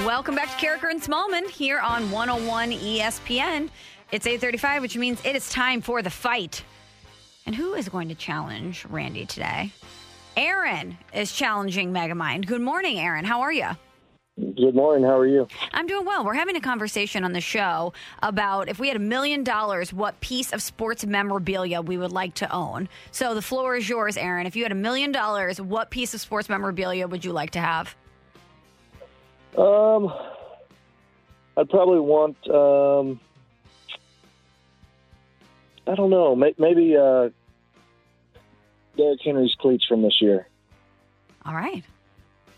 Welcome 0.05 0.35
back 0.35 0.49
to 0.59 0.65
Karraker 0.65 0.91
and 0.91 1.01
Smallmon 1.01 1.49
here 1.49 1.79
on 1.79 2.11
101 2.11 2.71
ESPN. 2.71 3.69
It's 4.11 4.25
8:35, 4.25 4.81
which 4.81 4.97
means 4.97 5.23
it 5.23 5.35
is 5.35 5.49
time 5.49 5.81
for 5.81 6.01
the 6.01 6.09
fight. 6.09 6.63
And 7.45 7.55
who 7.55 7.73
is 7.75 7.89
going 7.89 8.09
to 8.09 8.15
challenge 8.15 8.85
Randy 8.85 9.25
today? 9.25 9.71
Aaron 10.35 10.97
is 11.13 11.31
challenging 11.31 11.93
Megamind. 11.93 12.47
Good 12.47 12.61
morning, 12.61 12.99
Aaron. 12.99 13.25
How 13.25 13.41
are 13.41 13.51
you? 13.51 13.69
Good 14.39 14.73
morning. 14.73 15.03
How 15.05 15.17
are 15.17 15.27
you? 15.27 15.47
I'm 15.73 15.85
doing 15.85 16.05
well. 16.05 16.23
We're 16.23 16.33
having 16.33 16.55
a 16.55 16.61
conversation 16.61 17.23
on 17.23 17.33
the 17.33 17.41
show 17.41 17.93
about 18.23 18.69
if 18.69 18.79
we 18.79 18.87
had 18.87 18.95
a 18.95 19.01
million 19.01 19.43
dollars, 19.43 19.91
what 19.93 20.19
piece 20.21 20.53
of 20.53 20.61
sports 20.61 21.05
memorabilia 21.05 21.81
we 21.81 21.97
would 21.97 22.11
like 22.11 22.35
to 22.35 22.51
own. 22.51 22.87
So 23.11 23.35
the 23.35 23.41
floor 23.41 23.75
is 23.75 23.89
yours, 23.89 24.15
Aaron. 24.15 24.47
If 24.47 24.55
you 24.55 24.63
had 24.63 24.71
a 24.71 24.75
million 24.75 25.11
dollars, 25.11 25.59
what 25.59 25.89
piece 25.91 26.13
of 26.13 26.21
sports 26.21 26.47
memorabilia 26.49 27.07
would 27.07 27.25
you 27.25 27.33
like 27.33 27.51
to 27.51 27.59
have? 27.59 27.95
Um, 29.57 30.11
I'd 31.57 31.69
probably 31.69 31.99
want. 31.99 32.37
Um, 32.49 33.19
I 35.89 35.95
don't 35.95 36.09
know. 36.09 36.35
Maybe 36.35 36.95
uh, 36.95 37.29
Derrick 38.95 39.19
Henry's 39.23 39.55
cleats 39.59 39.85
from 39.87 40.01
this 40.03 40.21
year. 40.21 40.47
All 41.45 41.55
right. 41.55 41.83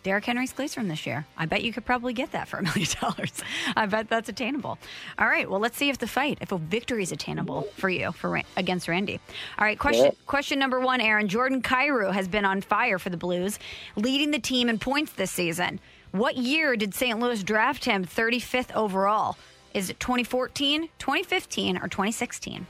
Derrick 0.04 0.26
Henry's 0.26 0.52
cleats 0.52 0.74
from 0.74 0.88
this 0.88 1.06
year. 1.06 1.28
I 1.38 1.46
bet 1.46 1.64
you 1.64 1.72
could 1.72 1.86
probably 1.86 2.12
get 2.14 2.32
that 2.32 2.48
for 2.48 2.58
a 2.58 2.64
million 2.68 2.88
dollars. 3.00 3.32
I 3.76 3.86
bet 3.86 4.10
that's 4.10 4.28
attainable. 4.30 4.80
All 5.20 5.28
right, 5.28 5.48
well, 5.50 5.60
let's 5.60 5.78
see 5.78 5.90
if 5.90 6.00
the 6.00 6.08
fight, 6.08 6.40
if 6.42 6.52
a 6.52 6.58
victory 6.58 7.04
is 7.04 7.12
attainable 7.12 7.62
for 7.78 7.88
you 7.88 8.12
for 8.12 8.42
against 8.58 8.88
Randy. 8.88 9.20
All 9.60 9.66
right, 9.66 9.78
question 9.78 10.06
Yeah. 10.06 10.12
question 10.26 10.58
number 10.58 10.80
one, 10.80 11.00
Aaron. 11.02 11.28
Jordan 11.28 11.62
Kyrou 11.62 12.12
has 12.12 12.28
been 12.28 12.46
on 12.46 12.62
fire 12.62 12.98
for 12.98 13.12
the 13.12 13.18
Blues, 13.18 13.60
leading 13.96 14.32
the 14.32 14.40
team 14.40 14.70
in 14.70 14.80
points 14.80 15.14
this 15.14 15.30
season. 15.32 15.80
What 16.12 16.36
year 16.36 16.76
did 16.76 16.96
St. 16.96 17.20
Louis 17.20 17.44
draft 17.44 17.86
him 17.86 18.04
35th 18.04 18.76
overall? 18.76 19.38
Is 19.76 19.90
it 19.92 20.00
2014, 20.00 20.90
2015, 20.98 21.78
or 21.78 21.88
2016? 21.88 22.66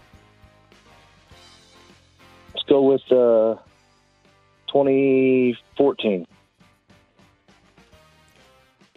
Let's 2.53 2.67
go 2.67 2.81
with 2.81 3.01
uh, 3.11 3.55
2014. 4.67 6.27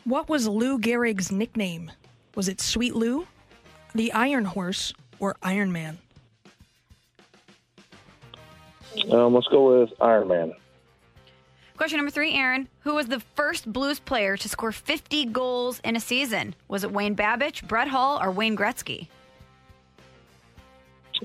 What 0.05 0.28
was 0.28 0.47
Lou 0.47 0.78
Gehrig's 0.78 1.32
nickname? 1.32 1.90
Was 2.35 2.48
it 2.48 2.60
Sweet 2.60 2.94
Lou, 2.94 3.26
the 3.94 4.12
Iron 4.12 4.44
Horse, 4.44 4.93
or 5.18 5.36
Iron 5.43 5.72
Man? 5.72 5.98
Um, 9.10 9.35
let's 9.35 9.48
go 9.48 9.81
with 9.81 9.90
Iron 10.01 10.28
Man. 10.28 10.52
Question 11.76 11.97
number 11.97 12.10
three, 12.10 12.35
Aaron. 12.35 12.68
Who 12.81 12.94
was 12.94 13.06
the 13.06 13.20
first 13.35 13.72
Blues 13.72 13.98
player 13.98 14.36
to 14.36 14.48
score 14.48 14.70
50 14.70 15.26
goals 15.26 15.81
in 15.85 15.97
a 15.97 16.01
season? 16.01 16.55
Was 16.68 16.85
it 16.85 16.93
Wayne 16.93 17.16
Babych, 17.16 17.66
Brett 17.66 17.89
Hull, 17.89 18.20
or 18.22 18.31
Wayne 18.31 18.56
Gretzky? 18.56 19.09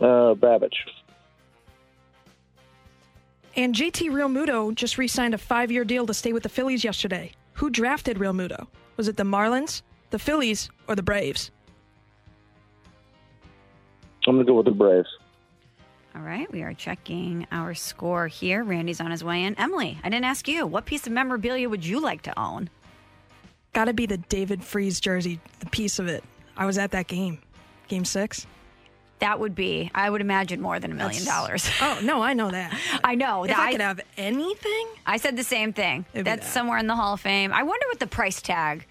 Uh, 0.01 0.33
Babych. 0.33 0.73
And 3.59 3.75
JT 3.75 4.09
Realmuto 4.11 4.73
just 4.73 4.97
re 4.97 5.05
signed 5.05 5.33
a 5.33 5.37
five 5.37 5.69
year 5.69 5.83
deal 5.83 6.05
to 6.05 6.13
stay 6.13 6.31
with 6.31 6.43
the 6.43 6.49
Phillies 6.49 6.85
yesterday. 6.85 7.33
Who 7.55 7.69
drafted 7.69 8.17
Realmuto? 8.17 8.67
Was 8.95 9.09
it 9.09 9.17
the 9.17 9.23
Marlins, 9.23 9.81
the 10.11 10.17
Phillies, 10.17 10.69
or 10.87 10.95
the 10.95 11.03
Braves? 11.03 11.51
I'm 14.25 14.35
going 14.35 14.45
to 14.45 14.49
go 14.49 14.55
with 14.55 14.65
the 14.65 14.71
Braves. 14.71 15.09
All 16.15 16.21
right, 16.21 16.49
we 16.53 16.61
are 16.61 16.73
checking 16.73 17.45
our 17.51 17.73
score 17.73 18.27
here. 18.27 18.63
Randy's 18.63 19.01
on 19.01 19.11
his 19.11 19.25
way 19.25 19.43
in. 19.43 19.59
Emily, 19.59 19.99
I 20.05 20.09
didn't 20.09 20.23
ask 20.23 20.47
you. 20.47 20.65
What 20.65 20.85
piece 20.85 21.05
of 21.05 21.11
memorabilia 21.11 21.67
would 21.67 21.85
you 21.85 21.99
like 21.99 22.21
to 22.21 22.39
own? 22.39 22.69
Gotta 23.73 23.91
be 23.91 24.05
the 24.05 24.19
David 24.19 24.63
Freese 24.63 25.01
jersey, 25.01 25.41
the 25.59 25.65
piece 25.65 25.99
of 25.99 26.07
it. 26.07 26.23
I 26.55 26.65
was 26.65 26.77
at 26.77 26.91
that 26.91 27.07
game, 27.07 27.41
game 27.89 28.05
six. 28.05 28.47
That 29.19 29.39
would 29.39 29.53
be, 29.53 29.91
I 29.93 30.09
would 30.09 30.21
imagine, 30.21 30.61
more 30.61 30.79
than 30.79 30.91
a 30.91 30.95
million 30.95 31.25
dollars. 31.25 31.69
Oh, 31.81 31.99
no, 32.03 32.21
I 32.21 32.33
know 32.33 32.49
that. 32.51 32.73
I 33.03 33.15
know. 33.15 33.43
If 33.43 33.49
that 33.49 33.59
I 33.59 33.71
could 33.73 33.81
have 33.81 33.99
anything, 34.17 34.87
I 35.05 35.17
said 35.17 35.35
the 35.35 35.43
same 35.43 35.73
thing. 35.73 36.05
That's 36.13 36.45
that. 36.45 36.53
somewhere 36.53 36.77
in 36.77 36.87
the 36.87 36.95
Hall 36.95 37.13
of 37.15 37.19
Fame. 37.21 37.51
I 37.51 37.63
wonder 37.63 37.85
what 37.87 37.99
the 37.99 38.07
price 38.07 38.41
tag. 38.41 38.85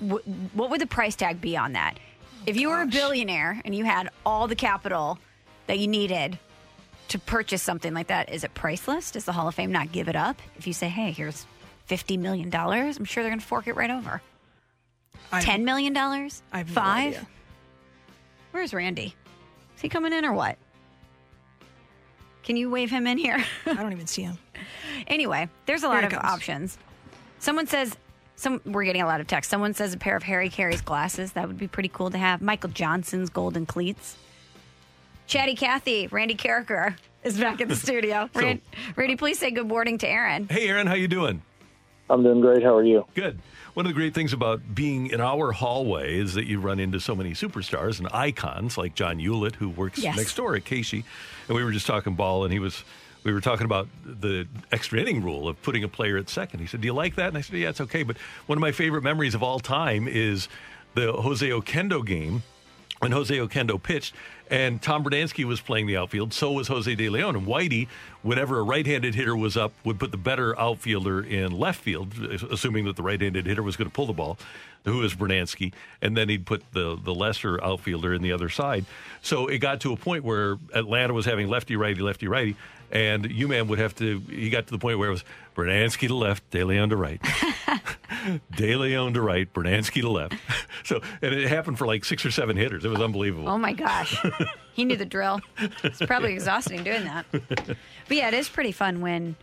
What 0.00 0.70
would 0.70 0.80
the 0.80 0.86
price 0.86 1.16
tag 1.16 1.40
be 1.40 1.56
on 1.56 1.72
that? 1.72 1.94
Oh, 1.98 2.42
if 2.46 2.56
you 2.56 2.68
were 2.68 2.82
a 2.82 2.86
billionaire 2.86 3.60
and 3.64 3.74
you 3.74 3.84
had 3.84 4.10
all 4.26 4.46
the 4.48 4.54
capital 4.56 5.18
that 5.66 5.78
you 5.78 5.88
needed 5.88 6.38
to 7.08 7.18
purchase 7.18 7.62
something 7.62 7.94
like 7.94 8.08
that, 8.08 8.30
is 8.30 8.44
it 8.44 8.54
priceless? 8.54 9.10
Does 9.10 9.24
the 9.24 9.32
Hall 9.32 9.48
of 9.48 9.54
Fame 9.54 9.72
not 9.72 9.92
give 9.92 10.08
it 10.08 10.16
up? 10.16 10.40
If 10.56 10.66
you 10.66 10.72
say, 10.72 10.88
"Hey, 10.88 11.10
here's 11.12 11.46
fifty 11.86 12.16
million 12.16 12.50
dollars," 12.50 12.96
I'm 12.98 13.04
sure 13.04 13.22
they're 13.22 13.30
going 13.30 13.40
to 13.40 13.46
fork 13.46 13.66
it 13.66 13.74
right 13.76 13.90
over. 13.90 14.20
I- 15.32 15.40
Ten 15.40 15.64
million 15.64 15.92
dollars? 15.92 16.42
I 16.52 16.58
have 16.58 16.68
no 16.68 16.74
Five? 16.74 17.06
idea. 17.14 17.26
Where's 18.52 18.72
Randy? 18.74 19.14
Is 19.84 19.86
he 19.86 19.90
coming 19.90 20.14
in 20.14 20.24
or 20.24 20.32
what? 20.32 20.56
Can 22.42 22.56
you 22.56 22.70
wave 22.70 22.88
him 22.90 23.06
in 23.06 23.18
here? 23.18 23.44
I 23.66 23.74
don't 23.74 23.92
even 23.92 24.06
see 24.06 24.22
him. 24.22 24.38
Anyway, 25.06 25.50
there's 25.66 25.82
a 25.82 25.88
lot 25.88 26.04
of 26.04 26.10
comes. 26.10 26.24
options. 26.24 26.78
Someone 27.38 27.66
says, 27.66 27.94
some 28.36 28.62
we're 28.64 28.84
getting 28.84 29.02
a 29.02 29.06
lot 29.06 29.20
of 29.20 29.26
text. 29.26 29.50
Someone 29.50 29.74
says 29.74 29.92
a 29.92 29.98
pair 29.98 30.16
of 30.16 30.22
Harry 30.22 30.48
Caray's 30.48 30.80
glasses. 30.80 31.32
That 31.32 31.46
would 31.46 31.58
be 31.58 31.68
pretty 31.68 31.90
cool 31.90 32.08
to 32.10 32.16
have. 32.16 32.40
Michael 32.40 32.70
Johnson's 32.70 33.28
golden 33.28 33.66
cleats. 33.66 34.16
Chatty 35.26 35.56
Cathy, 35.56 36.06
Randy 36.06 36.34
Karraker 36.36 36.96
is 37.24 37.38
back 37.38 37.60
in 37.60 37.68
the 37.68 37.76
studio. 37.86 38.30
So- 38.32 38.40
Ran- 38.40 38.62
Randy, 38.96 39.16
please 39.16 39.38
say 39.38 39.50
good 39.50 39.66
morning 39.68 39.98
to 39.98 40.08
Aaron. 40.08 40.48
Hey, 40.48 40.66
Aaron, 40.68 40.86
how 40.86 40.94
you 40.94 41.08
doing? 41.08 41.42
I'm 42.08 42.22
doing 42.22 42.40
great. 42.40 42.62
How 42.62 42.74
are 42.76 42.84
you? 42.84 43.04
Good. 43.14 43.38
One 43.74 43.86
of 43.86 43.90
the 43.90 43.94
great 43.94 44.14
things 44.14 44.32
about 44.32 44.60
being 44.72 45.08
in 45.08 45.20
our 45.20 45.50
hallway 45.50 46.16
is 46.16 46.34
that 46.34 46.46
you 46.46 46.60
run 46.60 46.78
into 46.78 47.00
so 47.00 47.16
many 47.16 47.32
superstars 47.32 47.98
and 47.98 48.08
icons 48.12 48.78
like 48.78 48.94
John 48.94 49.18
Hewlett, 49.18 49.56
who 49.56 49.68
works 49.68 49.98
Yes. 49.98 50.16
next 50.16 50.36
door 50.36 50.54
at 50.54 50.64
Casey. 50.64 51.04
And 51.48 51.56
we 51.56 51.64
were 51.64 51.72
just 51.72 51.86
talking 51.86 52.14
ball, 52.14 52.44
and 52.44 52.52
he 52.52 52.60
was, 52.60 52.84
we 53.24 53.32
were 53.32 53.40
talking 53.40 53.64
about 53.64 53.88
the 54.06 54.46
extra 54.70 55.00
inning 55.00 55.24
rule 55.24 55.48
of 55.48 55.60
putting 55.62 55.82
a 55.82 55.88
player 55.88 56.16
at 56.16 56.28
second. 56.28 56.60
He 56.60 56.66
said, 56.66 56.82
Do 56.82 56.86
you 56.86 56.92
like 56.94 57.16
that? 57.16 57.28
And 57.28 57.36
I 57.36 57.40
said, 57.40 57.56
Yeah, 57.58 57.70
it's 57.70 57.80
okay. 57.80 58.04
But 58.04 58.16
one 58.46 58.56
of 58.56 58.60
my 58.60 58.70
favorite 58.70 59.02
memories 59.02 59.34
of 59.34 59.42
all 59.42 59.58
time 59.58 60.06
is 60.06 60.48
the 60.94 61.12
Jose 61.12 61.48
Oquendo 61.48 62.06
game 62.06 62.44
when 63.00 63.12
Jose 63.12 63.36
Oquendo 63.36 63.82
pitched, 63.82 64.14
and 64.50 64.80
Tom 64.80 65.02
Brunansky 65.02 65.44
was 65.44 65.60
playing 65.60 65.86
the 65.86 65.96
outfield. 65.96 66.32
So 66.32 66.52
was 66.52 66.68
Jose 66.68 66.94
De 66.94 67.08
Leon. 67.08 67.34
And 67.36 67.46
Whitey, 67.46 67.88
whenever 68.22 68.58
a 68.58 68.62
right-handed 68.62 69.14
hitter 69.14 69.34
was 69.34 69.56
up, 69.56 69.72
would 69.84 69.98
put 69.98 70.10
the 70.10 70.18
better 70.18 70.58
outfielder 70.58 71.22
in 71.22 71.52
left 71.52 71.80
field, 71.80 72.14
assuming 72.50 72.84
that 72.84 72.96
the 72.96 73.02
right-handed 73.02 73.46
hitter 73.46 73.62
was 73.62 73.76
going 73.76 73.88
to 73.88 73.94
pull 73.94 74.06
the 74.06 74.12
ball, 74.12 74.38
who 74.84 74.98
was 74.98 75.14
Brunansky, 75.14 75.72
and 76.02 76.16
then 76.16 76.28
he'd 76.28 76.44
put 76.44 76.62
the 76.72 76.98
the 77.02 77.14
lesser 77.14 77.62
outfielder 77.64 78.12
in 78.12 78.20
the 78.22 78.32
other 78.32 78.50
side. 78.50 78.84
So 79.22 79.46
it 79.46 79.58
got 79.58 79.80
to 79.80 79.92
a 79.92 79.96
point 79.96 80.24
where 80.24 80.58
Atlanta 80.74 81.14
was 81.14 81.24
having 81.24 81.48
lefty 81.48 81.74
righty 81.74 82.02
lefty 82.02 82.28
righty, 82.28 82.54
and 82.90 83.30
U-Man 83.30 83.68
would 83.68 83.78
have 83.78 83.94
to. 83.96 84.20
He 84.28 84.50
got 84.50 84.66
to 84.66 84.72
the 84.72 84.78
point 84.78 84.98
where 84.98 85.08
it 85.08 85.12
was 85.12 85.24
Brunansky 85.54 86.08
to 86.08 86.14
left, 86.14 86.48
De 86.50 86.64
Leon 86.64 86.90
to 86.90 86.96
right. 86.96 87.20
De 88.56 88.76
Leon 88.76 89.14
to 89.14 89.20
right, 89.22 89.52
Brunansky 89.52 90.00
to 90.00 90.10
left. 90.10 90.34
So, 90.84 91.00
and 91.22 91.32
it 91.32 91.48
happened 91.48 91.78
for 91.78 91.86
like 91.86 92.04
six 92.04 92.26
or 92.26 92.30
seven 92.30 92.58
hitters. 92.58 92.84
It 92.84 92.90
was 92.90 93.00
unbelievable. 93.00 93.48
Oh 93.48 93.56
my 93.56 93.72
gosh. 93.72 94.22
he 94.74 94.84
knew 94.84 94.98
the 94.98 95.06
drill. 95.06 95.40
It's 95.82 95.98
probably 96.04 96.34
exhausting 96.34 96.84
doing 96.84 97.04
that. 97.04 97.24
But 97.30 97.76
yeah, 98.10 98.28
it 98.28 98.34
is 98.34 98.50
pretty 98.50 98.72
fun 98.72 99.00
when 99.00 99.36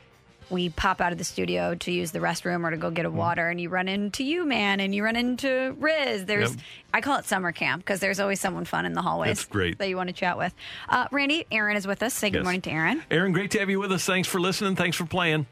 we 0.51 0.69
pop 0.69 0.99
out 1.01 1.11
of 1.11 1.17
the 1.17 1.23
studio 1.23 1.73
to 1.75 1.91
use 1.91 2.11
the 2.11 2.19
restroom 2.19 2.63
or 2.65 2.71
to 2.71 2.77
go 2.77 2.91
get 2.91 3.05
a 3.05 3.09
Mm-hmm. 3.09 3.17
water 3.17 3.49
and 3.49 3.59
you 3.59 3.69
run 3.69 3.87
into 3.87 4.23
you, 4.23 4.45
man, 4.45 4.79
and 4.79 4.93
you 4.93 5.03
run 5.03 5.15
into 5.15 5.75
Riz. 5.79 6.25
There's, 6.25 6.51
Yep. 6.51 6.59
I 6.93 7.01
call 7.01 7.17
it 7.19 7.25
summer 7.25 7.51
camp 7.51 7.83
because 7.83 7.99
there's 7.99 8.19
always 8.19 8.39
someone 8.39 8.65
fun 8.65 8.85
in 8.85 8.93
the 8.93 9.01
hallways. 9.01 9.29
That's 9.39 9.45
great. 9.45 9.77
That 9.77 9.89
you 9.89 9.95
want 9.95 10.09
to 10.09 10.13
chat 10.13 10.37
with. 10.37 10.53
Uh, 10.89 11.07
Randy, 11.11 11.45
Aaron 11.51 11.77
is 11.77 11.87
with 11.87 12.03
us. 12.03 12.13
Say 12.13 12.29
good 12.29 12.39
Yes. 12.39 12.43
morning 12.43 12.61
to 12.61 12.71
Aaron. 12.71 13.01
Aaron, 13.09 13.31
great 13.31 13.51
to 13.51 13.59
have 13.59 13.69
you 13.69 13.79
with 13.79 13.91
us. 13.91 14.05
Thanks 14.05 14.27
for 14.27 14.39
listening. 14.39 14.75
Thanks 14.75 14.97
for 14.97 15.05
playing. 15.05 15.47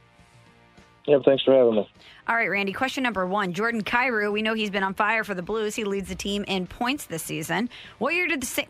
Yeah, 1.06 1.18
thanks 1.26 1.44
for 1.44 1.54
having 1.56 1.76
me. 1.76 1.90
All 2.28 2.36
right, 2.36 2.50
Randy. 2.50 2.72
Question 2.74 3.02
number 3.04 3.26
one: 3.26 3.54
Jordan 3.54 3.84
Kyrou. 3.84 4.32
We 4.32 4.42
know 4.44 4.54
he's 4.54 4.70
been 4.70 4.84
on 4.84 4.94
fire 4.94 5.24
for 5.24 5.34
the 5.34 5.42
Blues. 5.42 5.74
He 5.76 5.84
leads 5.84 6.10
the 6.10 6.16
team 6.16 6.44
in 6.48 6.68
points 6.68 7.06
this 7.06 7.24
season. 7.24 7.70
What 7.98 8.14
year 8.14 8.28
did 8.28 8.42
the 8.42 8.46
St. 8.46 8.70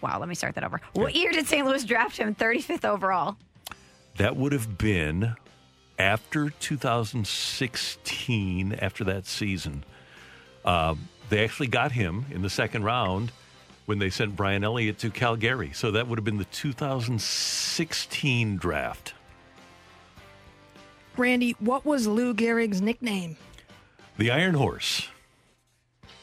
Wow, 0.00 0.20
let 0.20 0.28
me 0.28 0.34
start 0.36 0.54
that 0.54 0.62
over. 0.62 0.80
What 0.92 1.14
year 1.16 1.32
did 1.32 1.46
St. 1.48 1.66
Louis 1.66 1.82
draft 1.84 2.18
him 2.18 2.34
35th 2.36 2.84
overall? 2.84 3.36
That 4.18 4.36
would 4.36 4.52
have 4.52 4.78
been 4.78 5.34
after 5.98 6.50
2016, 6.50 8.74
after 8.74 9.02
that 9.04 9.26
season. 9.26 9.82
Uh, 10.64 10.94
they 11.28 11.44
actually 11.44 11.66
got 11.68 11.92
him 11.92 12.24
in 12.30 12.42
the 12.42 12.50
second 12.50 12.82
round 12.84 13.32
when 13.86 13.98
they 13.98 14.10
sent 14.10 14.36
Brian 14.36 14.62
Elliott 14.64 14.98
to 14.98 15.10
Calgary. 15.10 15.70
So 15.72 15.92
that 15.92 16.08
would 16.08 16.18
have 16.18 16.24
been 16.24 16.38
the 16.38 16.44
2016 16.46 18.56
draft. 18.56 19.14
Randy, 21.16 21.52
what 21.60 21.86
was 21.86 22.06
Lou 22.06 22.34
Gehrig's 22.34 22.82
nickname? 22.82 23.36
The 24.18 24.30
Iron 24.30 24.54
Horse. 24.54 25.08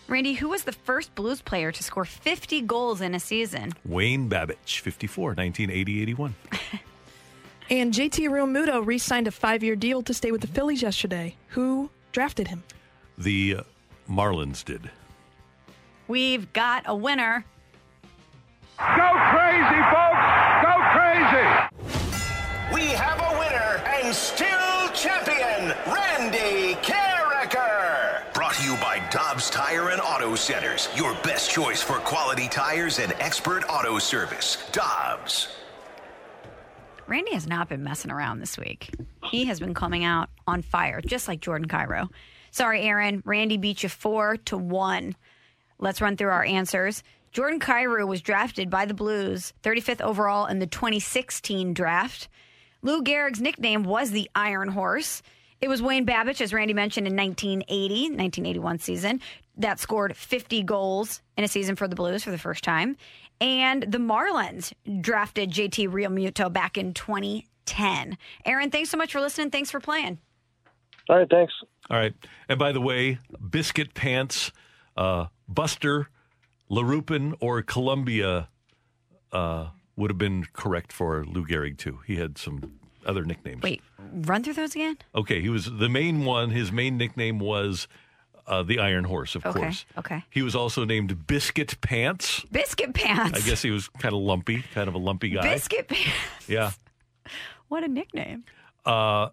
Randy, 0.07 0.33
who 0.33 0.49
was 0.49 0.63
the 0.63 0.73
first 0.73 1.15
Blues 1.15 1.41
player 1.41 1.71
to 1.71 1.83
score 1.83 2.05
50 2.05 2.61
goals 2.61 3.01
in 3.01 3.15
a 3.15 3.19
season? 3.19 3.73
Wayne 3.85 4.29
Babych, 4.29 4.79
54, 4.79 5.29
1980 5.29 6.01
81. 6.01 6.35
And 7.69 7.94
JT 7.94 8.30
Realmuto 8.30 8.85
re 8.85 8.98
signed 8.98 9.27
a 9.27 9.31
five 9.31 9.64
year 9.64 9.76
deal 9.76 10.02
to 10.03 10.14
stay 10.14 10.31
with 10.31 10.41
the 10.41 10.48
Phillies 10.48 10.81
yesterday. 10.81 11.35
Who 11.49 11.90
drafted 12.11 12.48
him? 12.48 12.64
The 13.18 13.57
uh, 13.60 13.64
Marlins 14.10 14.64
did. 14.64 14.90
We've 16.07 16.52
got 16.53 16.84
a 16.85 16.95
winner. 16.95 17.45
Go 18.77 19.11
crazy, 19.31 19.81
folks! 19.94 20.26
Go 20.64 20.73
crazy! 20.91 21.48
We 22.73 22.88
have 22.91 23.19
a 23.22 23.40
winner 23.40 23.81
and 23.88 24.14
still 24.14 24.90
champion, 24.94 25.73
Randy 25.88 26.76
Karraker. 26.81 28.34
Brought 28.34 28.56
to 28.56 28.64
you 28.64 28.76
by 28.77 29.02
Dobbs 29.11 29.49
Tire 29.49 29.90
and 29.90 30.02
Auto 30.02 30.35
Centers, 30.35 30.90
your 30.95 31.14
best 31.23 31.52
choice 31.52 31.81
for 31.81 31.99
quality 31.99 32.48
tires 32.49 32.99
and 32.99 33.14
expert 33.19 33.64
auto 33.69 33.99
service. 33.99 34.57
Dobbs. 34.72 35.48
Randy 37.07 37.34
has 37.34 37.47
not 37.47 37.69
been 37.69 37.84
messing 37.84 38.11
around 38.11 38.39
this 38.39 38.57
week. 38.57 38.89
He 39.25 39.45
has 39.45 39.59
been 39.59 39.73
coming 39.73 40.03
out 40.03 40.30
on 40.47 40.61
fire, 40.61 41.01
just 41.01 41.27
like 41.27 41.41
Jordan 41.41 41.67
Kyrou. 41.67 42.09
Sorry, 42.51 42.81
Aaron. 42.81 43.21
Randy 43.25 43.57
beat 43.57 43.84
you 43.84 43.89
four 43.89 44.38
to 44.38 44.57
one. 44.57 45.15
Let's 45.80 46.01
run 46.01 46.15
through 46.17 46.30
our 46.30 46.45
answers. 46.45 47.03
Jordan 47.31 47.59
Kyrou 47.59 48.07
was 48.07 48.21
drafted 48.21 48.69
by 48.69 48.85
the 48.85 48.93
Blues, 48.93 49.53
35th 49.63 50.01
overall 50.01 50.45
in 50.45 50.59
the 50.59 50.67
2016 50.67 51.73
draft. 51.73 52.30
Lou 52.84 53.03
Gehrig's 53.03 53.41
nickname 53.41 53.84
was 53.84 54.11
the 54.11 54.30
Iron 54.35 54.69
Horse. 54.69 55.23
It 55.59 55.67
was 55.67 55.81
Wayne 55.81 56.05
Babych, 56.05 56.41
as 56.41 56.53
Randy 56.53 56.73
mentioned, 56.73 57.07
in 57.07 57.15
1980, 57.15 58.09
1981 58.09 58.80
season, 58.80 59.21
that 59.57 59.80
scored 59.80 60.15
50 60.15 60.61
goals 60.63 61.21
in 61.38 61.43
a 61.43 61.47
season 61.47 61.75
for 61.75 61.88
the 61.88 61.95
Blues 61.95 62.23
for 62.23 62.31
the 62.31 62.38
first 62.38 62.63
time. 62.63 62.97
And 63.41 63.84
the 63.84 63.97
Marlins 63.97 64.73
drafted 65.01 65.51
JT 65.51 65.89
Realmuto 65.89 66.51
back 66.51 66.77
in 66.77 66.93
2010. 66.93 68.18
Aaron, 68.45 68.72
thanks 68.72 68.89
so 68.89 68.97
much 68.97 69.11
for 69.11 69.19
listening. 69.19 69.49
Thanks 69.49 69.72
for 69.72 69.80
playing. 69.80 70.19
All 71.10 71.18
right, 71.18 71.30
thanks. 71.30 71.53
All 71.89 71.97
right. 71.97 72.14
And 72.47 72.57
by 72.57 72.72
the 72.72 72.80
way, 72.81 73.19
Biscuit 73.49 73.93
Pants, 73.93 74.51
uh, 74.95 75.26
Buster, 75.47 76.10
Larrupin, 76.69 77.35
or 77.41 77.61
Columbia 77.61 78.47
uh, 79.31 79.68
would 79.97 80.10
have 80.10 80.18
been 80.18 80.45
correct 80.53 80.93
for 80.93 81.26
Lou 81.26 81.45
Gehrig, 81.45 81.77
too. 81.77 81.99
He 82.07 82.15
had 82.15 82.38
some 82.38 82.80
other 83.05 83.26
nicknames. 83.26 83.64
Wait, 83.64 83.81
run 84.14 84.43
through 84.43 84.53
those 84.53 84.76
again? 84.76 84.97
Okay, 85.14 85.41
he 85.41 85.49
was 85.49 85.65
the 85.65 85.89
main 85.89 86.23
one. 86.23 86.51
His 86.51 86.72
main 86.72 86.97
nickname 86.97 87.39
was 87.39 87.88
uh, 88.47 88.63
the 88.63 88.79
Iron 88.79 89.03
Horse, 89.05 89.35
of 89.35 89.45
Okay, 89.45 89.59
course. 89.59 89.85
okay. 89.97 90.23
He 90.29 90.41
was 90.41 90.55
also 90.55 90.83
named 90.85 91.27
Biscuit 91.27 91.79
Pants. 91.81 92.41
Biscuit 92.51 92.93
Pants. 92.93 93.37
I 93.37 93.47
guess 93.47 93.61
he 93.61 93.71
was 93.71 93.87
kind 93.87 94.13
of 94.13 94.21
lumpy, 94.21 94.63
kind 94.73 94.87
of 94.87 94.93
a 94.93 94.97
lumpy 94.97 95.29
guy. 95.29 95.41
Biscuit 95.53 95.87
Pants. 95.87 96.47
Yeah. 96.49 96.71
What 97.69 97.83
a 97.83 97.87
nickname. 97.87 98.43
Uh, 98.85 99.29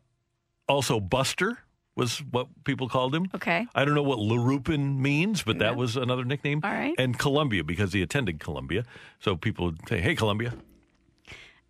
also, 0.67 0.99
Buster 0.99 1.59
was 1.97 2.21
what 2.31 2.47
people 2.65 2.89
called 2.89 3.15
him. 3.15 3.27
Okay. 3.35 3.67
I 3.75 3.85
don't 3.85 3.95
know 3.95 4.03
what 4.03 4.19
Larrupin 4.19 5.03
means, 5.03 5.43
but 5.43 5.59
that 5.59 5.73
Yeah. 5.73 5.77
was 5.77 5.97
another 5.97 6.25
nickname. 6.25 6.61
All 6.65 6.71
right. 6.71 6.95
And 6.97 7.19
Columbia, 7.19 7.65
because 7.65 7.93
he 7.93 8.01
attended 8.01 8.41
Columbia. 8.41 8.85
So 9.19 9.37
people 9.37 9.67
would 9.67 9.87
say, 9.89 10.01
hey, 10.01 10.15
Columbia. 10.15 10.55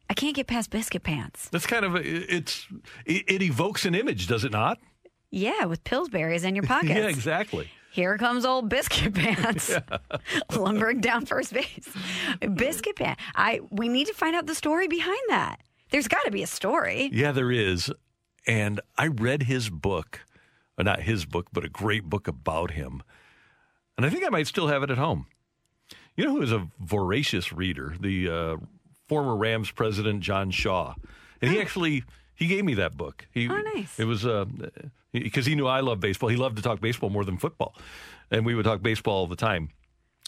I 0.09 0.15
can't 0.15 0.37
get 0.37 0.47
past 0.47 0.71
Biscuit 0.71 1.03
Pants. 1.03 1.49
That's 1.49 1.67
kind 1.67 1.85
of, 1.85 1.97
a, 1.97 2.03
it's, 2.05 2.69
it, 3.05 3.25
it 3.29 3.43
evokes 3.43 3.85
an 3.85 3.97
image, 3.97 4.29
does 4.29 4.45
it 4.45 4.53
not? 4.53 4.79
Yeah, 5.31 5.65
with 5.67 5.85
Pillsbury's 5.85 6.45
in 6.45 6.55
your 6.55 6.65
pockets. 6.67 6.93
Yeah, 6.93 7.09
exactly. 7.09 7.71
Here 7.93 8.17
comes 8.19 8.45
old 8.45 8.69
Biscuit 8.69 9.15
Pants, 9.15 9.75
lumbering 10.57 11.01
down 11.01 11.27
first 11.27 11.53
base. 11.53 11.89
Biscuit 12.55 12.97
Pants. 12.97 13.21
I 13.35 13.61
we 13.71 13.89
need 13.89 14.07
to 14.07 14.15
find 14.15 14.37
out 14.37 14.47
the 14.47 14.55
story 14.55 14.87
behind 14.87 15.19
that. 15.29 15.61
There's 15.91 16.07
got 16.07 16.25
to 16.25 16.31
be 16.31 16.43
a 16.43 16.47
story. 16.47 17.11
Yeah, 17.13 17.33
there 17.33 17.51
is. 17.51 17.91
And 18.47 18.81
I 18.97 19.09
read 19.09 19.43
his 19.45 19.69
book, 19.71 20.21
or 20.79 20.85
not 20.85 21.03
his 21.03 21.25
book, 21.27 21.49
but 21.53 21.65
a 21.65 21.69
great 21.69 22.05
book 22.05 22.29
about 22.29 22.71
him. 22.71 23.03
And 23.97 24.07
I 24.07 24.11
think 24.11 24.25
I 24.25 24.29
might 24.29 24.47
still 24.47 24.69
have 24.69 24.83
it 24.85 24.91
at 24.91 24.99
home. 24.99 25.27
You 26.17 26.25
know 26.25 26.31
who 26.37 26.43
is 26.43 26.53
a 26.53 26.69
voracious 26.79 27.53
reader? 27.53 27.95
The 28.01 28.29
uh, 28.31 28.57
former 29.09 29.35
Rams 29.37 29.71
president, 29.73 30.21
John 30.21 30.51
Shaw. 30.53 30.95
And 31.43 31.51
he 31.51 31.61
actually 31.61 32.05
he 32.41 32.47
gave 32.49 32.65
me 32.65 32.75
that 32.75 32.97
book. 32.97 33.27
He, 33.33 33.49
Oh, 33.49 33.63
nice. 33.75 33.97
It 34.01 34.05
was 34.07 34.25
because 35.13 35.47
he 35.47 35.55
knew 35.55 35.67
I 35.69 35.81
love 35.81 36.01
baseball. 36.01 36.29
He 36.29 36.37
loved 36.37 36.57
to 36.57 36.63
talk 36.63 36.81
baseball 36.81 37.11
more 37.11 37.25
than 37.25 37.37
football, 37.39 37.75
and 38.33 38.45
we 38.45 38.55
would 38.57 38.65
talk 38.65 38.83
baseball 38.83 39.15
all 39.15 39.27
the 39.29 39.37
time. 39.37 39.69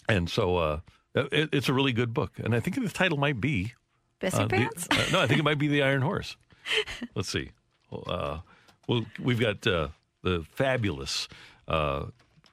And 0.07 0.29
so 0.29 0.57
uh, 0.57 0.79
it, 1.15 1.49
it's 1.51 1.67
a 1.69 1.73
really 1.73 1.93
good 1.93 2.13
book. 2.13 2.31
And 2.43 2.53
I 2.55 2.59
think 2.59 2.81
the 2.81 2.89
title 2.89 3.17
might 3.17 3.39
be 3.41 3.73
Biscuit 4.19 4.41
uh, 4.43 4.47
the- 4.47 4.55
Pants? 4.57 4.87
uh, 4.91 5.05
no, 5.11 5.19
I 5.21 5.27
think 5.27 5.39
it 5.39 5.43
might 5.43 5.59
be 5.59 5.67
the 5.75 5.81
Iron 5.83 6.01
Horse. 6.01 6.37
Let's 7.15 7.29
see. 7.29 7.51
Uh, 7.91 8.39
well, 8.87 9.05
we've 9.21 9.39
got 9.39 9.65
uh, 9.67 9.89
the 10.23 10.45
fabulous 10.51 11.27
uh, 11.67 12.05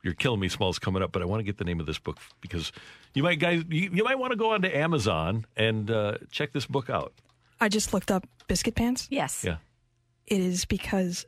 "You're 0.02 0.14
Killing 0.14 0.40
Me" 0.40 0.48
Smalls 0.48 0.78
coming 0.78 1.02
up, 1.02 1.12
but 1.12 1.22
I 1.22 1.24
want 1.24 1.40
to 1.40 1.44
get 1.44 1.58
the 1.58 1.64
name 1.64 1.80
of 1.80 1.86
this 1.86 1.98
book 1.98 2.18
because 2.40 2.72
you 3.14 3.22
might 3.22 3.38
guys 3.40 3.64
you, 3.68 3.90
you 3.92 4.04
might 4.04 4.18
want 4.18 4.30
to 4.32 4.36
go 4.36 4.52
onto 4.52 4.68
Amazon 4.68 5.46
and 5.56 5.90
uh, 5.90 6.18
check 6.30 6.52
this 6.52 6.66
book 6.66 6.88
out. 6.90 7.12
I 7.60 7.68
just 7.68 7.92
looked 7.92 8.10
up 8.10 8.26
Biscuit 8.48 8.74
Pants. 8.74 9.06
Yes. 9.10 9.44
Yeah. 9.44 9.56
It 10.26 10.40
is 10.40 10.64
because 10.64 11.26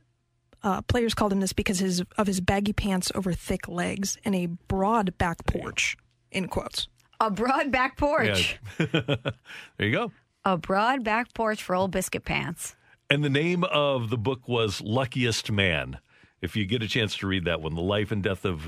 uh, 0.63 0.83
players 0.83 1.15
called 1.15 1.33
him 1.33 1.41
this 1.41 1.53
because 1.53 1.79
his, 1.79 2.03
of 2.17 2.27
his 2.27 2.41
baggy 2.41 2.73
pants 2.73 3.11
over 3.15 3.33
thick 3.33 3.69
legs 3.69 4.17
and 4.25 4.35
a 4.35 4.47
broad 4.47 5.17
back 5.19 5.45
porch, 5.47 5.97
in 6.31 6.49
quotes. 6.49 6.89
A 7.21 7.31
broad 7.31 7.71
back 7.71 7.97
porch. 7.97 8.59
there 8.79 9.35
you 9.79 9.93
go. 9.93 10.13
A 10.45 10.57
broad 10.57 11.05
back 11.05 11.35
porch 11.35 11.63
for 11.63 11.77
old 11.77 11.91
Biscuit 11.93 12.25
Pants. 12.25 12.75
And 13.11 13.23
the 13.23 13.31
name 13.31 13.63
of 13.65 14.11
the 14.11 14.17
book 14.17 14.49
was 14.49 14.81
Luckiest 14.81 15.53
Man. 15.53 15.99
If 16.41 16.57
you 16.57 16.67
get 16.67 16.83
a 16.83 16.89
chance 16.89 17.17
to 17.19 17.27
read 17.27 17.45
that 17.45 17.61
one, 17.61 17.75
The 17.75 17.83
Life 17.83 18.11
and 18.11 18.23
Death 18.23 18.45
of 18.45 18.67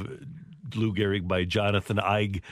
Lou 0.77 0.95
Gehrig 0.95 1.27
by 1.27 1.45
Jonathan 1.45 1.97
Eig. 1.97 2.43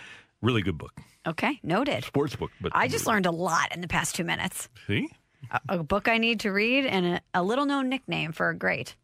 Really 0.40 0.62
good 0.62 0.78
book. 0.78 0.93
Okay, 1.27 1.61
noted. 1.62 2.05
Sports 2.05 2.35
book, 2.36 2.51
but 2.61 2.73
I 2.74 2.89
just 2.89 3.07
learned 3.07 3.27
a 3.27 3.31
lot 3.31 3.74
in 3.74 3.81
the 3.81 3.89
past 3.89 4.15
two 4.15 4.24
minutes. 4.24 4.69
see? 4.86 5.09
A, 5.51 5.61
a 5.69 5.82
book 5.82 6.09
I 6.09 6.19
need 6.19 6.40
to 6.40 6.51
read 6.51 6.85
and 6.86 7.07
a, 7.07 7.20
a 7.35 7.43
little 7.43 7.66
known 7.66 7.89
nickname 7.89 8.32
for 8.32 8.49
a 8.49 8.55
great. 8.57 8.97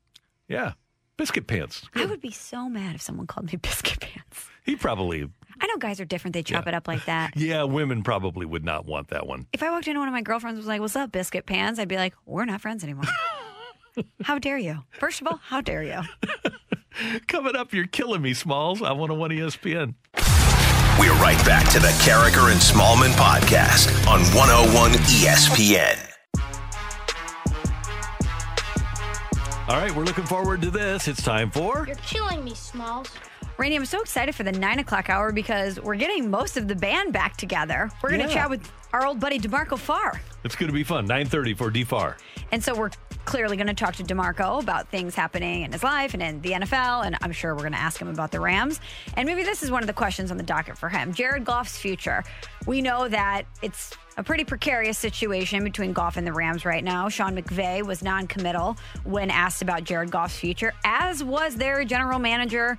Yeah. 0.49 0.73
Biscuit 1.16 1.47
pants. 1.47 1.82
I 1.95 2.07
would 2.07 2.20
be 2.20 2.31
so 2.31 2.69
mad 2.69 2.95
if 2.95 3.03
someone 3.03 3.27
called 3.27 3.51
me 3.53 3.57
Biscuit 3.62 4.01
Pants. 4.01 4.49
He 4.65 4.77
probably 4.77 5.28
I 5.61 5.66
know 5.66 5.77
guys 5.78 5.99
are 6.01 6.05
different. 6.05 6.35
They 6.35 6.45
chop 6.45 6.69
it 6.69 6.74
up 6.74 6.86
like 6.86 7.05
that. 7.07 7.32
Yeah, 7.36 7.65
women 7.65 8.03
probably 8.03 8.47
would 8.47 8.65
not 8.65 8.86
want 8.86 9.09
that 9.09 9.27
one. 9.27 9.47
If 9.53 9.62
I 9.62 9.70
walked 9.70 9.89
into 9.89 9.99
one 9.99 10.09
of 10.09 10.15
my 10.15 10.23
girlfriends 10.23 10.57
and 10.57 10.65
was 10.65 10.69
like, 10.69 10.81
What's 10.81 10.97
up, 10.97 11.11
Biscuit 11.12 11.47
Pants? 11.47 11.81
I'd 11.81 11.89
be 11.89 11.97
like, 11.97 12.15
We're 12.24 12.45
not 12.45 12.61
friends 12.61 12.85
anymore. 12.85 13.05
how 14.23 14.39
dare 14.39 14.59
you? 14.59 14.85
First 14.90 15.20
of 15.20 15.27
all, 15.27 15.40
how 15.43 15.61
dare 15.61 15.82
you? 15.82 16.01
Coming 17.27 17.57
up, 17.57 17.73
you're 17.73 17.86
killing 17.86 18.23
me, 18.23 18.35
Smalls. 18.35 18.82
I 18.82 18.93
want 18.93 19.11
to 19.11 19.15
one 19.15 19.31
ESPN. 19.31 19.95
We're 20.99 21.12
right 21.15 21.39
back 21.47 21.70
to 21.70 21.79
the 21.79 21.89
Karraker 22.03 22.51
and 22.51 22.61
Smallmon 22.61 23.12
podcast 23.12 23.89
on 24.09 24.20
101 24.35 24.91
ESPN. 24.93 25.97
All 29.69 29.77
right, 29.77 29.95
we're 29.95 30.03
looking 30.03 30.25
forward 30.25 30.61
to 30.62 30.70
this. 30.73 31.07
It's 31.07 31.23
time 31.23 31.53
for. 31.53 31.85
You're 31.87 31.95
killing 31.97 32.43
me, 32.43 32.55
Smalls. 32.55 33.11
Rainey, 33.59 33.74
I'm 33.74 33.85
so 33.86 34.01
excited 34.01 34.36
for 34.36 34.44
the 34.44 34.52
nine 34.52 34.78
o'clock 34.78 35.10
hour 35.10 35.32
because 35.32 35.80
we're 35.80 35.97
getting 35.97 36.30
most 36.30 36.56
of 36.56 36.68
the 36.68 36.76
band 36.76 37.12
back 37.12 37.36
together. 37.36 37.90
We're 38.01 38.10
going 38.10 38.22
to 38.22 38.28
Yeah. 38.28 38.43
chat 38.43 38.51
with 38.51 38.70
our 38.93 39.05
old 39.05 39.18
buddy 39.18 39.40
DeMarco 39.40 39.76
Farr. 39.76 40.20
It's 40.44 40.55
going 40.55 40.68
to 40.68 40.72
be 40.72 40.85
fun. 40.85 41.09
9:30 41.09 41.55
for 41.55 41.68
DFAR. 41.68 42.14
And 42.52 42.62
so 42.62 42.72
we're 42.74 42.90
clearly 43.24 43.56
going 43.56 43.66
to 43.66 43.74
talk 43.74 43.97
to 43.97 44.05
DeMarco 44.05 44.62
about 44.62 44.89
things 44.90 45.16
happening 45.16 45.62
in 45.62 45.72
his 45.72 45.82
life 45.82 46.14
and 46.14 46.22
in 46.22 46.40
the 46.40 46.52
NFL. 46.52 47.05
And 47.05 47.16
I'm 47.20 47.32
sure 47.32 47.52
we're 47.55 47.62
going 47.62 47.72
to 47.72 47.80
ask 47.80 48.01
him 48.01 48.06
about 48.09 48.30
the 48.30 48.39
Rams. 48.39 48.80
And 49.16 49.26
maybe 49.26 49.43
this 49.43 49.64
is 49.64 49.72
one 49.72 49.82
of 49.82 49.89
the 49.89 49.93
questions 49.93 50.30
on 50.30 50.36
the 50.36 50.44
docket 50.44 50.78
for 50.78 50.89
him 50.89 51.12
Jared 51.12 51.44
Goff's 51.44 51.76
future. 51.76 52.22
We 52.64 52.80
know 52.80 53.09
that 53.09 53.43
it's 53.60 53.90
a 54.16 54.22
pretty 54.22 54.44
precarious 54.44 54.98
situation 54.98 55.64
between 55.64 55.93
Goff 55.93 56.16
and 56.16 56.24
the 56.26 56.32
Rams 56.32 56.64
right 56.64 56.85
now. 56.85 57.09
Sean 57.09 57.36
McVay 57.36 57.82
was 57.85 58.02
non 58.05 58.28
committal 58.28 58.76
when 59.02 59.30
asked 59.32 59.62
about 59.62 59.82
Jared 59.82 60.12
Goff's 60.12 60.39
future, 60.39 60.72
as 60.85 61.24
was 61.24 61.56
their 61.56 61.85
general 61.85 62.20
manager. 62.20 62.78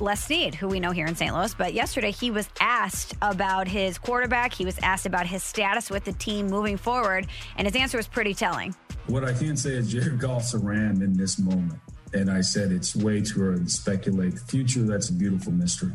Les 0.00 0.24
Snead, 0.24 0.54
who 0.54 0.68
we 0.68 0.80
know 0.80 0.90
here 0.90 1.06
in 1.06 1.14
St. 1.14 1.34
Louis, 1.34 1.54
but 1.54 1.74
yesterday 1.74 2.10
he 2.10 2.30
was 2.30 2.48
asked 2.60 3.14
about 3.20 3.68
his 3.68 3.98
quarterback. 3.98 4.52
He 4.52 4.64
was 4.64 4.78
asked 4.82 5.06
about 5.06 5.26
his 5.26 5.42
status 5.42 5.90
with 5.90 6.04
the 6.04 6.12
team 6.12 6.46
moving 6.46 6.76
forward, 6.76 7.26
and 7.56 7.66
his 7.66 7.76
answer 7.76 7.96
was 7.96 8.08
pretty 8.08 8.34
telling. 8.34 8.74
What 9.06 9.24
I 9.24 9.32
can 9.32 9.56
say 9.56 9.70
is 9.70 9.92
Jared 9.92 10.18
Goff's 10.18 10.54
a 10.54 10.58
Ram 10.58 11.02
in 11.02 11.16
this 11.16 11.38
moment. 11.38 11.80
And 12.12 12.30
I 12.30 12.40
said 12.40 12.72
it's 12.72 12.96
way 12.96 13.20
too 13.20 13.42
early 13.42 13.64
to 13.64 13.70
speculate. 13.70 14.34
The 14.34 14.40
future, 14.40 14.82
that's 14.82 15.10
a 15.10 15.12
beautiful 15.12 15.52
mystery. 15.52 15.92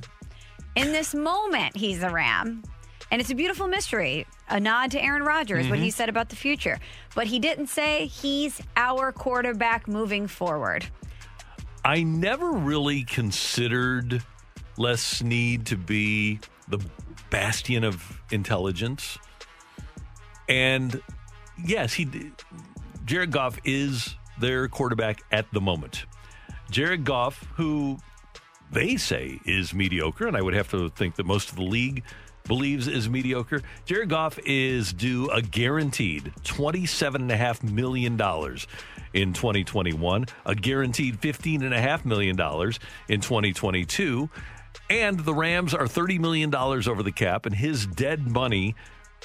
In 0.76 0.91
this 0.91 1.14
moment, 1.14 1.76
he's 1.76 2.03
a 2.03 2.10
Ram. 2.10 2.64
And 3.11 3.22
it's 3.22 3.32
a 3.32 3.36
beautiful 3.36 3.68
mystery, 3.68 4.26
a 4.49 4.60
nod 4.60 4.91
to 4.91 5.02
Aaron 5.02 5.23
Rodgers, 5.23 5.69
what 5.69 5.77
he 5.77 5.86
mm-hmm. 5.86 5.91
said 5.91 6.10
about 6.10 6.30
the 6.30 6.36
future. 6.36 6.80
But 7.14 7.27
he 7.27 7.40
didn't 7.40 7.68
say 7.68 8.07
he's 8.07 8.61
our 8.76 9.11
quarterback 9.11 9.88
moving 9.88 10.27
forward. 10.27 10.86
I 11.85 12.01
never 12.01 12.51
really 12.51 13.03
considered 13.03 14.23
Les 14.75 14.99
Snead 14.99 15.67
to 15.67 15.77
be 15.77 16.39
the 16.67 16.79
bastion 17.29 17.83
of 17.83 18.19
intelligence. 18.31 19.19
And 20.49 20.99
yes, 21.63 21.93
he 21.93 22.31
Jared 23.05 23.31
Goff 23.31 23.59
is 23.65 24.15
their 24.39 24.67
quarterback 24.67 25.21
at 25.31 25.45
the 25.53 25.61
moment. 25.61 26.07
Jared 26.71 27.05
Goff, 27.05 27.45
who 27.53 27.99
they 28.71 28.97
say 28.97 29.39
is 29.45 29.71
mediocre, 29.71 30.25
and 30.25 30.35
I 30.35 30.41
would 30.41 30.55
have 30.55 30.71
to 30.71 30.89
think 30.89 31.17
that 31.17 31.27
most 31.27 31.51
of 31.51 31.55
the 31.55 31.63
league 31.63 32.03
believes 32.45 32.87
is 32.87 33.07
mediocre. 33.07 33.61
Jared 33.85 34.09
Goff 34.09 34.39
is 34.43 34.91
due 34.91 35.29
a 35.29 35.43
guaranteed 35.43 36.33
$27.5 36.43 37.63
million 37.71 38.17
in 39.15 39.33
2021, 39.33 40.25
a 40.45 40.53
guaranteed 40.53 41.19
$15.5 41.21 42.05
million 42.05 42.35
in 43.07 43.21
2022. 43.21 44.29
And 44.89 45.19
the 45.21 45.33
Rams 45.33 45.73
are 45.73 45.85
$30 45.85 46.19
million 46.19 46.53
over 46.53 47.01
the 47.01 47.11
cap, 47.11 47.45
and 47.45 47.55
his 47.55 47.87
dead 47.87 48.27
money, 48.27 48.75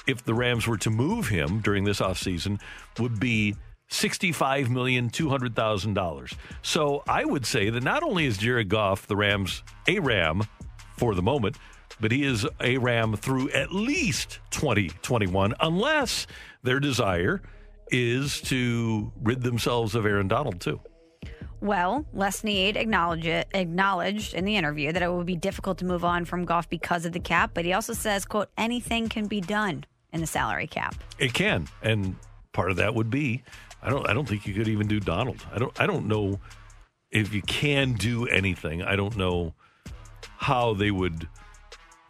if 0.07 0.23
the 0.23 0.33
Rams 0.33 0.65
were 0.65 0.77
to 0.77 0.89
move 0.89 1.27
him 1.27 1.59
during 1.59 1.83
this 1.83 1.99
offseason, 1.99 2.59
would 2.97 3.19
be 3.19 3.55
sixty-five 3.89 4.69
million 4.69 5.09
two 5.09 5.29
hundred 5.29 5.53
thousand 5.53 5.93
dollars. 5.93 6.33
So 6.61 7.03
I 7.07 7.25
would 7.25 7.45
say 7.45 7.69
that 7.69 7.83
not 7.83 8.03
only 8.03 8.25
is 8.25 8.37
Jared 8.37 8.69
Goff 8.69 9.05
the 9.05 9.17
Rams 9.17 9.63
a 9.85 9.99
Ram 9.99 10.43
for 10.97 11.13
the 11.13 11.21
moment, 11.21 11.57
but 11.99 12.13
he 12.13 12.23
is 12.23 12.47
a 12.61 12.77
Ram 12.77 13.17
through 13.17 13.49
at 13.49 13.73
least 13.73 14.39
twenty 14.49 14.89
twenty-one, 15.01 15.53
unless 15.59 16.25
their 16.63 16.79
desire 16.79 17.41
is 17.91 18.41
to 18.41 19.11
rid 19.21 19.43
themselves 19.43 19.95
of 19.95 20.05
Aaron 20.05 20.27
Donald 20.27 20.59
too. 20.61 20.79
Well, 21.59 22.05
Les 22.11 22.43
it, 22.43 22.75
acknowledged 22.75 24.33
in 24.33 24.45
the 24.45 24.55
interview 24.55 24.91
that 24.91 25.01
it 25.03 25.13
would 25.13 25.27
be 25.27 25.35
difficult 25.35 25.77
to 25.77 25.85
move 25.85 26.03
on 26.03 26.25
from 26.25 26.43
Goff 26.43 26.67
because 26.67 27.05
of 27.05 27.11
the 27.11 27.19
cap, 27.19 27.51
but 27.53 27.65
he 27.65 27.73
also 27.73 27.93
says, 27.93 28.25
quote, 28.25 28.49
anything 28.57 29.09
can 29.09 29.27
be 29.27 29.41
done 29.41 29.85
in 30.11 30.21
the 30.21 30.27
salary 30.27 30.65
cap. 30.65 30.95
It 31.19 31.33
can, 31.33 31.67
and 31.83 32.15
part 32.51 32.71
of 32.71 32.77
that 32.77 32.95
would 32.95 33.11
be, 33.11 33.43
I 33.83 33.91
don't, 33.91 34.09
I 34.09 34.13
don't 34.13 34.27
think 34.27 34.47
you 34.47 34.55
could 34.55 34.67
even 34.67 34.87
do 34.87 34.99
Donald. 34.99 35.45
I 35.53 35.59
don't, 35.59 35.79
I 35.79 35.85
don't 35.85 36.07
know 36.07 36.39
if 37.11 37.31
you 37.31 37.43
can 37.43 37.93
do 37.93 38.25
anything. 38.25 38.81
I 38.81 38.95
don't 38.95 39.15
know 39.15 39.53
how 40.37 40.73
they 40.73 40.89
would 40.89 41.27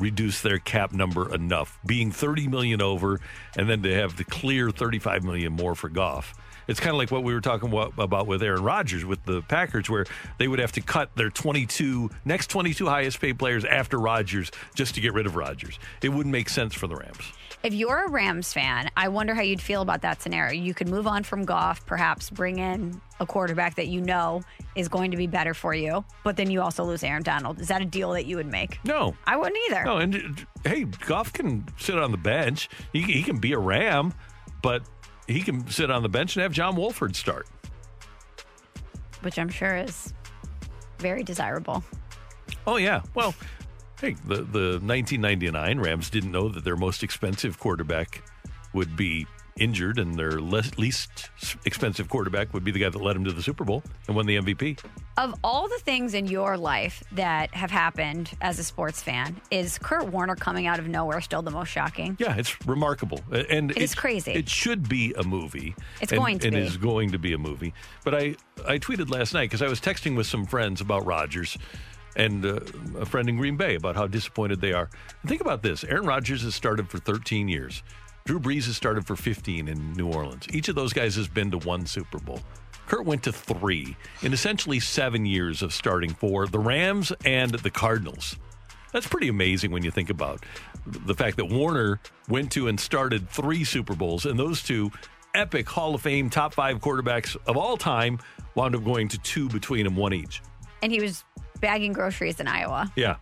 reduce 0.01 0.41
their 0.41 0.59
cap 0.59 0.91
number 0.91 1.33
enough, 1.33 1.79
being 1.85 2.11
30 2.11 2.47
million 2.47 2.81
over, 2.81 3.19
and 3.55 3.69
then 3.69 3.83
to 3.83 3.93
have 3.93 4.17
the 4.17 4.23
clear 4.23 4.71
35 4.71 5.23
million 5.23 5.53
more 5.53 5.75
for 5.75 5.87
Goff. 5.87 6.33
It's 6.67 6.79
kind 6.79 6.91
of 6.91 6.97
like 6.97 7.11
what 7.11 7.23
we 7.23 7.33
were 7.33 7.41
talking 7.41 7.71
about 7.71 8.27
with 8.27 8.43
Aaron 8.43 8.63
Rodgers 8.63 9.03
with 9.03 9.25
the 9.25 9.41
Packers, 9.41 9.89
where 9.89 10.05
they 10.37 10.47
would 10.47 10.59
have 10.59 10.71
to 10.73 10.81
cut 10.81 11.15
their 11.15 11.29
22 11.29 12.09
next 12.23 12.47
22 12.47 12.85
highest 12.85 13.19
paid 13.19 13.37
players 13.37 13.65
after 13.65 13.99
Rodgers 13.99 14.51
just 14.75 14.95
to 14.95 15.01
get 15.01 15.13
rid 15.13 15.25
of 15.25 15.35
Rodgers. 15.35 15.79
It 16.01 16.09
wouldn't 16.09 16.31
make 16.31 16.49
sense 16.49 16.73
for 16.73 16.87
the 16.87 16.95
Rams. 16.95 17.33
If 17.63 17.75
you're 17.75 18.05
a 18.05 18.09
Rams 18.09 18.51
fan, 18.51 18.89
I 18.97 19.09
wonder 19.09 19.35
how 19.35 19.43
you'd 19.43 19.61
feel 19.61 19.83
about 19.83 20.01
that 20.01 20.19
scenario. 20.19 20.59
You 20.59 20.73
could 20.73 20.89
move 20.89 21.05
on 21.05 21.23
from 21.23 21.45
Goff, 21.45 21.85
perhaps 21.85 22.31
bring 22.31 22.57
in 22.57 22.99
a 23.19 23.25
quarterback 23.27 23.75
that 23.75 23.87
you 23.87 24.01
know 24.01 24.41
is 24.75 24.87
going 24.87 25.11
to 25.11 25.17
be 25.17 25.27
better 25.27 25.53
for 25.53 25.75
you, 25.75 26.03
but 26.23 26.37
then 26.37 26.49
you 26.49 26.59
also 26.59 26.83
lose 26.83 27.03
Aaron 27.03 27.21
Donald. 27.21 27.59
Is 27.59 27.67
that 27.67 27.79
a 27.79 27.85
deal 27.85 28.13
that 28.13 28.25
you 28.25 28.35
would 28.37 28.47
make? 28.47 28.83
No, 28.83 29.15
I 29.27 29.37
wouldn't 29.37 29.59
either. 29.69 29.83
No, 29.83 29.97
and 29.97 30.43
hey, 30.63 30.85
Goff 30.85 31.33
can 31.33 31.63
sit 31.77 31.99
on 31.99 32.09
the 32.09 32.17
bench. 32.17 32.67
He, 32.93 33.03
he 33.03 33.21
can 33.21 33.37
be 33.37 33.53
a 33.53 33.59
Ram, 33.59 34.11
but 34.63 34.81
he 35.27 35.41
can 35.41 35.69
sit 35.69 35.91
on 35.91 36.01
the 36.01 36.09
bench 36.09 36.35
and 36.35 36.41
have 36.41 36.53
John 36.53 36.75
Wolford 36.75 37.15
start, 37.15 37.47
which 39.21 39.37
I'm 39.37 39.49
sure 39.49 39.77
is 39.77 40.15
very 40.97 41.21
desirable. 41.21 41.83
Oh 42.65 42.77
yeah, 42.77 43.03
well. 43.13 43.35
Hey, 44.01 44.15
the, 44.25 44.37
the 44.37 44.79
1999 44.81 45.79
Rams 45.79 46.09
didn't 46.09 46.31
know 46.31 46.49
that 46.49 46.63
their 46.63 46.75
most 46.75 47.03
expensive 47.03 47.59
quarterback 47.59 48.23
would 48.73 48.97
be 48.97 49.27
injured, 49.57 49.99
and 49.99 50.15
their 50.15 50.39
less, 50.39 50.75
least 50.79 51.29
expensive 51.65 52.09
quarterback 52.09 52.51
would 52.51 52.63
be 52.63 52.71
the 52.71 52.79
guy 52.79 52.89
that 52.89 52.99
led 52.99 53.15
them 53.15 53.23
to 53.25 53.31
the 53.31 53.43
Super 53.43 53.63
Bowl 53.63 53.83
and 54.07 54.15
won 54.15 54.25
the 54.25 54.37
MVP. 54.37 54.83
Of 55.17 55.35
all 55.43 55.67
the 55.67 55.77
things 55.77 56.15
in 56.15 56.25
your 56.25 56.57
life 56.57 57.03
that 57.11 57.53
have 57.53 57.69
happened 57.69 58.31
as 58.41 58.57
a 58.57 58.63
sports 58.63 59.03
fan, 59.03 59.39
is 59.51 59.77
Kurt 59.77 60.07
Warner 60.07 60.35
coming 60.35 60.65
out 60.65 60.79
of 60.79 60.87
nowhere 60.87 61.21
still 61.21 61.43
the 61.43 61.51
most 61.51 61.69
shocking? 61.69 62.17
Yeah, 62.19 62.35
it's 62.37 62.65
remarkable, 62.65 63.19
and 63.31 63.69
it 63.69 63.77
is 63.77 63.93
crazy. 63.93 64.31
It 64.31 64.49
should 64.49 64.89
be 64.89 65.13
a 65.15 65.23
movie. 65.23 65.75
It's 66.01 66.11
and, 66.11 66.19
going 66.19 66.39
to 66.39 66.47
it 66.47 66.51
be. 66.51 66.57
It 66.57 66.63
is 66.63 66.77
going 66.77 67.11
to 67.11 67.19
be 67.19 67.33
a 67.33 67.37
movie. 67.37 67.75
But 68.03 68.15
I 68.15 68.35
I 68.65 68.79
tweeted 68.79 69.11
last 69.11 69.33
night 69.35 69.49
because 69.49 69.61
I 69.61 69.67
was 69.67 69.79
texting 69.79 70.17
with 70.17 70.25
some 70.25 70.47
friends 70.47 70.81
about 70.81 71.05
Rodgers 71.05 71.55
and 72.15 72.45
uh, 72.45 72.59
a 72.99 73.05
friend 73.05 73.29
in 73.29 73.37
Green 73.37 73.57
Bay 73.57 73.75
about 73.75 73.95
how 73.95 74.07
disappointed 74.07 74.61
they 74.61 74.73
are. 74.73 74.89
And 75.21 75.29
think 75.29 75.41
about 75.41 75.63
this 75.63 75.83
Aaron 75.83 76.05
Rodgers 76.05 76.43
has 76.43 76.55
started 76.55 76.89
for 76.89 76.97
13 76.99 77.47
years. 77.47 77.83
Drew 78.25 78.39
Brees 78.39 78.65
has 78.65 78.77
started 78.77 79.07
for 79.07 79.15
15 79.15 79.67
in 79.67 79.93
New 79.93 80.07
Orleans. 80.07 80.45
Each 80.51 80.69
of 80.69 80.75
those 80.75 80.93
guys 80.93 81.15
has 81.15 81.27
been 81.27 81.49
to 81.51 81.57
one 81.57 81.85
Super 81.85 82.19
Bowl. 82.19 82.39
Kurt 82.87 83.05
went 83.05 83.23
to 83.23 83.31
three 83.31 83.95
in 84.21 84.33
essentially 84.33 84.79
seven 84.79 85.25
years 85.25 85.61
of 85.61 85.73
starting 85.73 86.13
for 86.13 86.45
the 86.45 86.59
Rams 86.59 87.11
and 87.25 87.51
the 87.51 87.71
Cardinals. 87.71 88.35
That's 88.91 89.07
pretty 89.07 89.29
amazing 89.29 89.71
when 89.71 89.83
you 89.83 89.91
think 89.91 90.09
about 90.09 90.43
the 90.85 91.13
fact 91.13 91.37
that 91.37 91.45
Warner 91.45 91.99
went 92.27 92.51
to 92.53 92.67
and 92.67 92.79
started 92.79 93.29
three 93.29 93.63
Super 93.63 93.95
Bowls, 93.95 94.25
and 94.25 94.37
those 94.37 94.61
two 94.61 94.91
epic 95.33 95.69
Hall 95.69 95.95
of 95.95 96.01
Fame 96.01 96.29
top 96.29 96.53
five 96.53 96.79
quarterbacks 96.79 97.37
of 97.47 97.55
all 97.55 97.77
time 97.77 98.19
wound 98.55 98.75
up 98.75 98.83
going 98.83 99.07
to 99.09 99.17
two 99.19 99.47
between 99.49 99.85
them, 99.85 99.95
one 99.95 100.13
each. 100.13 100.41
And 100.81 100.91
he 100.91 100.99
was 100.99 101.23
bagging 101.61 101.93
groceries 101.93 102.39
in 102.39 102.47
Iowa. 102.47 102.91
Yeah. 102.95 103.15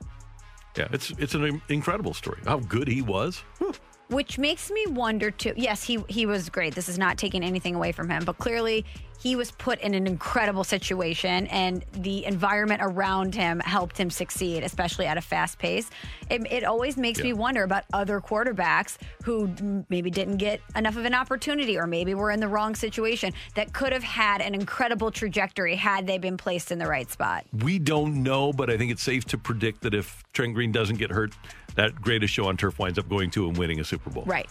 Yeah, 0.78 0.88
it's 0.92 1.12
it's 1.12 1.34
an 1.34 1.62
incredible 1.68 2.14
story. 2.14 2.40
How 2.46 2.60
good 2.60 2.88
he 2.88 3.02
was. 3.02 3.44
Whew. 3.58 3.74
Which 4.10 4.40
makes 4.40 4.72
me 4.72 4.86
wonder 4.88 5.30
too. 5.30 5.54
Yes, 5.56 5.84
he 5.84 6.04
he 6.08 6.26
was 6.26 6.50
great. 6.50 6.74
This 6.74 6.90
is 6.90 6.98
not 6.98 7.18
taking 7.18 7.44
anything 7.44 7.76
away 7.76 7.92
from 7.92 8.10
him, 8.10 8.24
but 8.24 8.38
clearly 8.38 8.86
he 9.20 9.36
was 9.36 9.52
put 9.52 9.80
in 9.82 9.94
an 9.94 10.08
incredible 10.08 10.64
situation 10.64 11.48
and 11.48 11.86
the 11.92 12.26
environment 12.26 12.82
around 12.84 13.36
him 13.36 13.60
helped 13.60 13.98
him 13.98 14.10
succeed, 14.10 14.64
especially 14.64 15.06
at 15.06 15.18
a 15.18 15.22
fast 15.22 15.60
pace. 15.60 15.90
It, 16.30 16.42
it 16.52 16.64
always 16.64 16.96
makes 16.98 17.20
yeah. 17.20 17.26
me 17.26 17.34
wonder 17.34 17.64
about 17.64 17.84
other 17.94 18.22
quarterbacks 18.22 18.98
who 19.24 19.84
maybe 19.90 20.10
didn't 20.10 20.38
get 20.38 20.62
enough 20.76 20.96
of 20.96 21.06
an 21.06 21.14
opportunity 21.14 21.78
or 21.78 21.86
maybe 21.86 22.14
were 22.14 22.32
in 22.32 22.40
the 22.40 22.48
wrong 22.48 22.76
situation 22.76 23.34
that 23.56 23.74
could 23.74 23.92
have 23.92 24.04
had 24.04 24.42
an 24.42 24.56
incredible 24.56 25.12
trajectory 25.12 25.76
had 25.76 26.08
they 26.08 26.18
been 26.18 26.38
placed 26.38 26.72
in 26.72 26.80
the 26.80 26.88
right 26.88 27.12
spot. 27.12 27.46
We 27.62 27.78
don't 27.78 28.24
know, 28.24 28.54
but 28.54 28.70
I 28.70 28.78
think 28.78 28.92
it's 28.92 29.04
safe 29.04 29.26
to 29.26 29.38
predict 29.38 29.82
that 29.82 29.94
if 29.94 30.24
Trent 30.32 30.54
Green 30.54 30.72
doesn't 30.72 30.98
get 30.98 31.12
hurt, 31.12 31.34
that 31.76 31.96
greatest 31.96 32.34
show 32.34 32.48
on 32.48 32.58
turf 32.58 32.80
winds 32.80 32.98
up 32.98 33.10
going 33.10 33.32
to 33.32 33.48
and 33.48 33.58
winning 33.58 33.80
a 33.80 33.84
Super 33.84 34.10
Bowl. 34.10 34.24
Right. 34.26 34.50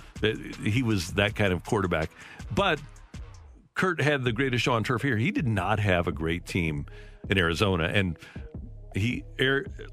He 0.63 0.83
was 0.83 1.13
that 1.13 1.35
kind 1.35 1.53
of 1.53 1.65
quarterback. 1.65 2.11
But 2.55 2.81
Kurt 3.79 4.01
had 4.01 4.25
the 4.25 4.33
greatest 4.33 4.65
show 4.65 4.73
on 4.73 4.83
turf 4.83 5.03
here. 5.03 5.17
He 5.17 5.31
did 5.31 5.47
not 5.47 5.79
have 5.79 6.09
a 6.09 6.13
great 6.13 6.45
team 6.45 6.85
in 7.31 7.39
Arizona, 7.39 7.85
and 7.85 8.19
he 8.95 9.23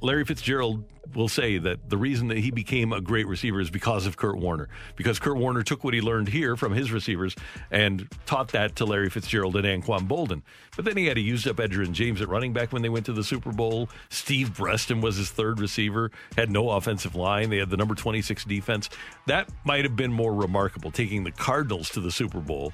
Larry 0.01 0.25
Fitzgerald 0.25 0.83
will 1.13 1.27
say 1.27 1.59
that 1.59 1.87
the 1.87 1.97
reason 1.97 2.29
that 2.29 2.39
he 2.39 2.49
became 2.49 2.91
a 2.91 2.99
great 2.99 3.27
receiver 3.27 3.61
is 3.61 3.69
because 3.69 4.07
of 4.07 4.17
Kurt 4.17 4.37
Warner. 4.37 4.69
Because 4.95 5.19
Kurt 5.19 5.37
Warner 5.37 5.61
took 5.61 5.83
what 5.83 5.93
he 5.93 6.01
learned 6.01 6.29
here 6.29 6.55
from 6.55 6.73
his 6.73 6.91
receivers 6.91 7.35
and 7.69 8.09
taught 8.25 8.49
that 8.49 8.75
to 8.77 8.85
Larry 8.85 9.11
Fitzgerald 9.11 9.55
and 9.55 9.65
Anquan 9.65 10.07
Boldin. 10.07 10.41
But 10.75 10.85
then 10.85 10.97
he 10.97 11.05
had 11.05 11.15
to 11.15 11.21
use 11.21 11.45
up 11.45 11.57
Edgerrin 11.57 11.91
James 11.91 12.21
at 12.21 12.27
running 12.27 12.53
back 12.53 12.73
when 12.73 12.81
they 12.81 12.89
went 12.89 13.05
to 13.05 13.13
the 13.13 13.23
Super 13.23 13.51
Bowl. 13.51 13.87
Steve 14.09 14.57
Breaston 14.57 14.99
was 14.99 15.15
his 15.15 15.29
third 15.29 15.59
receiver, 15.59 16.09
had 16.35 16.49
no 16.49 16.71
offensive 16.71 17.15
line. 17.15 17.51
They 17.51 17.57
had 17.57 17.69
the 17.69 17.77
number 17.77 17.93
26 17.93 18.45
defense. 18.45 18.89
That 19.27 19.47
might 19.63 19.85
have 19.85 19.95
been 19.95 20.11
more 20.11 20.33
remarkable, 20.33 20.89
taking 20.89 21.23
the 21.23 21.31
Cardinals 21.31 21.89
to 21.91 22.01
the 22.01 22.11
Super 22.11 22.39
Bowl 22.39 22.73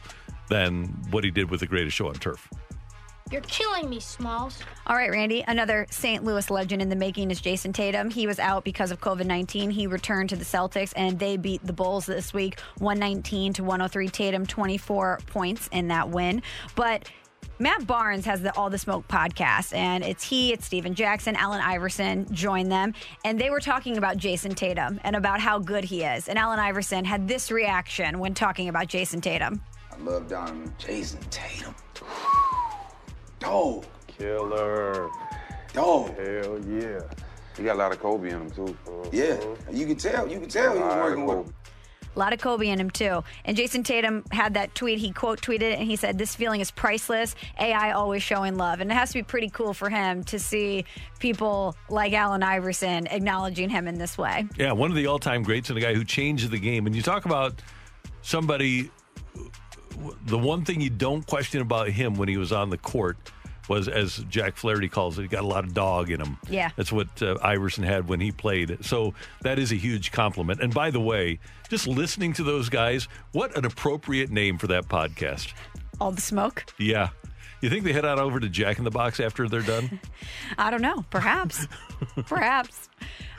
than 0.51 0.83
what 1.09 1.23
he 1.23 1.31
did 1.31 1.49
with 1.49 1.61
the 1.61 1.65
greatest 1.65 1.95
show 1.95 2.09
on 2.09 2.15
turf. 2.15 2.47
You're 3.31 3.41
killing 3.41 3.89
me, 3.89 4.01
Smalls. 4.01 4.59
All 4.85 4.97
right, 4.97 5.09
Randy. 5.09 5.41
Another 5.47 5.87
St. 5.89 6.25
Louis 6.25 6.49
legend 6.49 6.81
in 6.81 6.89
the 6.89 6.97
making 6.97 7.31
is 7.31 7.39
Jayson 7.39 7.71
Tatum. 7.71 8.09
He 8.09 8.27
was 8.27 8.39
out 8.39 8.65
because 8.65 8.91
of 8.91 8.99
COVID 8.99 9.25
19. 9.25 9.71
He 9.71 9.87
returned 9.87 10.27
to 10.31 10.35
the 10.35 10.43
Celtics, 10.43 10.91
and 10.97 11.17
they 11.17 11.37
beat 11.37 11.65
the 11.65 11.71
Bulls 11.71 12.05
this 12.05 12.33
week 12.33 12.59
119 12.79 13.53
to 13.53 13.63
103. 13.63 14.09
Tatum, 14.09 14.45
24 14.45 15.19
points 15.27 15.69
in 15.71 15.87
that 15.87 16.09
win. 16.09 16.41
But 16.75 17.09
Matt 17.57 17.87
Barnes 17.87 18.25
has 18.25 18.41
the 18.41 18.53
All 18.57 18.69
the 18.69 18.77
Smoke 18.77 19.07
podcast, 19.07 19.73
and 19.73 20.03
it's 20.03 20.25
he, 20.25 20.51
it's 20.51 20.65
Stephen 20.65 20.93
Jackson, 20.93 21.37
Allen 21.37 21.61
Iverson 21.61 22.27
joined 22.33 22.69
them, 22.69 22.93
and 23.23 23.39
they 23.39 23.49
were 23.49 23.61
talking 23.61 23.97
about 23.97 24.17
Jayson 24.17 24.55
Tatum 24.55 24.99
and 25.05 25.15
about 25.15 25.39
how 25.39 25.57
good 25.57 25.85
he 25.85 26.03
is. 26.03 26.27
And 26.27 26.37
Allen 26.37 26.59
Iverson 26.59 27.05
had 27.05 27.29
this 27.29 27.49
reaction 27.49 28.19
when 28.19 28.33
talking 28.33 28.67
about 28.67 28.87
Jayson 28.87 29.21
Tatum. 29.21 29.61
I 30.01 30.03
love 30.03 30.27
Donovan. 30.27 30.73
Jayson 30.79 31.19
Tatum. 31.29 31.75
Dog. 33.39 33.85
Killer. 34.07 35.09
Dog. 35.73 36.17
Hell 36.17 36.59
yeah. 36.67 37.01
He 37.55 37.63
got 37.63 37.75
a 37.75 37.79
lot 37.79 37.91
of 37.91 37.99
Kobe 37.99 38.29
in 38.29 38.41
him 38.41 38.49
too. 38.49 38.75
Uh, 38.87 39.07
yeah, 39.11 39.37
you 39.71 39.85
can 39.85 39.97
tell. 39.97 40.27
You 40.27 40.39
can 40.39 40.49
tell 40.49 40.73
he 40.73 40.79
was 40.79 40.95
working 40.95 41.25
with 41.25 41.37
him. 41.45 41.53
A 42.15 42.19
lot 42.19 42.33
of 42.33 42.39
Kobe 42.39 42.67
in 42.67 42.79
him 42.79 42.89
too. 42.89 43.23
And 43.45 43.55
Jayson 43.55 43.83
Tatum 43.83 44.23
had 44.31 44.55
that 44.55 44.73
tweet. 44.73 44.97
He 44.97 45.11
quote 45.11 45.39
tweeted 45.39 45.61
it 45.61 45.79
and 45.79 45.87
he 45.87 45.95
said, 45.95 46.17
"This 46.17 46.33
feeling 46.33 46.61
is 46.61 46.71
priceless. 46.71 47.35
AI 47.59 47.91
always 47.91 48.23
showing 48.23 48.57
love." 48.57 48.79
And 48.79 48.89
it 48.89 48.95
has 48.95 49.09
to 49.09 49.19
be 49.19 49.23
pretty 49.23 49.49
cool 49.49 49.73
for 49.73 49.89
him 49.89 50.23
to 50.25 50.39
see 50.39 50.85
people 51.19 51.75
like 51.89 52.13
Allen 52.13 52.41
Iverson 52.41 53.05
acknowledging 53.07 53.69
him 53.69 53.87
in 53.87 53.99
this 53.99 54.17
way. 54.17 54.47
Yeah, 54.57 54.71
one 54.71 54.89
of 54.89 54.95
the 54.95 55.05
all-time 55.05 55.43
greats 55.43 55.69
and 55.69 55.77
a 55.77 55.81
guy 55.81 55.93
who 55.93 56.03
changed 56.03 56.49
the 56.49 56.59
game. 56.59 56.87
And 56.87 56.95
you 56.95 57.03
talk 57.03 57.25
about 57.25 57.61
somebody 58.23 58.89
the 60.25 60.37
one 60.37 60.65
thing 60.65 60.81
you 60.81 60.89
don't 60.89 61.25
question 61.25 61.61
about 61.61 61.89
him 61.89 62.15
when 62.15 62.29
he 62.29 62.37
was 62.37 62.51
on 62.51 62.69
the 62.69 62.77
court 62.77 63.17
was, 63.69 63.87
as 63.87 64.17
Jack 64.29 64.57
Flaherty 64.57 64.89
calls 64.89 65.17
it, 65.17 65.23
he 65.23 65.27
got 65.27 65.43
a 65.43 65.47
lot 65.47 65.63
of 65.63 65.73
dog 65.73 66.09
in 66.09 66.19
him. 66.19 66.37
Yeah. 66.49 66.71
That's 66.75 66.91
what 66.91 67.21
uh, 67.21 67.37
Iverson 67.41 67.83
had 67.83 68.09
when 68.09 68.19
he 68.19 68.31
played. 68.31 68.83
So 68.83 69.13
that 69.41 69.59
is 69.59 69.71
a 69.71 69.75
huge 69.75 70.11
compliment. 70.11 70.61
And 70.61 70.73
by 70.73 70.91
the 70.91 70.99
way, 70.99 71.39
just 71.69 71.87
listening 71.87 72.33
to 72.33 72.43
those 72.43 72.69
guys, 72.69 73.07
what 73.31 73.55
an 73.57 73.65
appropriate 73.65 74.29
name 74.29 74.57
for 74.57 74.67
that 74.67 74.89
podcast. 74.89 75.53
All 76.01 76.11
the 76.11 76.21
smoke? 76.21 76.65
Yeah. 76.79 77.09
You 77.61 77.69
think 77.69 77.83
they 77.83 77.93
head 77.93 78.05
on 78.05 78.19
over 78.19 78.39
to 78.39 78.49
Jack 78.49 78.79
in 78.79 78.83
the 78.83 78.91
Box 78.91 79.19
after 79.19 79.47
they're 79.47 79.61
done? 79.61 79.99
I 80.57 80.71
don't 80.71 80.81
know. 80.81 81.05
Perhaps. 81.11 81.67
Perhaps. 82.25 82.89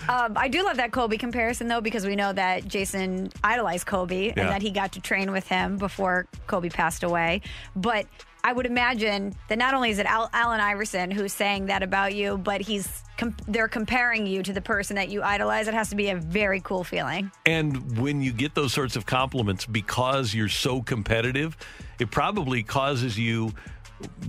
Um, 0.09 0.35
I 0.37 0.49
do 0.49 0.65
love 0.65 0.77
that 0.77 0.93
Kobe 0.93 1.17
comparison, 1.17 1.69
though, 1.69 1.81
because 1.81 2.07
we 2.07 2.17
know 2.17 2.33
that 2.33 2.65
Jayson 2.65 3.33
idolized 3.43 3.87
Kobe 3.87 4.27
yeah. 4.27 4.33
and 4.37 4.49
that 4.49 4.63
he 4.63 4.71
got 4.71 4.93
to 4.93 5.01
train 5.01 5.33
with 5.33 5.49
him 5.49 5.77
before 5.77 6.27
Kobe 6.47 6.69
passed 6.69 7.03
away. 7.03 7.43
But 7.75 8.07
I 8.45 8.53
would 8.53 8.67
imagine 8.67 9.35
that 9.49 9.59
not 9.59 9.75
only 9.75 9.91
is 9.91 9.99
it 9.99 10.07
Al- 10.07 10.31
Allen 10.33 10.61
Iverson 10.61 11.11
who's 11.11 11.33
saying 11.33 11.67
that 11.67 11.83
about 11.83 12.15
you, 12.15 12.39
but 12.39 12.61
he's 12.61 13.05
com- 13.17 13.37
they're 13.47 13.69
comparing 13.69 14.27
you 14.27 14.43
to 14.43 14.53
the 14.53 14.61
person 14.61 14.97
that 14.97 15.09
you 15.09 15.23
idolize. 15.23 15.69
It 15.69 15.75
has 15.75 15.91
to 15.91 15.97
be 15.97 16.11
a 16.11 16.17
very 16.17 16.61
cool 16.61 16.83
feeling. 16.83 17.31
And 17.47 17.99
when 17.99 18.21
you 18.21 18.33
get 18.33 18.55
those 18.55 18.73
sorts 18.73 18.97
of 18.97 19.07
compliments 19.07 19.65
because 19.65 20.35
you're 20.35 20.49
so 20.49 20.83
competitive, 20.83 21.57
it 22.01 22.11
probably 22.11 22.65
causes 22.65 23.17
you 23.17 23.53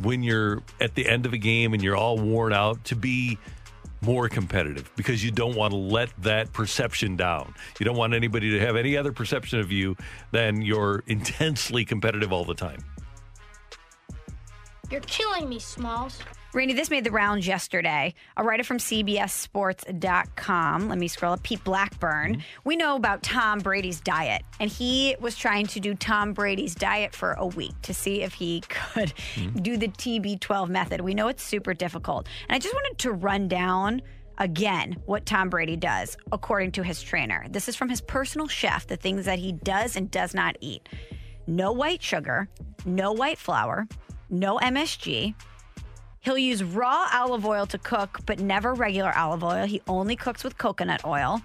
when 0.01 0.23
you're 0.23 0.61
at 0.81 0.95
the 0.95 1.07
end 1.07 1.25
of 1.25 1.33
a 1.33 1.37
game 1.37 1.73
and 1.73 1.83
you're 1.83 1.95
all 1.95 2.17
worn 2.17 2.53
out 2.53 2.83
to 2.85 2.95
be 2.95 3.37
more 4.01 4.27
competitive 4.27 4.91
because 4.95 5.23
you 5.23 5.31
don't 5.31 5.55
want 5.55 5.71
to 5.71 5.77
let 5.77 6.09
that 6.21 6.51
perception 6.51 7.15
down. 7.15 7.53
You 7.79 7.85
don't 7.85 7.95
want 7.95 8.13
anybody 8.13 8.51
to 8.51 8.59
have 8.59 8.75
any 8.75 8.97
other 8.97 9.13
perception 9.13 9.59
of 9.59 9.71
you 9.71 9.95
than 10.31 10.61
you're 10.61 11.03
intensely 11.07 11.85
competitive 11.85 12.33
all 12.33 12.43
the 12.43 12.53
time. 12.53 12.79
You're 14.91 15.01
killing 15.01 15.49
me, 15.49 15.59
Smalls. 15.59 16.19
Randy, 16.53 16.73
this 16.75 16.91
made 16.91 17.03
the 17.03 17.11
rounds 17.11 17.47
yesterday. 17.47 18.13
A 18.37 18.43
writer 18.43 18.63
from 18.63 18.77
CBSSports.com, 18.77 20.87
let 20.87 20.99
me 20.99 21.07
scroll 21.07 21.33
up, 21.33 21.41
Pete 21.41 21.63
Blackburn. 21.63 22.33
Mm-hmm. 22.33 22.41
We 22.63 22.75
know 22.75 22.95
about 22.95 23.23
Tom 23.23 23.57
Brady's 23.57 23.99
diet, 23.99 24.43
and 24.59 24.69
he 24.69 25.15
was 25.19 25.35
trying 25.35 25.65
to 25.67 25.79
do 25.79 25.95
Tom 25.95 26.33
Brady's 26.33 26.75
diet 26.75 27.15
for 27.15 27.31
a 27.33 27.47
week 27.47 27.73
to 27.81 27.91
see 27.93 28.21
if 28.21 28.33
he 28.33 28.61
could 28.69 29.13
mm-hmm. 29.35 29.61
do 29.61 29.77
the 29.77 29.87
TB12 29.87 30.69
method. 30.69 31.01
We 31.01 31.15
know 31.15 31.27
it's 31.27 31.41
super 31.41 31.73
difficult. 31.73 32.27
And 32.47 32.55
I 32.55 32.59
just 32.59 32.75
wanted 32.75 32.99
to 32.99 33.11
run 33.11 33.47
down 33.47 34.03
again 34.37 34.97
what 35.05 35.25
Tom 35.25 35.49
Brady 35.49 35.75
does 35.75 36.15
according 36.31 36.73
to 36.73 36.83
his 36.83 37.01
trainer. 37.01 37.47
This 37.49 37.67
is 37.67 37.75
from 37.75 37.89
his 37.89 38.01
personal 38.01 38.47
chef, 38.47 38.85
the 38.85 38.95
things 38.95 39.25
that 39.25 39.39
he 39.39 39.53
does 39.53 39.95
and 39.95 40.11
does 40.11 40.35
not 40.35 40.55
eat 40.61 40.87
no 41.45 41.71
white 41.71 42.01
sugar, 42.01 42.47
no 42.85 43.11
white 43.11 43.37
flour, 43.37 43.87
no 44.29 44.57
MSG. 44.59 45.35
He'll 46.23 46.37
use 46.37 46.63
raw 46.63 47.07
olive 47.13 47.45
oil 47.45 47.65
to 47.67 47.77
cook, 47.77 48.19
but 48.25 48.39
never 48.39 48.73
regular 48.73 49.13
olive 49.15 49.43
oil. 49.43 49.65
He 49.65 49.81
only 49.87 50.15
cooks 50.15 50.43
with 50.43 50.57
coconut 50.57 51.03
oil. 51.05 51.41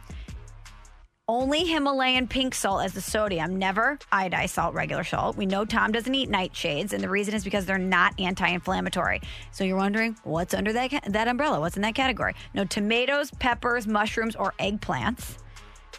Only 1.31 1.65
Himalayan 1.65 2.27
pink 2.27 2.55
salt 2.55 2.85
as 2.85 2.95
the 2.95 3.03
sodium, 3.03 3.59
never 3.59 3.99
iodized 4.13 4.51
salt, 4.51 4.75
regular 4.75 5.05
salt. 5.05 5.37
We 5.37 5.45
know 5.47 5.65
Tom 5.65 5.93
doesn't 5.93 6.15
eat 6.15 6.31
nightshades, 6.31 6.93
and 6.93 7.03
the 7.03 7.09
reason 7.11 7.35
is 7.35 7.45
because 7.45 7.67
they're 7.67 7.77
not 7.77 8.19
anti-inflammatory. 8.19 9.21
So 9.51 9.65
you're 9.65 9.77
wondering 9.77 10.17
what's 10.23 10.55
under 10.55 10.73
that 10.73 10.91
that 11.09 11.29
umbrella? 11.29 11.61
What's 11.61 11.77
in 11.77 11.83
that 11.83 11.95
category? 11.95 12.35
No 12.55 12.65
tomatoes, 12.65 13.31
peppers, 13.33 13.87
mushrooms, 13.87 14.37
or 14.37 14.55
eggplants. 14.61 15.39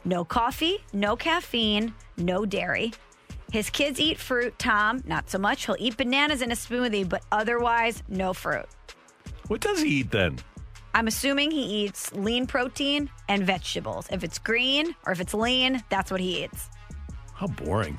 No 0.05 0.23
coffee, 0.23 0.77
no 0.93 1.15
caffeine, 1.15 1.93
no 2.17 2.45
dairy. 2.45 2.93
His 3.51 3.69
kids 3.69 3.99
eat 3.99 4.19
fruit. 4.19 4.57
Tom, 4.59 5.01
not 5.05 5.29
so 5.29 5.37
much. 5.39 5.65
He'll 5.65 5.75
eat 5.79 5.97
bananas 5.97 6.41
in 6.41 6.51
a 6.51 6.55
smoothie, 6.55 7.07
but 7.07 7.23
otherwise, 7.31 8.03
no 8.07 8.33
fruit. 8.33 8.65
What 9.47 9.61
does 9.61 9.81
he 9.81 9.89
eat 10.01 10.11
then? 10.11 10.37
I'm 10.93 11.07
assuming 11.07 11.51
he 11.51 11.63
eats 11.85 12.13
lean 12.13 12.45
protein 12.47 13.09
and 13.27 13.43
vegetables. 13.43 14.07
If 14.11 14.23
it's 14.23 14.37
green 14.39 14.95
or 15.05 15.11
if 15.13 15.19
it's 15.19 15.33
lean, 15.33 15.83
that's 15.89 16.11
what 16.11 16.19
he 16.19 16.43
eats. 16.43 16.69
How 17.33 17.47
boring. 17.47 17.97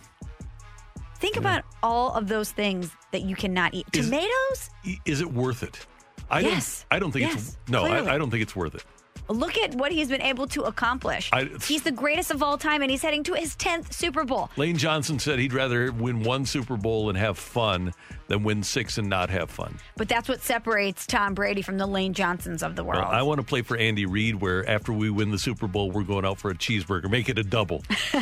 Think 1.19 1.37
about 1.37 1.65
all 1.83 2.15
of 2.15 2.29
those 2.29 2.51
things 2.53 2.91
that 3.13 3.23
you 3.23 3.35
cannot 3.37 3.75
eat. 3.75 3.87
Is- 3.93 4.07
Tomatoes? 4.07 4.71
Is 5.05 5.21
it 5.21 5.33
worth 5.33 5.63
it? 5.63 5.87
I 6.31 6.41
Yes. 6.41 6.85
don't. 6.91 6.97
I 6.97 6.99
don't 7.01 7.13
think 7.13 7.27
Yes, 7.27 7.35
it's 7.35 7.59
no. 7.69 7.85
I, 7.85 8.15
I 8.15 8.19
don't 8.19 8.31
think 8.31 8.43
it's 8.43 8.55
worth 8.55 8.75
it. 8.77 8.85
Look 9.31 9.57
at 9.59 9.75
what 9.77 9.93
he's 9.93 10.09
been 10.09 10.23
able 10.23 10.47
to 10.49 10.63
accomplish. 10.63 11.31
I- 11.33 11.49
he's 11.67 11.83
the 11.83 11.93
greatest 11.93 12.31
of 12.31 12.43
all 12.43 12.59
time, 12.59 12.83
and 12.83 12.91
he's 12.91 13.03
heading 13.03 13.23
to 13.25 13.35
his 13.35 13.55
10th 13.57 13.93
Super 13.93 14.25
Bowl. 14.25 14.51
Lane 14.57 14.77
Johnson 14.77 15.19
said 15.19 15.39
he'd 15.39 15.53
rather 15.53 15.93
win 15.93 16.23
one 16.23 16.45
Super 16.47 16.77
Bowl 16.77 17.09
and 17.09 17.17
have 17.19 17.39
fun 17.39 17.93
than 18.29 18.43
win 18.45 18.63
six 18.63 18.99
and 18.99 19.09
not 19.09 19.29
have 19.31 19.51
fun. 19.51 19.77
But 19.97 20.09
that's 20.09 20.29
what 20.29 20.41
separates 20.43 21.07
Tom 21.07 21.35
Brady 21.35 21.63
from 21.63 21.79
the 21.79 21.87
Lane 21.87 22.15
Johnsons 22.15 22.63
of 22.63 22.77
the 22.77 22.85
world. 22.85 23.03
Well, 23.03 23.11
I 23.11 23.23
want 23.23 23.39
to 23.41 23.45
play 23.47 23.63
for 23.63 23.77
Andy 23.77 24.07
Reid, 24.07 24.41
where 24.41 24.69
after 24.69 24.93
we 24.93 25.11
win 25.11 25.31
the 25.31 25.39
Super 25.39 25.67
Bowl, 25.67 25.91
we're 25.91 26.03
going 26.05 26.25
out 26.25 26.39
for 26.39 26.51
a 26.51 26.55
cheeseburger. 26.55 27.11
Make 27.11 27.29
it 27.29 27.39
a 27.39 27.45
double. 27.45 27.83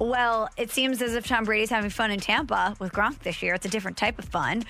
Well, 0.00 0.48
it 0.56 0.70
seems 0.70 1.00
as 1.02 1.14
if 1.14 1.26
Tom 1.26 1.44
Brady's 1.44 1.70
having 1.70 1.90
fun 1.90 2.10
in 2.10 2.20
Tampa 2.20 2.76
with 2.78 2.92
Gronk 2.92 3.20
this 3.20 3.42
year. 3.42 3.54
It's 3.54 3.66
a 3.66 3.68
different 3.68 3.96
type 3.96 4.18
of 4.18 4.24
fun. 4.24 4.64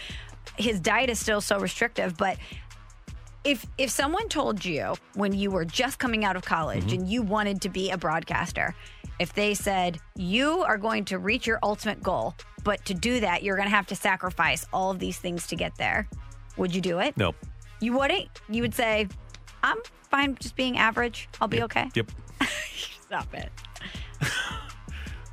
His 0.56 0.78
diet 0.80 1.10
is 1.10 1.18
still 1.18 1.40
so 1.40 1.58
restrictive, 1.58 2.16
but 2.16 2.36
if 3.44 3.66
if 3.78 3.90
someone 3.90 4.28
told 4.28 4.64
you 4.64 4.94
when 5.14 5.32
you 5.34 5.50
were 5.50 5.64
just 5.64 5.98
coming 5.98 6.24
out 6.24 6.36
of 6.36 6.44
college 6.44 6.84
Mm-hmm. 6.84 6.94
and 7.00 7.08
you 7.08 7.22
wanted 7.22 7.60
to 7.62 7.68
be 7.68 7.90
a 7.90 7.96
broadcaster, 7.98 8.74
if 9.20 9.32
they 9.34 9.54
said 9.54 9.98
you 10.16 10.62
are 10.62 10.78
going 10.78 11.04
to 11.06 11.18
reach 11.18 11.46
your 11.46 11.58
ultimate 11.62 12.02
goal, 12.02 12.34
but 12.62 12.84
to 12.86 12.94
do 12.94 13.20
that 13.20 13.42
you're 13.42 13.56
going 13.56 13.68
to 13.68 13.74
have 13.74 13.86
to 13.88 13.96
sacrifice 13.96 14.66
all 14.72 14.90
of 14.90 14.98
these 14.98 15.18
things 15.18 15.46
to 15.48 15.56
get 15.56 15.74
there, 15.76 16.08
would 16.56 16.74
you 16.74 16.80
do 16.80 16.98
it? 17.00 17.16
No. 17.16 17.34
You 17.80 17.92
wouldn't. 17.98 18.40
You 18.48 18.62
would 18.62 18.74
say, 18.74 19.08
"I'm 19.62 19.78
fine 20.10 20.36
just 20.36 20.56
being 20.56 20.78
average. 20.78 21.28
I'll 21.40 21.48
be 21.48 21.62
okay." 21.64 21.90
Yep. 21.94 22.10
Stop 23.06 23.34
it. 23.34 23.50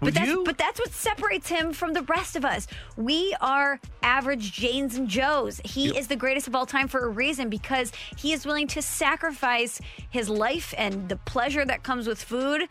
Would 0.01 0.13
but 0.15 0.19
that's, 0.19 0.27
you? 0.27 0.43
But 0.43 0.57
that's 0.57 0.79
what 0.79 0.91
separates 0.91 1.47
him 1.47 1.73
from 1.73 1.93
the 1.93 2.01
rest 2.03 2.35
of 2.35 2.43
us. 2.43 2.67
We 2.97 3.35
are 3.39 3.79
average 4.01 4.51
Janes 4.51 4.95
and 4.95 5.07
Joes. 5.07 5.61
He 5.63 5.87
Yep. 5.87 5.95
is 5.95 6.07
the 6.07 6.15
greatest 6.15 6.47
of 6.47 6.55
all 6.55 6.65
time 6.65 6.87
for 6.87 7.05
a 7.05 7.09
reason 7.09 7.49
because 7.49 7.91
he 8.17 8.33
is 8.33 8.45
willing 8.45 8.67
to 8.67 8.81
sacrifice 8.81 9.79
his 10.09 10.27
life 10.27 10.73
and 10.77 11.07
the 11.07 11.17
pleasure 11.17 11.63
that 11.65 11.83
comes 11.83 12.07
with 12.07 12.21
food 12.21 12.63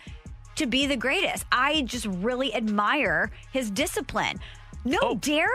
to 0.56 0.66
be 0.66 0.86
the 0.86 0.96
greatest. 0.96 1.44
I 1.52 1.82
just 1.82 2.06
really 2.06 2.52
admire 2.54 3.30
his 3.52 3.70
discipline. 3.70 4.38
No 4.84 4.98
oh. 5.02 5.14
dairy, 5.16 5.48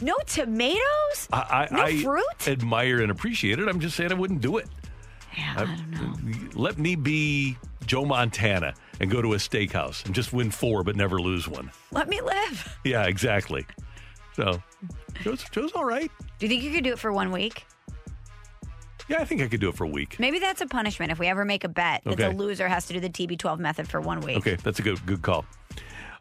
no 0.00 0.14
tomatoes, 0.26 1.28
Oh. 1.32 1.38
I, 1.38 1.64
I, 1.64 1.68
no 1.72 1.82
I 1.82 1.96
fruit. 2.02 2.46
admire 2.48 3.00
and 3.00 3.10
appreciate 3.10 3.58
it. 3.58 3.68
I'm 3.68 3.80
just 3.80 3.96
saying 3.96 4.12
I 4.12 4.14
wouldn't 4.14 4.42
do 4.42 4.58
it. 4.58 4.68
Yeah, 5.36 5.54
I 5.56 5.62
uh, 5.62 5.66
don't 5.66 6.24
know. 6.24 6.48
Let 6.54 6.78
me 6.78 6.94
be 6.94 7.56
Joe 7.86 8.04
Montana 8.04 8.74
and 9.00 9.10
go 9.10 9.22
to 9.22 9.34
a 9.34 9.36
steakhouse 9.36 10.04
and 10.06 10.14
just 10.14 10.32
win 10.32 10.50
four 10.50 10.82
but 10.84 10.96
never 10.96 11.20
lose 11.20 11.48
one. 11.48 11.70
Let 11.92 12.08
me 12.08 12.20
live. 12.20 12.78
Yeah, 12.84 13.04
exactly. 13.04 13.66
So 14.34 14.62
Joe's, 15.22 15.44
Joe's 15.50 15.72
all 15.72 15.84
right. 15.84 16.10
Do 16.38 16.46
you 16.46 16.48
think 16.48 16.62
you 16.62 16.72
could 16.72 16.84
do 16.84 16.92
it 16.92 16.98
for 16.98 17.12
one 17.12 17.32
week? 17.32 17.64
Yeah, 19.08 19.20
I 19.20 19.24
think 19.24 19.40
I 19.40 19.48
could 19.48 19.60
do 19.60 19.68
it 19.68 19.76
for 19.76 19.84
a 19.84 19.88
week. 19.88 20.18
Maybe 20.18 20.38
that's 20.38 20.60
a 20.60 20.66
punishment 20.66 21.12
if 21.12 21.18
we 21.18 21.28
ever 21.28 21.44
make 21.44 21.62
a 21.64 21.68
bet 21.68 22.02
that 22.04 22.16
the 22.16 22.30
loser 22.30 22.68
has 22.68 22.86
to 22.88 22.92
do 22.92 23.00
the 23.00 23.08
TB12 23.08 23.58
method 23.58 23.88
for 23.88 24.00
one 24.00 24.20
week. 24.20 24.38
Okay, 24.38 24.56
that's 24.56 24.78
a 24.78 24.82
good 24.82 25.04
good 25.06 25.22
call. 25.22 25.44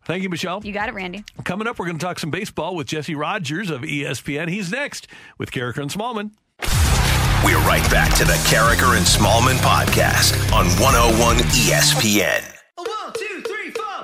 Thank 0.06 0.22
you, 0.22 0.30
Michelle. 0.30 0.64
You 0.64 0.72
got 0.72 0.88
it, 0.88 0.94
Randy. 0.94 1.24
Coming 1.44 1.68
up, 1.68 1.80
we're 1.80 1.88
going 1.88 1.98
to 1.98 2.06
talk 2.06 2.20
some 2.20 2.30
baseball 2.30 2.76
with 2.76 2.86
Jesse 2.86 3.16
Rogers 3.16 3.72
of 3.72 3.82
ESPN. 3.82 4.50
He's 4.50 4.72
next 4.72 5.08
with 5.40 5.50
Karraker 5.50 5.80
and 5.80 5.90
Smallmon. 5.90 6.32
We're 7.44 7.60
right 7.60 7.88
back 7.90 8.16
to 8.18 8.26
the 8.26 8.34
Karraker 8.48 8.96
and 8.98 9.06
Smallmon 9.06 9.58
podcast 9.58 10.36
on 10.54 10.68
101 10.80 11.38
ESPN. 11.38 12.56
One, 12.78 13.14
two, 13.14 13.42
three, 13.48 13.72
four. 13.72 14.04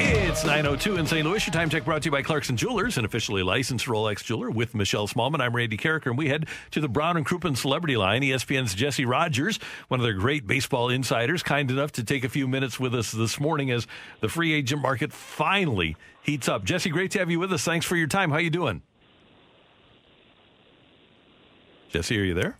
It's 0.00 0.44
902 0.44 0.98
in 0.98 1.06
St. 1.06 1.26
Louis. 1.26 1.44
Your 1.44 1.52
time 1.52 1.68
check 1.68 1.84
brought 1.84 2.02
to 2.02 2.06
you 2.06 2.12
by 2.12 2.22
Clarkson 2.22 2.56
Jewelers, 2.56 2.96
an 2.96 3.04
officially 3.04 3.42
licensed 3.42 3.86
Rolex 3.86 4.22
jeweler 4.22 4.52
with 4.52 4.72
Michelle 4.72 5.08
Smallmon. 5.08 5.40
I'm 5.40 5.56
Randy 5.56 5.76
Karraker, 5.76 6.06
and 6.06 6.16
we 6.16 6.28
head 6.28 6.46
to 6.70 6.80
the 6.80 6.88
Brown 6.88 7.16
and 7.16 7.26
Crouppen 7.26 7.56
Celebrity 7.56 7.96
Line. 7.96 8.22
ESPN's 8.22 8.72
Jesse 8.72 9.04
Rogers, 9.04 9.58
one 9.88 9.98
of 9.98 10.04
their 10.04 10.12
great 10.12 10.46
baseball 10.46 10.90
insiders, 10.90 11.42
kind 11.42 11.68
enough 11.68 11.90
to 11.92 12.04
take 12.04 12.22
a 12.22 12.28
few 12.28 12.46
minutes 12.46 12.78
with 12.78 12.94
us 12.94 13.10
this 13.10 13.40
morning 13.40 13.72
as 13.72 13.88
the 14.20 14.28
free 14.28 14.52
agent 14.52 14.80
market 14.80 15.12
finally 15.12 15.96
heats 16.22 16.48
up. 16.48 16.62
Jesse, 16.62 16.90
great 16.90 17.10
to 17.10 17.18
have 17.18 17.32
you 17.32 17.40
with 17.40 17.52
us. 17.52 17.64
Thanks 17.64 17.84
for 17.84 17.96
your 17.96 18.06
time. 18.06 18.30
How 18.30 18.38
you 18.38 18.50
doing? 18.50 18.82
Jesse, 21.88 22.16
are 22.16 22.22
you 22.22 22.34
there? 22.34 22.58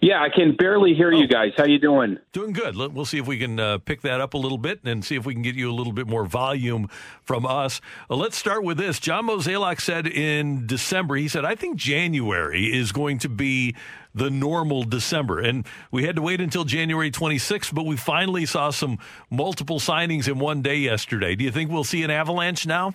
Yeah, 0.00 0.22
I 0.22 0.28
can 0.28 0.54
barely 0.54 0.94
hear 0.94 1.12
you 1.12 1.26
guys. 1.26 1.52
How 1.56 1.64
you 1.64 1.78
doing? 1.78 2.18
Doing 2.32 2.52
good. 2.52 2.76
We'll 2.76 3.04
see 3.04 3.18
if 3.18 3.26
we 3.26 3.38
can 3.38 3.58
uh, 3.58 3.78
pick 3.78 4.02
that 4.02 4.20
up 4.20 4.34
a 4.34 4.38
little 4.38 4.58
bit 4.58 4.80
and 4.84 5.04
see 5.04 5.16
if 5.16 5.24
we 5.24 5.32
can 5.32 5.42
get 5.42 5.54
you 5.54 5.70
a 5.70 5.72
little 5.72 5.92
bit 5.92 6.06
more 6.06 6.24
volume 6.24 6.88
from 7.22 7.46
us. 7.46 7.80
Uh, 8.10 8.16
let's 8.16 8.36
start 8.36 8.64
with 8.64 8.76
this. 8.76 9.00
John 9.00 9.26
Mozeliak 9.26 9.80
said 9.80 10.06
in 10.06 10.66
December, 10.66 11.16
he 11.16 11.28
said, 11.28 11.44
I 11.44 11.54
think 11.54 11.76
January 11.76 12.66
is 12.66 12.92
going 12.92 13.18
to 13.20 13.28
be 13.28 13.74
the 14.14 14.30
normal 14.30 14.84
December. 14.84 15.40
And 15.40 15.66
we 15.90 16.04
had 16.04 16.16
to 16.16 16.22
wait 16.22 16.40
until 16.40 16.64
January 16.64 17.10
26th, 17.10 17.74
but 17.74 17.86
we 17.86 17.96
finally 17.96 18.46
saw 18.46 18.70
some 18.70 18.98
multiple 19.30 19.80
signings 19.80 20.28
in 20.28 20.38
one 20.38 20.62
day 20.62 20.76
yesterday. 20.76 21.34
Do 21.34 21.44
you 21.44 21.50
think 21.50 21.70
we'll 21.70 21.84
see 21.84 22.02
an 22.02 22.10
avalanche 22.10 22.66
now? 22.66 22.94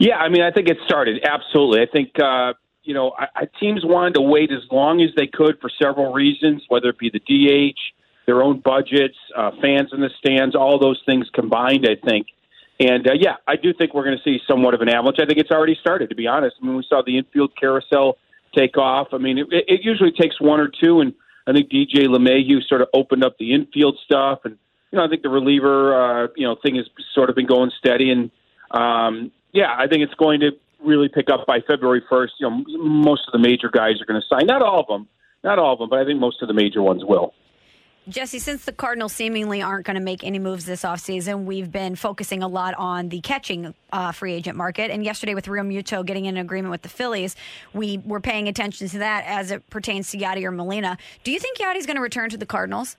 Yeah, 0.00 0.16
I 0.16 0.28
mean, 0.28 0.42
I 0.42 0.50
think 0.50 0.68
it 0.68 0.78
started 0.84 1.24
absolutely. 1.24 1.80
I 1.80 1.86
think 1.86 2.10
uh, 2.20 2.54
you 2.84 2.94
know, 2.94 3.12
I, 3.18 3.26
I, 3.34 3.48
teams 3.58 3.84
wanted 3.84 4.14
to 4.14 4.20
wait 4.20 4.52
as 4.52 4.62
long 4.70 5.00
as 5.00 5.10
they 5.16 5.26
could 5.26 5.58
for 5.60 5.70
several 5.82 6.12
reasons, 6.12 6.62
whether 6.68 6.90
it 6.90 6.98
be 6.98 7.10
the 7.10 7.18
DH, 7.18 7.78
their 8.26 8.42
own 8.42 8.60
budgets, 8.60 9.16
uh, 9.36 9.50
fans 9.60 9.90
in 9.92 10.00
the 10.00 10.10
stands, 10.18 10.54
all 10.54 10.78
those 10.78 11.02
things 11.06 11.28
combined. 11.32 11.86
I 11.88 11.96
think, 12.06 12.26
and 12.78 13.06
uh, 13.08 13.14
yeah, 13.18 13.36
I 13.48 13.56
do 13.56 13.72
think 13.72 13.94
we're 13.94 14.04
going 14.04 14.18
to 14.18 14.22
see 14.22 14.40
somewhat 14.46 14.74
of 14.74 14.80
an 14.80 14.88
avalanche. 14.88 15.18
I 15.20 15.26
think 15.26 15.38
it's 15.38 15.50
already 15.50 15.76
started. 15.80 16.10
To 16.10 16.14
be 16.14 16.26
honest, 16.26 16.56
I 16.62 16.66
mean, 16.66 16.76
we 16.76 16.86
saw 16.88 17.02
the 17.04 17.18
infield 17.18 17.52
carousel 17.58 18.18
take 18.56 18.76
off. 18.76 19.08
I 19.12 19.18
mean, 19.18 19.38
it, 19.38 19.46
it 19.50 19.80
usually 19.82 20.12
takes 20.12 20.40
one 20.40 20.60
or 20.60 20.68
two, 20.68 21.00
and 21.00 21.14
I 21.46 21.52
think 21.52 21.70
DJ 21.70 22.06
LeMahieu 22.06 22.66
sort 22.68 22.82
of 22.82 22.88
opened 22.94 23.24
up 23.24 23.36
the 23.38 23.54
infield 23.54 23.98
stuff, 24.04 24.40
and 24.44 24.58
you 24.90 24.98
know, 24.98 25.04
I 25.04 25.08
think 25.08 25.22
the 25.22 25.28
reliever, 25.28 26.24
uh, 26.24 26.28
you 26.36 26.46
know, 26.46 26.56
thing 26.62 26.76
has 26.76 26.86
sort 27.14 27.30
of 27.30 27.36
been 27.36 27.46
going 27.46 27.72
steady, 27.78 28.10
and 28.10 28.30
um, 28.70 29.32
yeah, 29.52 29.74
I 29.76 29.86
think 29.86 30.02
it's 30.02 30.14
going 30.14 30.40
to 30.40 30.50
really 30.84 31.08
pick 31.08 31.30
up 31.30 31.46
by 31.46 31.60
February 31.60 32.02
1st. 32.10 32.28
You 32.38 32.50
know, 32.50 32.64
most 32.78 33.22
of 33.26 33.32
the 33.32 33.38
major 33.38 33.68
guys 33.70 34.00
are 34.00 34.04
going 34.04 34.20
to 34.20 34.26
sign. 34.26 34.46
Not 34.46 34.62
all 34.62 34.80
of 34.80 34.86
them, 34.86 35.08
not 35.42 35.58
all 35.58 35.72
of 35.72 35.78
them, 35.78 35.88
but 35.88 35.98
I 35.98 36.04
think 36.04 36.20
most 36.20 36.42
of 36.42 36.48
the 36.48 36.54
major 36.54 36.82
ones 36.82 37.04
will. 37.04 37.34
Jesse, 38.06 38.38
since 38.38 38.66
the 38.66 38.72
Cardinals 38.72 39.14
seemingly 39.14 39.62
aren't 39.62 39.86
going 39.86 39.96
to 39.96 40.02
make 40.02 40.22
any 40.24 40.38
moves 40.38 40.66
this 40.66 40.82
offseason, 40.82 41.44
we've 41.44 41.72
been 41.72 41.96
focusing 41.96 42.42
a 42.42 42.48
lot 42.48 42.74
on 42.74 43.08
the 43.08 43.22
catching 43.22 43.74
uh, 43.94 44.12
free 44.12 44.34
agent 44.34 44.58
market. 44.58 44.90
And 44.90 45.02
yesterday, 45.02 45.34
with 45.34 45.46
Realmuto 45.46 46.04
getting 46.04 46.26
an 46.26 46.36
agreement 46.36 46.70
with 46.70 46.82
the 46.82 46.90
Phillies, 46.90 47.34
we 47.72 47.98
were 48.04 48.20
paying 48.20 48.46
attention 48.46 48.88
to 48.88 48.98
that 48.98 49.24
as 49.26 49.50
it 49.50 49.70
pertains 49.70 50.10
to 50.10 50.18
Yadi 50.18 50.44
or 50.44 50.50
Molina. 50.50 50.98
Do 51.22 51.32
you 51.32 51.38
think 51.38 51.58
Yadi's 51.58 51.86
going 51.86 51.96
to 51.96 52.02
return 52.02 52.28
to 52.28 52.36
the 52.36 52.44
Cardinals? 52.44 52.98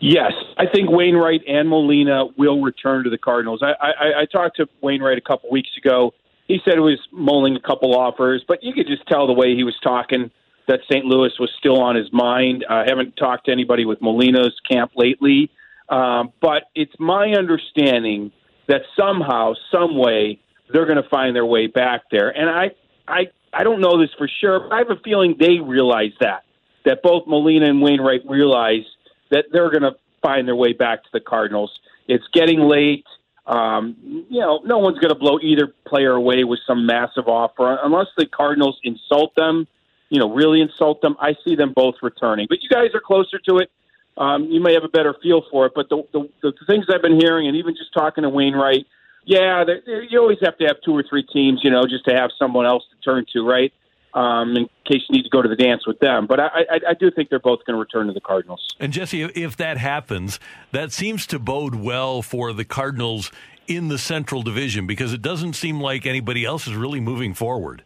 Yes, 0.00 0.32
I 0.58 0.64
think 0.66 0.90
Wainwright 0.90 1.42
and 1.46 1.68
Molina 1.68 2.26
will 2.36 2.60
return 2.60 3.04
to 3.04 3.10
the 3.10 3.18
Cardinals. 3.18 3.62
I, 3.62 3.74
I, 3.80 4.20
I 4.22 4.24
talked 4.26 4.56
to 4.56 4.66
Wainwright 4.80 5.16
a 5.16 5.20
couple 5.20 5.48
weeks 5.48 5.70
ago. 5.78 6.12
He 6.52 6.60
said 6.66 6.74
it 6.74 6.80
was 6.80 6.98
mulling 7.10 7.56
a 7.56 7.60
couple 7.60 7.96
offers, 7.96 8.44
but 8.46 8.62
you 8.62 8.74
could 8.74 8.86
just 8.86 9.06
tell 9.06 9.26
the 9.26 9.32
way 9.32 9.54
he 9.56 9.64
was 9.64 9.74
talking 9.82 10.30
that 10.68 10.80
St. 10.84 11.02
Louis 11.06 11.32
was 11.40 11.50
still 11.58 11.80
on 11.80 11.96
his 11.96 12.12
mind. 12.12 12.66
I 12.68 12.84
haven't 12.86 13.16
talked 13.16 13.46
to 13.46 13.52
anybody 13.52 13.86
with 13.86 14.02
Molina's 14.02 14.52
camp 14.70 14.92
lately, 14.94 15.50
um, 15.88 16.30
but 16.42 16.64
it's 16.74 16.92
my 16.98 17.30
understanding 17.30 18.32
that 18.68 18.82
somehow, 18.98 19.54
some 19.70 19.96
way, 19.96 20.40
they're 20.70 20.84
going 20.84 21.02
to 21.02 21.08
find 21.08 21.34
their 21.34 21.46
way 21.46 21.68
back 21.68 22.02
there. 22.10 22.28
And 22.28 22.50
I, 22.50 22.72
I, 23.08 23.28
I 23.54 23.64
don't 23.64 23.80
know 23.80 23.98
this 23.98 24.10
for 24.18 24.28
sure, 24.42 24.60
but 24.60 24.74
I 24.74 24.78
have 24.80 24.90
a 24.90 25.00
feeling 25.02 25.36
they 25.40 25.58
realize 25.58 26.12
that 26.20 26.42
that 26.84 27.02
both 27.02 27.26
Molina 27.26 27.66
and 27.66 27.80
Wainwright 27.80 28.28
realize 28.28 28.84
that 29.30 29.46
they're 29.52 29.70
going 29.70 29.84
to 29.84 29.92
find 30.20 30.46
their 30.46 30.56
way 30.56 30.74
back 30.74 31.02
to 31.04 31.08
the 31.14 31.20
Cardinals. 31.20 31.70
It's 32.08 32.26
getting 32.34 32.60
late. 32.60 33.06
Um, 33.46 33.96
you 34.30 34.40
know, 34.40 34.60
no 34.64 34.78
one's 34.78 34.98
going 34.98 35.12
to 35.12 35.18
blow 35.18 35.38
either 35.42 35.74
player 35.86 36.12
away 36.12 36.44
with 36.44 36.60
some 36.66 36.86
massive 36.86 37.26
offer 37.26 37.78
unless 37.82 38.06
the 38.16 38.26
Cardinals 38.26 38.78
insult 38.84 39.34
them 39.34 39.66
you 40.12 40.18
know, 40.18 40.30
really 40.30 40.60
insult 40.60 41.00
them. 41.00 41.16
I 41.18 41.34
see 41.42 41.56
them 41.56 41.72
both 41.74 41.94
returning. 42.02 42.46
But 42.46 42.62
you 42.62 42.68
guys 42.68 42.90
are 42.92 43.00
closer 43.00 43.38
to 43.48 43.56
it. 43.56 43.70
Um, 44.18 44.44
you 44.44 44.60
may 44.60 44.74
have 44.74 44.84
a 44.84 44.88
better 44.88 45.16
feel 45.22 45.42
for 45.50 45.64
it. 45.64 45.72
But 45.74 45.88
the, 45.88 46.06
the, 46.12 46.28
the 46.42 46.52
things 46.66 46.84
I've 46.92 47.00
been 47.00 47.18
hearing, 47.18 47.48
and 47.48 47.56
even 47.56 47.74
just 47.74 47.94
talking 47.94 48.20
to 48.20 48.28
Wainwright, 48.28 48.84
yeah, 49.24 49.64
they're, 49.64 49.80
they're, 49.86 50.02
you 50.02 50.20
always 50.20 50.36
have 50.42 50.58
to 50.58 50.66
have 50.66 50.76
two 50.84 50.94
or 50.94 51.02
three 51.02 51.22
teams, 51.22 51.60
you 51.64 51.70
know, 51.70 51.84
just 51.84 52.04
to 52.04 52.14
have 52.14 52.28
someone 52.38 52.66
else 52.66 52.84
to 52.90 53.10
turn 53.10 53.24
to, 53.32 53.40
right? 53.40 53.72
Um, 54.14 54.56
in 54.56 54.68
case 54.84 55.00
you 55.08 55.16
need 55.16 55.22
to 55.22 55.30
go 55.30 55.40
to 55.40 55.48
the 55.48 55.56
dance 55.56 55.86
with 55.86 55.98
them. 55.98 56.26
But 56.26 56.38
I, 56.38 56.46
I, 56.46 56.80
I 56.90 56.94
do 57.00 57.10
think 57.10 57.30
they're 57.30 57.38
both 57.38 57.60
going 57.64 57.76
to 57.76 57.80
return 57.80 58.08
to 58.08 58.12
the 58.12 58.20
Cardinals. 58.20 58.60
And 58.78 58.92
Jesse, 58.92 59.22
if 59.22 59.56
that 59.56 59.78
happens, 59.78 60.38
that 60.70 60.92
seems 60.92 61.26
to 61.28 61.38
bode 61.38 61.74
well 61.74 62.20
for 62.20 62.52
the 62.52 62.66
Cardinals 62.66 63.32
in 63.66 63.88
the 63.88 63.96
Central 63.96 64.42
Division 64.42 64.86
because 64.86 65.14
it 65.14 65.22
doesn't 65.22 65.54
seem 65.54 65.80
like 65.80 66.04
anybody 66.04 66.44
else 66.44 66.66
is 66.66 66.74
really 66.74 67.00
moving 67.00 67.32
forward. 67.32 67.84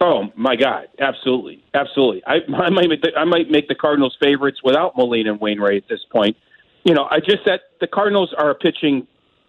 Oh 0.00 0.24
my 0.34 0.56
God, 0.56 0.88
absolutely, 0.98 1.62
absolutely. 1.74 2.22
I, 2.26 2.38
I 2.56 2.70
might 2.70 2.88
make 2.88 3.02
the, 3.02 3.12
I 3.16 3.24
might 3.24 3.50
make 3.50 3.68
the 3.68 3.74
Cardinals 3.76 4.16
favorites 4.20 4.58
without 4.64 4.96
Molina 4.96 5.32
and 5.32 5.40
Wainwright 5.40 5.84
at 5.84 5.88
this 5.88 6.00
point. 6.10 6.36
You 6.84 6.94
know, 6.94 7.06
I 7.08 7.20
just 7.20 7.44
said 7.44 7.60
the 7.80 7.86
Cardinals 7.86 8.34
are 8.36 8.50
a 8.50 8.54
pitching 8.54 9.06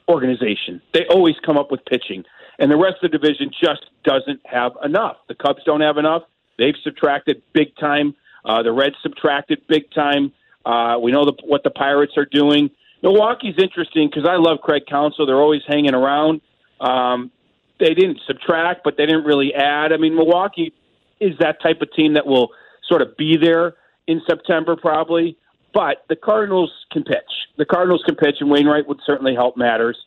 organization. 0.09 0.81
They 0.93 1.05
always 1.09 1.35
come 1.45 1.57
up 1.57 1.71
with 1.71 1.83
pitching, 1.85 2.23
and 2.59 2.71
the 2.71 2.77
rest 2.77 3.03
of 3.03 3.11
the 3.11 3.17
division 3.17 3.51
just 3.51 3.85
doesn't 4.03 4.41
have 4.45 4.73
enough. 4.83 5.17
The 5.27 5.35
Cubs 5.35 5.61
don't 5.65 5.81
have 5.81 5.97
enough. 5.97 6.23
They've 6.57 6.75
subtracted 6.83 7.41
big 7.53 7.75
time. 7.77 8.15
Uh, 8.45 8.61
the 8.61 8.71
Reds 8.71 8.95
subtracted 9.01 9.61
big 9.67 9.91
time. 9.91 10.33
Uh, 10.65 10.97
we 11.01 11.11
know 11.11 11.25
the, 11.25 11.33
what 11.45 11.63
the 11.63 11.69
Pirates 11.69 12.13
are 12.17 12.25
doing. 12.25 12.69
Milwaukee's 13.01 13.55
interesting 13.57 14.09
because 14.09 14.27
I 14.27 14.35
love 14.37 14.59
Craig 14.61 14.83
Counsell. 14.89 15.25
They're 15.25 15.41
always 15.41 15.61
hanging 15.67 15.93
around. 15.93 16.41
Um, 16.79 17.31
they 17.79 17.93
didn't 17.93 18.19
subtract, 18.27 18.83
but 18.83 18.95
they 18.97 19.05
didn't 19.05 19.25
really 19.25 19.53
add. 19.53 19.91
I 19.91 19.97
mean, 19.97 20.15
Milwaukee 20.15 20.73
is 21.19 21.37
that 21.39 21.61
type 21.61 21.81
of 21.81 21.91
team 21.93 22.13
that 22.13 22.25
will 22.25 22.51
sort 22.87 23.01
of 23.01 23.17
be 23.17 23.37
there 23.37 23.75
in 24.07 24.21
September, 24.27 24.75
probably. 24.75 25.37
But 25.73 26.05
the 26.07 26.15
Cardinals 26.15 26.71
can 26.91 27.03
pitch. 27.03 27.17
The 27.57 27.65
Cardinals 27.65 28.03
can 28.05 28.15
pitch, 28.15 28.35
and 28.39 28.49
Wainwright 28.49 28.87
would 28.87 28.99
certainly 29.05 29.33
help 29.33 29.57
matters. 29.57 29.97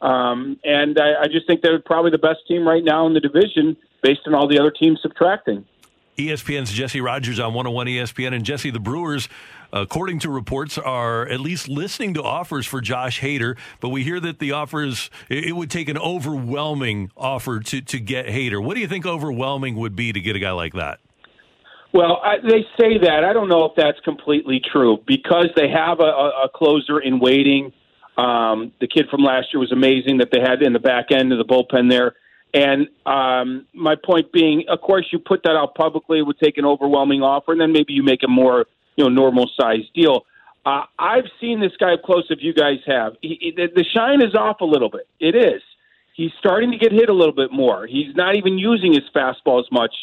Um, 0.00 0.58
and 0.64 0.98
I, 0.98 1.22
I 1.22 1.26
just 1.26 1.46
think 1.46 1.62
they're 1.62 1.80
probably 1.80 2.10
the 2.10 2.18
best 2.18 2.40
team 2.46 2.66
right 2.66 2.84
now 2.84 3.06
in 3.06 3.14
the 3.14 3.20
division 3.20 3.76
based 4.02 4.20
on 4.26 4.34
all 4.34 4.46
the 4.46 4.58
other 4.58 4.70
teams 4.70 5.00
subtracting. 5.02 5.64
ESPN's 6.16 6.72
Jesse 6.72 7.00
Rogers 7.00 7.38
on 7.38 7.52
101 7.54 7.86
ESPN. 7.86 8.34
And 8.34 8.44
Jesse, 8.44 8.70
the 8.70 8.80
Brewers, 8.80 9.28
according 9.72 10.20
to 10.20 10.30
reports, 10.30 10.78
are 10.78 11.28
at 11.28 11.40
least 11.40 11.68
listening 11.68 12.14
to 12.14 12.22
offers 12.22 12.66
for 12.66 12.80
Josh 12.80 13.20
Hader. 13.20 13.56
But 13.80 13.90
we 13.90 14.02
hear 14.02 14.20
that 14.20 14.38
the 14.38 14.52
offers, 14.52 15.10
it 15.28 15.54
would 15.54 15.70
take 15.70 15.88
an 15.88 15.98
overwhelming 15.98 17.10
offer 17.16 17.60
to, 17.60 17.80
to 17.82 18.00
get 18.00 18.26
Hader. 18.26 18.62
What 18.62 18.74
do 18.74 18.80
you 18.80 18.88
think 18.88 19.06
overwhelming 19.06 19.76
would 19.76 19.94
be 19.94 20.12
to 20.12 20.20
get 20.20 20.36
a 20.36 20.38
guy 20.38 20.52
like 20.52 20.72
that? 20.74 21.00
Well, 21.96 22.20
I, 22.22 22.36
they 22.42 22.60
say 22.78 22.98
that. 22.98 23.24
I 23.24 23.32
don't 23.32 23.48
know 23.48 23.64
if 23.64 23.72
that's 23.74 23.98
completely 24.00 24.60
true 24.60 24.98
because 25.06 25.46
they 25.56 25.70
have 25.70 25.98
a, 26.00 26.02
a 26.44 26.48
closer 26.54 27.00
in 27.00 27.18
waiting. 27.18 27.72
Um, 28.18 28.72
the 28.82 28.86
kid 28.86 29.06
from 29.10 29.22
last 29.22 29.46
year 29.50 29.60
was 29.60 29.72
amazing 29.72 30.18
that 30.18 30.28
they 30.30 30.40
had 30.40 30.60
in 30.60 30.74
the 30.74 30.78
back 30.78 31.06
end 31.10 31.32
of 31.32 31.38
the 31.38 31.44
bullpen 31.46 31.88
there. 31.88 32.14
And 32.52 32.88
um, 33.06 33.66
my 33.72 33.94
point 33.96 34.30
being, 34.30 34.64
of 34.68 34.82
course, 34.82 35.06
you 35.10 35.18
put 35.18 35.42
that 35.44 35.56
out 35.56 35.74
publicly, 35.74 36.18
it 36.18 36.22
would 36.26 36.38
take 36.38 36.58
an 36.58 36.66
overwhelming 36.66 37.22
offer, 37.22 37.52
and 37.52 37.60
then 37.62 37.72
maybe 37.72 37.94
you 37.94 38.02
make 38.02 38.22
a 38.22 38.28
more 38.28 38.66
you 38.96 39.04
know 39.04 39.08
normal 39.08 39.50
sized 39.58 39.90
deal. 39.94 40.26
Uh, 40.66 40.82
I've 40.98 41.24
seen 41.40 41.60
this 41.60 41.72
guy 41.80 41.94
up 41.94 42.02
close. 42.02 42.26
If 42.28 42.40
you 42.42 42.52
guys 42.52 42.80
have, 42.86 43.14
he, 43.22 43.38
he, 43.40 43.50
the 43.52 43.84
shine 43.94 44.20
is 44.20 44.34
off 44.34 44.60
a 44.60 44.66
little 44.66 44.90
bit. 44.90 45.08
It 45.18 45.34
is. 45.34 45.62
He's 46.14 46.32
starting 46.40 46.72
to 46.72 46.76
get 46.76 46.92
hit 46.92 47.08
a 47.08 47.14
little 47.14 47.34
bit 47.34 47.52
more. 47.52 47.86
He's 47.86 48.14
not 48.14 48.36
even 48.36 48.58
using 48.58 48.92
his 48.92 49.04
fastball 49.14 49.60
as 49.60 49.70
much, 49.72 49.94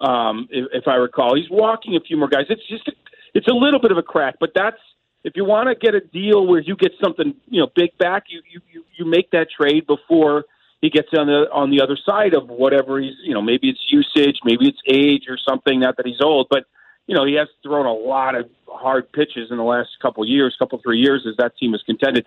um, 0.00 0.48
if, 0.50 0.66
if 0.72 0.88
I 0.88 0.94
recall. 0.94 1.36
He's 1.36 1.50
walking 1.50 1.96
a 1.96 2.00
few 2.00 2.16
more 2.16 2.28
guys. 2.28 2.46
It's 2.48 2.66
just 2.68 2.90
it's 3.34 3.48
a 3.48 3.54
little 3.54 3.80
bit 3.80 3.92
of 3.92 3.98
a 3.98 4.02
crack, 4.02 4.36
but 4.40 4.52
that's 4.54 4.78
if 5.22 5.34
you 5.36 5.44
want 5.44 5.68
to 5.68 5.74
get 5.74 5.94
a 5.94 6.00
deal 6.00 6.46
where 6.46 6.60
you 6.60 6.76
get 6.76 6.92
something 7.02 7.34
you 7.48 7.60
know 7.60 7.68
big 7.74 7.96
back, 7.98 8.24
you 8.28 8.42
you 8.50 8.60
you, 8.72 8.84
you 8.96 9.04
make 9.04 9.30
that 9.30 9.48
trade 9.50 9.86
before 9.86 10.44
he 10.80 10.90
gets 10.90 11.08
on 11.16 11.26
the 11.26 11.46
on 11.52 11.70
the 11.70 11.80
other 11.82 11.98
side 12.04 12.34
of 12.34 12.48
whatever 12.48 13.00
he's 13.00 13.14
you 13.22 13.34
know 13.34 13.42
maybe 13.42 13.68
it's 13.68 13.80
usage, 13.88 14.38
maybe 14.44 14.68
it's 14.68 14.80
age 14.86 15.24
or 15.28 15.36
something. 15.36 15.80
Not 15.80 15.96
that 15.98 16.06
he's 16.06 16.20
old, 16.20 16.48
but 16.50 16.64
you 17.06 17.14
know 17.14 17.24
he 17.24 17.34
has 17.34 17.48
thrown 17.62 17.86
a 17.86 17.92
lot 17.92 18.34
of 18.34 18.48
hard 18.66 19.12
pitches 19.12 19.50
in 19.50 19.56
the 19.56 19.62
last 19.62 19.90
couple 20.00 20.24
years, 20.26 20.56
couple 20.58 20.80
three 20.82 20.98
years 20.98 21.26
as 21.28 21.36
that 21.36 21.56
team 21.58 21.72
has 21.72 21.82
contended. 21.82 22.26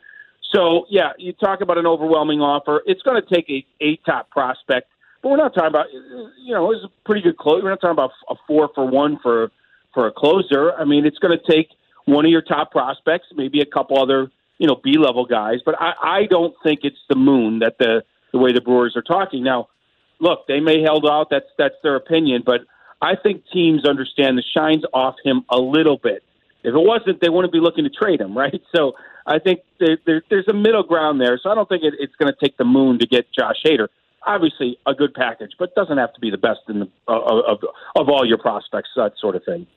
So 0.53 0.85
yeah, 0.89 1.13
you 1.17 1.33
talk 1.33 1.61
about 1.61 1.77
an 1.79 1.87
overwhelming 1.87 2.41
offer. 2.41 2.83
It's 2.85 3.01
going 3.01 3.21
to 3.21 3.33
take 3.33 3.49
a 3.49 3.65
a 3.83 3.95
top 4.05 4.29
prospect, 4.29 4.89
but 5.23 5.29
we're 5.29 5.37
not 5.37 5.53
talking 5.53 5.69
about 5.69 5.87
you 5.91 6.53
know 6.53 6.71
it's 6.71 6.83
a 6.83 6.91
pretty 7.05 7.21
good 7.21 7.37
close. 7.37 7.63
We're 7.63 7.69
not 7.69 7.81
talking 7.81 7.91
about 7.91 8.11
a 8.29 8.35
four 8.45 8.69
for 8.75 8.85
one 8.85 9.17
for 9.23 9.49
for 9.93 10.07
a 10.07 10.11
closer. 10.11 10.73
I 10.73 10.83
mean, 10.83 11.05
it's 11.05 11.17
going 11.17 11.37
to 11.37 11.51
take 11.51 11.69
one 12.05 12.25
of 12.25 12.31
your 12.31 12.41
top 12.41 12.71
prospects, 12.71 13.27
maybe 13.33 13.61
a 13.61 13.65
couple 13.65 13.99
other 13.99 14.29
you 14.59 14.67
know 14.67 14.75
B 14.83 14.97
level 14.97 15.25
guys, 15.25 15.59
but 15.65 15.75
I, 15.79 15.93
I 16.03 16.25
don't 16.29 16.53
think 16.63 16.81
it's 16.83 16.99
the 17.09 17.15
moon 17.15 17.59
that 17.59 17.77
the 17.79 18.03
the 18.31 18.37
way 18.37 18.51
the 18.51 18.61
Brewers 18.61 18.95
are 18.95 19.01
talking. 19.01 19.43
Now, 19.43 19.69
look, 20.19 20.47
they 20.47 20.59
may 20.59 20.81
held 20.81 21.07
out. 21.09 21.27
That's 21.31 21.49
that's 21.57 21.75
their 21.83 21.95
opinion, 21.95 22.43
but 22.45 22.61
I 23.01 23.15
think 23.15 23.43
teams 23.51 23.85
understand 23.85 24.37
the 24.37 24.43
shine's 24.55 24.83
off 24.93 25.15
him 25.23 25.45
a 25.49 25.59
little 25.59 25.97
bit. 25.97 26.23
If 26.63 26.73
it 26.73 26.79
wasn't, 26.79 27.19
they 27.21 27.29
wouldn't 27.29 27.51
be 27.51 27.59
looking 27.59 27.83
to 27.83 27.89
trade 27.89 28.21
him, 28.21 28.37
right? 28.37 28.61
So 28.75 28.93
I 29.25 29.39
think 29.39 29.61
there, 29.79 29.97
there, 30.05 30.23
there's 30.29 30.47
a 30.47 30.53
middle 30.53 30.83
ground 30.83 31.21
there. 31.21 31.39
So 31.41 31.49
I 31.49 31.55
don't 31.55 31.67
think 31.67 31.83
it, 31.83 31.93
it's 31.99 32.15
going 32.15 32.31
to 32.31 32.39
take 32.39 32.57
the 32.57 32.65
moon 32.65 32.99
to 32.99 33.07
get 33.07 33.25
Josh 33.37 33.57
Hader. 33.65 33.87
Obviously, 34.25 34.77
a 34.85 34.93
good 34.93 35.13
package, 35.13 35.51
but 35.59 35.75
doesn't 35.75 35.97
have 35.97 36.13
to 36.13 36.19
be 36.19 36.29
the 36.29 36.37
best 36.37 36.61
in 36.69 36.79
the, 36.79 36.89
of, 37.07 37.43
of 37.45 37.59
of 37.95 38.09
all 38.09 38.25
your 38.25 38.37
prospects, 38.37 38.89
that 38.95 39.13
sort 39.19 39.35
of 39.35 39.43
thing. 39.43 39.67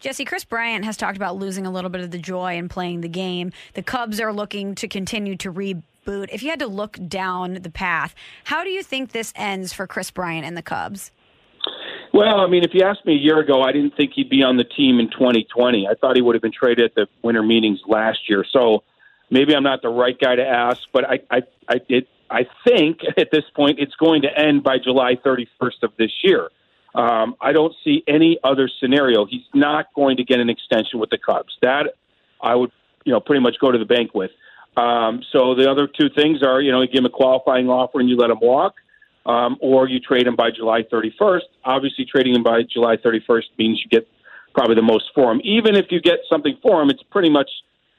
Jesse, 0.00 0.24
Kris 0.24 0.44
Bryant 0.44 0.84
has 0.84 0.96
talked 0.96 1.16
about 1.16 1.36
losing 1.36 1.66
a 1.66 1.70
little 1.70 1.88
bit 1.88 2.02
of 2.02 2.10
the 2.10 2.18
joy 2.18 2.56
in 2.56 2.68
playing 2.68 3.00
the 3.00 3.08
game. 3.08 3.52
The 3.72 3.82
Cubs 3.82 4.20
are 4.20 4.32
looking 4.32 4.74
to 4.74 4.88
continue 4.88 5.36
to 5.36 5.50
reboot. 5.50 6.28
If 6.30 6.42
you 6.42 6.50
had 6.50 6.58
to 6.58 6.66
look 6.66 6.98
down 7.08 7.54
the 7.54 7.70
path, 7.70 8.14
how 8.44 8.64
do 8.64 8.70
you 8.70 8.82
think 8.82 9.12
this 9.12 9.32
ends 9.34 9.72
for 9.72 9.86
Kris 9.86 10.10
Bryant 10.10 10.44
and 10.44 10.56
the 10.56 10.62
Cubs? 10.62 11.10
Well, 12.12 12.40
I 12.40 12.46
mean, 12.46 12.62
if 12.62 12.70
you 12.74 12.82
asked 12.84 13.04
me 13.06 13.14
a 13.14 13.18
year 13.18 13.40
ago, 13.40 13.62
I 13.62 13.72
didn't 13.72 13.96
think 13.96 14.12
he'd 14.14 14.30
be 14.30 14.42
on 14.42 14.56
the 14.56 14.64
team 14.64 15.00
in 15.00 15.10
2020. 15.10 15.88
I 15.88 15.94
thought 15.94 16.14
he 16.14 16.22
would 16.22 16.34
have 16.34 16.42
been 16.42 16.52
traded 16.52 16.84
at 16.84 16.94
the 16.94 17.06
winter 17.22 17.42
meetings 17.42 17.80
last 17.88 18.28
year. 18.28 18.44
So 18.52 18.84
maybe 19.30 19.54
I'm 19.54 19.64
not 19.64 19.82
the 19.82 19.88
right 19.88 20.16
guy 20.16 20.36
to 20.36 20.46
ask, 20.46 20.78
but 20.92 21.04
I, 21.10 21.20
I, 21.30 21.42
I 21.68 21.78
did. 21.78 22.06
I 22.30 22.46
think 22.66 23.00
at 23.16 23.30
this 23.30 23.44
point 23.54 23.78
it's 23.78 23.94
going 23.96 24.22
to 24.22 24.38
end 24.38 24.62
by 24.62 24.78
July 24.78 25.16
31st 25.16 25.82
of 25.82 25.92
this 25.98 26.12
year. 26.22 26.50
Um, 26.94 27.34
I 27.40 27.52
don't 27.52 27.74
see 27.82 28.04
any 28.06 28.38
other 28.44 28.70
scenario. 28.80 29.26
He's 29.26 29.46
not 29.52 29.86
going 29.94 30.16
to 30.18 30.24
get 30.24 30.38
an 30.38 30.48
extension 30.48 31.00
with 31.00 31.10
the 31.10 31.18
Cubs. 31.18 31.52
That 31.60 31.94
I 32.40 32.54
would, 32.54 32.70
you 33.04 33.12
know, 33.12 33.20
pretty 33.20 33.40
much 33.40 33.56
go 33.60 33.72
to 33.72 33.78
the 33.78 33.84
bank 33.84 34.14
with. 34.14 34.30
Um, 34.76 35.22
so 35.32 35.54
the 35.54 35.70
other 35.70 35.88
two 35.88 36.08
things 36.08 36.42
are, 36.42 36.60
you 36.60 36.70
know, 36.70 36.82
you 36.82 36.88
give 36.88 37.00
him 37.00 37.06
a 37.06 37.10
qualifying 37.10 37.68
offer 37.68 38.00
and 38.00 38.08
you 38.08 38.16
let 38.16 38.30
him 38.30 38.38
walk, 38.40 38.74
um, 39.26 39.56
or 39.60 39.88
you 39.88 40.00
trade 40.00 40.26
him 40.26 40.36
by 40.36 40.50
July 40.50 40.82
31st. 40.82 41.42
Obviously, 41.64 42.04
trading 42.04 42.34
him 42.34 42.42
by 42.42 42.62
July 42.62 42.96
31st 42.96 43.44
means 43.58 43.80
you 43.82 43.88
get 43.88 44.06
probably 44.52 44.74
the 44.74 44.82
most 44.82 45.06
for 45.14 45.32
him. 45.32 45.40
Even 45.42 45.74
if 45.76 45.86
you 45.90 46.00
get 46.00 46.20
something 46.30 46.56
for 46.62 46.80
him, 46.80 46.90
it's 46.90 47.02
pretty 47.10 47.30
much 47.30 47.50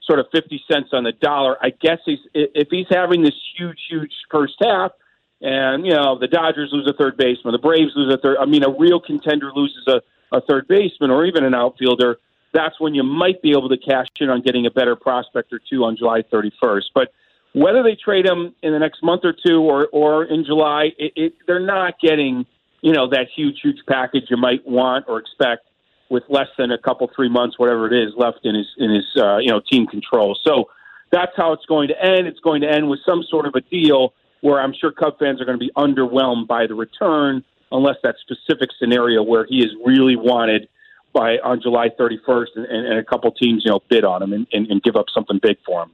sort 0.06 0.20
of 0.20 0.28
50 0.32 0.64
cents 0.72 0.90
on 0.94 1.04
the 1.04 1.12
dollar. 1.12 1.58
I 1.62 1.70
guess 1.70 2.00
he's 2.06 2.20
if 2.34 2.68
he's 2.70 2.88
having 2.90 3.24
this 3.24 3.36
huge, 3.58 3.80
huge 3.90 4.14
first 4.30 4.56
half– 4.62 4.92
and 5.42 5.86
you 5.86 5.94
know 5.94 6.18
the 6.18 6.28
Dodgers 6.28 6.70
lose 6.72 6.88
a 6.88 6.94
third 6.94 7.18
baseman, 7.18 7.52
the 7.52 7.60
Braves 7.60 7.92
lose 7.96 8.14
a 8.14 8.18
third. 8.18 8.38
I 8.40 8.46
mean, 8.46 8.64
a 8.64 8.70
real 8.70 9.00
contender 9.00 9.52
loses 9.54 9.88
a, 9.88 10.02
a 10.32 10.42
third 10.42 10.68
baseman 10.68 11.12
or 11.12 11.26
even 11.26 11.44
an 11.44 11.54
outfielder. 11.54 12.20
that's 12.54 12.80
when 12.80 12.96
you 12.96 13.04
might 13.04 13.42
be 13.42 13.52
able 13.52 13.70
to 13.70 13.78
cash 13.78 14.08
in 14.20 14.30
on 14.30 14.42
getting 14.42 14.66
a 14.66 14.72
better 14.72 14.96
prospect 14.96 15.52
or 15.52 15.60
two 15.70 15.84
on 15.84 15.98
July 15.98 16.22
31st. 16.22 16.86
But 16.94 17.12
whether 17.54 17.84
they 17.84 17.96
trade 17.96 18.26
him 18.26 18.56
in 18.64 18.74
the 18.74 18.80
next 18.80 19.04
month 19.04 19.22
or 19.24 19.34
two 19.34 19.62
or 19.62 19.88
or 19.92 20.24
in 20.24 20.46
July, 20.46 20.92
it, 20.98 21.14
it, 21.16 21.34
they're 21.48 21.60
not 21.60 22.00
getting 22.00 22.46
you 22.82 22.94
know 22.94 23.10
that 23.10 23.28
huge 23.36 23.60
huge 23.62 23.80
package 23.88 24.26
you 24.30 24.38
might 24.38 24.66
want 24.66 25.06
or 25.08 25.20
expect 25.20 25.68
with 26.10 26.24
less 26.30 26.48
than 26.58 26.72
a 26.72 26.78
couple 26.78 27.10
three 27.16 27.30
months 27.30 27.58
whatever 27.58 27.88
it 27.88 27.94
is 27.94 28.14
left 28.16 28.40
in 28.44 28.56
his 28.56 28.68
in 28.78 28.92
his 28.92 29.06
uh, 29.18 29.38
you 29.38 29.50
know 29.50 29.62
team 29.72 29.88
control. 29.88 30.38
So 30.44 30.70
that's 31.12 31.32
how 31.36 31.54
it's 31.54 31.66
going 31.66 31.88
to 31.90 32.02
end. 32.02 32.28
It's 32.28 32.40
going 32.40 32.62
to 32.62 32.70
end 32.70 32.90
with 32.90 33.00
some 33.06 33.24
sort 33.30 33.46
of 33.46 33.56
a 33.56 33.62
deal 33.62 34.14
where 34.42 34.60
I'm 34.60 34.74
sure 34.74 34.92
Cub 34.92 35.18
fans 35.18 35.42
are 35.42 35.46
going 35.46 35.60
to 35.60 35.66
be 35.66 35.72
underwhelmed 35.76 36.48
by 36.48 36.68
the 36.68 36.76
return 36.76 37.44
unless 37.72 37.96
that 38.04 38.16
specific 38.22 38.70
scenario 38.78 39.24
where 39.24 39.46
he 39.46 39.60
is 39.60 39.72
really 39.84 40.16
wanted 40.16 40.68
by 41.14 41.38
on 41.44 41.62
July 41.62 41.90
31st 41.90 42.48
and, 42.56 42.66
and 42.66 43.00
a 43.00 43.04
couple 43.04 43.32
teams 43.32 43.64
you 43.66 43.72
know 43.72 43.80
bid 43.90 44.04
on 44.04 44.22
him 44.22 44.34
and, 44.34 44.48
and, 44.52 44.68
and 44.68 44.84
give 44.84 44.96
up 44.96 45.06
something 45.14 45.40
big 45.42 45.58
for 45.66 45.84
him. 45.84 45.92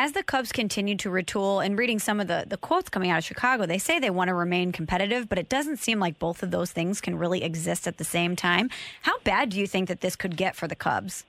As 0.00 0.12
the 0.12 0.22
Cubs 0.22 0.52
continue 0.52 0.94
to 0.94 1.08
retool 1.08 1.62
and 1.62 1.76
reading 1.76 1.98
some 1.98 2.20
of 2.20 2.28
the, 2.28 2.44
the 2.46 2.56
quotes 2.56 2.88
coming 2.88 3.10
out 3.10 3.18
of 3.18 3.24
Chicago, 3.24 3.66
they 3.66 3.78
say 3.78 3.98
they 3.98 4.10
want 4.10 4.28
to 4.28 4.34
remain 4.34 4.70
competitive, 4.70 5.28
but 5.28 5.38
it 5.38 5.48
doesn't 5.48 5.78
seem 5.78 5.98
like 5.98 6.20
both 6.20 6.44
of 6.44 6.52
those 6.52 6.70
things 6.70 7.00
can 7.00 7.18
really 7.18 7.42
exist 7.42 7.88
at 7.88 7.98
the 7.98 8.04
same 8.04 8.36
time. 8.36 8.70
How 9.02 9.18
bad 9.24 9.48
do 9.48 9.58
you 9.58 9.66
think 9.66 9.88
that 9.88 10.00
this 10.00 10.14
could 10.14 10.36
get 10.36 10.54
for 10.54 10.68
the 10.68 10.76
Cubs? 10.76 11.24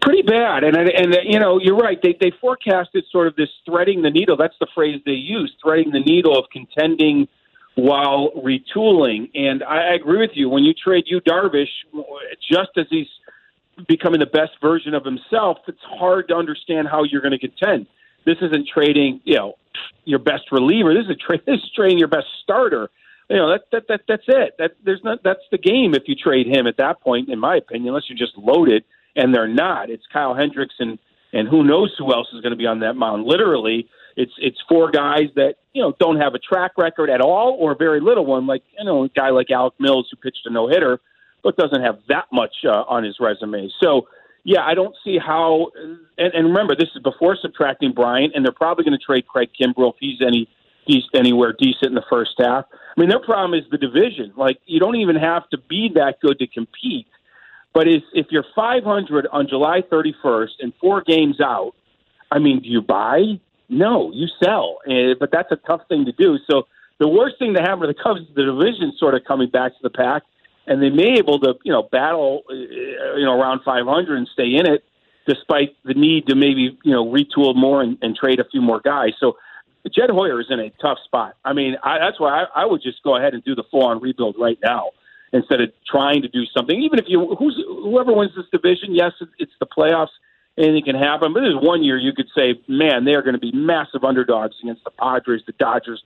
Pretty 0.00 0.22
bad, 0.22 0.62
and 0.62 0.76
and 0.76 1.16
you 1.24 1.40
know 1.40 1.58
you're 1.60 1.76
right. 1.76 1.98
They 2.00 2.16
they 2.20 2.32
forecasted 2.40 3.04
sort 3.10 3.26
of 3.26 3.34
this 3.34 3.50
threading 3.66 4.02
the 4.02 4.10
needle. 4.10 4.36
That's 4.36 4.54
the 4.60 4.68
phrase 4.72 5.02
they 5.04 5.12
use, 5.12 5.52
threading 5.62 5.90
the 5.90 6.00
needle 6.00 6.38
of 6.38 6.44
contending 6.52 7.26
while 7.74 8.30
retooling. 8.36 9.28
And 9.34 9.64
I, 9.64 9.94
agree 9.94 10.18
with 10.18 10.30
you. 10.34 10.48
When 10.48 10.62
you 10.62 10.72
trade 10.72 11.04
you 11.06 11.20
Darvish, 11.20 11.68
just 12.50 12.70
as 12.76 12.86
he's 12.90 13.08
becoming 13.86 14.20
the 14.20 14.26
best 14.26 14.52
version 14.60 14.94
of 14.94 15.04
himself, 15.04 15.58
it's 15.66 15.82
hard 15.82 16.28
to 16.28 16.34
understand 16.34 16.88
how 16.88 17.04
you're 17.04 17.20
going 17.20 17.38
to 17.38 17.38
contend. 17.38 17.86
This 18.26 18.36
isn't 18.42 18.68
trading, 18.68 19.20
you 19.24 19.36
know, 19.36 19.54
your 20.04 20.18
best 20.18 20.52
reliever. 20.52 20.94
This 20.94 21.04
is 21.04 21.10
a 21.10 21.14
trade. 21.14 21.42
This 21.46 21.58
is 21.58 21.70
trading 21.74 21.98
your 21.98 22.08
best 22.08 22.26
starter. 22.42 22.90
You 23.28 23.36
know 23.36 23.50
that 23.50 23.62
that 23.72 23.84
that 23.88 24.00
that's 24.08 24.24
it. 24.26 24.56
That 24.58 24.72
there's 24.84 25.02
not 25.04 25.22
that's 25.22 25.44
the 25.50 25.58
game. 25.58 25.94
If 25.94 26.04
you 26.06 26.16
trade 26.16 26.46
him 26.46 26.66
at 26.66 26.76
that 26.78 27.00
point, 27.00 27.28
in 27.28 27.38
my 27.38 27.56
opinion, 27.56 27.88
unless 27.88 28.04
you're 28.08 28.18
just 28.18 28.36
loaded, 28.36 28.84
and 29.14 29.34
they're 29.34 29.48
not. 29.48 29.88
It's 29.88 30.04
Kyle 30.12 30.34
Hendricks 30.34 30.74
and 30.80 30.98
and 31.32 31.48
who 31.48 31.62
knows 31.62 31.94
who 31.96 32.12
else 32.12 32.28
is 32.34 32.40
going 32.40 32.50
to 32.50 32.56
be 32.56 32.66
on 32.66 32.80
that 32.80 32.94
mound. 32.94 33.24
Literally, 33.24 33.88
it's 34.16 34.32
it's 34.38 34.58
four 34.68 34.90
guys 34.90 35.28
that 35.36 35.54
you 35.72 35.80
know 35.80 35.94
don't 36.00 36.20
have 36.20 36.34
a 36.34 36.38
track 36.38 36.72
record 36.76 37.08
at 37.08 37.20
all 37.20 37.56
or 37.58 37.76
very 37.76 38.00
little 38.00 38.26
one. 38.26 38.46
Like 38.46 38.62
you 38.76 38.84
know, 38.84 39.04
a 39.04 39.08
guy 39.08 39.30
like 39.30 39.50
Alec 39.50 39.74
Mills 39.78 40.08
who 40.10 40.16
pitched 40.16 40.44
a 40.46 40.50
no 40.50 40.68
hitter 40.68 41.00
but 41.42 41.56
doesn't 41.56 41.82
have 41.82 41.98
that 42.08 42.26
much 42.32 42.54
uh, 42.64 42.84
on 42.88 43.04
his 43.04 43.16
resume. 43.20 43.70
So, 43.80 44.08
yeah, 44.44 44.62
I 44.62 44.74
don't 44.74 44.94
see 45.04 45.18
how. 45.18 45.70
And, 46.18 46.34
and 46.34 46.46
remember, 46.46 46.74
this 46.74 46.88
is 46.94 47.02
before 47.02 47.36
subtracting 47.40 47.92
Bryant, 47.92 48.32
and 48.34 48.44
they're 48.44 48.52
probably 48.52 48.84
going 48.84 48.98
to 48.98 49.04
trade 49.04 49.26
Craig 49.26 49.50
Kimbrel 49.58 49.94
if 49.94 49.96
he's 50.00 50.20
any 50.20 50.48
he's 50.86 51.04
anywhere 51.14 51.54
decent 51.58 51.86
in 51.86 51.94
the 51.94 52.04
first 52.08 52.32
half. 52.38 52.64
I 52.72 53.00
mean, 53.00 53.08
their 53.08 53.20
problem 53.20 53.58
is 53.58 53.68
the 53.70 53.78
division. 53.78 54.32
Like, 54.36 54.58
you 54.66 54.80
don't 54.80 54.96
even 54.96 55.16
have 55.16 55.48
to 55.50 55.58
be 55.58 55.90
that 55.94 56.20
good 56.20 56.38
to 56.38 56.46
compete. 56.46 57.06
But 57.72 57.86
if, 57.86 58.02
if 58.12 58.26
you're 58.30 58.46
500 58.54 59.28
on 59.30 59.46
July 59.48 59.82
31st 59.82 60.50
and 60.60 60.72
four 60.80 61.02
games 61.02 61.40
out, 61.40 61.74
I 62.30 62.38
mean, 62.38 62.60
do 62.62 62.68
you 62.68 62.82
buy? 62.82 63.40
No, 63.68 64.10
you 64.12 64.26
sell. 64.42 64.78
Uh, 64.88 65.14
but 65.18 65.30
that's 65.30 65.52
a 65.52 65.56
tough 65.56 65.82
thing 65.88 66.04
to 66.06 66.12
do. 66.12 66.38
So 66.50 66.66
the 66.98 67.08
worst 67.08 67.38
thing 67.38 67.54
to 67.54 67.60
happen 67.60 67.82
to 67.82 67.86
the 67.86 67.94
Cubs 67.94 68.20
is 68.20 68.34
the 68.34 68.44
division 68.44 68.92
sort 68.98 69.14
of 69.14 69.24
coming 69.24 69.48
back 69.50 69.72
to 69.72 69.78
the 69.82 69.90
pack 69.90 70.22
and 70.70 70.80
they 70.80 70.88
may 70.88 71.18
able 71.18 71.40
to 71.40 71.54
you 71.64 71.72
know 71.72 71.82
battle 71.82 72.44
uh, 72.48 72.54
you 72.54 73.24
know 73.24 73.38
around 73.38 73.60
500 73.64 74.16
and 74.16 74.28
stay 74.32 74.54
in 74.54 74.66
it 74.66 74.84
despite 75.26 75.76
the 75.84 75.94
need 75.94 76.28
to 76.28 76.34
maybe 76.34 76.78
you 76.82 76.92
know 76.92 77.04
retool 77.04 77.54
more 77.54 77.82
and, 77.82 77.98
and 78.00 78.16
trade 78.16 78.40
a 78.40 78.44
few 78.44 78.62
more 78.62 78.80
guys. 78.80 79.10
So 79.20 79.36
Jed 79.94 80.10
Hoyer 80.10 80.40
is 80.40 80.46
in 80.48 80.60
a 80.60 80.70
tough 80.80 80.98
spot. 81.04 81.34
I 81.44 81.52
mean, 81.52 81.76
I, 81.82 81.98
that's 81.98 82.20
why 82.20 82.44
I, 82.44 82.62
I 82.62 82.66
would 82.66 82.82
just 82.82 83.02
go 83.02 83.16
ahead 83.16 83.34
and 83.34 83.44
do 83.44 83.54
the 83.54 83.64
full 83.70 83.84
on 83.84 84.00
rebuild 84.00 84.36
right 84.38 84.58
now 84.62 84.90
instead 85.32 85.60
of 85.60 85.70
trying 85.86 86.22
to 86.22 86.28
do 86.28 86.44
something. 86.56 86.80
Even 86.80 86.98
if 86.98 87.06
you 87.08 87.34
who's 87.38 87.60
whoever 87.66 88.12
wins 88.12 88.32
this 88.36 88.46
division, 88.52 88.94
yes, 88.94 89.12
it's 89.38 89.52
the 89.58 89.66
playoffs. 89.66 90.14
Anything 90.56 90.84
can 90.84 90.96
happen, 90.96 91.32
but 91.32 91.40
there's 91.40 91.60
one 91.60 91.82
year 91.82 91.96
you 91.96 92.12
could 92.12 92.28
say, 92.36 92.60
man, 92.68 93.04
they 93.04 93.14
are 93.14 93.22
going 93.22 93.34
to 93.34 93.40
be 93.40 93.52
massive 93.52 94.04
underdogs 94.04 94.56
against 94.62 94.84
the 94.84 94.90
Padres, 94.90 95.42
the 95.46 95.52
Dodgers, 95.52 96.02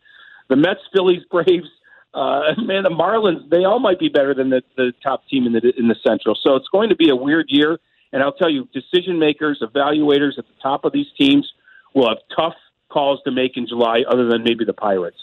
the 0.49 0.57
Mets, 0.57 0.81
Phillies, 0.93 1.23
Braves 1.31 1.69
uh, 2.15 2.55
man, 2.59 2.85
the 2.85 2.91
Marlins, 2.91 3.49
they 3.51 3.65
all 3.65 3.81
might 3.81 3.99
be 3.99 4.09
better 4.09 4.35
than 4.35 4.51
the, 4.51 4.63
the 4.77 4.93
top 5.03 5.27
team 5.29 5.47
in 5.47 5.53
the 5.53 5.73
in 5.77 5.89
the 5.89 5.97
Central. 6.07 6.37
So 6.41 6.57
it's 6.57 6.69
going 6.69 6.89
to 6.89 6.97
be 6.97 7.11
a 7.11 7.17
weird 7.17 7.47
year. 7.49 7.79
And 8.13 8.23
I'll 8.23 8.33
tell 8.33 8.51
you, 8.51 8.69
decision 8.73 9.19
makers, 9.19 9.61
evaluators 9.61 10.39
at 10.39 10.47
the 10.47 10.55
top 10.63 10.85
of 10.85 10.93
these 10.93 11.09
teams 11.19 11.53
will 11.95 12.09
have 12.09 12.19
tough 12.35 12.55
calls 12.89 13.21
to 13.25 13.33
make 13.33 13.57
in 13.57 13.67
July, 13.67 14.05
other 14.09 14.29
than 14.29 14.45
maybe 14.45 14.65
the 14.65 14.73
Pirates. 14.73 15.19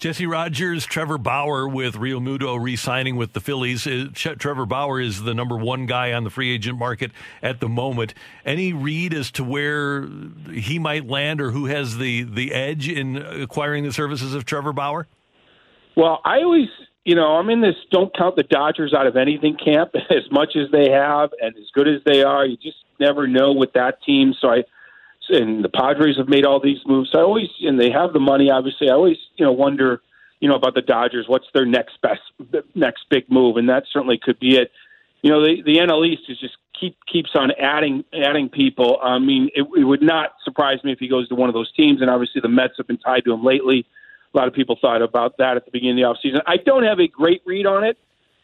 Jesse 0.00 0.26
Rogers, 0.26 0.84
Trevor 0.84 1.18
Bauer 1.18 1.68
with 1.68 1.94
Realmuto 1.94 2.60
re-signing 2.60 3.14
with 3.14 3.34
the 3.34 3.40
Phillies. 3.40 3.86
Uh, 3.86 4.08
Trevor 4.12 4.66
Bauer 4.66 5.00
is 5.00 5.22
the 5.22 5.32
number 5.32 5.56
one 5.56 5.86
guy 5.86 6.12
on 6.12 6.24
the 6.24 6.30
free 6.30 6.52
agent 6.52 6.76
market 6.76 7.12
at 7.40 7.60
the 7.60 7.68
moment. 7.68 8.12
Any 8.44 8.72
read 8.72 9.14
as 9.14 9.30
to 9.32 9.44
where 9.44 10.08
he 10.52 10.80
might 10.80 11.06
land 11.06 11.40
or 11.40 11.52
who 11.52 11.66
has 11.66 11.98
the, 11.98 12.24
the 12.24 12.52
edge 12.52 12.88
in 12.88 13.16
acquiring 13.16 13.84
the 13.84 13.92
services 13.92 14.34
of 14.34 14.44
Trevor 14.44 14.72
Bauer? 14.72 15.06
Well, 15.96 16.20
I 16.24 16.42
always, 16.42 16.68
you 17.04 17.14
know, 17.14 17.36
I'm 17.36 17.50
in 17.50 17.60
this 17.60 17.76
don't 17.90 18.14
count 18.16 18.36
the 18.36 18.42
Dodgers 18.42 18.94
out 18.94 19.06
of 19.06 19.16
anything 19.16 19.56
camp 19.56 19.92
as 20.10 20.30
much 20.30 20.56
as 20.56 20.70
they 20.70 20.90
have 20.90 21.30
and 21.40 21.56
as 21.56 21.70
good 21.72 21.88
as 21.88 22.02
they 22.04 22.22
are. 22.22 22.46
You 22.46 22.56
just 22.56 22.78
never 22.98 23.26
know 23.26 23.52
with 23.52 23.72
that 23.74 24.02
team. 24.02 24.34
So 24.40 24.48
I, 24.48 24.64
and 25.28 25.64
the 25.64 25.68
Padres 25.68 26.16
have 26.16 26.28
made 26.28 26.44
all 26.44 26.60
these 26.60 26.78
moves. 26.86 27.10
So 27.12 27.18
I 27.18 27.22
always, 27.22 27.48
and 27.60 27.78
they 27.80 27.90
have 27.90 28.12
the 28.12 28.20
money, 28.20 28.50
obviously. 28.50 28.90
I 28.90 28.94
always, 28.94 29.16
you 29.36 29.44
know, 29.44 29.52
wonder, 29.52 30.02
you 30.40 30.48
know, 30.48 30.56
about 30.56 30.74
the 30.74 30.82
Dodgers. 30.82 31.26
What's 31.28 31.46
their 31.54 31.66
next 31.66 32.00
best, 32.02 32.20
next 32.74 33.04
big 33.08 33.30
move? 33.30 33.56
And 33.56 33.68
that 33.68 33.84
certainly 33.92 34.18
could 34.18 34.38
be 34.40 34.56
it. 34.56 34.70
You 35.22 35.30
know, 35.30 35.40
the 35.40 35.62
the 35.62 35.76
NL 35.76 36.04
East 36.04 36.22
is 36.28 36.38
just 36.40 36.56
keep 36.78 36.96
keeps 37.06 37.30
on 37.34 37.52
adding 37.52 38.04
adding 38.12 38.48
people. 38.48 38.98
I 39.00 39.20
mean, 39.20 39.50
it, 39.54 39.62
it 39.76 39.84
would 39.84 40.02
not 40.02 40.32
surprise 40.44 40.82
me 40.82 40.90
if 40.90 40.98
he 40.98 41.06
goes 41.06 41.28
to 41.28 41.36
one 41.36 41.48
of 41.48 41.54
those 41.54 41.72
teams. 41.72 42.00
And 42.00 42.10
obviously, 42.10 42.40
the 42.40 42.48
Mets 42.48 42.74
have 42.78 42.88
been 42.88 42.98
tied 42.98 43.24
to 43.24 43.32
him 43.32 43.44
lately. 43.44 43.86
A 44.34 44.38
lot 44.38 44.48
of 44.48 44.54
people 44.54 44.78
thought 44.80 45.02
about 45.02 45.36
that 45.38 45.56
at 45.56 45.64
the 45.64 45.70
beginning 45.70 46.02
of 46.02 46.16
the 46.22 46.28
offseason. 46.28 46.40
I 46.46 46.56
don't 46.56 46.84
have 46.84 47.00
a 47.00 47.08
great 47.08 47.42
read 47.44 47.66
on 47.66 47.84
it, 47.84 47.98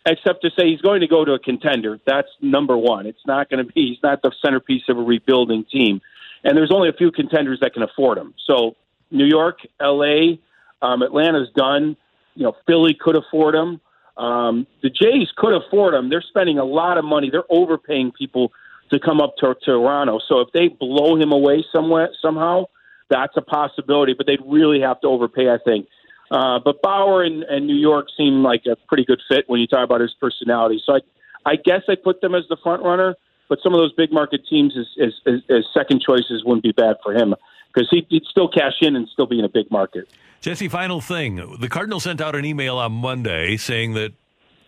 except 0.07 0.43
to 0.43 0.51
say 0.51 0.69
he's 0.69 0.81
going 0.81 1.01
to 1.01 1.07
go 1.07 1.25
to 1.25 1.33
a 1.33 1.39
contender. 1.39 1.99
That's 2.07 2.29
number 2.41 2.77
one. 2.77 3.07
It's 3.07 3.27
not 3.27 3.49
going 3.49 3.67
to 3.67 3.73
be, 3.73 3.89
he's 3.89 4.03
not 4.03 4.23
the 4.23 4.33
centerpiece 4.45 4.83
of 4.89 4.99
a 4.99 5.03
rebuilding 5.03 5.65
team. 5.65 6.01
And 6.45 6.57
there's 6.57 6.71
only 6.73 6.89
a 6.89 6.93
few 6.93 7.11
contenders 7.11 7.61
that 7.61 7.75
can 7.75 7.83
afford 7.83 8.19
him. 8.19 8.35
So 8.47 8.77
New 9.11 9.27
York, 9.27 9.61
LA, 9.81 10.37
um, 10.83 11.03
Atlanta's 11.03 11.49
done. 11.55 11.97
You 12.35 12.45
know, 12.45 12.57
Philly 12.67 12.95
could 12.95 13.17
afford 13.17 13.55
him. 13.55 13.81
Um, 14.17 14.67
the 14.83 14.91
Jays 14.91 15.29
could 15.37 15.55
afford 15.55 15.95
him. 15.95 16.11
They're 16.11 16.23
spending 16.23 16.59
a 16.59 16.65
lot 16.65 16.99
of 16.99 17.05
money. 17.05 17.31
They're 17.31 17.51
overpaying 17.51 18.13
people 18.13 18.53
to 18.91 18.99
come 18.99 19.21
up 19.21 19.37
to 19.39 19.55
Toronto. 19.65 20.19
So 20.29 20.41
if 20.41 20.49
they 20.53 20.69
blow 20.69 21.17
him 21.17 21.33
away 21.33 21.65
somewhere 21.73 22.11
somehow, 22.21 22.67
that's 23.11 23.37
a 23.37 23.43
possibility, 23.43 24.15
but 24.15 24.27
they'd 24.27 24.43
really 24.47 24.81
have 24.81 25.01
to 25.01 25.09
overpay, 25.09 25.51
I 25.51 25.59
think. 25.65 25.89
Uh, 26.31 26.59
but 26.63 26.83
Bauer 26.83 27.23
and, 27.23 27.43
and 27.45 27.67
New 27.67 27.77
York 27.77 28.09
seem 28.17 28.43
like 28.43 28.63
a 28.67 28.77
pretty 28.87 29.05
good 29.05 29.21
fit 29.29 29.45
when 29.49 29.61
you 29.61 29.67
talk 29.67 29.85
about 29.85 30.01
his 30.01 30.15
personality. 30.21 30.83
So 30.85 30.95
I, 30.95 31.01
I 31.47 31.57
guess 31.57 31.83
I 31.89 31.95
put 31.95 32.21
them 32.21 32.35
as 32.35 32.45
the 32.49 32.59
front 32.63 32.83
runner, 32.83 33.15
but 33.49 33.61
some 33.63 33.73
of 33.73 33.79
those 33.79 33.93
big 33.95 34.13
market 34.13 34.43
teams 34.49 34.75
as, 34.79 34.87
as, 35.01 35.13
as, 35.27 35.41
as 35.49 35.65
second 35.73 36.03
choices 36.03 36.45
wouldn't 36.45 36.63
be 36.63 36.73
bad 36.73 36.97
for 37.03 37.15
him 37.15 37.35
because 37.73 37.89
he, 37.91 38.07
he'd 38.11 38.25
still 38.25 38.49
cash 38.49 38.75
in 38.83 38.95
and 38.95 39.09
still 39.09 39.27
be 39.27 39.39
in 39.39 39.45
a 39.45 39.49
big 39.49 39.71
market. 39.71 40.09
Jesse, 40.41 40.69
final 40.69 41.01
thing. 41.01 41.57
The 41.59 41.69
Cardinals 41.69 42.05
sent 42.05 42.21
out 42.21 42.37
an 42.37 42.45
email 42.45 42.77
on 42.77 42.93
Monday 42.93 43.57
saying 43.57 43.95
that 43.95 44.13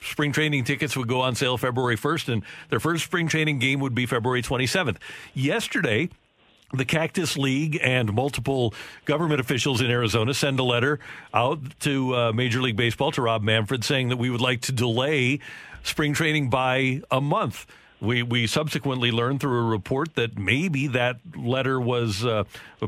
spring 0.01 0.33
training 0.33 0.65
tickets 0.65 0.97
would 0.97 1.09
go 1.09 1.21
on 1.21 1.35
sale 1.35 1.59
February 1.59 1.97
1st, 1.97 2.33
and 2.33 2.43
their 2.71 2.81
first 2.81 3.05
spring 3.05 3.29
training 3.29 3.59
game 3.59 3.81
would 3.81 3.95
be 3.95 4.07
February 4.07 4.43
27th. 4.43 4.97
Yesterday, 5.35 6.09
the 6.73 6.85
Cactus 6.85 7.37
League 7.37 7.79
and 7.83 8.13
multiple 8.13 8.75
government 9.05 9.41
officials 9.41 9.81
in 9.81 9.91
Arizona 9.91 10.35
send 10.35 10.59
a 10.59 10.63
letter 10.63 11.01
out 11.35 11.59
to 11.81 12.15
uh, 12.15 12.33
Major 12.33 12.61
League 12.63 12.77
Baseball 12.77 13.11
to 13.13 13.23
Rob 13.23 13.43
Manfred 13.43 13.85
saying 13.85 14.09
that 14.09 14.17
we 14.17 14.31
would 14.31 14.41
like 14.41 14.61
to 14.63 14.73
delay 14.73 15.41
spring 15.83 16.13
training 16.13 16.51
by 16.51 17.03
a 17.11 17.21
month. 17.21 17.67
We 18.01 18.23
we 18.23 18.47
subsequently 18.47 19.11
learned 19.11 19.41
through 19.41 19.59
a 19.59 19.69
report 19.69 20.15
that 20.15 20.39
maybe 20.39 20.87
that 20.89 21.17
letter 21.37 21.79
was 21.79 22.25
uh, 22.25 22.45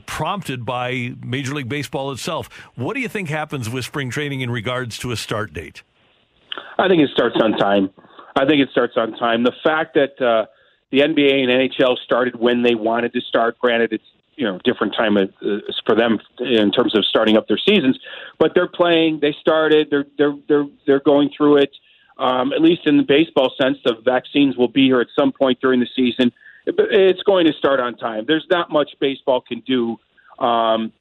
prompted 0.07 0.65
by 0.65 1.15
Major 1.23 1.55
League 1.55 1.69
Baseball 1.69 2.13
itself. 2.13 2.49
What 2.77 2.95
do 2.95 3.01
you 3.01 3.09
think 3.09 3.29
happens 3.29 3.69
with 3.69 3.85
spring 3.85 4.09
training 4.09 4.41
in 4.41 4.51
regards 4.51 4.97
to 4.99 5.11
a 5.11 5.17
start 5.17 5.53
date? 5.53 5.83
I 6.79 6.89
think 6.89 7.03
it 7.03 7.11
starts 7.13 7.37
on 7.43 7.53
time. 7.53 7.91
I 8.37 8.47
think 8.47 8.63
it 8.63 8.71
starts 8.71 8.95
on 8.97 9.13
time. 9.19 9.45
The 9.45 9.53
fact 9.63 9.95
that 9.95 10.21
uh, 10.25 10.47
the 10.93 11.01
NBA 11.01 11.43
and 11.43 11.51
NHL 11.51 11.97
started 11.99 12.37
when 12.39 12.63
they 12.63 12.77
wanted 12.77 13.13
to 13.15 13.21
start. 13.23 13.59
Granted, 13.59 13.93
it's 13.95 14.05
you 14.37 14.45
know 14.47 14.61
different 14.65 14.95
time 14.95 15.17
of, 15.17 15.31
uh, 15.45 15.59
for 15.85 15.97
them 15.97 16.21
in 16.39 16.71
terms 16.71 16.95
of 16.97 17.05
starting 17.05 17.37
up 17.37 17.49
their 17.49 17.59
seasons, 17.59 17.99
but 18.39 18.53
they're 18.55 18.69
playing. 18.69 19.19
They 19.21 19.35
started. 19.41 19.89
They're 19.91 20.07
they're 20.19 20.37
they're 20.49 20.67
they're 20.87 21.01
going 21.01 21.31
through 21.37 21.57
it. 21.59 21.73
um, 22.19 22.53
at 22.53 22.61
least 22.61 22.87
in 22.87 22.97
the 22.97 23.03
baseball 23.03 23.53
sense, 23.61 23.79
the 23.85 23.95
vaccines 24.05 24.57
will 24.57 24.69
be 24.69 24.85
here 24.85 25.01
at 25.01 25.09
some 25.19 25.33
point 25.33 25.61
during 25.61 25.81
the 25.81 25.89
season. 25.97 26.33
It's 26.67 27.23
going 27.25 27.47
to 27.47 27.53
start 27.55 27.81
on 27.81 27.97
time. 27.97 28.25
There's 28.27 28.47
not 28.51 28.71
much 28.71 28.91
baseball 29.01 29.41
can 29.41 29.61
do. 29.67 29.99
Um, 30.39 30.93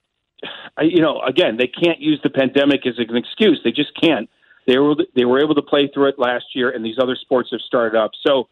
I, 0.76 0.84
you 0.84 1.01
know, 1.01 1.22
again, 1.22 1.57
they 1.57 1.68
can't 1.68 1.99
use 1.99 2.19
the 2.23 2.31
pandemic 2.31 2.88
as 2.88 2.95
an 2.97 3.15
excuse. 3.15 3.61
They 3.63 3.72
just 3.72 3.91
can't. 4.01 4.30
They 4.65 4.77
were 4.80 4.95
they 5.15 5.26
were 5.26 5.39
able 5.43 5.55
to 5.55 5.61
play 5.61 5.89
through 5.93 6.09
it 6.09 6.19
last 6.19 6.45
year, 6.55 6.69
and 6.72 6.84
these 6.84 6.97
other 6.99 7.15
sports 7.15 7.49
have 7.51 7.61
started 7.61 7.97
up. 7.97 8.11
So, 8.26 8.47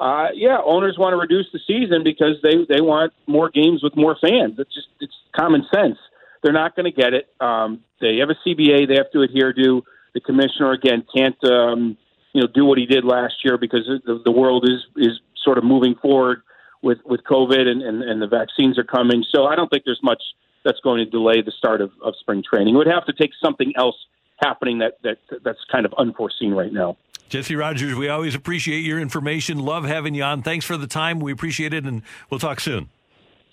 uh, 0.00 0.28
yeah, 0.34 0.58
owners 0.64 0.96
want 0.98 1.12
to 1.12 1.18
reduce 1.18 1.46
the 1.52 1.60
season 1.66 2.02
because 2.02 2.36
they 2.42 2.64
they 2.68 2.80
want 2.80 3.12
more 3.26 3.50
games 3.50 3.82
with 3.82 3.94
more 3.96 4.16
fans. 4.18 4.54
It's 4.58 4.74
just 4.74 4.88
it's 5.00 5.12
common 5.36 5.66
sense. 5.74 5.98
They're 6.42 6.54
not 6.54 6.74
going 6.74 6.90
to 6.90 7.02
get 7.02 7.12
it. 7.12 7.28
Um, 7.38 7.84
they 8.00 8.16
have 8.16 8.30
a 8.30 8.48
CBA 8.48 8.88
they 8.88 8.96
have 8.96 9.10
to 9.12 9.20
adhere 9.20 9.52
to. 9.52 9.84
The 10.14 10.20
commissioner 10.20 10.72
again 10.72 11.04
can't 11.14 11.36
um, 11.44 11.98
you 12.32 12.40
know 12.40 12.48
do 12.52 12.64
what 12.64 12.78
he 12.78 12.86
did 12.86 13.04
last 13.04 13.34
year 13.44 13.58
because 13.58 13.86
the, 14.06 14.22
the 14.24 14.32
world 14.32 14.66
is 14.66 14.80
is 14.96 15.20
sort 15.44 15.58
of 15.58 15.64
moving 15.64 15.94
forward 16.00 16.42
with 16.82 16.98
with 17.04 17.20
COVID 17.30 17.66
and, 17.66 17.82
and 17.82 18.02
and 18.02 18.22
the 18.22 18.26
vaccines 18.26 18.78
are 18.78 18.84
coming. 18.84 19.22
So 19.30 19.44
I 19.44 19.54
don't 19.54 19.68
think 19.68 19.84
there's 19.84 20.00
much 20.02 20.22
that's 20.64 20.80
going 20.80 21.04
to 21.04 21.10
delay 21.10 21.42
the 21.42 21.52
start 21.52 21.82
of, 21.82 21.90
of 22.02 22.14
spring 22.20 22.42
training. 22.42 22.74
It 22.74 22.78
would 22.78 22.86
have 22.86 23.04
to 23.06 23.12
take 23.12 23.32
something 23.42 23.72
else 23.76 23.96
happening 24.42 24.78
that, 24.78 24.94
that 25.02 25.18
that's 25.44 25.58
kind 25.70 25.84
of 25.84 25.92
unforeseen 25.98 26.52
right 26.52 26.72
now. 26.72 26.96
Jesse 27.30 27.54
Rogers, 27.54 27.94
we 27.94 28.08
always 28.08 28.34
appreciate 28.34 28.80
your 28.80 28.98
information. 28.98 29.60
Love 29.60 29.84
having 29.84 30.14
you 30.14 30.24
on. 30.24 30.42
Thanks 30.42 30.64
for 30.64 30.76
the 30.76 30.88
time. 30.88 31.20
We 31.20 31.30
appreciate 31.30 31.72
it, 31.72 31.84
and 31.84 32.02
we'll 32.28 32.40
talk 32.40 32.58
soon. 32.58 32.90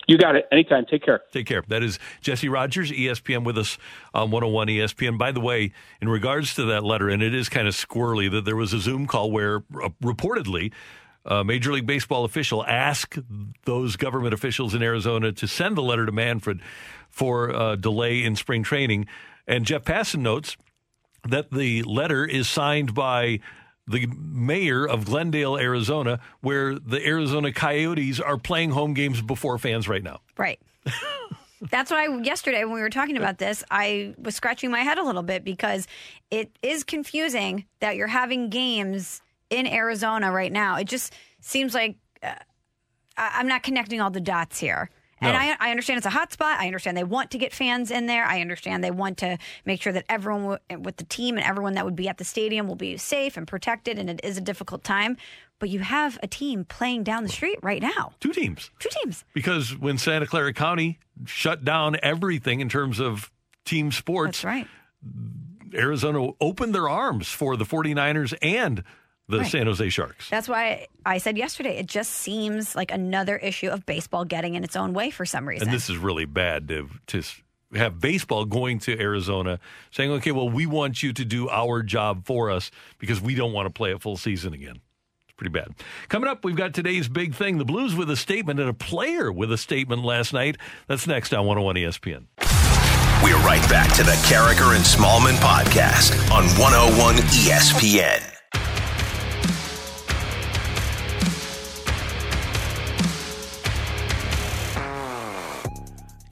You 0.08 0.18
got 0.18 0.34
it. 0.34 0.48
Anytime. 0.50 0.84
Take 0.84 1.04
care. 1.04 1.20
Take 1.32 1.46
care. 1.46 1.62
That 1.68 1.84
is 1.84 2.00
Jesse 2.20 2.48
Rogers, 2.48 2.90
ESPN, 2.90 3.44
with 3.44 3.56
us 3.56 3.78
on 4.12 4.32
101 4.32 4.66
ESPN. 4.66 5.16
By 5.16 5.30
the 5.30 5.40
way, 5.40 5.72
in 6.00 6.08
regards 6.08 6.56
to 6.56 6.64
that 6.64 6.82
letter, 6.82 7.08
and 7.08 7.22
it 7.22 7.32
is 7.32 7.48
kind 7.48 7.68
of 7.68 7.74
squirrely 7.74 8.28
that 8.32 8.44
there 8.44 8.56
was 8.56 8.72
a 8.72 8.80
Zoom 8.80 9.06
call 9.06 9.30
where 9.30 9.58
uh, 9.80 9.90
reportedly 10.02 10.72
a 11.24 11.44
Major 11.44 11.72
League 11.72 11.86
Baseball 11.86 12.24
official 12.24 12.66
asked 12.66 13.20
those 13.64 13.94
government 13.94 14.34
officials 14.34 14.74
in 14.74 14.82
Arizona 14.82 15.30
to 15.30 15.46
send 15.46 15.76
the 15.76 15.82
letter 15.82 16.04
to 16.04 16.10
Manfred 16.10 16.62
for 17.10 17.50
a 17.50 17.76
delay 17.76 18.24
in 18.24 18.34
spring 18.34 18.64
training. 18.64 19.06
And 19.46 19.64
Jeff 19.64 19.84
Passan 19.84 20.20
notes 20.20 20.56
that 21.28 21.52
the 21.52 21.82
letter 21.82 22.24
is 22.24 22.48
signed 22.48 22.94
by 22.94 23.40
the 23.88 24.06
mayor 24.16 24.86
of 24.86 25.06
Glendale, 25.06 25.56
Arizona, 25.56 26.20
where 26.40 26.78
the 26.78 27.04
Arizona 27.04 27.52
Coyotes 27.52 28.20
are 28.20 28.36
playing 28.36 28.70
home 28.70 28.94
games 28.94 29.20
before 29.20 29.58
fans 29.58 29.88
right 29.88 30.02
now. 30.02 30.20
Right. 30.36 30.60
That's 31.70 31.90
why 31.90 32.06
yesterday 32.22 32.64
when 32.64 32.74
we 32.74 32.80
were 32.80 32.90
talking 32.90 33.16
about 33.16 33.38
this, 33.38 33.64
I 33.70 34.14
was 34.16 34.36
scratching 34.36 34.70
my 34.70 34.80
head 34.80 34.98
a 34.98 35.02
little 35.02 35.24
bit 35.24 35.42
because 35.42 35.88
it 36.30 36.56
is 36.62 36.84
confusing 36.84 37.64
that 37.80 37.96
you're 37.96 38.06
having 38.06 38.48
games 38.48 39.22
in 39.50 39.66
Arizona 39.66 40.30
right 40.30 40.52
now. 40.52 40.76
It 40.76 40.84
just 40.84 41.14
seems 41.40 41.74
like 41.74 41.96
uh, 42.22 42.34
I'm 43.16 43.48
not 43.48 43.62
connecting 43.64 44.00
all 44.00 44.10
the 44.10 44.20
dots 44.20 44.60
here. 44.60 44.90
And 45.20 45.36
I, 45.36 45.56
I 45.58 45.70
understand 45.70 45.98
it's 45.98 46.06
a 46.06 46.10
hot 46.10 46.32
spot. 46.32 46.60
I 46.60 46.66
understand 46.66 46.96
they 46.96 47.04
want 47.04 47.30
to 47.32 47.38
get 47.38 47.52
fans 47.52 47.90
in 47.90 48.06
there. 48.06 48.24
I 48.24 48.40
understand 48.40 48.84
they 48.84 48.90
want 48.90 49.18
to 49.18 49.38
make 49.64 49.82
sure 49.82 49.92
that 49.92 50.04
everyone 50.08 50.58
w- 50.68 50.82
with 50.82 50.96
the 50.96 51.04
team 51.04 51.36
and 51.36 51.44
everyone 51.44 51.74
that 51.74 51.84
would 51.84 51.96
be 51.96 52.08
at 52.08 52.18
the 52.18 52.24
stadium 52.24 52.68
will 52.68 52.76
be 52.76 52.96
safe 52.96 53.36
and 53.36 53.46
protected. 53.46 53.98
And 53.98 54.08
it 54.08 54.20
is 54.22 54.36
a 54.36 54.40
difficult 54.40 54.84
time. 54.84 55.16
But 55.58 55.70
you 55.70 55.80
have 55.80 56.18
a 56.22 56.28
team 56.28 56.64
playing 56.64 57.02
down 57.02 57.24
the 57.24 57.28
street 57.28 57.58
right 57.62 57.82
now. 57.82 58.12
Two 58.20 58.32
teams. 58.32 58.70
Two 58.78 58.90
teams. 59.02 59.24
Because 59.34 59.76
when 59.76 59.98
Santa 59.98 60.26
Clara 60.26 60.52
County 60.52 60.98
shut 61.26 61.64
down 61.64 61.96
everything 62.02 62.60
in 62.60 62.68
terms 62.68 63.00
of 63.00 63.32
team 63.64 63.90
sports, 63.90 64.42
That's 64.42 64.44
right. 64.44 64.66
Arizona 65.74 66.30
opened 66.40 66.74
their 66.74 66.88
arms 66.88 67.28
for 67.28 67.56
the 67.56 67.64
49ers 67.64 68.34
and 68.40 68.84
the 69.28 69.38
Right. 69.40 69.46
San 69.46 69.66
Jose 69.66 69.88
Sharks. 69.90 70.30
That's 70.30 70.48
why 70.48 70.86
I 71.04 71.18
said 71.18 71.36
yesterday, 71.36 71.76
it 71.78 71.86
just 71.86 72.12
seems 72.12 72.74
like 72.74 72.90
another 72.90 73.36
issue 73.36 73.68
of 73.68 73.84
baseball 73.84 74.24
getting 74.24 74.54
in 74.54 74.64
its 74.64 74.74
own 74.74 74.94
way 74.94 75.10
for 75.10 75.26
some 75.26 75.46
reason. 75.46 75.68
And 75.68 75.74
this 75.74 75.90
is 75.90 75.98
really 75.98 76.24
bad 76.24 76.68
to, 76.68 76.88
to 77.08 77.22
have 77.74 78.00
baseball 78.00 78.46
going 78.46 78.78
to 78.80 78.98
Arizona 78.98 79.60
saying, 79.90 80.10
okay, 80.12 80.32
well, 80.32 80.48
we 80.48 80.66
want 80.66 81.02
you 81.02 81.12
to 81.12 81.24
do 81.24 81.48
our 81.50 81.82
job 81.82 82.24
for 82.24 82.50
us 82.50 82.70
because 82.98 83.20
we 83.20 83.34
don't 83.34 83.52
want 83.52 83.66
to 83.66 83.70
play 83.72 83.92
a 83.92 83.98
full 83.98 84.16
season 84.16 84.54
again. 84.54 84.80
It's 85.28 85.36
pretty 85.36 85.52
bad. 85.52 85.74
Coming 86.08 86.30
up, 86.30 86.44
we've 86.44 86.56
got 86.56 86.72
today's 86.72 87.08
big 87.08 87.34
thing 87.34 87.58
the 87.58 87.66
Blues 87.66 87.94
with 87.94 88.10
a 88.10 88.16
statement 88.16 88.60
and 88.60 88.70
a 88.70 88.74
player 88.74 89.30
with 89.30 89.52
a 89.52 89.58
statement 89.58 90.04
last 90.04 90.32
night. 90.32 90.56
That's 90.86 91.06
next 91.06 91.34
on 91.34 91.44
101 91.44 91.76
ESPN. 91.76 92.24
We're 93.22 93.36
right 93.44 93.68
back 93.68 93.92
to 93.96 94.04
the 94.04 94.12
Karraker 94.26 94.74
and 94.74 94.84
Smallmon 94.84 95.34
podcast 95.36 96.14
on 96.30 96.44
101 96.58 97.16
ESPN. 97.16 98.37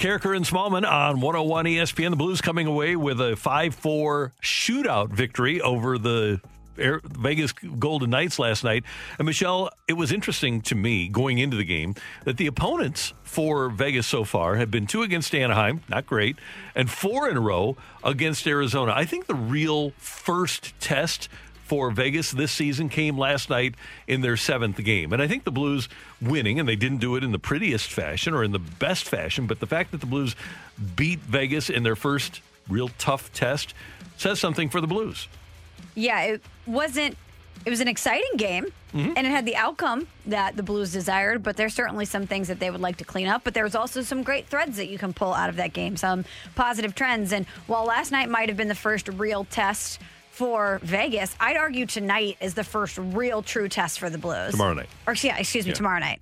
Karraker 0.06 0.36
and 0.36 0.44
Smallmon 0.44 0.88
on 0.88 1.20
101 1.20 1.64
ESPN. 1.64 2.10
The 2.10 2.16
Blues 2.16 2.40
coming 2.40 2.68
away 2.68 2.94
with 2.94 3.20
a 3.20 3.34
5 3.34 3.74
4 3.74 4.32
shootout 4.40 5.08
victory 5.08 5.60
over 5.60 5.98
the 5.98 6.40
Vegas 6.76 7.50
Golden 7.50 8.10
Knights 8.10 8.38
last 8.38 8.62
night. 8.62 8.84
And 9.18 9.26
Michelle, 9.26 9.68
it 9.88 9.94
was 9.94 10.12
interesting 10.12 10.60
to 10.62 10.76
me 10.76 11.08
going 11.08 11.38
into 11.38 11.56
the 11.56 11.64
game 11.64 11.96
that 12.22 12.36
the 12.36 12.46
opponents 12.46 13.14
for 13.24 13.68
Vegas 13.68 14.06
so 14.06 14.22
far 14.22 14.54
have 14.54 14.70
been 14.70 14.86
two 14.86 15.02
against 15.02 15.34
Anaheim, 15.34 15.82
not 15.88 16.06
great, 16.06 16.36
and 16.76 16.88
four 16.88 17.28
in 17.28 17.36
a 17.36 17.40
row 17.40 17.76
against 18.04 18.46
Arizona. 18.46 18.92
I 18.94 19.06
think 19.06 19.26
the 19.26 19.34
real 19.34 19.90
first 19.98 20.78
test 20.78 21.28
for 21.66 21.90
Vegas 21.90 22.30
this 22.30 22.52
season 22.52 22.88
came 22.88 23.18
last 23.18 23.50
night 23.50 23.74
in 24.06 24.20
their 24.20 24.36
seventh 24.36 24.82
game. 24.84 25.12
And 25.12 25.20
I 25.20 25.26
think 25.26 25.42
the 25.42 25.50
Blues 25.50 25.88
winning, 26.22 26.60
and 26.60 26.68
they 26.68 26.76
didn't 26.76 26.98
do 26.98 27.16
it 27.16 27.24
in 27.24 27.32
the 27.32 27.40
prettiest 27.40 27.92
fashion 27.92 28.34
or 28.34 28.44
in 28.44 28.52
the 28.52 28.60
best 28.60 29.08
fashion, 29.08 29.46
but 29.46 29.58
the 29.58 29.66
fact 29.66 29.90
that 29.90 30.00
the 30.00 30.06
Blues 30.06 30.36
beat 30.94 31.18
Vegas 31.18 31.68
in 31.68 31.82
their 31.82 31.96
first 31.96 32.40
real 32.68 32.88
tough 32.98 33.32
test 33.32 33.74
says 34.16 34.38
something 34.38 34.68
for 34.68 34.80
the 34.80 34.86
Blues. 34.86 35.28
yeah, 35.96 36.22
it 36.22 36.42
wasn't. 36.66 37.16
It 37.64 37.70
was 37.70 37.80
an 37.80 37.88
exciting 37.88 38.36
game, 38.36 38.66
mm-hmm. 38.92 39.14
and 39.16 39.26
it 39.26 39.30
had 39.30 39.44
the 39.44 39.56
outcome 39.56 40.06
that 40.26 40.56
the 40.56 40.62
Blues 40.62 40.92
desired. 40.92 41.42
But 41.42 41.56
there's 41.56 41.74
certainly 41.74 42.04
some 42.04 42.26
things 42.26 42.46
that 42.46 42.60
they 42.60 42.70
would 42.70 42.80
like 42.80 42.98
to 42.98 43.04
clean 43.04 43.26
up. 43.26 43.42
But 43.42 43.54
there 43.54 43.64
was 43.64 43.74
also 43.74 44.02
some 44.02 44.22
great 44.22 44.46
threads 44.46 44.76
that 44.76 44.86
you 44.86 44.98
can 44.98 45.12
pull 45.12 45.34
out 45.34 45.48
of 45.48 45.56
that 45.56 45.72
game, 45.72 45.96
some 45.96 46.24
positive 46.54 46.94
trends. 46.94 47.32
And 47.32 47.44
while 47.66 47.84
last 47.84 48.12
night 48.12 48.28
might 48.28 48.48
have 48.48 48.56
been 48.56 48.68
the 48.68 48.76
first 48.76 49.08
real 49.08 49.44
test 49.44 50.00
for 50.36 50.80
Vegas, 50.82 51.34
I'd 51.40 51.56
argue 51.56 51.86
tonight 51.86 52.36
is 52.42 52.52
the 52.52 52.62
first 52.64 52.98
real 52.98 53.42
true 53.42 53.70
test 53.70 53.98
for 53.98 54.10
the 54.10 54.18
Blues. 54.18 54.50
Tomorrow 54.52 54.74
night. 54.74 54.88
Or 55.06 55.14
yeah, 55.14 55.38
excuse 55.38 55.64
me, 55.64 55.70
Yeah. 55.70 55.76
tomorrow 55.76 55.98
night. 55.98 56.20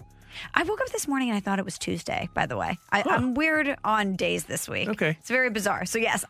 I 0.54 0.62
woke 0.62 0.80
up 0.80 0.88
this 0.90 1.08
morning 1.08 1.30
and 1.30 1.36
I 1.36 1.40
thought 1.40 1.58
it 1.58 1.64
was 1.64 1.78
Tuesday. 1.78 2.28
By 2.32 2.46
the 2.46 2.56
way, 2.56 2.78
I, 2.92 3.02
I'm 3.08 3.34
weird 3.34 3.74
on 3.84 4.14
days 4.14 4.44
this 4.44 4.68
week. 4.68 4.88
Okay. 4.88 5.16
it's 5.18 5.28
very 5.30 5.50
bizarre. 5.50 5.84
So 5.84 5.98
yes, 5.98 6.24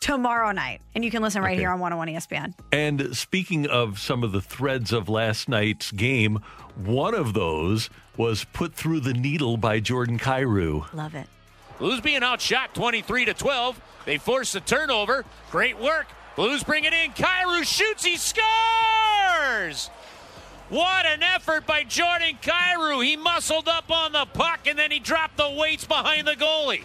tomorrow 0.00 0.52
night, 0.52 0.82
and 0.94 1.02
you 1.02 1.10
can 1.10 1.22
listen 1.22 1.40
right 1.42 1.52
Okay. 1.52 1.60
here 1.60 1.70
on 1.70 1.80
101 1.80 2.08
ESPN. 2.08 2.54
And 2.72 3.16
speaking 3.16 3.66
of 3.66 3.98
some 3.98 4.22
of 4.22 4.32
the 4.32 4.40
threads 4.42 4.92
of 4.92 5.08
last 5.08 5.48
night's 5.48 5.92
game, 5.92 6.40
one 6.76 7.14
of 7.14 7.32
those 7.32 7.88
was 8.18 8.44
put 8.52 8.74
through 8.74 9.00
the 9.00 9.14
needle 9.14 9.56
by 9.56 9.80
Jordan 9.80 10.18
Kyrou. 10.18 10.92
Love 10.92 11.14
it. 11.14 11.26
Blues 11.78 12.02
being 12.02 12.22
outshot 12.22 12.74
23 12.74 13.24
to 13.26 13.34
12. 13.34 13.80
They 14.04 14.18
force 14.18 14.52
the 14.52 14.60
turnover. 14.60 15.24
Great 15.50 15.78
work. 15.78 16.06
Blues 16.36 16.62
bring 16.64 16.84
it 16.84 16.92
in. 16.92 17.12
Kyrou 17.12 17.64
shoots. 17.64 18.04
He 18.04 18.16
scores. 18.16 19.90
What 20.68 21.04
an 21.04 21.22
effort 21.22 21.66
by 21.66 21.82
Jordan 21.84 22.38
Kyrou. 22.40 23.04
He 23.04 23.16
muscled 23.16 23.68
up 23.68 23.90
on 23.90 24.12
the 24.12 24.26
puck 24.32 24.66
and 24.66 24.78
then 24.78 24.90
he 24.90 25.00
dropped 25.00 25.36
the 25.36 25.50
weights 25.50 25.84
behind 25.84 26.28
the 26.28 26.36
goalie. 26.36 26.84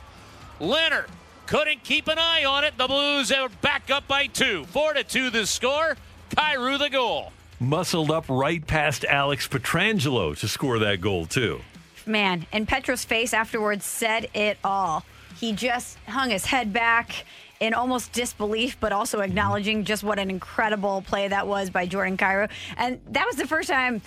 Lehner 0.60 1.06
couldn't 1.46 1.84
keep 1.84 2.08
an 2.08 2.18
eye 2.18 2.46
on 2.46 2.64
it. 2.64 2.78
The 2.78 2.88
Blues 2.88 3.32
are 3.32 3.50
back 3.62 3.92
up 3.92 4.08
by 4.08 4.28
two. 4.28 4.66
Four 4.66 4.94
to 4.94 5.04
two 5.04 5.30
the 5.30 5.46
score. 5.46 5.98
Kyrou 6.32 6.80
the 6.80 6.90
goal. 6.90 7.32
Muscled 7.60 8.12
up 8.12 8.26
right 8.28 8.66
past 8.66 9.06
Alex 9.06 9.48
Pietrangelo 9.48 10.38
to 10.40 10.48
score 10.48 10.80
that 10.80 11.00
goal, 11.00 11.26
too. 11.26 11.62
Man, 12.06 12.46
and 12.52 12.68
Petro's 12.68 13.06
face 13.06 13.34
afterwards 13.34 13.86
said 13.86 14.30
it 14.34 14.58
all. 14.64 15.06
He 15.40 15.54
just 15.54 15.98
hung 16.08 16.32
his 16.32 16.46
head 16.46 16.74
back 16.74 17.26
in 17.60 17.74
almost 17.74 18.12
disbelief, 18.12 18.78
but 18.80 18.92
also 18.92 19.22
acknowledging 19.22 19.84
just 19.84 20.04
what 20.04 20.20
an 20.20 20.30
incredible 20.30 21.02
play 21.02 21.28
that 21.28 21.48
was 21.48 21.70
by 21.70 21.86
Jordan 21.86 22.18
Kyrou. 22.18 22.50
And 22.78 23.00
that 23.12 23.26
was 23.26 23.36
the 23.36 23.48
first 23.48 23.70
time 23.70 24.02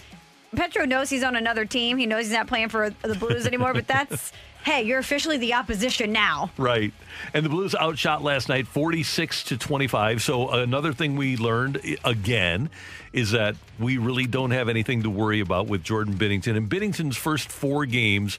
Petro 0.55 0.85
knows 0.85 1.11
he's 1.11 1.23
on 1.23 1.37
another 1.37 1.65
team. 1.65 1.99
He 1.99 2.07
knows 2.07 2.25
he's 2.25 2.33
not 2.33 2.47
playing 2.47 2.69
for 2.69 2.91
the 2.91 3.15
Blues 3.15 3.47
anymore, 3.47 3.75
but 3.75 3.87
that's, 3.87 4.33
hey, 4.65 4.83
you're 4.83 4.99
officially 4.99 5.37
the 5.37 5.55
opposition 5.55 6.13
now. 6.13 6.51
Right. 6.57 6.93
And 7.35 7.45
the 7.45 7.51
Blues 7.51 7.75
outshot 7.75 8.23
last 8.23 8.49
night 8.49 8.67
46 8.67 9.45
to 9.45 9.59
25. 9.59 10.23
So 10.23 10.51
another 10.51 10.93
thing 10.93 11.17
we 11.17 11.37
learned 11.37 11.81
eh, 11.85 11.97
again 12.05 12.71
is 13.13 13.33
that 13.33 13.57
we 13.79 13.99
really 13.99 14.27
don't 14.27 14.51
have 14.51 14.69
anything 14.69 15.03
to 15.03 15.11
worry 15.11 15.41
about 15.41 15.67
with 15.67 15.83
Jordan 15.83 16.15
Binnington. 16.15 16.57
And 16.57 16.69
Binnington's 16.69 17.17
first 17.17 17.51
four 17.51 17.85
games, 17.87 18.39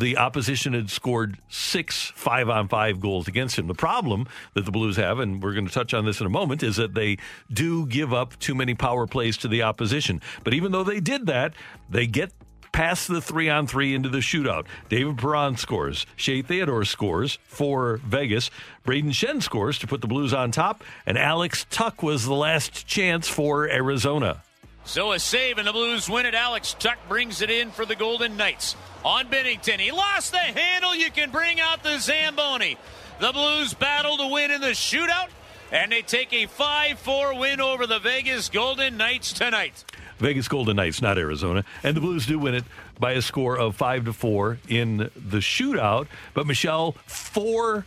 the 0.00 0.16
opposition 0.16 0.72
had 0.72 0.90
scored 0.90 1.38
six 1.48 2.12
five 2.16 2.48
on 2.48 2.68
five 2.68 3.00
goals 3.00 3.28
against 3.28 3.58
him. 3.58 3.66
The 3.66 3.74
problem 3.74 4.26
that 4.54 4.64
the 4.64 4.72
Blues 4.72 4.96
have, 4.96 5.18
and 5.18 5.42
we're 5.42 5.52
going 5.52 5.66
to 5.66 5.72
touch 5.72 5.94
on 5.94 6.04
this 6.06 6.20
in 6.20 6.26
a 6.26 6.30
moment, 6.30 6.62
is 6.62 6.76
that 6.76 6.94
they 6.94 7.18
do 7.52 7.86
give 7.86 8.12
up 8.12 8.38
too 8.38 8.54
many 8.54 8.74
power 8.74 9.06
plays 9.06 9.36
to 9.38 9.48
the 9.48 9.62
opposition. 9.62 10.20
But 10.42 10.54
even 10.54 10.72
though 10.72 10.84
they 10.84 11.00
did 11.00 11.26
that, 11.26 11.54
they 11.88 12.06
get 12.06 12.32
past 12.72 13.08
the 13.08 13.20
three 13.20 13.48
on 13.48 13.66
three 13.66 13.94
into 13.94 14.08
the 14.08 14.18
shootout. 14.18 14.66
David 14.88 15.18
Perron 15.18 15.56
scores. 15.56 16.06
Shea 16.16 16.40
Theodore 16.40 16.84
scores 16.84 17.38
for 17.44 17.98
Vegas. 17.98 18.50
Brayden 18.84 19.10
Schenn 19.10 19.42
scores 19.42 19.78
to 19.80 19.86
put 19.86 20.00
the 20.00 20.06
Blues 20.06 20.32
on 20.32 20.50
top. 20.50 20.82
And 21.04 21.18
Alex 21.18 21.66
Tuch 21.70 22.02
was 22.02 22.24
the 22.24 22.34
last 22.34 22.86
chance 22.86 23.28
for 23.28 23.68
Arizona. 23.68 24.42
So 24.90 25.12
a 25.12 25.20
save 25.20 25.58
and 25.58 25.68
the 25.68 25.72
Blues 25.72 26.10
win 26.10 26.26
it. 26.26 26.34
Alex 26.34 26.74
Tuch 26.76 26.98
brings 27.08 27.42
it 27.42 27.48
in 27.48 27.70
for 27.70 27.86
the 27.86 27.94
Golden 27.94 28.36
Knights. 28.36 28.74
On 29.04 29.24
Binnington, 29.26 29.78
he 29.78 29.92
lost 29.92 30.32
the 30.32 30.38
handle. 30.38 30.96
You 30.96 31.12
can 31.12 31.30
bring 31.30 31.60
out 31.60 31.84
the 31.84 32.00
Zamboni. 32.00 32.76
The 33.20 33.30
Blues 33.30 33.72
battle 33.72 34.16
to 34.16 34.26
win 34.26 34.50
in 34.50 34.60
the 34.60 34.70
shootout, 34.70 35.28
and 35.70 35.92
they 35.92 36.02
take 36.02 36.32
a 36.32 36.46
5 36.46 36.98
4 36.98 37.38
win 37.38 37.60
over 37.60 37.86
the 37.86 38.00
Vegas 38.00 38.48
Golden 38.48 38.96
Knights 38.96 39.32
tonight. 39.32 39.84
Vegas 40.18 40.48
Golden 40.48 40.74
Knights, 40.74 41.00
not 41.00 41.18
Arizona, 41.18 41.64
and 41.84 41.96
the 41.96 42.00
Blues 42.00 42.26
do 42.26 42.40
win 42.40 42.56
it 42.56 42.64
by 42.98 43.12
a 43.12 43.22
score 43.22 43.56
of 43.56 43.76
five 43.76 44.06
to 44.06 44.12
four 44.12 44.58
in 44.68 44.96
the 45.14 45.38
shootout. 45.38 46.08
But 46.34 46.48
Michelle, 46.48 46.96
four 47.06 47.86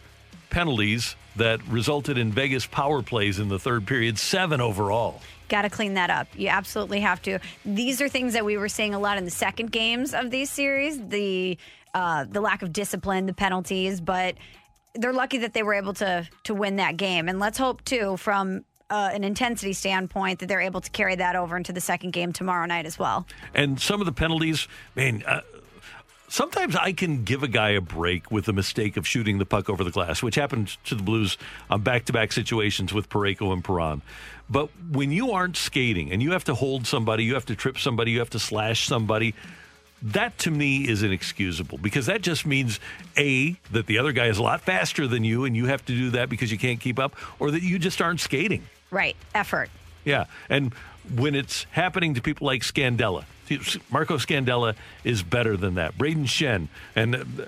penalties 0.50 1.18
that 1.36 1.62
resulted 1.68 2.18
in 2.18 2.32
Vegas 2.32 2.66
power 2.66 3.02
plays 3.02 3.40
in 3.40 3.50
the 3.50 3.60
third 3.60 3.86
period, 3.88 4.18
seven 4.18 4.62
overall. 4.62 5.22
Got 5.50 5.64
to 5.64 5.70
clean 5.70 5.94
that 5.96 6.10
up. 6.10 6.28
You 6.36 6.48
absolutely 6.48 7.02
have 7.02 7.22
to. 7.24 7.40
These 7.66 8.02
are 8.02 8.10
things 8.10 8.34
that 8.34 8.46
we 8.46 8.58
were 8.58 8.70
seeing 8.70 8.94
a 8.94 9.00
lot 9.00 9.18
in 9.18 9.26
the 9.26 9.32
second 9.32 9.72
games 9.72 10.14
of 10.14 10.32
these 10.32 10.50
series. 10.50 11.00
The 11.08 11.58
uh, 11.94 12.26
the 12.28 12.42
lack 12.42 12.64
of 12.64 12.74
discipline, 12.74 13.28
the 13.28 13.34
penalties, 13.34 14.02
but 14.02 14.36
they're 14.96 15.14
lucky 15.14 15.40
that 15.40 15.54
they 15.54 15.64
were 15.64 15.74
able 15.74 15.94
to 15.96 16.28
to 16.44 16.54
win 16.54 16.78
that 16.78 16.98
game. 16.98 17.30
And 17.30 17.40
let's 17.40 17.58
hope 17.58 17.84
too, 17.84 18.18
from 18.18 18.66
uh, 18.90 19.12
an 19.14 19.24
intensity 19.24 19.74
standpoint, 19.74 20.40
that 20.40 20.48
they're 20.48 20.62
able 20.62 20.82
to 20.82 20.90
carry 20.92 21.16
that 21.16 21.36
over 21.36 21.58
into 21.58 21.74
the 21.74 21.82
second 21.82 22.12
game 22.12 22.34
tomorrow 22.34 22.66
night 22.66 22.86
as 22.86 22.98
well. 22.98 23.28
And 23.54 23.80
some 23.80 24.00
of 24.00 24.06
the 24.06 24.12
penalties, 24.12 24.68
man. 24.96 25.24
Uh, 25.26 25.42
Sometimes 26.34 26.76
I 26.76 26.94
can 26.94 27.26
give 27.26 27.44
a 27.44 27.48
guy 27.48 27.70
a 27.70 27.80
break 27.80 28.32
with 28.32 28.46
the 28.46 28.54
mistake 28.54 28.98
of 28.98 29.06
shooting 29.06 29.38
the 29.38 29.46
puck 29.46 29.70
over 29.70 29.84
the 29.84 29.92
glass, 29.92 30.24
which 30.24 30.34
happened 30.34 30.76
to 30.86 30.96
the 30.96 31.04
Blues 31.04 31.38
on 31.70 31.84
back 31.84 32.06
to 32.06 32.12
back 32.12 32.32
situations 32.32 32.92
with 32.92 33.08
Parayko 33.08 33.54
and 33.54 33.64
Perron. 33.64 34.02
But 34.50 34.70
when 34.92 35.12
you 35.12 35.30
aren't 35.30 35.58
skating 35.58 36.12
and 36.12 36.24
you 36.24 36.32
have 36.32 36.44
to 36.46 36.56
hold 36.56 36.88
somebody, 36.88 37.24
you 37.24 37.36
have 37.36 37.46
to 37.46 37.56
trip 37.56 37.78
somebody, 37.78 38.10
you 38.10 38.18
have 38.18 38.32
to 38.32 38.40
slash 38.40 38.88
somebody, 38.88 39.36
that 40.02 40.36
to 40.40 40.50
me 40.50 40.90
is 40.90 41.04
inexcusable 41.04 41.78
because 41.78 42.08
that 42.08 42.24
just 42.24 42.48
means 42.48 42.80
A, 43.16 43.56
that 43.72 43.86
the 43.86 44.00
other 44.00 44.12
guy 44.12 44.26
is 44.26 44.40
a 44.40 44.42
lot 44.42 44.62
faster 44.62 45.06
than 45.06 45.24
you 45.24 45.46
and 45.46 45.56
you 45.56 45.68
have 45.68 45.86
to 45.86 45.94
do 45.94 46.10
that 46.10 46.30
because 46.30 46.52
you 46.52 46.58
can't 46.58 46.80
keep 46.80 46.98
up, 46.98 47.16
or 47.38 47.52
that 47.52 47.62
you 47.62 47.78
just 47.78 48.02
aren't 48.02 48.22
skating. 48.22 48.64
Right. 48.90 49.16
Effort. 49.36 49.70
Yeah. 50.04 50.26
And 50.50 50.74
when 51.16 51.36
it's 51.36 51.66
happening 51.72 52.14
to 52.16 52.22
people 52.22 52.48
like 52.48 52.62
Scandella, 52.62 53.26
Marco 53.92 54.18
Scandella 54.18 54.76
is 55.04 55.22
better 55.22 55.58
than 55.58 55.76
that. 55.76 55.98
Brayden 55.98 56.26
Schenn, 56.26 56.68
and 56.96 57.48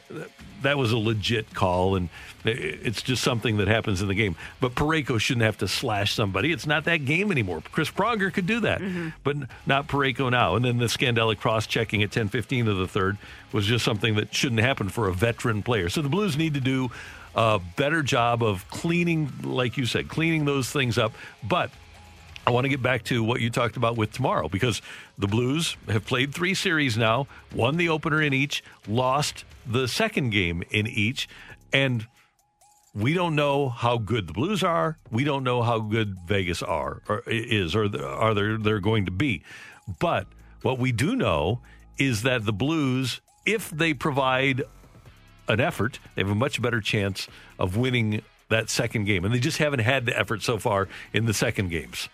that 0.61 0.77
was 0.77 0.91
a 0.91 0.98
legit 0.98 1.53
call, 1.53 1.95
and 1.95 2.10
it's 2.44 3.02
just 3.02 3.23
something 3.23 3.57
that 3.57 3.68
happens 3.68 4.02
in 4.02 4.07
the 4.07 4.14
game. 4.14 4.36
But 4.60 4.76
Parayko 4.76 5.19
shouldn't 5.19 5.45
have 5.45 5.57
to 5.60 5.68
slash 5.68 6.14
somebody. 6.14 6.52
It's 6.52 6.68
not 6.68 6.86
that 6.86 7.06
game 7.06 7.32
anymore. 7.32 7.61
Chris 7.72 7.90
Pronger 7.90 8.32
could 8.32 8.45
do 8.45 8.60
that, 8.61 8.82
mm-hmm. 8.82 9.10
but 9.23 9.38
not 9.65 9.88
Parayko 9.88 10.30
now. 10.32 10.56
And 10.56 10.65
then 10.65 10.77
the 10.77 10.86
Scandella 10.86 11.38
cross 11.38 11.65
checking 11.65 12.03
at 12.03 12.11
10 12.11 12.30
15 12.30 12.68
of 12.68 12.77
the 12.77 12.88
third 12.88 13.18
was 13.52 13.65
just 13.65 13.86
something 13.86 14.15
that 14.15 14.34
shouldn't 14.34 14.61
happen 14.61 14.90
for 14.90 15.07
a 15.07 15.14
veteran 15.14 15.64
player. 15.64 15.90
So 15.90 16.02
the 16.02 16.10
Blues 16.10 16.38
need 16.38 16.53
to 16.56 16.61
do 16.61 16.91
a 17.36 17.60
better 17.76 18.02
job 18.02 18.44
of 18.44 18.68
cleaning, 18.69 19.32
like 19.44 19.77
you 19.77 19.86
said, 19.86 20.07
cleaning 20.07 20.45
those 20.45 20.69
things 20.69 20.98
up. 20.98 21.14
But 21.44 21.72
I 22.48 22.52
want 22.52 22.66
to 22.66 22.70
get 22.70 22.82
back 22.82 23.04
to 23.06 23.24
what 23.24 23.42
you 23.42 23.50
talked 23.50 23.76
about 23.76 23.98
with 23.98 24.12
tomorrow 24.12 24.48
because 24.48 24.82
the 25.18 25.28
Blues 25.28 25.78
have 25.88 26.06
played 26.06 26.34
three 26.34 26.54
series 26.54 26.96
now, 26.96 27.28
won 27.54 27.78
the 27.78 27.90
opener 27.90 28.22
in 28.22 28.34
each, 28.34 28.64
lost 28.88 29.46
the 29.66 29.88
second 29.88 30.30
game 30.30 30.64
in 30.70 30.86
each, 30.86 31.28
and 31.74 32.06
we 32.94 33.14
don't 33.14 33.36
know 33.36 33.70
how 33.70 33.98
good 33.98 34.28
the 34.28 34.34
Blues 34.34 34.64
are. 34.64 35.00
We 35.10 35.24
don't 35.24 35.44
know 35.44 35.64
how 35.64 35.80
good 35.80 36.18
Vegas 36.28 36.62
are 36.62 37.02
or 37.10 37.24
is 37.26 37.76
or 37.76 37.90
are 38.04 38.34
they 38.36 38.58
they're 38.58 38.80
going 38.80 39.06
to 39.06 39.12
be. 39.12 39.42
But 40.00 40.28
what 40.62 40.78
we 40.78 40.92
do 40.92 41.16
know 41.16 41.62
is 41.98 42.22
that 42.22 42.46
the 42.46 42.54
Blues, 42.54 43.22
if 43.46 43.72
they 43.72 43.96
provide 43.96 44.62
an 45.48 45.60
effort, 45.60 46.00
they 46.14 46.22
have 46.22 46.32
a 46.32 46.36
much 46.36 46.62
better 46.62 46.80
chance 46.80 47.28
of 47.58 47.76
winning 47.76 48.22
that 48.50 48.70
second 48.70 49.06
game. 49.06 49.26
And 49.26 49.34
they 49.34 49.40
just 49.40 49.58
haven't 49.58 49.80
had 49.80 50.06
the 50.06 50.18
effort 50.18 50.44
so 50.44 50.60
far 50.60 50.88
in 51.12 51.26
the 51.26 51.34
second 51.34 51.70
games 51.70 52.08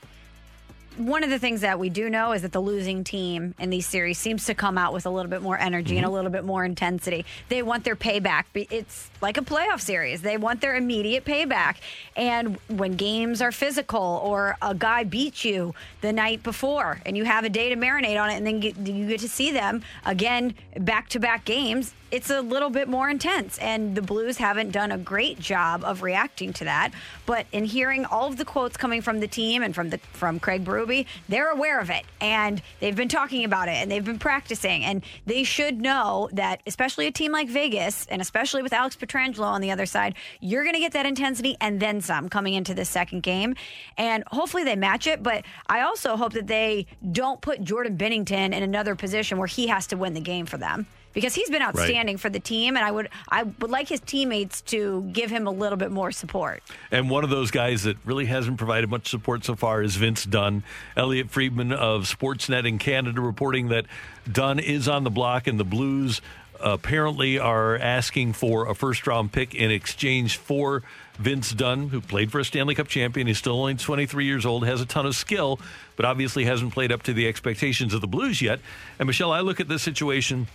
one 0.97 1.23
of 1.23 1.30
the 1.30 1.39
things 1.39 1.61
that 1.61 1.80
we 1.80 1.89
do 1.89 2.09
know 2.09 2.34
is 2.34 2.41
that 2.41 2.51
the 2.51 2.61
losing 2.61 3.03
team 3.03 3.55
in 3.59 3.69
these 3.69 3.85
series 3.85 4.18
seems 4.18 4.45
to 4.45 4.53
come 4.53 4.77
out 4.77 4.93
with 4.93 5.05
a 5.05 5.09
little 5.09 5.30
bit 5.30 5.41
more 5.41 5.57
energy 5.57 5.91
mm-hmm. 5.91 5.97
and 5.97 6.05
a 6.05 6.07
mm-hmm. 6.07 6.15
little 6.15 6.31
bit 6.31 6.43
more 6.43 6.65
intensity. 6.65 7.26
They 7.49 7.63
want 7.63 7.84
their 7.84 7.95
payback. 7.95 8.45
It's 8.53 9.09
like 9.22 9.38
a 9.38 9.41
playoff 9.41 9.81
series. 9.81 10.22
They 10.22 10.38
want 10.38 10.61
their 10.61 10.76
immediate 10.76 11.23
payback. 11.23 11.77
And 12.15 12.57
when 12.68 12.95
games 12.95 13.41
are 13.41 13.51
physical 13.51 14.22
or 14.23 14.57
a 14.61 14.76
guy 14.76 15.03
beats 15.03 15.45
you 15.45 15.73
the 16.01 16.11
night 16.11 16.43
before 16.43 17.01
and 17.05 17.15
you 17.15 17.23
have 17.23 17.45
a 17.45 17.49
day 17.49 17.69
to 17.69 17.76
marinate 17.76 18.22
on 18.22 18.30
it 18.30 18.35
and 18.35 18.45
then 18.45 18.61
you 18.61 19.07
get 19.07 19.19
to 19.22 19.30
see 19.30 19.51
them 19.51 19.84
again 20.05 20.53
back 20.77 21.09
to 21.09 21.19
back 21.19 21.45
games, 21.45 21.93
it's 22.11 22.29
a 22.29 22.41
little 22.41 22.69
bit 22.69 22.88
more 22.88 23.09
intense. 23.09 23.57
And 23.57 23.95
the 23.95 24.01
Blues 24.01 24.38
haven't 24.38 24.71
done 24.71 24.91
a 24.91 24.97
great 24.97 25.39
job 25.39 25.83
of 25.83 26.03
reacting 26.03 26.53
to 26.53 26.65
that. 26.65 26.91
But 27.25 27.45
in 27.51 27.63
hearing 27.63 28.05
all 28.05 28.27
of 28.27 28.38
the 28.38 28.45
quotes 28.45 28.77
coming 28.77 29.01
from 29.01 29.21
the 29.21 29.27
team 29.27 29.63
and 29.63 29.73
from 29.73 29.89
the 29.89 29.97
from 30.11 30.39
Craig 30.39 30.65
Berube, 30.65 31.05
they're 31.29 31.49
aware 31.49 31.79
of 31.79 31.89
it 31.89 32.03
and 32.19 32.61
they've 32.79 32.95
been 32.95 33.07
talking 33.07 33.45
about 33.45 33.69
it 33.69 33.75
and 33.75 33.89
they've 33.89 34.03
been 34.03 34.19
practicing. 34.19 34.83
And 34.83 35.03
they 35.25 35.43
should 35.43 35.81
know 35.81 36.29
that, 36.33 36.61
especially 36.67 37.07
a 37.07 37.11
team 37.11 37.31
like 37.31 37.47
Vegas 37.47 38.05
and 38.07 38.21
especially 38.21 38.61
with 38.61 38.73
Alex 38.73 38.95
Pietrangelo 38.95 39.45
on 39.45 39.61
the 39.61 39.71
other 39.71 39.85
side, 39.85 40.15
you're 40.41 40.63
going 40.63 40.75
to 40.75 40.81
get 40.81 40.91
that 40.93 41.05
intensity 41.05 41.55
and 41.61 41.79
then 41.79 42.01
some 42.01 42.29
coming 42.29 42.53
into 42.53 42.73
this 42.73 42.89
second 42.89 43.23
game. 43.23 43.55
And 43.97 44.23
hopefully 44.27 44.63
they 44.63 44.75
match 44.75 45.07
it. 45.07 45.23
But 45.23 45.45
I 45.67 45.81
also 45.81 46.17
hope 46.17 46.33
that 46.33 46.47
they 46.47 46.88
don't 47.11 47.41
put 47.41 47.63
Jordan 47.63 47.97
Binnington 47.97 48.53
in 48.53 48.63
another 48.63 48.95
position 48.95 49.38
where 49.38 49.47
he 49.47 49.67
has 49.67 49.88
to 49.88 49.97
win 49.97 50.13
the 50.13 50.21
game 50.21 50.45
for 50.45 50.57
them 50.57 50.88
because 51.13 51.35
he's 51.35 51.49
been 51.49 51.61
outstanding 51.61 52.15
right. 52.15 52.21
for 52.21 52.29
the 52.29 52.39
team, 52.39 52.75
and 52.75 52.85
I 52.85 52.91
would 52.91 53.09
I 53.29 53.43
would 53.43 53.71
like 53.71 53.89
his 53.89 53.99
teammates 53.99 54.61
to 54.63 55.03
give 55.11 55.29
him 55.29 55.47
a 55.47 55.51
little 55.51 55.77
bit 55.77 55.91
more 55.91 56.11
support. 56.11 56.63
And 56.91 57.09
one 57.09 57.23
of 57.23 57.29
those 57.29 57.51
guys 57.51 57.83
that 57.83 57.97
really 58.05 58.25
hasn't 58.25 58.57
provided 58.57 58.89
much 58.89 59.09
support 59.09 59.43
so 59.43 59.55
far 59.55 59.81
is 59.81 59.95
Vince 59.95 60.25
Dunn. 60.25 60.63
Elliot 60.95 61.29
Friedman 61.29 61.73
of 61.73 62.03
Sportsnet 62.03 62.67
in 62.67 62.77
Canada 62.77 63.21
reporting 63.21 63.69
that 63.69 63.85
Dunn 64.31 64.59
is 64.59 64.88
on 64.88 65.03
the 65.03 65.11
block, 65.11 65.47
and 65.47 65.59
the 65.59 65.65
Blues 65.65 66.21
apparently 66.63 67.39
are 67.39 67.75
asking 67.75 68.33
for 68.33 68.67
a 68.67 68.75
first 68.75 69.07
round 69.07 69.31
pick 69.31 69.55
in 69.55 69.71
exchange 69.71 70.38
for 70.38 70.83
Vince 71.17 71.51
Dunn, 71.51 71.89
who 71.89 72.01
played 72.01 72.31
for 72.31 72.39
a 72.39 72.45
Stanley 72.45 72.75
Cup 72.75 72.88
champion. 72.88 73.27
He's 73.27 73.38
still 73.38 73.59
only 73.59 73.75
23 73.75 74.25
years 74.25 74.45
old, 74.45 74.65
has 74.65 74.81
a 74.81 74.85
ton 74.85 75.05
of 75.05 75.15
skill, 75.15 75.59
but 75.95 76.05
obviously 76.05 76.45
hasn't 76.45 76.73
played 76.73 76.91
up 76.91 77.03
to 77.03 77.13
the 77.13 77.27
expectations 77.27 77.93
of 77.93 78.01
the 78.01 78.07
Blues 78.07 78.41
yet. 78.41 78.59
And 78.99 79.07
Michelle, 79.07 79.31
I 79.31 79.41
look 79.41 79.59
at 79.59 79.67
this 79.67 79.81
situation 79.81 80.47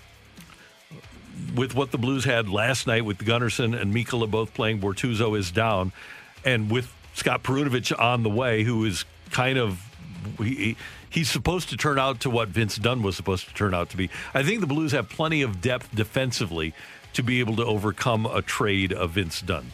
with 1.54 1.74
what 1.74 1.90
the 1.90 1.98
Blues 1.98 2.24
had 2.24 2.48
last 2.48 2.86
night 2.86 3.04
with 3.04 3.18
Gunnarsson 3.18 3.78
and 3.80 3.94
Mikkola 3.94 4.30
both 4.30 4.54
playing, 4.54 4.80
Bortuzzo 4.80 5.38
is 5.38 5.50
down, 5.50 5.92
and 6.44 6.70
with 6.70 6.92
Scott 7.14 7.42
Perunovich 7.42 7.98
on 7.98 8.22
the 8.22 8.30
way, 8.30 8.62
who 8.62 8.84
is 8.84 9.04
kind 9.30 9.58
of 9.58 9.80
he, 10.38 10.76
he's 11.08 11.30
supposed 11.30 11.70
to 11.70 11.76
turn 11.76 11.98
out 11.98 12.20
to 12.20 12.30
what 12.30 12.48
Vince 12.48 12.76
Dunn 12.76 13.02
was 13.02 13.16
supposed 13.16 13.48
to 13.48 13.54
turn 13.54 13.74
out 13.74 13.90
to 13.90 13.96
be. 13.96 14.10
I 14.34 14.42
think 14.42 14.60
the 14.60 14.66
Blues 14.66 14.92
have 14.92 15.08
plenty 15.08 15.42
of 15.42 15.60
depth 15.60 15.94
defensively 15.94 16.74
to 17.14 17.22
be 17.22 17.40
able 17.40 17.56
to 17.56 17.64
overcome 17.64 18.26
a 18.26 18.42
trade 18.42 18.92
of 18.92 19.12
Vince 19.12 19.40
Dunn. 19.40 19.72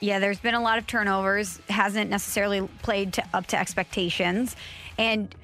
Yeah, 0.00 0.18
there's 0.18 0.40
been 0.40 0.54
a 0.54 0.60
lot 0.60 0.78
of 0.78 0.86
turnovers. 0.86 1.60
Hasn't 1.68 2.10
necessarily 2.10 2.68
played 2.82 3.14
to, 3.14 3.24
up 3.32 3.46
to 3.48 3.58
expectations, 3.58 4.56
and 4.98 5.34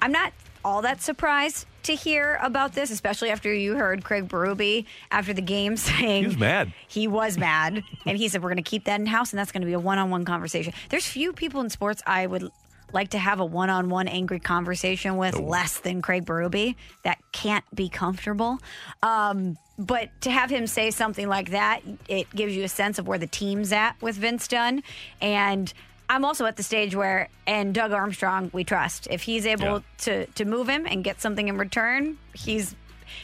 I'm 0.00 0.12
not 0.12 0.32
all 0.64 0.82
that 0.82 1.00
surprised 1.00 1.66
to 1.84 1.94
hear 1.94 2.38
about 2.42 2.72
this, 2.72 2.90
especially 2.90 3.30
after 3.30 3.52
you 3.52 3.76
heard 3.76 4.04
Craig 4.04 4.28
Berube 4.28 4.86
after 5.10 5.32
the 5.32 5.42
game 5.42 5.76
saying 5.76 6.22
he 6.22 6.28
was 6.28 6.38
mad. 6.38 6.72
He 6.88 7.08
was 7.08 7.38
mad, 7.38 7.82
and 8.06 8.18
he 8.18 8.28
said 8.28 8.42
we're 8.42 8.50
going 8.50 8.62
to 8.62 8.70
keep 8.70 8.84
that 8.84 9.00
in 9.00 9.06
house, 9.06 9.32
and 9.32 9.38
that's 9.38 9.52
going 9.52 9.62
to 9.62 9.66
be 9.66 9.72
a 9.72 9.80
one-on-one 9.80 10.24
conversation. 10.24 10.72
There's 10.88 11.06
few 11.06 11.32
people 11.32 11.60
in 11.60 11.70
sports 11.70 12.02
I 12.06 12.26
would 12.26 12.50
like 12.92 13.10
to 13.10 13.18
have 13.18 13.40
a 13.40 13.44
one-on-one 13.44 14.08
angry 14.08 14.40
conversation 14.40 15.16
with 15.16 15.36
oh. 15.36 15.42
less 15.42 15.80
than 15.80 16.02
Craig 16.02 16.24
Berube. 16.24 16.74
That 17.04 17.18
can't 17.32 17.64
be 17.74 17.88
comfortable. 17.88 18.58
Um, 19.02 19.56
but 19.78 20.10
to 20.22 20.30
have 20.30 20.50
him 20.50 20.66
say 20.66 20.90
something 20.90 21.28
like 21.28 21.50
that, 21.50 21.80
it 22.08 22.30
gives 22.34 22.54
you 22.54 22.64
a 22.64 22.68
sense 22.68 22.98
of 22.98 23.08
where 23.08 23.18
the 23.18 23.26
team's 23.26 23.72
at 23.72 24.00
with 24.02 24.16
Vince 24.16 24.46
Dunn, 24.46 24.82
and 25.20 25.72
I'm 26.12 26.26
also 26.26 26.44
at 26.44 26.58
the 26.58 26.62
stage 26.62 26.94
where, 26.94 27.30
and 27.46 27.74
Doug 27.74 27.92
Armstrong, 27.92 28.50
we 28.52 28.64
trust. 28.64 29.08
If 29.10 29.22
he's 29.22 29.46
able 29.46 29.64
yeah. 29.64 29.80
to 30.00 30.26
to 30.26 30.44
move 30.44 30.68
him 30.68 30.84
and 30.84 31.02
get 31.02 31.22
something 31.22 31.48
in 31.48 31.56
return, 31.56 32.18
he's 32.34 32.76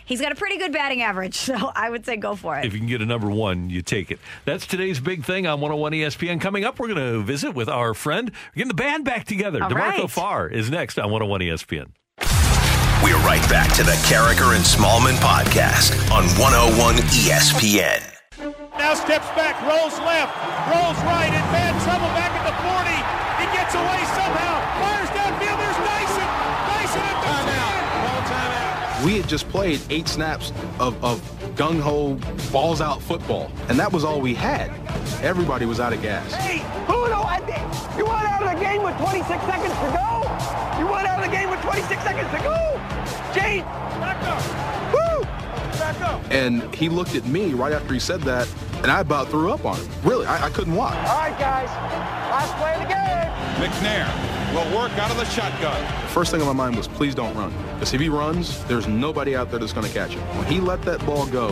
he's 0.06 0.22
got 0.22 0.32
a 0.32 0.34
pretty 0.34 0.56
good 0.56 0.72
batting 0.72 1.02
average, 1.02 1.34
so 1.48 1.54
I 1.54 1.90
would 1.90 2.06
say 2.06 2.16
go 2.16 2.34
for 2.34 2.58
it. 2.58 2.64
If 2.64 2.72
you 2.72 2.78
can 2.78 2.88
get 2.88 3.02
a 3.02 3.06
number 3.06 3.28
one, 3.28 3.68
you 3.68 3.82
take 3.82 4.10
it. 4.10 4.18
That's 4.46 4.66
today's 4.66 5.00
big 5.00 5.22
thing 5.22 5.46
on 5.46 5.60
101 5.60 5.92
ESPN. 5.92 6.40
Coming 6.40 6.64
up, 6.64 6.78
we're 6.78 6.88
going 6.88 7.12
to 7.12 7.22
visit 7.22 7.54
with 7.54 7.68
our 7.68 7.92
friend. 7.92 8.30
We're 8.30 8.60
getting 8.60 8.68
the 8.68 8.74
band 8.74 9.04
back 9.04 9.26
together. 9.26 9.62
All 9.62 9.68
DeMarco 9.68 9.98
right. 9.98 10.10
Farr 10.10 10.48
is 10.48 10.70
next 10.70 10.98
on 10.98 11.10
101 11.10 11.42
ESPN. 11.42 11.90
We're 13.04 13.18
right 13.18 13.46
back 13.50 13.74
to 13.74 13.84
the 13.84 13.92
Karraker 14.08 14.56
and 14.56 14.64
Smallmon 14.64 15.16
podcast 15.16 15.92
on 16.10 16.24
101 16.40 16.96
ESPN. 16.96 18.17
Now 18.88 18.94
steps 18.94 19.28
back, 19.36 19.60
rolls 19.68 20.00
left, 20.00 20.32
rolls 20.64 20.96
right, 21.04 21.28
in 21.28 21.44
bad 21.52 21.76
trouble 21.84 22.08
back 22.16 22.32
at 22.32 22.44
the 22.48 22.56
40. 22.56 22.88
He 23.36 23.46
gets 23.52 23.74
away 23.76 24.00
somehow, 24.16 24.64
fires 24.80 25.12
downfield. 25.12 25.60
There's 25.60 25.76
Dyson. 25.84 26.28
Dyson 26.72 27.04
at 27.04 27.18
the 27.20 27.28
10. 27.52 27.68
Ball 28.08 28.22
timeout. 28.32 29.04
We 29.04 29.18
had 29.18 29.28
just 29.28 29.46
played 29.50 29.82
eight 29.90 30.08
snaps 30.08 30.54
of, 30.80 30.96
of 31.04 31.20
gung 31.54 31.78
ho, 31.78 32.14
balls 32.50 32.80
out 32.80 33.02
football, 33.02 33.50
and 33.68 33.78
that 33.78 33.92
was 33.92 34.04
all 34.04 34.22
we 34.22 34.32
had. 34.32 34.70
Everybody 35.22 35.66
was 35.66 35.80
out 35.80 35.92
of 35.92 36.00
gas. 36.00 36.32
Hey, 36.32 36.60
Uno, 36.88 37.20
I 37.20 37.40
did, 37.40 37.98
you 37.98 38.06
went 38.06 38.24
out 38.24 38.42
of 38.42 38.58
the 38.58 38.64
game 38.64 38.82
with 38.82 38.96
26 38.96 39.28
seconds 39.28 39.74
to 39.84 39.88
go. 39.92 40.80
You 40.80 40.90
went 40.90 41.06
out 41.06 41.22
of 41.22 41.30
the 41.30 41.36
game 41.36 41.50
with 41.50 41.60
26 41.60 42.02
seconds 42.02 42.30
to 42.30 42.38
go. 42.38 42.56
Jane, 43.34 43.64
back 44.00 44.16
up. 44.22 44.40
Woo! 44.94 45.24
Back 45.78 46.00
up. 46.00 46.22
And 46.30 46.74
he 46.74 46.88
looked 46.88 47.14
at 47.16 47.26
me 47.26 47.52
right 47.52 47.74
after 47.74 47.92
he 47.92 48.00
said 48.00 48.22
that, 48.22 48.48
and 48.82 48.90
I 48.90 49.00
about 49.00 49.28
threw 49.28 49.50
up 49.50 49.64
on 49.64 49.76
him. 49.76 49.88
Really, 50.04 50.26
I, 50.26 50.46
I 50.46 50.50
couldn't 50.50 50.74
walk. 50.74 50.94
All 50.94 51.18
right, 51.18 51.38
guys. 51.38 51.68
Last 52.30 52.54
play 52.56 52.74
of 52.74 52.82
the 52.82 52.88
game. 52.88 53.08
McNair 53.58 54.28
will 54.54 54.76
work 54.76 54.92
out 54.98 55.10
of 55.10 55.16
the 55.16 55.24
shotgun. 55.26 55.80
The 56.02 56.08
first 56.08 56.30
thing 56.30 56.40
on 56.40 56.46
my 56.46 56.52
mind 56.52 56.76
was, 56.76 56.88
please 56.88 57.14
don't 57.14 57.34
run. 57.36 57.52
Because 57.74 57.92
if 57.92 58.00
he 58.00 58.08
runs, 58.08 58.64
there's 58.64 58.86
nobody 58.86 59.36
out 59.36 59.50
there 59.50 59.58
that's 59.58 59.72
going 59.72 59.86
to 59.86 59.92
catch 59.92 60.12
him. 60.12 60.22
When 60.38 60.46
he 60.46 60.60
let 60.60 60.82
that 60.82 61.04
ball 61.04 61.26
go, 61.26 61.50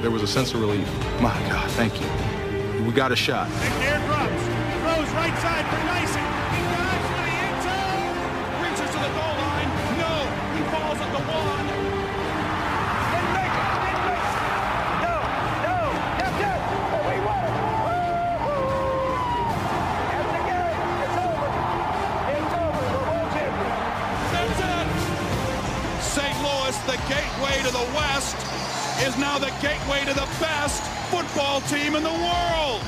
there 0.00 0.10
was 0.10 0.22
a 0.22 0.26
sense 0.26 0.54
of 0.54 0.60
relief. 0.60 0.88
My 1.20 1.34
God, 1.48 1.70
thank 1.72 2.00
you. 2.00 2.06
We 2.84 2.92
got 2.92 3.12
a 3.12 3.16
shot. 3.16 3.48
McNair 3.48 4.04
drops, 4.06 4.42
throws 4.82 5.14
right 5.14 5.38
side 5.38 5.64
for 5.66 5.86
Dyson. 5.86 6.33
Is 29.14 29.20
now 29.20 29.38
the 29.38 29.52
gateway 29.60 30.00
to 30.00 30.14
the 30.14 30.28
best 30.40 30.82
football 31.10 31.60
team 31.62 31.94
in 31.94 32.02
the 32.02 32.10
world. 32.10 32.80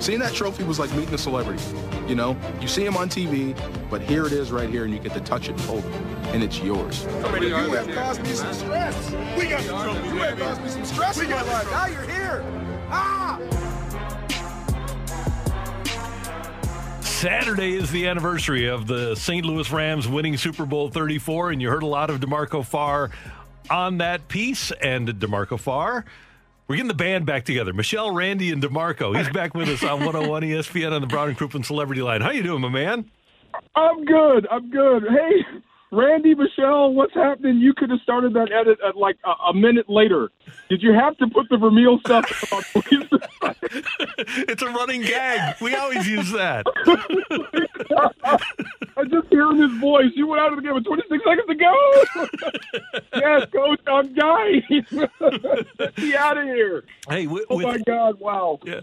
Seeing 0.00 0.18
that 0.18 0.32
trophy 0.34 0.64
was 0.64 0.78
like 0.78 0.92
meeting 0.94 1.14
a 1.14 1.18
celebrity. 1.18 1.62
You 2.08 2.14
know, 2.14 2.36
you 2.60 2.68
see 2.68 2.84
him 2.84 2.96
on 2.96 3.08
TV, 3.08 3.56
but 3.88 4.02
here 4.02 4.26
it 4.26 4.32
is 4.32 4.50
right 4.50 4.68
here, 4.68 4.84
and 4.84 4.92
you 4.92 4.98
get 4.98 5.12
to 5.14 5.20
touch 5.20 5.48
it 5.48 5.52
and 5.52 5.60
hold 5.60 5.84
it, 5.84 5.92
and 6.34 6.42
it's 6.42 6.60
yours. 6.60 7.04
You 7.04 7.54
have 7.54 7.90
caused 7.90 8.22
me 8.22 8.30
some 8.30 8.52
stress. 8.52 9.10
We 9.38 9.48
got 9.48 9.62
the 9.62 9.68
trophy. 9.68 10.08
You 10.08 10.14
have 10.16 10.38
caused 10.38 10.62
me 10.62 10.68
some 10.68 10.84
stress 10.84 11.20
in 11.20 11.30
my 11.30 11.42
life. 11.42 11.70
Now 11.70 11.86
you're 11.86 12.02
here. 12.02 12.44
Ah! 12.90 13.38
Saturday 17.22 17.74
is 17.76 17.92
the 17.92 18.08
anniversary 18.08 18.66
of 18.66 18.88
the 18.88 19.14
St. 19.14 19.46
Louis 19.46 19.70
Rams 19.70 20.08
winning 20.08 20.36
Super 20.36 20.66
Bowl 20.66 20.88
34, 20.88 21.52
and 21.52 21.62
you 21.62 21.70
heard 21.70 21.84
a 21.84 21.86
lot 21.86 22.10
of 22.10 22.18
DeMarco 22.18 22.66
Farr 22.66 23.12
on 23.70 23.98
that 23.98 24.26
piece. 24.26 24.72
And 24.82 25.06
DeMarco 25.06 25.56
Farr, 25.56 26.04
we're 26.66 26.74
getting 26.74 26.88
the 26.88 26.94
band 26.94 27.24
back 27.24 27.44
together. 27.44 27.72
Michelle, 27.72 28.10
Randy, 28.10 28.50
and 28.50 28.60
DeMarco. 28.60 29.16
He's 29.16 29.28
back 29.32 29.54
with 29.54 29.68
us 29.68 29.84
on 29.84 30.00
101 30.00 30.42
ESPN 30.42 30.90
on 30.90 31.00
the 31.00 31.06
Brown 31.06 31.28
and 31.28 31.38
Crouppen 31.38 31.64
Celebrity 31.64 32.02
Line. 32.02 32.22
How 32.22 32.32
you 32.32 32.42
doing, 32.42 32.60
my 32.60 32.68
man? 32.68 33.08
I'm 33.76 34.04
good. 34.04 34.48
I'm 34.50 34.68
good. 34.68 35.04
Hey, 35.04 35.60
Randy, 35.92 36.34
Michelle, 36.34 36.92
what's 36.94 37.12
happening? 37.12 37.58
You 37.58 37.74
could 37.74 37.90
have 37.90 38.00
started 38.00 38.32
that 38.32 38.50
edit 38.50 38.78
at 38.86 38.96
like 38.96 39.18
a, 39.24 39.50
a 39.50 39.54
minute 39.54 39.90
later. 39.90 40.30
Did 40.70 40.82
you 40.82 40.94
have 40.94 41.18
to 41.18 41.26
put 41.28 41.50
the 41.50 41.58
Vermeil 41.58 41.98
stuff 42.00 42.52
on? 42.52 42.62
it's 44.48 44.62
a 44.62 44.66
running 44.70 45.02
gag. 45.02 45.56
We 45.60 45.74
always 45.74 46.08
use 46.08 46.32
that. 46.32 46.64
I 48.96 49.04
just 49.04 49.28
hearing 49.28 49.58
his 49.60 49.72
voice. 49.80 50.10
You 50.14 50.28
went 50.28 50.40
out 50.40 50.52
of 50.52 50.56
the 50.56 50.62
game 50.62 50.74
with 50.74 50.84
26 50.84 51.24
seconds 51.24 51.46
to 51.46 51.54
go. 51.54 52.98
yes, 53.14 53.48
coach, 53.52 53.80
I'm 53.86 54.14
dying. 54.14 54.62
Get 54.70 55.98
me 55.98 56.14
out 56.16 56.38
of 56.38 56.44
here. 56.44 56.84
Hey, 57.06 57.24
w- 57.26 57.44
oh 57.50 57.56
with- 57.56 57.66
my 57.66 57.78
God! 57.86 58.18
Wow. 58.18 58.58
Yeah. 58.64 58.80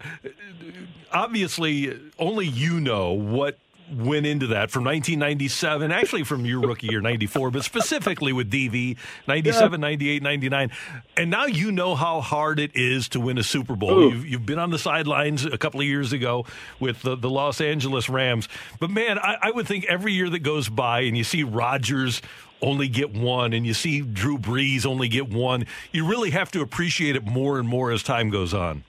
Obviously, 1.11 1.99
only 2.19 2.45
you 2.47 2.79
know 2.79 3.13
what 3.13 3.57
went 3.91 4.25
into 4.25 4.47
that 4.47 4.71
from 4.71 4.83
1997, 4.83 5.91
actually 5.91 6.23
from 6.23 6.45
your 6.45 6.61
rookie 6.61 6.87
year, 6.87 7.01
94, 7.01 7.51
but 7.51 7.63
specifically 7.63 8.33
with 8.33 8.51
DV, 8.51 8.97
97, 9.27 9.79
98, 9.81 10.23
99. 10.23 10.71
And 11.17 11.29
now 11.29 11.45
you 11.45 11.71
know 11.71 11.95
how 11.95 12.21
hard 12.21 12.59
it 12.59 12.71
is 12.75 13.09
to 13.09 13.19
win 13.19 13.37
a 13.37 13.43
Super 13.43 13.75
Bowl. 13.75 14.11
You've, 14.11 14.25
you've 14.25 14.45
been 14.45 14.59
on 14.59 14.71
the 14.71 14.79
sidelines 14.79 15.45
a 15.45 15.57
couple 15.57 15.79
of 15.79 15.85
years 15.85 16.13
ago 16.13 16.45
with 16.79 17.01
the, 17.01 17.15
the 17.15 17.29
Los 17.29 17.61
Angeles 17.61 18.09
Rams. 18.09 18.47
But 18.79 18.89
man, 18.89 19.19
I, 19.19 19.37
I 19.41 19.51
would 19.51 19.67
think 19.67 19.85
every 19.85 20.13
year 20.13 20.29
that 20.29 20.39
goes 20.39 20.69
by 20.69 21.01
and 21.01 21.17
you 21.17 21.23
see 21.23 21.43
Rodgers 21.43 22.21
only 22.61 22.87
get 22.87 23.13
one 23.13 23.53
and 23.53 23.65
you 23.65 23.73
see 23.73 24.01
Drew 24.01 24.37
Brees 24.37 24.85
only 24.85 25.07
get 25.07 25.29
one, 25.29 25.65
you 25.91 26.05
really 26.05 26.31
have 26.31 26.51
to 26.51 26.61
appreciate 26.61 27.15
it 27.15 27.25
more 27.25 27.57
and 27.57 27.67
more 27.67 27.91
as 27.91 28.03
time 28.03 28.29
goes 28.29 28.53
on. 28.53 28.83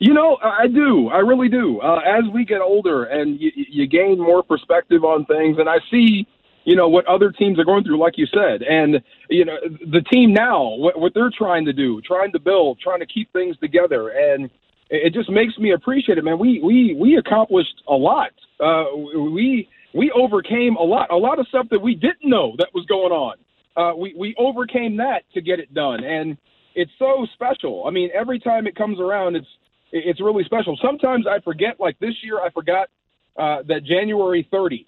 You 0.00 0.14
know, 0.14 0.38
I 0.42 0.66
do. 0.66 1.08
I 1.08 1.18
really 1.18 1.50
do. 1.50 1.78
Uh, 1.80 1.98
as 1.98 2.24
we 2.32 2.46
get 2.46 2.62
older 2.62 3.04
and 3.04 3.38
you, 3.38 3.50
you 3.54 3.86
gain 3.86 4.18
more 4.18 4.42
perspective 4.42 5.04
on 5.04 5.26
things, 5.26 5.58
and 5.58 5.68
I 5.68 5.76
see, 5.90 6.26
you 6.64 6.74
know, 6.74 6.88
what 6.88 7.06
other 7.06 7.30
teams 7.30 7.58
are 7.58 7.66
going 7.66 7.84
through, 7.84 7.98
like 7.98 8.16
you 8.16 8.26
said, 8.32 8.62
and 8.62 9.02
you 9.28 9.44
know, 9.44 9.58
the 9.92 10.00
team 10.10 10.32
now, 10.32 10.74
what, 10.76 10.98
what 10.98 11.12
they're 11.14 11.30
trying 11.36 11.66
to 11.66 11.74
do, 11.74 12.00
trying 12.00 12.32
to 12.32 12.38
build, 12.38 12.80
trying 12.80 13.00
to 13.00 13.06
keep 13.06 13.30
things 13.34 13.58
together, 13.58 14.08
and 14.08 14.46
it 14.88 15.08
it 15.08 15.12
just 15.12 15.28
makes 15.28 15.58
me 15.58 15.72
appreciate 15.72 16.16
it, 16.16 16.24
man. 16.24 16.38
We 16.38 16.62
we 16.64 16.96
we 16.98 17.16
accomplished 17.16 17.82
a 17.86 17.94
lot. 17.94 18.30
Uh, 18.58 18.84
we 18.96 19.68
we 19.92 20.10
overcame 20.12 20.76
a 20.76 20.82
lot, 20.82 21.10
a 21.10 21.16
lot 21.16 21.38
of 21.38 21.46
stuff 21.48 21.66
that 21.72 21.80
we 21.80 21.94
didn't 21.94 22.24
know 22.24 22.54
that 22.56 22.68
was 22.72 22.86
going 22.86 23.12
on. 23.12 23.36
Uh, 23.76 23.94
we 23.96 24.14
we 24.16 24.34
overcame 24.38 24.96
that 24.96 25.24
to 25.34 25.42
get 25.42 25.60
it 25.60 25.74
done, 25.74 26.02
and 26.04 26.38
it's 26.74 26.92
so 26.98 27.26
special. 27.34 27.84
I 27.86 27.90
mean, 27.90 28.08
every 28.14 28.38
time 28.38 28.66
it 28.66 28.74
comes 28.74 28.98
around, 28.98 29.36
it's 29.36 29.46
it's 29.92 30.20
really 30.20 30.44
special. 30.44 30.78
Sometimes 30.82 31.26
I 31.26 31.40
forget, 31.40 31.80
like 31.80 31.98
this 31.98 32.14
year, 32.22 32.40
I 32.40 32.50
forgot 32.50 32.88
uh, 33.38 33.62
that 33.68 33.84
January 33.84 34.46
30 34.50 34.86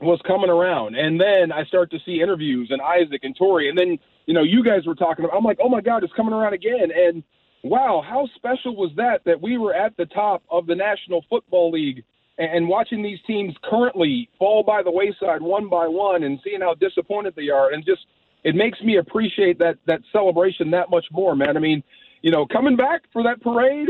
was 0.00 0.20
coming 0.26 0.50
around, 0.50 0.96
and 0.96 1.20
then 1.20 1.52
I 1.52 1.64
start 1.64 1.90
to 1.92 1.98
see 2.04 2.20
interviews 2.20 2.68
and 2.70 2.80
Isaac 2.80 3.20
and 3.22 3.36
Torry, 3.36 3.68
and 3.68 3.78
then 3.78 3.98
you 4.26 4.34
know 4.34 4.42
you 4.42 4.64
guys 4.64 4.86
were 4.86 4.94
talking 4.94 5.24
about. 5.24 5.36
I'm 5.36 5.44
like, 5.44 5.58
oh 5.62 5.68
my 5.68 5.80
God, 5.80 6.02
it's 6.02 6.12
coming 6.14 6.34
around 6.34 6.54
again, 6.54 6.90
and 6.94 7.22
wow, 7.62 8.02
how 8.06 8.28
special 8.34 8.74
was 8.76 8.90
that 8.96 9.22
that 9.24 9.40
we 9.40 9.58
were 9.58 9.74
at 9.74 9.96
the 9.96 10.06
top 10.06 10.42
of 10.50 10.66
the 10.66 10.74
National 10.74 11.24
Football 11.30 11.70
League 11.70 12.04
and 12.38 12.66
watching 12.66 13.02
these 13.02 13.18
teams 13.26 13.54
currently 13.62 14.28
fall 14.38 14.62
by 14.62 14.82
the 14.82 14.90
wayside 14.90 15.42
one 15.42 15.68
by 15.68 15.86
one, 15.86 16.24
and 16.24 16.40
seeing 16.42 16.60
how 16.60 16.74
disappointed 16.74 17.34
they 17.36 17.48
are, 17.48 17.72
and 17.72 17.84
just 17.84 18.06
it 18.44 18.54
makes 18.54 18.80
me 18.80 18.96
appreciate 18.96 19.58
that 19.58 19.78
that 19.86 20.00
celebration 20.12 20.70
that 20.70 20.90
much 20.90 21.06
more, 21.12 21.36
man. 21.36 21.56
I 21.56 21.60
mean, 21.60 21.82
you 22.22 22.30
know, 22.30 22.46
coming 22.46 22.76
back 22.76 23.02
for 23.12 23.22
that 23.22 23.40
parade 23.42 23.88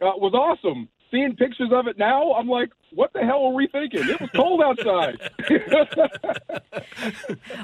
uh, 0.00 0.12
was 0.16 0.32
awesome. 0.34 0.88
Seeing 1.10 1.34
pictures 1.34 1.70
of 1.72 1.88
it 1.88 1.98
now, 1.98 2.34
I'm 2.34 2.48
like, 2.48 2.70
what 2.94 3.12
the 3.12 3.20
hell 3.20 3.42
were 3.48 3.54
we 3.54 3.66
thinking? 3.66 4.08
It 4.08 4.20
was 4.20 4.30
cold 4.34 4.62
outside. 4.62 5.18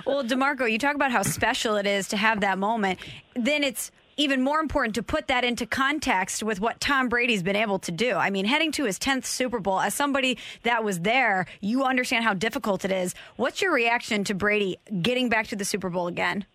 Well, 0.06 0.24
DeMarco, 0.24 0.70
you 0.70 0.78
talk 0.78 0.94
about 0.94 1.10
how 1.12 1.22
special 1.22 1.76
it 1.76 1.86
is 1.86 2.08
to 2.08 2.16
have 2.16 2.40
that 2.40 2.58
moment. 2.58 2.98
Then 3.34 3.62
it's 3.62 3.90
even 4.16 4.40
more 4.42 4.60
important 4.60 4.94
to 4.94 5.02
put 5.02 5.26
that 5.28 5.44
into 5.44 5.66
context 5.66 6.42
with 6.42 6.60
what 6.60 6.80
Tom 6.80 7.08
Brady's 7.08 7.42
been 7.42 7.56
able 7.56 7.78
to 7.80 7.92
do. 7.92 8.12
I 8.14 8.30
mean, 8.30 8.44
heading 8.46 8.72
to 8.72 8.84
his 8.84 8.98
10th 8.98 9.26
Super 9.26 9.58
Bowl, 9.60 9.80
as 9.80 9.94
somebody 9.94 10.38
that 10.62 10.82
was 10.84 11.00
there, 11.00 11.46
you 11.60 11.84
understand 11.84 12.24
how 12.24 12.34
difficult 12.34 12.84
it 12.84 12.92
is. 12.92 13.14
What's 13.36 13.60
your 13.60 13.72
reaction 13.74 14.24
to 14.24 14.34
Brady 14.34 14.78
getting 15.02 15.28
back 15.28 15.48
to 15.48 15.56
the 15.56 15.64
Super 15.64 15.90
Bowl 15.90 16.06
again? 16.06 16.46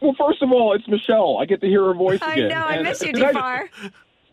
well, 0.00 0.14
first 0.16 0.40
of 0.42 0.52
all, 0.52 0.74
it's 0.74 0.86
Michelle. 0.86 1.38
I 1.38 1.44
get 1.44 1.60
to 1.62 1.66
hear 1.66 1.84
her 1.86 1.94
voice 1.94 2.20
again. 2.22 2.44
I 2.44 2.48
know, 2.54 2.64
I 2.66 2.74
And- 2.74 2.84
miss 2.84 3.02
you, 3.02 3.12
DeFar. 3.14 3.68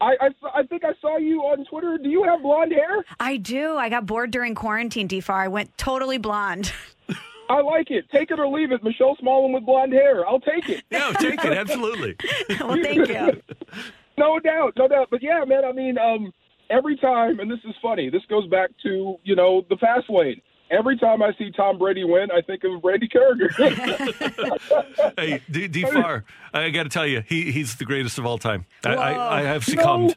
I, 0.02 0.16
I, 0.20 0.60
I 0.60 0.64
think 0.64 0.84
I 0.84 0.94
saw 1.02 1.18
you 1.18 1.42
on 1.42 1.66
Twitter. 1.66 1.98
Do 2.02 2.10
you 2.10 2.24
have 2.24 2.42
blonde 2.42 2.72
hair? 2.72 3.04
I 3.20 3.38
do. 3.38 3.76
I 3.78 3.90
got 3.90 4.06
bored 4.06 4.32
during 4.32 4.56
quarantine, 4.56 5.08
DeFar. 5.08 5.36
I 5.36 5.48
went 5.48 5.78
totally 5.78 6.18
blonde. 6.18 6.72
I 7.50 7.62
like 7.62 7.92
it. 7.92 8.10
Take 8.12 8.32
it 8.32 8.40
or 8.40 8.48
leave 8.48 8.72
it. 8.72 8.84
Michelle 8.84 9.16
Smallmon 9.18 9.54
with 9.54 9.66
blonde 9.66 9.94
hair. 9.94 10.28
I'll 10.28 10.40
take 10.40 10.68
it. 10.68 10.84
Yeah, 10.90 11.12
take 11.20 11.44
it. 11.44 11.54
Absolutely. 11.54 12.16
well, 12.60 12.78
thank 12.82 13.08
you. 13.08 13.42
no 14.18 14.40
doubt, 14.40 14.74
no 14.78 14.88
doubt. 14.88 15.08
But 15.12 15.22
yeah, 15.22 15.44
man, 15.46 15.64
I 15.64 15.72
mean, 15.72 15.98
um, 15.98 16.34
every 16.70 16.98
time, 16.98 17.40
and 17.40 17.50
this 17.50 17.60
is 17.64 17.76
funny, 17.82 18.10
this 18.10 18.24
goes 18.30 18.48
back 18.48 18.72
to, 18.84 19.18
you 19.24 19.36
know, 19.36 19.64
the 19.70 19.78
fast 19.78 20.10
lane. 20.10 20.42
Every 20.72 20.98
time 20.98 21.22
I 21.22 21.32
see 21.38 21.52
Tom 21.52 21.78
Brady 21.78 22.04
win, 22.04 22.30
I 22.32 22.42
think 22.42 22.64
of 22.64 22.82
Brady 22.82 23.08
Karraker. 23.08 23.52
hey, 25.18 25.42
D, 25.50 25.68
D 25.68 25.84
Far, 25.84 26.24
I 26.54 26.70
got 26.72 26.84
to 26.84 26.90
tell 26.90 27.06
you, 27.06 27.22
he, 27.28 27.52
he's 27.52 27.76
the 27.76 27.86
greatest 27.86 28.18
of 28.18 28.26
all 28.26 28.38
time. 28.38 28.66
I, 28.84 28.94
I, 28.96 29.40
I 29.40 29.42
have 29.44 29.68
You 29.68 29.76
know, 29.76 29.82
succumbed. 29.82 30.16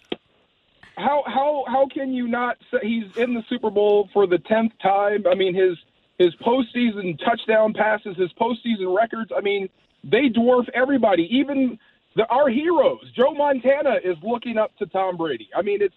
how 0.97 1.23
how 1.27 1.65
how 1.69 1.87
can 1.93 2.13
you 2.13 2.27
not 2.29 2.57
say 2.71 2.79
he's 2.83 3.05
in 3.17 3.35
the 3.35 3.43
Super 3.49 3.71
Bowl 3.71 4.09
for 4.13 4.27
the 4.27 4.39
tenth 4.39 4.73
time? 4.83 5.25
I 5.31 5.35
mean 5.35 5.55
his 5.55 5.77
his 6.19 6.35
postseason 6.37 7.19
touchdown 7.25 7.73
passes, 7.75 8.17
his 8.17 8.31
postseason 8.41 8.97
records. 8.97 9.31
I 9.37 9.41
mean 9.43 9.69
they 10.03 10.29
dwarf 10.31 10.67
everybody, 10.75 11.29
even 11.31 11.79
the, 12.17 12.25
our 12.29 12.49
heroes. 12.49 13.01
Joe 13.15 13.35
Montana 13.35 13.97
is 14.03 14.17
looking 14.23 14.57
up 14.57 14.75
to 14.79 14.87
Tom 14.87 15.17
Brady. 15.19 15.49
I 15.55 15.61
mean 15.63 15.83
it's 15.83 15.97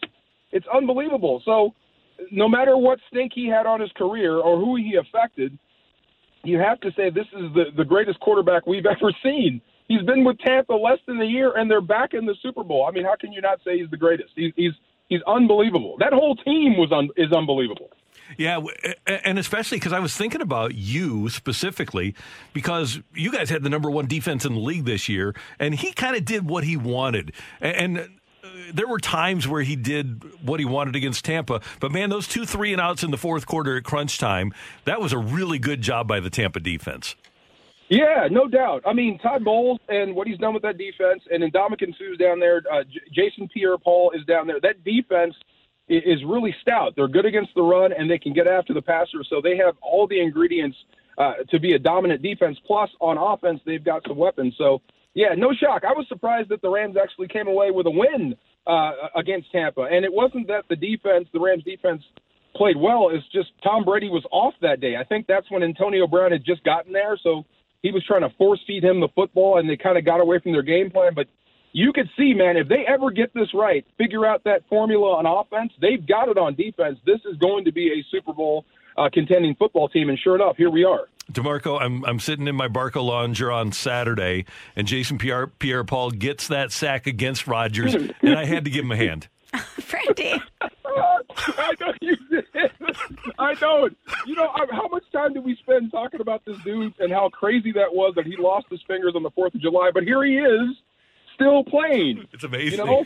it's 0.51 0.67
unbelievable. 0.73 1.41
So 1.45 1.73
no 2.31 2.47
matter 2.47 2.77
what 2.77 2.99
stink 3.09 3.31
he 3.33 3.47
had 3.47 3.65
on 3.65 3.79
his 3.79 3.91
career 3.95 4.37
or 4.37 4.57
who 4.57 4.75
he 4.75 4.95
affected, 4.95 5.57
you 6.43 6.57
have 6.57 6.79
to 6.81 6.91
say 6.93 7.09
this 7.09 7.27
is 7.33 7.53
the 7.53 7.65
the 7.75 7.85
greatest 7.85 8.19
quarterback 8.19 8.65
we've 8.67 8.85
ever 8.97 9.11
seen. 9.23 9.61
He's 9.87 10.03
been 10.03 10.23
with 10.23 10.39
Tampa 10.39 10.73
less 10.73 10.99
than 11.05 11.19
a 11.21 11.25
year, 11.25 11.57
and 11.57 11.69
they're 11.69 11.81
back 11.81 12.13
in 12.13 12.25
the 12.25 12.35
Super 12.41 12.63
Bowl. 12.63 12.85
I 12.87 12.91
mean, 12.91 13.03
how 13.03 13.15
can 13.19 13.33
you 13.33 13.41
not 13.41 13.59
say 13.65 13.79
he's 13.79 13.89
the 13.89 13.97
greatest? 13.97 14.29
He's 14.35 14.53
he's 14.55 14.71
he's 15.09 15.21
unbelievable. 15.27 15.97
That 15.99 16.13
whole 16.13 16.35
team 16.35 16.77
was 16.77 16.91
un, 16.91 17.09
is 17.17 17.31
unbelievable. 17.31 17.89
Yeah, 18.37 18.61
and 19.07 19.37
especially 19.37 19.77
because 19.77 19.91
I 19.91 19.99
was 19.99 20.15
thinking 20.15 20.41
about 20.41 20.73
you 20.75 21.29
specifically 21.29 22.15
because 22.53 23.01
you 23.13 23.31
guys 23.31 23.49
had 23.49 23.63
the 23.63 23.69
number 23.69 23.91
one 23.91 24.07
defense 24.07 24.45
in 24.45 24.53
the 24.53 24.59
league 24.59 24.85
this 24.85 25.09
year, 25.09 25.35
and 25.59 25.75
he 25.75 25.91
kind 25.91 26.15
of 26.15 26.23
did 26.23 26.47
what 26.47 26.63
he 26.63 26.77
wanted. 26.77 27.33
And, 27.59 28.09
there 28.73 28.87
were 28.87 28.99
times 28.99 29.47
where 29.47 29.61
he 29.61 29.75
did 29.75 30.23
what 30.43 30.59
he 30.59 30.65
wanted 30.65 30.95
against 30.95 31.25
Tampa, 31.25 31.61
but 31.79 31.91
man, 31.91 32.09
those 32.09 32.27
two 32.27 32.45
three 32.45 32.71
and 32.71 32.81
outs 32.81 33.03
in 33.03 33.11
the 33.11 33.17
fourth 33.17 33.45
quarter 33.45 33.77
at 33.77 33.83
crunch 33.83 34.17
time, 34.17 34.53
that 34.85 35.01
was 35.01 35.13
a 35.13 35.17
really 35.17 35.59
good 35.59 35.81
job 35.81 36.07
by 36.07 36.19
the 36.19 36.29
Tampa 36.29 36.59
defense. 36.59 37.15
Yeah, 37.89 38.29
no 38.31 38.47
doubt. 38.47 38.83
I 38.85 38.93
mean, 38.93 39.19
Todd 39.19 39.43
Bowles 39.43 39.79
and 39.89 40.15
what 40.15 40.25
he's 40.25 40.37
done 40.37 40.53
with 40.53 40.63
that 40.63 40.77
defense, 40.77 41.23
and 41.29 41.43
then 41.43 41.51
Ndamukong 41.51 41.97
Suh's 41.97 42.17
down 42.17 42.39
there. 42.39 42.63
Uh, 42.71 42.83
J- 42.85 43.01
Jason 43.11 43.49
Pierre-Paul 43.49 44.11
is 44.11 44.25
down 44.25 44.47
there. 44.47 44.61
That 44.61 44.85
defense 44.85 45.35
i- 45.89 45.95
is 45.95 46.23
really 46.23 46.55
stout. 46.61 46.93
They're 46.95 47.09
good 47.09 47.25
against 47.25 47.53
the 47.53 47.63
run, 47.63 47.91
and 47.91 48.09
they 48.09 48.17
can 48.17 48.31
get 48.31 48.47
after 48.47 48.73
the 48.73 48.81
passer. 48.81 49.25
So 49.29 49.41
they 49.41 49.57
have 49.57 49.75
all 49.81 50.07
the 50.07 50.21
ingredients 50.21 50.77
uh, 51.17 51.33
to 51.49 51.59
be 51.59 51.73
a 51.73 51.79
dominant 51.79 52.21
defense. 52.21 52.57
Plus, 52.65 52.89
on 53.01 53.17
offense, 53.17 53.59
they've 53.65 53.83
got 53.83 54.03
some 54.07 54.15
weapons. 54.15 54.55
So, 54.57 54.81
yeah, 55.13 55.33
no 55.35 55.53
shock. 55.53 55.83
I 55.83 55.93
was 55.93 56.05
surprised 56.07 56.49
that 56.49 56.61
the 56.61 56.69
Rams 56.69 56.95
actually 57.01 57.27
came 57.27 57.47
away 57.47 57.71
with 57.71 57.85
a 57.85 57.91
win 57.91 58.35
uh, 58.65 58.91
against 59.15 59.51
Tampa, 59.51 59.81
and 59.81 60.05
it 60.05 60.13
wasn't 60.13 60.47
that 60.47 60.65
the 60.69 60.75
defense, 60.75 61.27
the 61.33 61.39
Rams 61.39 61.63
defense, 61.63 62.01
played 62.55 62.77
well. 62.77 63.09
It's 63.11 63.27
just 63.31 63.49
Tom 63.63 63.83
Brady 63.83 64.09
was 64.09 64.25
off 64.31 64.53
that 64.61 64.79
day. 64.79 64.95
I 64.97 65.03
think 65.03 65.27
that's 65.27 65.49
when 65.49 65.63
Antonio 65.63 66.07
Brown 66.07 66.31
had 66.31 66.45
just 66.45 66.63
gotten 66.63 66.93
there, 66.93 67.17
so 67.21 67.45
he 67.81 67.91
was 67.91 68.05
trying 68.05 68.21
to 68.21 68.29
force 68.37 68.59
feed 68.67 68.83
him 68.83 68.99
the 68.99 69.09
football, 69.15 69.57
and 69.57 69.69
they 69.69 69.77
kind 69.77 69.97
of 69.97 70.05
got 70.05 70.21
away 70.21 70.39
from 70.39 70.51
their 70.51 70.61
game 70.61 70.91
plan. 70.91 71.13
But 71.15 71.27
you 71.73 71.91
could 71.93 72.09
see, 72.17 72.33
man, 72.33 72.57
if 72.57 72.67
they 72.67 72.85
ever 72.87 73.11
get 73.11 73.33
this 73.33 73.53
right, 73.53 73.85
figure 73.97 74.25
out 74.25 74.43
that 74.43 74.67
formula 74.69 75.15
on 75.15 75.25
offense, 75.25 75.71
they've 75.81 76.05
got 76.05 76.29
it 76.29 76.37
on 76.37 76.55
defense. 76.55 76.99
This 77.05 77.19
is 77.29 77.37
going 77.37 77.65
to 77.65 77.71
be 77.71 77.87
a 77.87 78.03
Super 78.11 78.33
Bowl 78.33 78.65
uh, 78.97 79.09
contending 79.11 79.55
football 79.55 79.87
team, 79.89 80.09
and 80.09 80.19
sure 80.19 80.35
enough, 80.35 80.57
here 80.57 80.69
we 80.69 80.83
are. 80.83 81.07
Demarco, 81.33 81.81
I'm 81.81 82.03
I'm 82.05 82.19
sitting 82.19 82.47
in 82.47 82.55
my 82.55 82.67
BarcaLounger 82.67 83.53
on 83.53 83.71
Saturday, 83.71 84.45
and 84.75 84.87
Jason 84.87 85.17
Pierre 85.17 85.47
Pierre 85.47 85.83
Paul 85.83 86.11
gets 86.11 86.47
that 86.47 86.71
sack 86.71 87.07
against 87.07 87.47
Rodgers, 87.47 87.93
and 87.95 88.13
I 88.23 88.45
had 88.45 88.65
to 88.65 88.71
give 88.71 88.83
him 88.85 88.91
a 88.91 88.97
hand. 88.97 89.27
Brandy. 89.89 90.41
I 90.85 91.73
know 91.79 91.93
you 92.01 92.15
did. 92.29 92.45
I 93.39 93.53
know 93.61 93.85
it. 93.85 93.95
You 94.25 94.35
know, 94.35 94.47
I- 94.53 94.67
how 94.71 94.87
much 94.89 95.03
time 95.11 95.33
did 95.33 95.43
we 95.43 95.55
spend 95.57 95.91
talking 95.91 96.21
about 96.21 96.43
this 96.45 96.57
dude 96.63 96.93
and 96.99 97.11
how 97.11 97.29
crazy 97.29 97.71
that 97.73 97.93
was 97.93 98.13
that 98.15 98.25
he 98.25 98.35
lost 98.37 98.67
his 98.69 98.81
fingers 98.87 99.13
on 99.15 99.23
the 99.23 99.31
4th 99.31 99.55
of 99.55 99.61
July, 99.61 99.91
but 99.93 100.03
here 100.03 100.23
he 100.23 100.37
is 100.37 100.75
still 101.35 101.63
playing. 101.63 102.25
It's 102.33 102.43
amazing. 102.43 102.79
You 102.79 102.85
know, 102.85 103.05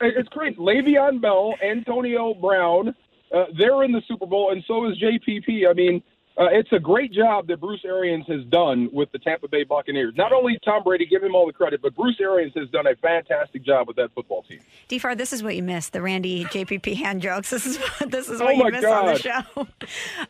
it's 0.00 0.28
great. 0.30 0.58
Le'Veon 0.58 1.20
Bell, 1.20 1.54
Antonio 1.64 2.34
Brown, 2.34 2.94
uh, 3.34 3.44
they're 3.56 3.82
in 3.84 3.92
the 3.92 4.02
Super 4.08 4.26
Bowl, 4.26 4.50
and 4.52 4.62
so 4.66 4.90
is 4.90 4.98
JPP. 4.98 5.68
I 5.68 5.72
mean, 5.74 6.02
uh, 6.38 6.46
it's 6.50 6.72
a 6.72 6.78
great 6.78 7.12
job 7.12 7.46
that 7.48 7.60
Bruce 7.60 7.82
Arians 7.84 8.26
has 8.26 8.44
done 8.46 8.88
with 8.92 9.12
the 9.12 9.18
Tampa 9.18 9.48
Bay 9.48 9.64
Buccaneers. 9.64 10.14
Not 10.16 10.32
only 10.32 10.58
Tom 10.64 10.82
Brady, 10.82 11.04
give 11.04 11.22
him 11.22 11.34
all 11.34 11.46
the 11.46 11.52
credit, 11.52 11.82
but 11.82 11.94
Bruce 11.94 12.16
Arians 12.20 12.54
has 12.56 12.70
done 12.70 12.86
a 12.86 12.96
fantastic 12.96 13.62
job 13.62 13.86
with 13.86 13.96
that 13.96 14.12
football 14.14 14.42
team. 14.42 14.60
DFAR, 14.88 15.16
this 15.16 15.32
is 15.32 15.42
what 15.42 15.56
you 15.56 15.62
missed 15.62 15.92
the 15.92 16.00
Randy 16.00 16.44
JPP 16.44 16.96
hand 17.02 17.20
jokes. 17.20 17.50
This 17.50 17.66
is 17.66 17.78
what, 17.78 18.10
this 18.10 18.28
is 18.30 18.40
what 18.40 18.54
Oh 18.54 18.66
you 18.66 18.72
missed 18.72 18.86
on 18.86 19.06
the 19.06 19.18
show. 19.18 19.42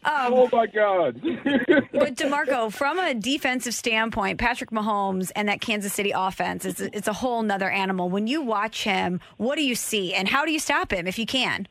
Um, 0.05 0.33
oh 0.35 0.49
my 0.53 0.67
God! 0.67 1.21
but 1.23 2.15
Demarco, 2.17 2.73
from 2.73 2.99
a 2.99 3.15
defensive 3.15 3.75
standpoint, 3.75 4.39
Patrick 4.39 4.71
Mahomes 4.71 5.31
and 5.37 5.49
that 5.49 5.61
Kansas 5.61 5.93
City 5.93 6.13
offense, 6.15 6.65
it's 6.65 6.81
it's 6.81 7.09
a 7.09 7.13
whole 7.13 7.43
nother 7.43 7.71
animal. 7.71 8.09
When 8.09 8.27
you 8.27 8.43
watch 8.43 8.83
him, 8.83 9.21
what 9.37 9.57
do 9.57 9.63
you 9.63 9.75
see, 9.75 10.15
and 10.15 10.29
how 10.29 10.45
do 10.45 10.51
you 10.51 10.59
stop 10.59 10.93
him 10.93 11.07
if 11.07 11.19
you 11.19 11.27
can? 11.27 11.69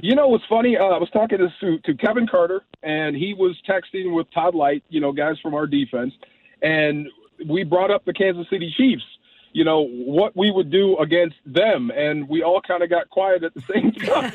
You 0.00 0.14
know 0.14 0.28
what's 0.28 0.44
funny? 0.48 0.76
Uh, 0.76 0.84
I 0.84 0.98
was 0.98 1.10
talking 1.10 1.38
to, 1.38 1.78
to 1.78 1.94
Kevin 1.94 2.26
Carter, 2.26 2.62
and 2.82 3.14
he 3.14 3.34
was 3.34 3.56
texting 3.68 4.14
with 4.14 4.26
Todd 4.32 4.54
Lyght, 4.54 4.82
you 4.88 5.00
know, 5.00 5.12
guys 5.12 5.38
from 5.40 5.54
our 5.54 5.66
defense, 5.66 6.12
and 6.62 7.06
we 7.48 7.64
brought 7.64 7.90
up 7.90 8.04
the 8.04 8.12
Kansas 8.12 8.46
City 8.50 8.72
Chiefs. 8.76 9.04
You 9.52 9.64
know 9.64 9.86
what 9.86 10.36
we 10.36 10.50
would 10.50 10.72
do 10.72 10.98
against 10.98 11.36
them, 11.46 11.92
and 11.94 12.28
we 12.28 12.42
all 12.42 12.60
kind 12.60 12.82
of 12.82 12.90
got 12.90 13.08
quiet 13.10 13.44
at 13.44 13.54
the 13.54 13.62
same 13.72 13.92
time. 14.02 14.32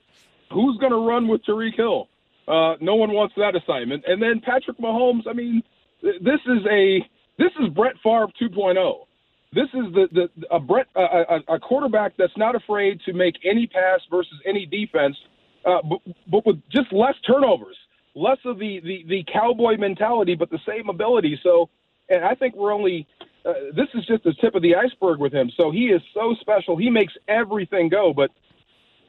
Who's 0.52 0.76
going 0.78 0.92
to 0.92 1.08
run 1.08 1.28
with 1.28 1.44
Tyreek 1.44 1.76
Hill? 1.76 2.08
Uh, 2.48 2.74
no 2.80 2.96
one 2.96 3.12
wants 3.12 3.34
that 3.36 3.54
assignment. 3.54 4.04
And 4.08 4.20
then 4.20 4.40
Patrick 4.40 4.78
Mahomes. 4.78 5.28
I 5.28 5.34
mean, 5.34 5.62
this 6.02 6.40
is 6.46 6.66
a 6.68 7.08
this 7.38 7.52
is 7.60 7.68
Brett 7.68 7.94
Favre 8.02 8.26
2.0 8.40 9.06
this 9.54 9.68
is 9.74 9.92
the, 9.94 10.08
the 10.12 10.46
a 10.50 10.58
Brett 10.58 10.86
a, 10.96 11.40
a, 11.48 11.58
quarterback 11.58 12.12
that's 12.18 12.36
not 12.36 12.54
afraid 12.54 13.00
to 13.06 13.12
make 13.12 13.36
any 13.44 13.66
pass 13.66 14.00
versus 14.10 14.34
any 14.46 14.66
defense, 14.66 15.16
uh, 15.64 15.78
but, 15.88 15.98
but 16.30 16.46
with 16.46 16.60
just 16.70 16.92
less 16.92 17.14
turnovers, 17.26 17.76
less 18.14 18.38
of 18.44 18.58
the, 18.58 18.80
the 18.80 19.04
the 19.08 19.24
cowboy 19.32 19.76
mentality, 19.76 20.34
but 20.34 20.50
the 20.50 20.58
same 20.66 20.88
ability. 20.88 21.38
So, 21.42 21.68
and 22.08 22.24
I 22.24 22.34
think 22.34 22.56
we're 22.56 22.72
only 22.72 23.06
uh, 23.44 23.52
this 23.76 23.88
is 23.94 24.04
just 24.06 24.24
the 24.24 24.34
tip 24.40 24.54
of 24.54 24.62
the 24.62 24.74
iceberg 24.74 25.20
with 25.20 25.32
him. 25.32 25.50
So 25.56 25.70
he 25.70 25.86
is 25.86 26.02
so 26.14 26.34
special. 26.40 26.76
He 26.76 26.90
makes 26.90 27.12
everything 27.28 27.88
go, 27.88 28.12
but 28.12 28.30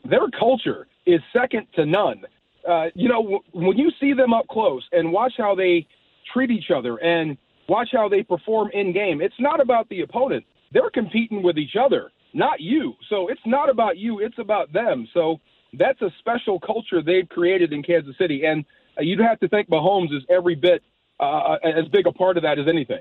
their 0.04 0.28
culture 0.38 0.88
is 1.06 1.22
second 1.34 1.68
to 1.76 1.86
none. 1.86 2.24
Uh, 2.68 2.88
you 2.96 3.08
know, 3.08 3.22
w- 3.22 3.44
when 3.54 3.78
you 3.78 3.92
see 4.00 4.14
them 4.14 4.34
up 4.34 4.48
close 4.48 4.84
and 4.92 5.12
watch 5.12 5.34
how 5.38 5.56
they 5.56 5.88
treat 6.34 6.52
each 6.52 6.72
other 6.76 6.98
and 6.98 7.38
watch 7.68 7.90
how 7.92 8.10
they 8.10 8.24
perform 8.24 8.70
in 8.74 8.94
game, 8.94 9.22
it's 9.22 9.40
not 9.40 9.60
about 9.60 9.88
the 9.90 10.02
opponent. 10.02 10.46
They're 10.72 10.90
competing 10.90 11.44
with 11.44 11.58
each 11.58 11.76
other, 11.80 12.12
not 12.34 12.60
you. 12.60 12.94
So 13.10 13.28
it's 13.28 13.42
not 13.46 13.70
about 13.70 13.98
you, 13.98 14.20
it's 14.20 14.38
about 14.40 14.74
them. 14.74 15.08
So 15.14 15.40
that's 15.74 16.02
a 16.02 16.10
special 16.20 16.60
culture 16.60 17.02
they've 17.02 17.28
created 17.30 17.74
in 17.74 17.84
Kansas 17.84 18.16
City. 18.18 18.46
And 18.46 18.66
uh, 18.98 19.02
you'd 19.02 19.20
have 19.20 19.40
to 19.40 19.48
think 19.48 19.70
Mahomes 19.70 20.16
is 20.16 20.24
every 20.30 20.56
bit 20.56 20.82
uh, 21.20 21.58
as 21.64 21.88
big 21.92 22.08
a 22.08 22.12
part 22.12 22.38
of 22.38 22.44
that 22.44 22.60
as 22.60 22.68
anything. 22.68 23.00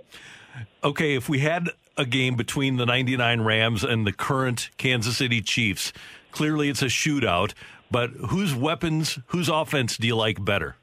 Okay, 0.82 1.16
if 1.16 1.28
we 1.28 1.40
had 1.40 1.68
a 1.96 2.04
game 2.04 2.36
between 2.36 2.76
the 2.76 2.86
99 2.86 3.40
Rams 3.40 3.82
and 3.82 4.06
the 4.06 4.12
current 4.12 4.70
Kansas 4.76 5.16
City 5.16 5.40
Chiefs, 5.40 5.92
clearly 6.30 6.68
it's 6.68 6.82
a 6.82 6.86
shootout, 6.86 7.54
but 7.90 8.10
whose 8.10 8.54
weapons, 8.54 9.18
whose 9.28 9.48
offense 9.48 9.96
do 9.96 10.06
you 10.06 10.16
like 10.16 10.44
better? 10.44 10.76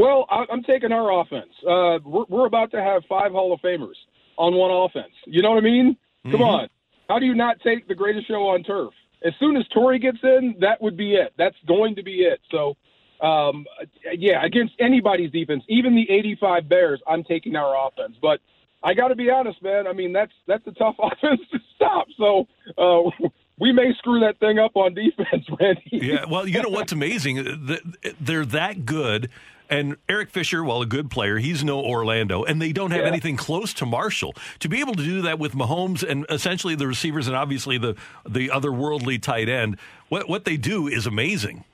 Well, 0.00 0.24
I- 0.30 0.46
I'm 0.50 0.62
taking 0.62 0.92
our 0.92 1.20
offense. 1.20 1.52
Uh, 1.62 1.98
we're, 2.04 2.24
we're 2.28 2.46
about 2.46 2.70
to 2.70 2.82
have 2.82 3.02
five 3.06 3.32
Hall 3.32 3.52
of 3.52 3.60
Famers 3.60 3.96
on 4.38 4.54
one 4.54 4.70
offense. 4.70 5.12
You 5.26 5.42
know 5.42 5.50
what 5.50 5.58
I 5.58 5.60
mean? 5.60 5.96
Come 6.24 6.40
Mhm. 6.40 6.46
on. 6.46 6.68
How 7.10 7.18
do 7.18 7.26
you 7.26 7.34
not 7.34 7.60
take 7.60 7.86
the 7.86 7.94
greatest 7.94 8.26
show 8.26 8.48
on 8.48 8.62
turf? 8.62 8.94
As 9.22 9.34
soon 9.38 9.56
as 9.58 9.66
Torry 9.68 9.98
gets 9.98 10.18
in, 10.22 10.54
that 10.60 10.80
would 10.80 10.96
be 10.96 11.14
it. 11.16 11.34
That's 11.36 11.56
going 11.66 11.96
to 11.96 12.02
be 12.02 12.22
it. 12.22 12.40
So, 12.50 12.76
um, 13.20 13.66
yeah, 14.14 14.42
against 14.42 14.72
anybody's 14.78 15.30
defense, 15.30 15.62
even 15.68 15.94
the 15.94 16.10
85 16.10 16.66
Bears, 16.68 17.02
I'm 17.06 17.22
taking 17.24 17.54
our 17.56 17.86
offense. 17.86 18.16
But 18.22 18.40
I 18.82 18.94
got 18.94 19.08
to 19.08 19.14
be 19.16 19.28
honest, 19.28 19.60
man. 19.62 19.86
I 19.86 19.92
mean, 19.92 20.12
that's 20.14 20.32
that's 20.46 20.66
a 20.66 20.72
tough 20.72 20.96
offense 21.02 21.42
to 21.52 21.58
stop. 21.76 22.06
So 22.16 22.46
uh, 22.78 23.10
we 23.58 23.72
may 23.72 23.92
screw 23.98 24.20
that 24.20 24.38
thing 24.38 24.58
up 24.58 24.74
on 24.76 24.94
defense, 24.94 25.44
Randy. 25.60 25.82
Yeah, 25.92 26.24
well, 26.30 26.48
you 26.48 26.62
know 26.62 26.70
what's 26.70 26.92
amazing? 26.92 27.68
They're 28.18 28.46
that 28.46 28.86
good. 28.86 29.28
And 29.70 29.96
Eric 30.08 30.30
Fisher, 30.30 30.64
while 30.64 30.82
a 30.82 30.86
good 30.86 31.10
player, 31.10 31.38
he's 31.38 31.62
no 31.62 31.80
Orlando, 31.80 32.42
and 32.42 32.60
they 32.60 32.72
don't 32.72 32.90
have 32.90 33.02
Yeah. 33.02 33.06
anything 33.06 33.36
close 33.36 33.72
to 33.74 33.86
Marshall. 33.86 34.34
To 34.58 34.68
be 34.68 34.80
able 34.80 34.94
to 34.94 35.02
do 35.04 35.22
that 35.22 35.38
with 35.38 35.54
Mahomes 35.54 36.02
and 36.06 36.26
essentially 36.28 36.74
the 36.74 36.88
receivers 36.88 37.28
and 37.28 37.36
obviously 37.36 37.78
the 37.78 37.94
the 38.28 38.48
otherworldly 38.48 39.22
tight 39.22 39.48
end, 39.48 39.76
what 40.08 40.28
what 40.28 40.44
they 40.44 40.56
do 40.56 40.88
is 40.88 41.06
amazing. 41.06 41.64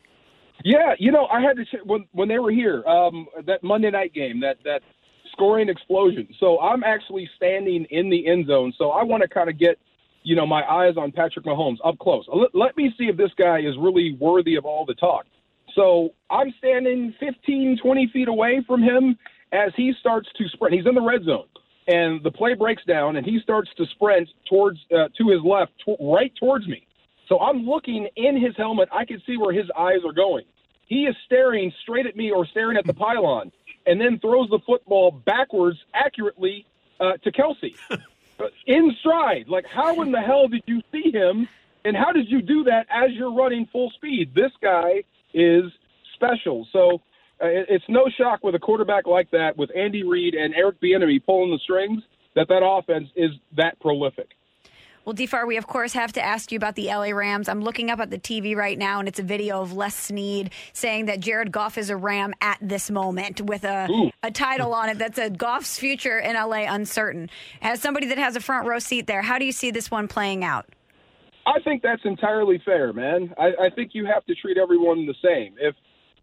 Yeah, 0.65 0.95
you 0.99 1.11
know, 1.11 1.27
I 1.27 1.41
had 1.41 1.57
to 1.57 1.65
ch- 1.65 1.85
when 1.85 2.05
when 2.13 2.29
they 2.29 2.39
were 2.39 2.51
here 2.51 2.85
um, 2.87 3.27
that 3.47 3.63
Monday 3.63 3.91
night 3.91 4.13
game, 4.13 4.41
that 4.41 4.59
that 4.65 4.83
scoring 5.33 5.69
explosion. 5.69 6.29
So 6.39 6.61
I'm 6.61 6.85
actually 6.85 7.29
standing 7.37 7.87
in 7.91 8.11
the 8.11 8.27
end 8.27 8.47
zone. 8.47 8.73
So 8.79 8.91
I 8.91 9.03
want 9.03 9.23
to 9.23 9.29
kind 9.29 9.49
of 9.51 9.59
get 9.59 9.79
you 10.23 10.35
know, 10.35 10.45
my 10.45 10.65
eyes 10.69 10.97
on 10.97 11.13
Patrick 11.13 11.45
Mahomes 11.45 11.77
up 11.85 11.97
close. 12.01 12.25
Let, 12.35 12.53
let 12.53 12.77
me 12.77 12.93
see 12.99 13.05
if 13.05 13.17
this 13.17 13.31
guy 13.39 13.61
is 13.61 13.77
really 13.79 14.17
worthy 14.19 14.57
of 14.57 14.65
all 14.65 14.85
the 14.85 14.95
talk. 14.95 15.25
So 15.77 16.15
I'm 16.31 16.53
standing 16.59 17.15
15, 17.21 17.79
20 17.81 18.11
feet 18.13 18.29
away 18.29 18.65
from 18.67 18.83
him 18.83 19.17
as 19.53 19.73
he 19.77 19.93
starts 20.01 20.29
to 20.39 20.49
sprint. 20.49 20.75
He's 20.75 20.87
in 20.87 20.95
the 20.95 21.03
red 21.03 21.23
zone, 21.25 21.47
and 21.87 22.23
the 22.25 22.31
play 22.31 22.55
breaks 22.55 22.83
down, 22.85 23.17
and 23.17 23.25
he 23.25 23.39
starts 23.41 23.71
to 23.77 23.85
sprint 23.95 24.29
towards 24.49 24.81
uh, 24.91 25.09
to 25.19 25.29
his 25.29 25.43
left, 25.45 25.73
to, 25.85 25.97
right 26.01 26.33
towards 26.41 26.67
me. 26.67 26.87
So 27.29 27.39
I'm 27.39 27.67
looking 27.67 28.09
in 28.17 28.41
his 28.41 28.57
helmet. 28.57 28.89
I 28.91 29.05
can 29.05 29.23
see 29.27 29.37
where 29.37 29.53
his 29.53 29.67
eyes 29.79 30.01
are 30.05 30.13
going. 30.13 30.45
He 30.87 31.05
is 31.05 31.15
staring 31.27 31.73
straight 31.83 32.07
at 32.07 32.17
me 32.17 32.31
or 32.31 32.47
staring 32.47 32.79
at 32.79 32.87
the 32.87 32.95
pylon, 32.95 33.53
and 33.87 34.01
then 34.01 34.19
throws 34.19 34.49
the 34.49 34.61
football 34.65 35.11
backwards 35.11 35.79
accurately 35.93 36.65
uh, 37.01 37.13
to 37.23 37.31
Kelce 37.33 37.77
in 38.67 38.97
stride. 39.01 39.47
Like, 39.49 39.67
how 39.67 40.01
in 40.01 40.11
the 40.11 40.21
hell 40.21 40.49
did 40.49 40.63
you 40.67 40.81
see 40.91 41.11
him? 41.11 41.49
And 41.85 41.97
how 41.97 42.13
did 42.13 42.29
you 42.29 42.43
do 42.43 42.65
that 42.65 42.87
as 42.91 43.11
you're 43.13 43.33
running 43.33 43.67
full 43.71 43.91
speed? 43.91 44.35
This 44.35 44.51
guy 44.61 45.05
is 45.37 45.65
special. 46.15 46.67
So 46.73 47.01
uh, 47.43 47.47
it- 47.47 47.67
it's 47.69 47.85
no 47.89 48.07
shock 48.19 48.43
with 48.43 48.55
a 48.55 48.59
quarterback 48.59 49.07
like 49.07 49.31
that, 49.31 49.57
with 49.57 49.71
Andy 49.77 50.03
Reid 50.03 50.35
and 50.35 50.55
Eric 50.55 50.81
Bieniemy 50.81 51.25
pulling 51.25 51.51
the 51.51 51.59
strings, 51.63 52.03
that 52.35 52.49
that 52.49 52.63
offense 52.65 53.09
is 53.15 53.31
that 53.57 53.79
prolific. 53.81 54.29
Well, 55.05 55.15
DFAR, 55.15 55.47
we 55.47 55.57
of 55.57 55.69
course 55.69 55.93
have 55.93 56.13
to 56.15 56.21
ask 56.21 56.51
you 56.51 56.57
about 56.57 56.75
the 56.75 56.87
LA 56.89 57.11
Rams. 57.11 57.49
I'm 57.49 57.61
looking 57.61 57.91
up 57.93 58.01
at 58.01 58.11
the 58.11 58.19
TV 58.19 58.57
right 58.57 58.77
now, 58.77 58.99
and 58.99 59.07
it's 59.07 59.21
a 59.21 59.23
video 59.23 59.63
of 59.63 59.73
Les 59.73 59.95
Snead 59.95 60.51
saying 60.73 61.05
that 61.07 61.21
Jared 61.21 61.53
Goff 61.53 61.79
is 61.79 61.91
a 61.91 61.97
Ram 61.97 62.35
at 62.41 62.59
this 62.61 62.91
moment 62.91 63.41
with 63.41 63.63
a, 63.63 64.11
a 64.25 64.33
title 64.33 64.75
on 64.75 64.89
it 64.89 64.99
that 64.99 65.15
said 65.15 65.39
Goff's 65.39 65.79
future 65.79 66.19
in 66.19 66.35
LA 66.35 66.65
uncertain. 66.69 67.31
As 67.63 67.81
somebody 67.81 68.09
that 68.09 68.19
has 68.19 68.35
a 68.35 68.41
front 68.41 68.67
row 68.67 68.81
seat 68.81 69.07
there, 69.07 69.23
how 69.23 69.39
do 69.39 69.45
you 69.45 69.53
see 69.53 69.71
this 69.71 69.93
one 69.93 70.09
playing 70.09 70.43
out? 70.43 70.67
I 71.47 71.61
think 71.61 71.83
that's 71.83 72.03
entirely 72.05 72.61
fair, 72.65 72.93
man. 72.93 73.33
I, 73.39 73.67
I 73.67 73.71
think 73.71 73.93
you 73.95 74.05
have 74.07 74.25
to 74.27 74.35
treat 74.35 74.59
everyone 74.59 75.07
the 75.07 75.15
same. 75.23 75.55
If 75.59 75.75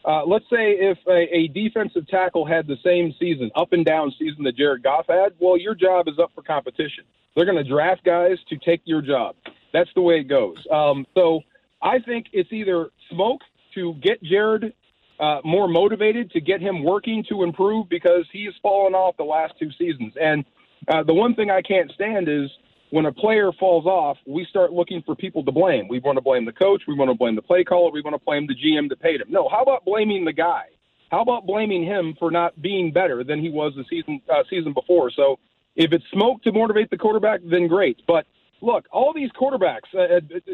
uh, 0.06 0.26
let's 0.26 0.46
say 0.50 0.74
if 0.74 0.98
a, 1.08 1.34
a 1.34 1.48
defensive 1.48 2.06
tackle 2.10 2.46
had 2.46 2.68
the 2.68 2.76
same 2.84 3.14
season, 3.20 3.50
up 3.56 3.72
and 3.72 3.86
down 3.86 4.14
season 4.20 4.44
that 4.44 4.58
Jared 4.58 4.84
Goff 4.84 5.06
had, 5.08 5.34
well, 5.40 5.58
your 5.58 5.76
job 5.76 6.10
is 6.10 6.16
up 6.22 6.32
for 6.36 6.42
competition. 6.42 7.06
They're 7.36 7.46
going 7.46 7.58
to 7.58 7.64
draft 7.64 8.04
guys 8.04 8.38
to 8.50 8.58
take 8.58 8.82
your 8.84 9.02
job. 9.02 9.36
That's 9.72 9.90
the 9.96 10.02
way 10.02 10.16
it 10.20 10.28
goes. 10.28 10.58
Um, 10.72 11.06
so 11.16 11.40
I 11.82 12.00
think 12.00 12.28
it's 12.34 12.52
either 12.52 12.90
smoke 13.10 13.42
to 13.76 13.94
get 13.96 14.22
Jared 14.22 14.74
uh, 15.20 15.40
more 15.46 15.68
motivated, 15.68 16.32
to 16.32 16.42
get 16.42 16.60
him 16.60 16.84
working 16.84 17.24
to 17.30 17.44
improve 17.44 17.88
because 17.88 18.26
he's 18.32 18.52
fallen 18.62 18.94
off 18.94 19.16
the 19.18 19.24
last 19.24 19.54
two 19.58 19.70
seasons. 19.78 20.14
And 20.22 20.44
uh, 20.90 21.04
the 21.04 21.14
one 21.14 21.34
thing 21.34 21.50
I 21.50 21.62
can't 21.62 21.90
stand 21.92 22.28
is 22.28 22.50
when 22.94 23.08
a 23.08 23.12
player 23.12 23.52
falls 23.60 23.88
off, 23.88 24.18
we 24.28 24.46
start 24.52 24.72
looking 24.72 25.02
for 25.04 25.16
people 25.16 25.44
to 25.44 25.52
blame. 25.52 25.88
We 25.88 25.98
want 25.98 26.16
to 26.18 26.22
blame 26.22 26.46
the 26.46 26.52
coach. 26.52 26.84
We 26.88 26.94
want 26.94 27.10
to 27.10 27.18
blame 27.18 27.36
the 27.36 27.42
play 27.42 27.64
caller. 27.64 27.90
We 27.92 28.04
want 28.04 28.14
to 28.14 28.24
blame 28.24 28.46
the 28.46 28.54
GM 28.54 28.88
that 28.90 29.00
paid 29.00 29.20
him. 29.20 29.26
No, 29.32 29.50
how 29.50 29.64
about 29.64 29.84
blaming 29.84 30.26
the 30.26 30.32
guy? 30.32 30.66
How 31.10 31.24
about 31.24 31.48
blaming 31.48 31.84
him 31.84 32.14
for 32.20 32.30
not 32.30 32.62
being 32.62 32.92
better 32.92 33.24
than 33.24 33.42
he 33.42 33.50
was 33.50 33.74
the 33.76 33.84
season 33.90 34.22
uh, 34.30 34.44
season 34.48 34.74
before? 34.74 35.10
So 35.10 35.40
if 35.76 35.92
it's 35.92 36.04
smoke 36.14 36.44
to 36.44 36.52
motivate 36.52 36.92
the 36.92 36.98
quarterback, 36.98 37.40
then 37.44 37.68
great. 37.68 38.00
But 38.06 38.28
look, 38.62 38.86
all 38.92 39.12
these 39.12 39.32
quarterbacks. 39.32 39.90
Uh, 39.92 40.18
uh, 40.18 40.54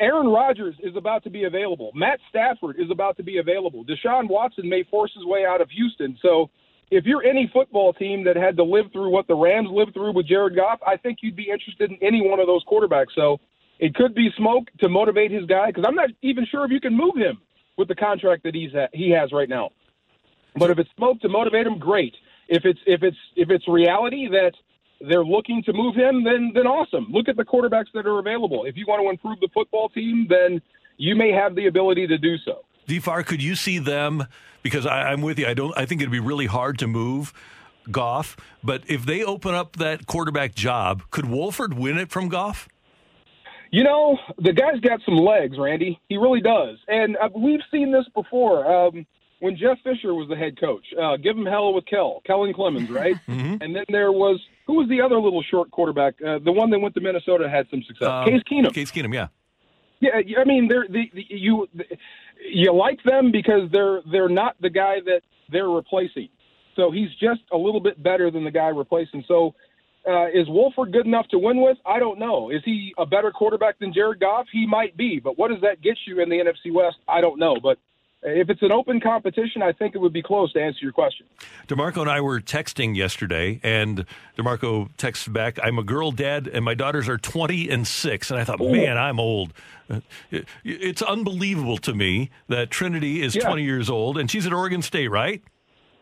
Aaron 0.00 0.28
Rodgers 0.28 0.74
is 0.82 0.96
about 0.96 1.22
to 1.24 1.30
be 1.30 1.44
available. 1.44 1.90
Matt 1.94 2.18
Stafford 2.30 2.76
is 2.80 2.90
about 2.90 3.18
to 3.18 3.22
be 3.22 3.36
available. 3.36 3.84
Deshaun 3.84 4.26
Watson 4.26 4.70
may 4.70 4.84
force 4.84 5.12
his 5.14 5.26
way 5.26 5.44
out 5.44 5.60
of 5.60 5.68
Houston. 5.68 6.16
So 6.22 6.48
if 6.90 7.04
you're 7.04 7.24
any 7.24 7.50
football 7.52 7.92
team 7.92 8.24
that 8.24 8.36
had 8.36 8.56
to 8.56 8.64
live 8.64 8.86
through 8.92 9.10
what 9.10 9.26
the 9.26 9.34
Rams 9.34 9.68
lived 9.70 9.94
through 9.94 10.12
with 10.12 10.26
Jared 10.26 10.56
Goff, 10.56 10.80
I 10.86 10.96
think 10.96 11.18
you'd 11.22 11.36
be 11.36 11.50
interested 11.50 11.90
in 11.90 11.98
any 12.00 12.26
one 12.26 12.40
of 12.40 12.46
those 12.46 12.64
quarterbacks. 12.64 13.14
So 13.14 13.38
it 13.78 13.94
could 13.94 14.14
be 14.14 14.30
smoke 14.36 14.68
to 14.80 14.88
motivate 14.88 15.30
his 15.30 15.44
guy 15.46 15.66
because 15.68 15.84
I'm 15.86 15.94
not 15.94 16.10
even 16.22 16.46
sure 16.50 16.64
if 16.64 16.70
you 16.70 16.80
can 16.80 16.96
move 16.96 17.16
him 17.16 17.38
with 17.76 17.88
the 17.88 17.94
contract 17.94 18.42
that 18.44 18.54
he's 18.54 18.70
he 18.92 19.10
has 19.10 19.32
right 19.32 19.48
now. 19.48 19.70
But 20.56 20.70
if 20.70 20.78
it's 20.78 20.90
smoke 20.96 21.20
to 21.20 21.28
motivate 21.28 21.66
him, 21.66 21.78
great. 21.78 22.14
If 22.48 22.64
it's 22.64 22.80
if 22.86 23.02
it's 23.02 23.16
if 23.36 23.50
it's 23.50 23.68
reality 23.68 24.28
that 24.28 24.52
they're 25.00 25.24
looking 25.24 25.62
to 25.64 25.72
move 25.72 25.94
him, 25.94 26.24
then 26.24 26.52
then 26.54 26.66
awesome. 26.66 27.06
Look 27.10 27.28
at 27.28 27.36
the 27.36 27.44
quarterbacks 27.44 27.92
that 27.94 28.06
are 28.06 28.18
available. 28.18 28.64
If 28.64 28.76
you 28.76 28.86
want 28.88 29.02
to 29.02 29.10
improve 29.10 29.38
the 29.40 29.48
football 29.54 29.88
team, 29.90 30.26
then 30.28 30.60
you 30.96 31.14
may 31.14 31.30
have 31.30 31.54
the 31.54 31.66
ability 31.66 32.06
to 32.08 32.18
do 32.18 32.36
so. 32.38 32.64
DFAR, 32.88 33.24
could 33.24 33.42
you 33.42 33.54
see 33.54 33.78
them? 33.78 34.26
Because 34.70 34.86
I, 34.86 35.10
I'm 35.10 35.22
with 35.22 35.38
you. 35.38 35.46
I 35.46 35.54
don't. 35.54 35.76
I 35.76 35.86
think 35.86 36.00
it'd 36.00 36.12
be 36.12 36.20
really 36.20 36.46
hard 36.46 36.78
to 36.78 36.86
move 36.86 37.32
Goff. 37.90 38.36
But 38.62 38.82
if 38.86 39.06
they 39.06 39.22
open 39.22 39.54
up 39.54 39.76
that 39.76 40.06
quarterback 40.06 40.54
job, 40.54 41.02
could 41.10 41.26
Wolford 41.26 41.74
win 41.74 41.98
it 41.98 42.10
from 42.10 42.28
Goff? 42.28 42.68
You 43.70 43.84
know, 43.84 44.18
the 44.38 44.52
guy's 44.52 44.80
got 44.80 45.00
some 45.04 45.16
legs, 45.16 45.58
Randy. 45.58 46.00
He 46.08 46.16
really 46.16 46.40
does. 46.40 46.78
And 46.88 47.16
uh, 47.18 47.28
we've 47.34 47.60
seen 47.70 47.92
this 47.92 48.06
before. 48.14 48.64
Um, 48.66 49.06
when 49.40 49.56
Jeff 49.56 49.78
Fisher 49.84 50.14
was 50.14 50.28
the 50.28 50.36
head 50.36 50.58
coach, 50.58 50.84
uh, 51.00 51.16
give 51.16 51.36
him 51.36 51.46
hell 51.46 51.72
with 51.72 51.86
Kel, 51.86 52.22
Kellen 52.26 52.52
Clemens, 52.52 52.90
right? 52.90 53.14
Mm-hmm. 53.28 53.62
And 53.62 53.76
then 53.76 53.84
there 53.88 54.10
was 54.10 54.40
who 54.66 54.74
was 54.74 54.88
the 54.88 55.00
other 55.00 55.18
little 55.20 55.42
short 55.42 55.70
quarterback? 55.70 56.14
Uh, 56.26 56.38
the 56.38 56.50
one 56.50 56.70
that 56.70 56.78
went 56.78 56.94
to 56.94 57.00
Minnesota 57.00 57.48
had 57.48 57.66
some 57.70 57.82
success. 57.86 58.08
Um, 58.08 58.24
Case 58.24 58.42
Keenum. 58.50 58.74
Case 58.74 58.90
Keenum, 58.90 59.12
yeah. 59.12 59.28
Yeah, 60.00 60.10
I 60.38 60.44
mean, 60.44 60.68
they're 60.68 60.86
the, 60.88 61.04
the 61.12 61.24
you 61.28 61.66
you 62.48 62.72
like 62.72 63.02
them 63.04 63.32
because 63.32 63.68
they're 63.72 64.00
they're 64.10 64.28
not 64.28 64.56
the 64.60 64.70
guy 64.70 64.96
that 65.04 65.22
they're 65.50 65.68
replacing. 65.68 66.28
So 66.76 66.92
he's 66.92 67.10
just 67.20 67.40
a 67.52 67.56
little 67.56 67.80
bit 67.80 68.00
better 68.02 68.30
than 68.30 68.44
the 68.44 68.50
guy 68.50 68.68
replacing. 68.68 69.24
So 69.26 69.54
uh, 70.08 70.28
is 70.28 70.48
Wolford 70.48 70.92
good 70.92 71.06
enough 71.06 71.26
to 71.28 71.38
win 71.38 71.60
with? 71.60 71.76
I 71.84 71.98
don't 71.98 72.18
know. 72.18 72.50
Is 72.50 72.62
he 72.64 72.94
a 72.98 73.04
better 73.04 73.32
quarterback 73.32 73.78
than 73.80 73.92
Jared 73.92 74.20
Goff? 74.20 74.46
He 74.52 74.66
might 74.66 74.96
be, 74.96 75.20
but 75.22 75.36
what 75.36 75.50
does 75.50 75.60
that 75.62 75.82
get 75.82 75.98
you 76.06 76.22
in 76.22 76.28
the 76.28 76.36
NFC 76.36 76.72
West? 76.72 76.96
I 77.08 77.20
don't 77.20 77.38
know. 77.38 77.56
But 77.60 77.78
if 78.22 78.50
it's 78.50 78.62
an 78.62 78.72
open 78.72 79.00
competition, 79.00 79.62
I 79.62 79.72
think 79.72 79.94
it 79.94 79.98
would 79.98 80.12
be 80.12 80.22
close 80.22 80.52
to 80.54 80.60
answer 80.60 80.80
your 80.82 80.92
question. 80.92 81.26
DeMarco 81.68 82.00
and 82.00 82.10
I 82.10 82.20
were 82.20 82.40
texting 82.40 82.96
yesterday, 82.96 83.60
and 83.62 84.04
DeMarco 84.36 84.88
texts 84.96 85.28
back, 85.28 85.58
I'm 85.62 85.78
a 85.78 85.84
girl 85.84 86.10
dad, 86.10 86.48
and 86.48 86.64
my 86.64 86.74
daughters 86.74 87.08
are 87.08 87.18
20 87.18 87.68
and 87.70 87.86
6. 87.86 88.30
And 88.30 88.40
I 88.40 88.44
thought, 88.44 88.60
man, 88.60 88.98
I'm 88.98 89.20
old. 89.20 89.52
Uh, 89.88 90.00
It's 90.64 91.02
unbelievable 91.02 91.78
to 91.78 91.94
me 91.94 92.30
that 92.48 92.70
Trinity 92.70 93.22
is 93.22 93.34
Yeah. 93.36 93.42
20 93.44 93.62
years 93.62 93.88
old, 93.88 94.18
and 94.18 94.30
she's 94.30 94.46
at 94.46 94.52
Oregon 94.52 94.82
State, 94.82 95.08
right? 95.08 95.42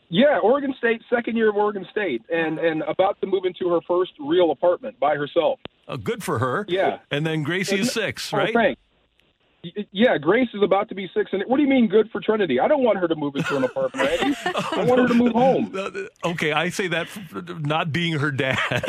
Yeah, 0.09 0.39
Oregon 0.39 0.73
State, 0.79 1.03
second 1.11 1.37
year 1.37 1.51
of 1.51 1.57
Oregon 1.57 1.85
State, 1.91 2.23
and 2.33 2.61
and 2.61 2.83
about 2.83 3.21
to 3.23 3.27
move 3.27 3.45
into 3.45 3.69
her 3.71 3.81
first 3.89 4.13
real 4.21 4.53
apartment 4.53 5.01
by 5.01 5.17
herself. 5.17 5.59
Uh, 5.89 5.97
good 5.97 6.23
for 6.23 6.39
her. 6.39 6.65
Yeah. 6.69 6.99
And 7.11 7.27
then 7.27 7.43
Gracie 7.43 7.81
is 7.81 7.91
six, 7.93 8.33
right? 8.33 8.55
thanks. 8.55 8.81
Yeah, 9.93 10.19
Grace 10.19 10.49
is 10.55 10.63
about 10.63 10.89
to 10.89 10.95
be 10.95 11.11
six. 11.15 11.31
And 11.33 11.43
what 11.47 11.57
do 11.57 11.63
you 11.63 11.69
mean 11.69 11.89
good 11.89 12.11
for 12.11 12.21
Trinity? 12.21 12.61
I 12.61 12.69
don't 12.69 12.83
want 12.83 12.99
her 12.99 13.09
to 13.09 13.15
move 13.15 13.37
into 13.37 13.57
an 13.57 13.65
apartment. 13.65 14.09
Randy. 14.09 14.37
I 14.45 14.85
want 14.85 15.01
her 15.01 15.09
to 15.09 15.15
move 15.15 15.33
home. 15.33 15.75
Okay, 16.25 16.53
I 16.53 16.71
say 16.71 16.89
that 16.89 17.09
for 17.09 17.43
not 17.43 17.93
being 17.93 18.15
her 18.19 18.31
dad. 18.31 18.59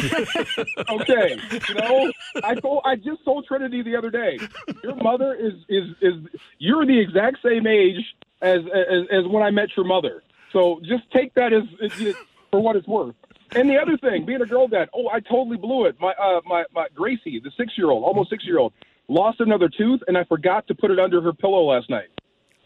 Okay, 0.90 1.40
you 1.68 1.76
know, 1.76 2.12
I 2.44 2.56
told 2.56 2.82
I 2.86 2.96
just 2.96 3.24
told 3.26 3.46
Trinity 3.46 3.82
the 3.82 3.96
other 3.96 4.10
day. 4.10 4.40
Your 4.84 4.96
mother 4.96 5.34
is 5.34 5.54
is 5.70 5.96
is 6.02 6.14
you're 6.60 6.86
the 6.86 7.00
exact 7.00 7.38
same 7.44 7.68
age 7.68 8.04
as 8.42 8.62
as, 8.74 9.08
as 9.12 9.28
when 9.28 9.44
I 9.44 9.52
met 9.52 9.70
your 9.76 9.86
mother. 9.86 10.24
So 10.54 10.80
just 10.84 11.10
take 11.12 11.34
that 11.36 11.54
as, 11.54 11.64
as 11.82 12.16
for 12.52 12.60
what 12.62 12.76
it's 12.76 12.88
worth. 12.88 13.16
And 13.56 13.70
the 13.70 13.78
other 13.78 13.98
thing, 13.98 14.26
being 14.26 14.42
a 14.42 14.46
girl 14.46 14.68
dad, 14.68 14.90
oh, 14.94 15.10
I 15.10 15.20
totally 15.20 15.58
blew 15.58 15.86
it. 15.86 16.00
My 16.00 16.14
uh, 16.14 16.42
my 16.46 16.66
my 16.74 16.88
Gracie, 16.94 17.40
the 17.40 17.52
six 17.58 17.78
year 17.78 17.90
old, 17.90 18.04
almost 18.04 18.30
six 18.30 18.46
year 18.46 18.60
old, 18.60 18.74
lost 19.08 19.40
another 19.40 19.70
tooth, 19.70 20.02
and 20.08 20.18
I 20.18 20.24
forgot 20.26 20.68
to 20.68 20.76
put 20.76 20.92
it 20.92 21.00
under 21.00 21.22
her 21.22 21.34
pillow 21.34 21.64
last 21.64 21.90
night. 21.90 22.08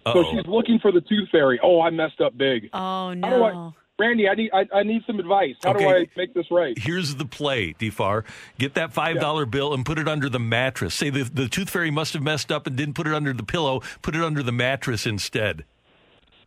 So 0.05 0.22
Uh-oh. 0.22 0.31
she's 0.31 0.47
looking 0.47 0.80
for 0.80 0.91
the 0.91 1.01
tooth 1.01 1.30
fairy. 1.31 1.59
Oh, 1.61 1.81
I 1.81 1.89
messed 1.91 2.22
up 2.22 2.38
big. 2.38 2.69
Oh 2.73 3.09
How 3.09 3.13
do 3.13 3.19
no. 3.19 3.43
I, 3.43 3.72
Randy, 4.03 4.27
I 4.27 4.34
need 4.34 4.49
I, 4.51 4.65
I 4.73 4.81
need 4.81 5.03
some 5.05 5.19
advice. 5.19 5.55
How 5.63 5.73
do 5.73 5.88
I 5.88 6.07
make 6.18 6.34
this 6.34 6.47
right? 6.49 6.76
Here's 6.76 7.15
the 7.15 7.26
play, 7.26 7.73
Defar. 7.73 8.23
Get 8.57 8.73
that 8.73 8.93
five 8.93 9.19
dollar 9.19 9.45
bill 9.45 9.76
and 9.76 9.85
put 9.85 9.99
it 9.99 10.07
under 10.07 10.27
the 10.27 10.39
mattress. 10.39 10.95
Say 10.95 11.11
the 11.11 11.23
the 11.23 11.47
tooth 11.47 11.69
fairy 11.69 11.91
must 11.91 12.13
have 12.13 12.23
messed 12.23 12.51
up 12.51 12.65
and 12.65 12.76
didn't 12.76 12.95
put 12.95 13.05
it 13.05 13.13
under 13.13 13.31
the 13.31 13.43
pillow. 13.43 13.81
Put 14.01 14.15
it 14.15 14.23
under 14.23 14.41
the 14.41 14.51
mattress 14.51 15.05
instead. 15.05 15.65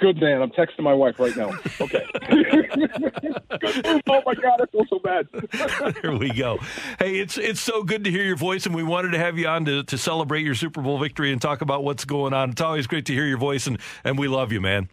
Good 0.01 0.21
man. 0.21 0.43
I'm 0.43 0.51
texting 0.51 0.81
my 0.81 0.93
wife 0.93 1.19
right 1.19 1.37
now. 1.37 1.53
Okay. 1.81 2.07
Oh 4.07 4.21
my 4.27 4.35
God, 4.35 4.61
I 4.61 4.67
feel 4.67 4.85
so 4.91 4.99
bad. 4.99 5.27
There 6.03 6.17
we 6.17 6.31
go. 6.33 6.59
Hey, 6.99 7.19
it's 7.21 7.39
it's 7.39 7.61
so 7.61 7.83
good 7.83 8.05
to 8.05 8.11
hear 8.11 8.25
your 8.25 8.37
voice, 8.37 8.67
and 8.67 8.75
we 8.75 8.83
wanted 8.83 9.13
to 9.13 9.19
have 9.19 9.39
you 9.39 9.47
on 9.47 9.65
to, 9.65 9.85
to 9.85 9.97
celebrate 9.99 10.43
your 10.45 10.55
Super 10.55 10.83
Bowl 10.83 10.99
victory 10.99 11.33
and 11.33 11.41
talk 11.41 11.61
about 11.61 11.85
what's 11.85 12.05
going 12.05 12.35
on. 12.35 12.51
It's 12.51 12.61
always 12.61 12.87
great 12.87 13.07
to 13.07 13.13
hear 13.15 13.27
your 13.27 13.39
voice, 13.39 13.67
and, 13.67 13.79
and 14.03 14.19
we 14.19 14.29
love 14.29 14.53
you, 14.53 14.61
man. 14.61 14.89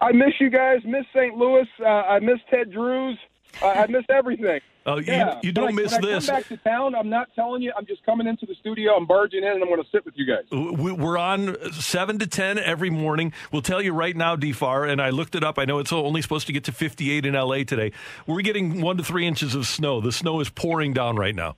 I 0.00 0.12
miss 0.12 0.34
you 0.40 0.50
guys. 0.50 0.80
Miss 0.84 1.04
St. 1.14 1.34
Louis. 1.36 1.66
Uh, 1.80 1.86
I 1.86 2.18
miss 2.20 2.38
Ted 2.50 2.72
Drewes. 2.72 3.18
Uh, 3.62 3.66
I 3.66 3.86
miss 3.88 4.04
everything. 4.10 4.60
Oh, 4.86 4.96
you- 4.98 5.04
Yeah. 5.06 5.38
you 5.42 5.48
When 5.48 5.54
don't 5.54 5.68
I- 5.68 5.72
miss 5.72 5.92
when 5.92 6.00
this. 6.02 6.28
I 6.28 6.32
come 6.32 6.40
back 6.40 6.48
to 6.48 6.56
town. 6.68 6.94
I'm 6.94 7.08
not 7.08 7.28
telling 7.34 7.62
you. 7.62 7.72
I'm 7.76 7.86
just 7.86 8.04
coming 8.04 8.26
into 8.26 8.44
the 8.46 8.54
studio. 8.56 8.94
I'm 8.94 9.06
barging 9.06 9.42
in, 9.42 9.48
and 9.52 9.62
I'm 9.62 9.68
going 9.68 9.82
to 9.82 9.88
sit 9.90 10.04
with 10.04 10.14
you 10.16 10.26
guys. 10.26 10.44
We- 10.50 10.92
We're 10.92 11.16
on 11.18 11.56
7 11.72 12.18
to 12.18 12.26
10 12.26 12.58
every 12.58 12.90
morning. 12.90 13.32
We'll 13.50 13.62
tell 13.62 13.80
you 13.80 13.92
right 13.92 14.14
now, 14.16 14.36
DFAR, 14.36 14.84
and 14.90 15.00
I 15.00 15.10
looked 15.10 15.34
it 15.34 15.42
up. 15.42 15.58
I 15.58 15.64
know 15.64 15.78
it's 15.78 15.92
only 15.92 16.20
supposed 16.20 16.46
to 16.48 16.52
get 16.52 16.64
to 16.64 16.72
58 16.72 17.24
in 17.24 17.34
LA 17.34 17.64
today. 17.64 17.92
We're 18.26 18.42
getting 18.42 18.80
one 18.82 18.96
to 18.98 19.02
three 19.04 19.26
inches 19.26 19.54
of 19.54 19.66
snow. 19.66 20.00
The 20.02 20.12
snow 20.12 20.40
is 20.40 20.50
pouring 20.50 20.92
down 20.92 21.16
right 21.16 21.34
now. 21.34 21.56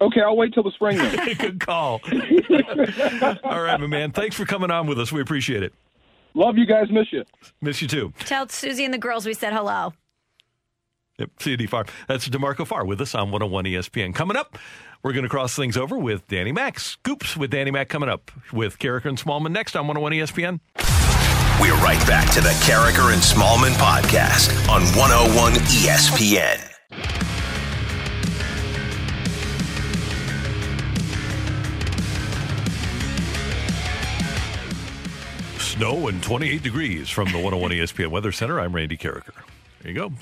Okay, 0.00 0.20
I'll 0.20 0.36
wait 0.36 0.52
till 0.52 0.64
the 0.64 0.72
spring 0.72 0.98
then. 0.98 1.34
Good 1.38 1.60
call. 1.60 2.00
All 3.44 3.62
right, 3.62 3.78
my 3.80 3.86
man. 3.86 4.10
Thanks 4.10 4.34
for 4.34 4.44
coming 4.44 4.70
on 4.72 4.88
with 4.88 4.98
us. 4.98 5.12
We 5.12 5.20
appreciate 5.20 5.62
it. 5.62 5.72
Love 6.34 6.56
you 6.58 6.66
guys. 6.66 6.86
Miss 6.90 7.06
you. 7.12 7.24
Miss 7.60 7.80
you 7.82 7.86
too. 7.86 8.12
Tell 8.20 8.48
Susie 8.48 8.84
and 8.84 8.92
the 8.92 8.98
girls 8.98 9.24
we 9.26 9.34
said 9.34 9.52
hello. 9.52 9.92
Yep, 11.18 11.30
CD 11.40 11.66
Farr. 11.66 11.86
That's 12.08 12.28
DeMarco 12.28 12.66
Farr 12.66 12.84
with 12.86 13.00
us 13.00 13.14
on 13.14 13.30
101 13.30 13.64
ESPN. 13.66 14.14
Coming 14.14 14.36
up, 14.36 14.58
we're 15.02 15.12
going 15.12 15.24
to 15.24 15.28
cross 15.28 15.54
things 15.54 15.76
over 15.76 15.98
with 15.98 16.26
Danny 16.28 16.52
Mac. 16.52 16.80
Scoops 16.80 17.36
with 17.36 17.50
Danny 17.50 17.70
Mac 17.70 17.88
coming 17.88 18.08
up 18.08 18.30
with 18.52 18.78
Karraker 18.78 19.06
and 19.06 19.18
Smallmon 19.18 19.52
next 19.52 19.76
on 19.76 19.86
101 19.86 20.12
ESPN. 20.12 20.60
We're 21.60 21.74
right 21.76 22.04
back 22.06 22.32
to 22.32 22.40
the 22.40 22.48
Karraker 22.64 23.12
and 23.12 23.22
Smallmon 23.22 23.72
podcast 23.74 24.50
on 24.68 24.82
101 24.96 25.52
ESPN. 25.52 26.68
Snow 35.58 36.08
and 36.08 36.22
28 36.22 36.62
degrees 36.62 37.08
from 37.10 37.26
the 37.28 37.38
101 37.38 37.70
ESPN 37.72 38.08
Weather 38.08 38.32
Center. 38.32 38.60
I'm 38.60 38.74
Randy 38.74 38.96
Karraker. 38.96 39.32
There 39.82 39.90
you 39.90 39.98
go. 39.98 40.12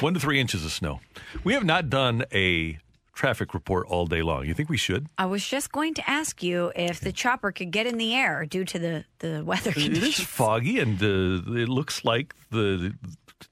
One 0.00 0.14
to 0.14 0.20
three 0.20 0.40
inches 0.40 0.64
of 0.64 0.72
snow. 0.72 1.00
We 1.42 1.52
have 1.54 1.64
not 1.64 1.90
done 1.90 2.24
a 2.32 2.78
traffic 3.14 3.52
report 3.52 3.88
all 3.88 4.06
day 4.06 4.22
long. 4.22 4.46
You 4.46 4.54
think 4.54 4.68
we 4.68 4.76
should? 4.76 5.08
I 5.18 5.26
was 5.26 5.44
just 5.44 5.72
going 5.72 5.94
to 5.94 6.08
ask 6.08 6.40
you 6.40 6.70
if 6.76 7.00
the 7.00 7.10
chopper 7.10 7.50
could 7.50 7.72
get 7.72 7.86
in 7.86 7.98
the 7.98 8.14
air 8.14 8.46
due 8.46 8.64
to 8.64 8.78
the, 8.78 9.04
the 9.18 9.42
weather 9.44 9.72
It 9.74 9.98
is 9.98 10.20
foggy, 10.20 10.78
and 10.78 11.02
uh, 11.02 11.52
it 11.52 11.68
looks 11.68 12.04
like 12.04 12.34
the 12.50 12.94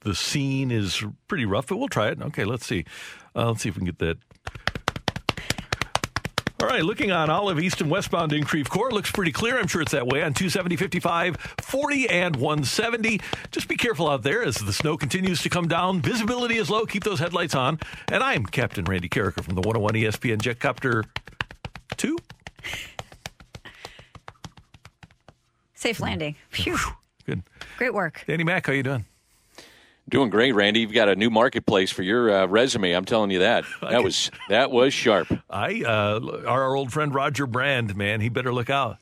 the 0.01 0.15
scene 0.15 0.71
is 0.71 1.05
pretty 1.27 1.45
rough. 1.45 1.67
But 1.67 1.79
we'll 1.79 1.89
try 1.89 2.09
it. 2.09 2.23
Okay, 2.23 2.45
let's 2.45 2.65
see. 2.67 2.85
Uh, 3.35 3.49
let's 3.49 3.63
see 3.63 3.69
if 3.69 3.75
we 3.75 3.81
can 3.81 3.87
get 3.87 3.99
that. 3.99 4.19
All 6.59 6.67
right, 6.67 6.83
looking 6.83 7.13
on 7.13 7.29
Olive 7.29 7.61
East 7.61 7.83
and 7.83 7.91
westbound 7.91 8.33
in 8.33 8.43
Creve 8.45 8.71
Coeur 8.71 8.91
looks 8.91 9.11
pretty 9.11 9.31
clear. 9.31 9.59
I'm 9.59 9.67
sure 9.67 9.83
it's 9.83 9.93
that 9.93 10.07
way 10.07 10.23
on 10.23 10.33
270, 10.33 10.77
55, 10.77 11.37
40, 11.61 12.09
and 12.09 12.35
170. 12.35 13.21
Just 13.51 13.69
be 13.69 13.77
careful 13.77 14.09
out 14.09 14.23
there 14.23 14.43
as 14.43 14.57
the 14.57 14.73
snow 14.73 14.97
continues 14.97 15.43
to 15.43 15.51
come 15.51 15.69
down. 15.69 16.01
Visibility 16.01 16.57
is 16.57 16.71
low. 16.71 16.87
Keep 16.87 17.05
those 17.05 17.19
headlights 17.19 17.55
on. 17.55 17.79
And 18.11 18.23
I'm 18.23 18.47
Captain 18.47 18.87
Randy 18.87 19.11
Karraker 19.11 19.45
from 19.45 19.55
the 19.55 19.61
101 19.61 19.95
ESPN 19.95 20.39
Jetcopter 20.39 21.05
2. 21.99 22.17
Safe 25.75 26.01
landing. 26.01 26.37
Phew. 26.49 26.79
Good. 27.27 27.43
Great 27.77 27.93
work. 27.93 28.25
Danny 28.27 28.45
Mac, 28.45 28.67
how 28.67 28.73
you 28.73 28.83
doing? 28.83 29.05
Doing 30.09 30.31
great, 30.31 30.53
Randy. 30.53 30.81
You've 30.81 30.93
got 30.93 31.09
a 31.09 31.17
new 31.17 31.31
marketplace 31.31 31.91
for 31.91 32.03
your 32.03 32.31
uh, 32.31 32.47
resume. 32.47 32.93
I'm 32.93 33.05
telling 33.05 33.31
you 33.31 33.41
that. 33.41 33.65
That 33.81 34.03
was 34.05 34.31
that 34.49 34.71
was 34.71 34.93
sharp. 34.93 35.29
I 35.51 35.83
uh, 35.83 36.21
our, 36.47 36.65
our 36.65 36.75
old 36.77 36.93
friend 36.93 37.15
Roger 37.15 37.47
Brand, 37.47 37.97
man, 37.97 38.21
he 38.21 38.29
better 38.29 38.53
look 38.53 38.71
out. 38.71 38.99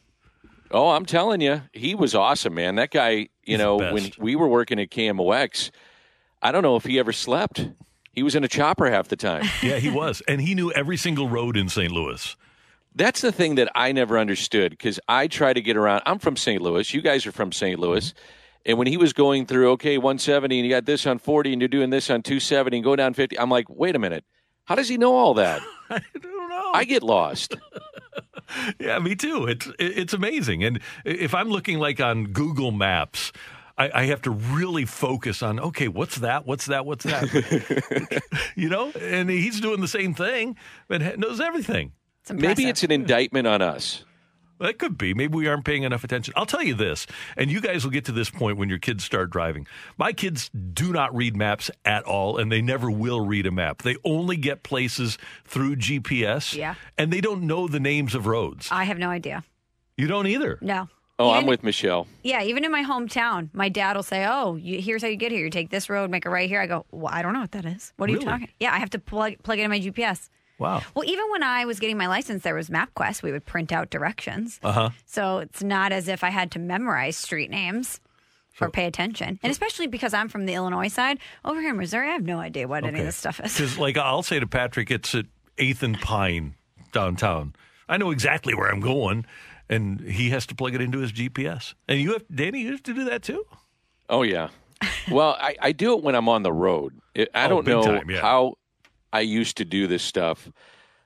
Oh, 0.71 0.91
I'm 0.91 1.07
telling 1.07 1.41
you, 1.41 1.63
he 1.73 1.95
was 1.95 2.15
awesome, 2.15 2.55
man. 2.55 2.77
That 2.77 2.91
guy, 2.91 3.29
you 3.45 3.57
know, 3.59 3.77
when 3.77 4.13
we 4.19 4.35
were 4.35 4.49
working 4.49 4.81
at 4.81 4.91
KMOX, 4.91 5.71
I 6.43 6.53
don't 6.53 6.63
know 6.63 6.77
if 6.77 6.85
he 6.85 6.99
ever 6.99 7.13
slept. 7.13 7.69
He 8.13 8.23
was 8.23 8.35
in 8.35 8.45
a 8.45 8.49
chopper 8.49 8.91
half 8.91 9.09
the 9.09 9.17
time. 9.17 9.45
Yeah, 9.63 9.79
he 9.79 9.91
was, 9.91 10.23
and 10.29 10.41
he 10.41 10.55
knew 10.55 10.71
every 10.73 10.97
single 10.97 11.29
road 11.29 11.57
in 11.57 11.69
St. 11.69 11.93
Louis. 11.93 12.37
That's 12.95 13.21
the 13.21 13.33
thing 13.33 13.57
that 13.57 13.71
I 13.75 13.93
never 13.93 14.19
understood 14.19 14.71
because 14.71 15.01
I 15.09 15.27
try 15.27 15.53
to 15.53 15.61
get 15.61 15.77
around. 15.77 16.03
I'm 16.07 16.19
from 16.19 16.37
St. 16.37 16.63
Louis. 16.63 16.93
You 16.95 17.03
guys 17.03 17.27
are 17.27 17.33
from 17.33 17.51
St. 17.51 17.79
Louis. 17.79 18.15
And 18.67 18.79
when 18.79 18.87
he 18.87 18.97
was 18.97 19.13
going 19.13 19.47
through, 19.47 19.73
okay, 19.73 19.99
170, 19.99 20.59
and 20.59 20.67
you 20.67 20.73
got 20.73 20.87
this 20.87 21.07
on 21.07 21.19
40, 21.19 21.53
and 21.53 21.61
you're 21.61 21.69
doing 21.69 21.91
this 21.91 22.09
on 22.11 22.23
270, 22.23 22.79
and 22.79 22.85
go 22.85 22.97
down 22.97 23.15
50, 23.15 23.39
I'm 23.39 23.51
like, 23.51 23.67
wait 23.69 23.95
a 23.95 23.99
minute. 23.99 24.25
How 24.65 24.75
does 24.75 24.89
he 24.89 24.97
know 24.97 25.15
all 25.15 25.35
that? 25.35 25.61
I 25.91 26.01
don't 26.21 26.49
know. 26.49 26.71
I 26.73 26.85
get 26.85 27.03
lost. 27.03 27.55
Yeah, 28.79 28.99
me 28.99 29.17
too. 29.17 29.47
It's 29.47 29.69
it's 29.79 30.13
amazing, 30.13 30.63
and 30.63 30.79
if 31.05 31.35
I'm 31.35 31.49
looking 31.49 31.79
like 31.79 31.99
on 32.01 32.27
Google 32.27 32.71
Maps. 32.71 33.33
I, 33.77 33.91
I 33.93 34.05
have 34.05 34.23
to 34.23 34.31
really 34.31 34.85
focus 34.85 35.43
on 35.43 35.59
okay, 35.59 35.89
what's 35.89 36.17
that? 36.17 36.47
What's 36.47 36.67
that? 36.67 36.87
What's 36.87 37.05
that? 37.05 38.23
you 38.55 38.69
know, 38.69 38.93
and 38.93 39.29
he's 39.29 39.61
doing 39.61 39.81
the 39.81 39.89
same 39.89 40.15
thing, 40.15 40.57
but 40.87 41.19
knows 41.19 41.41
everything. 41.41 41.91
It's 42.23 42.31
Maybe 42.31 42.69
it's 42.69 42.85
an 42.85 42.93
indictment 42.93 43.49
on 43.49 43.63
us. 43.63 44.05
That 44.61 44.79
could 44.79 44.97
be. 44.97 45.15
Maybe 45.15 45.37
we 45.37 45.49
aren't 45.49 45.65
paying 45.65 45.83
enough 45.83 46.05
attention. 46.05 46.33
I'll 46.37 46.47
tell 46.47 46.63
you 46.63 46.75
this, 46.75 47.07
and 47.37 47.51
you 47.51 47.61
guys 47.61 47.85
will 47.85 47.91
get 47.91 48.05
to 48.07 48.13
this 48.13 48.31
point 48.31 48.57
when 48.57 48.69
your 48.69 48.79
kids 48.79 49.03
start 49.05 49.31
driving. 49.31 49.67
My 49.99 50.13
kids 50.13 50.49
do 50.51 50.93
not 50.93 51.15
read 51.15 51.37
maps 51.37 51.71
at 51.85 52.05
all, 52.05 52.39
and 52.39 52.51
they 52.53 52.63
never 52.63 52.91
will 52.91 53.21
read 53.21 53.47
a 53.47 53.51
map. 53.51 53.83
They 53.83 53.97
only 54.05 54.37
get 54.37 54.63
places 54.63 55.19
through 55.45 55.77
GPS, 55.77 56.55
Yeah. 56.55 56.77
and 56.97 57.13
they 57.13 57.21
don't 57.21 57.43
know 57.43 57.67
the 57.67 57.81
names 57.81 58.15
of 58.15 58.27
roads. 58.27 58.69
I 58.71 58.85
have 58.85 58.99
no 58.99 59.11
idea. 59.11 59.43
You 59.97 60.07
don't 60.07 60.27
either. 60.29 60.59
No. 60.61 60.89
Oh, 61.19 61.31
I'm 61.31 61.47
with 61.47 61.63
Michelle. 61.63 62.09
Yeah, 62.25 62.43
even 62.43 62.65
in 62.65 62.73
my 62.73 62.83
hometown, 62.83 63.49
my 63.53 63.69
dad 63.69 63.95
will 63.95 64.03
say, 64.03 64.27
"Oh, 64.29 64.57
you, 64.57 64.81
here's 64.81 65.01
how 65.03 65.07
you 65.09 65.15
get 65.17 65.31
here. 65.31 65.45
You 65.45 65.51
take 65.51 65.71
this 65.71 65.89
road, 65.89 66.11
make 66.11 66.27
a 66.27 66.31
right 66.31 66.49
here." 66.49 66.61
I 66.61 66.67
go, 66.67 66.87
well, 66.91 67.13
"I 67.15 67.23
don't 67.23 67.33
know 67.35 67.41
what 67.41 67.53
that 67.53 67.65
is. 67.65 67.93
What 67.97 68.11
are 68.11 68.13
Really? 68.15 68.25
you 68.25 68.31
talking?" 68.31 68.49
Yeah, 68.59 68.75
I 68.75 68.79
have 68.81 68.91
to 68.91 68.99
plug 68.99 69.35
plug 69.45 69.61
it 69.61 69.63
in 69.63 69.71
my 69.71 69.79
GPS. 69.79 70.29
Wow. 70.59 70.83
Well, 70.95 71.05
even 71.09 71.31
when 71.31 71.43
I 71.43 71.65
was 71.65 71.79
getting 71.81 71.97
my 71.97 72.07
license, 72.07 72.43
there 72.43 72.55
was 72.55 72.71
MapQuest. 72.71 73.23
We 73.23 73.33
would 73.33 73.45
print 73.45 73.73
out 73.73 73.91
directions, 73.91 74.61
Uh 74.63 74.73
huh. 74.73 74.91
so 75.07 75.39
it's 75.39 75.63
not 75.63 75.93
as 75.93 76.09
if 76.09 76.23
I 76.23 76.31
had 76.31 76.51
to 76.53 76.59
memorize 76.59 77.17
street 77.17 77.51
names 77.51 78.01
or 78.61 78.71
pay 78.71 78.87
attention. 78.87 79.41
And 79.43 79.51
especially 79.51 79.89
because 79.89 80.15
I'm 80.15 80.29
from 80.29 80.47
the 80.47 80.55
Illinois 80.55 80.87
side, 80.89 81.19
over 81.45 81.61
here 81.61 81.71
in 81.71 81.77
Missouri, 81.77 82.09
I 82.09 82.13
have 82.13 82.23
no 82.25 82.39
idea 82.39 82.69
what 82.69 82.85
any 82.85 83.01
of 83.01 83.05
this 83.07 83.17
stuff 83.17 83.41
is. 83.45 83.53
Because, 83.53 83.79
like, 83.79 83.97
I'll 83.97 84.23
say 84.23 84.39
to 84.39 84.47
Patrick, 84.47 84.93
it's 84.93 85.13
at 85.15 85.27
Eighth 85.59 85.83
and 85.83 86.01
Pine 86.01 86.55
downtown. 86.93 87.55
I 87.89 87.97
know 87.97 88.11
exactly 88.13 88.55
where 88.55 88.71
I'm 88.71 88.79
going, 88.81 89.27
and 89.69 90.01
he 90.01 90.31
has 90.31 90.47
to 90.47 90.55
plug 90.55 90.75
it 90.77 90.81
into 90.81 90.99
his 91.01 91.13
GPS. 91.13 91.75
And 91.89 92.01
you 92.01 92.13
have, 92.13 92.23
Danny, 92.33 92.61
you 92.63 92.71
have 92.71 92.83
to 92.85 92.95
do 92.95 93.05
that 93.07 93.23
too. 93.25 93.45
Oh 94.09 94.23
yeah. 94.23 94.51
Well, 95.11 95.37
I, 95.41 95.57
I 95.61 95.73
do 95.73 95.97
it 95.97 96.05
when 96.05 96.15
I'm 96.15 96.29
on 96.29 96.43
the 96.45 96.53
road. 96.53 96.95
It, 97.15 97.31
I 97.35 97.47
Oh, 97.47 97.49
don't 97.49 97.65
big 97.65 97.75
know 97.75 97.83
time, 97.83 98.09
yeah. 98.11 98.21
how 98.21 98.55
I 99.15 99.21
used 99.21 99.57
to 99.59 99.65
do 99.65 99.87
this 99.87 100.03
stuff, 100.03 100.51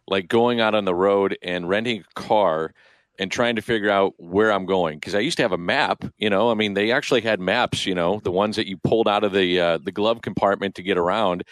like 0.07 0.29
going 0.29 0.61
out 0.61 0.75
on 0.75 0.87
the 0.87 0.95
road 0.95 1.37
and 1.43 1.69
renting 1.69 2.01
a 2.01 2.21
car 2.21 2.73
and 3.19 3.31
trying 3.31 3.57
to 3.57 3.63
figure 3.63 3.91
out 3.91 4.15
where 4.17 4.51
I'm 4.51 4.65
going. 4.65 4.99
Because 4.99 5.15
I 5.15 5.19
used 5.19 5.37
to 5.37 5.43
have 5.43 5.53
a 5.53 5.59
map. 5.59 6.05
You 6.17 6.31
know, 6.31 6.51
I 6.51 6.55
mean, 6.55 6.73
they 6.73 6.91
actually 6.91 7.21
had 7.21 7.39
maps. 7.39 7.85
You 7.85 7.95
know, 7.95 8.19
the 8.25 8.33
ones 8.33 8.57
that 8.57 8.67
you 8.67 8.79
pulled 8.79 9.09
out 9.09 9.25
of 9.25 9.33
the 9.33 9.61
uh, 9.61 9.79
the 9.79 9.93
glove 9.93 10.23
compartment 10.23 10.75
to 10.77 10.83
get 10.83 10.97
around, 10.97 11.45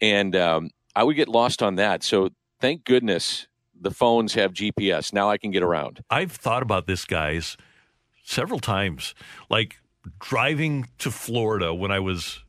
and 0.00 0.36
um, 0.36 0.70
I 0.94 1.02
would 1.02 1.16
get 1.16 1.28
lost 1.28 1.60
on 1.60 1.74
that. 1.74 2.04
So 2.04 2.30
thank 2.60 2.84
goodness 2.84 3.48
the 3.78 3.90
phones 3.90 4.34
have 4.34 4.52
GPS. 4.52 5.12
Now 5.12 5.28
I 5.28 5.38
can 5.38 5.50
get 5.50 5.64
around. 5.64 6.04
I've 6.08 6.32
thought 6.32 6.62
about 6.62 6.86
this, 6.86 7.04
guys, 7.04 7.56
several 8.22 8.60
times. 8.60 9.12
Like 9.50 9.76
driving 10.20 10.86
to 10.98 11.10
Florida 11.10 11.74
when 11.74 11.90
I 11.90 11.98
was 11.98 12.44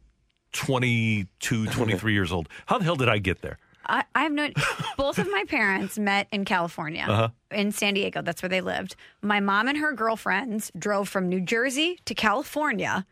22, 0.53 1.65
23 1.71 2.13
years 2.13 2.31
old. 2.31 2.49
How 2.65 2.77
the 2.77 2.83
hell 2.85 2.95
did 2.95 3.09
I 3.09 3.17
get 3.19 3.41
there? 3.41 3.57
I, 3.89 4.03
I 4.13 4.23
have 4.23 4.31
no. 4.33 4.49
Both 4.97 5.17
of 5.17 5.27
my 5.31 5.45
parents 5.47 5.97
met 5.97 6.27
in 6.31 6.43
California, 6.43 7.05
Uh-huh. 7.07 7.29
in 7.51 7.71
San 7.71 7.93
Diego. 7.93 8.21
That's 8.21 8.41
where 8.41 8.49
they 8.49 8.59
lived. 8.59 8.95
My 9.21 9.39
mom 9.39 9.69
and 9.69 9.77
her 9.77 9.93
girlfriends 9.93 10.71
drove 10.77 11.07
from 11.07 11.29
New 11.29 11.39
Jersey 11.39 11.99
to 12.03 12.13
California 12.13 13.05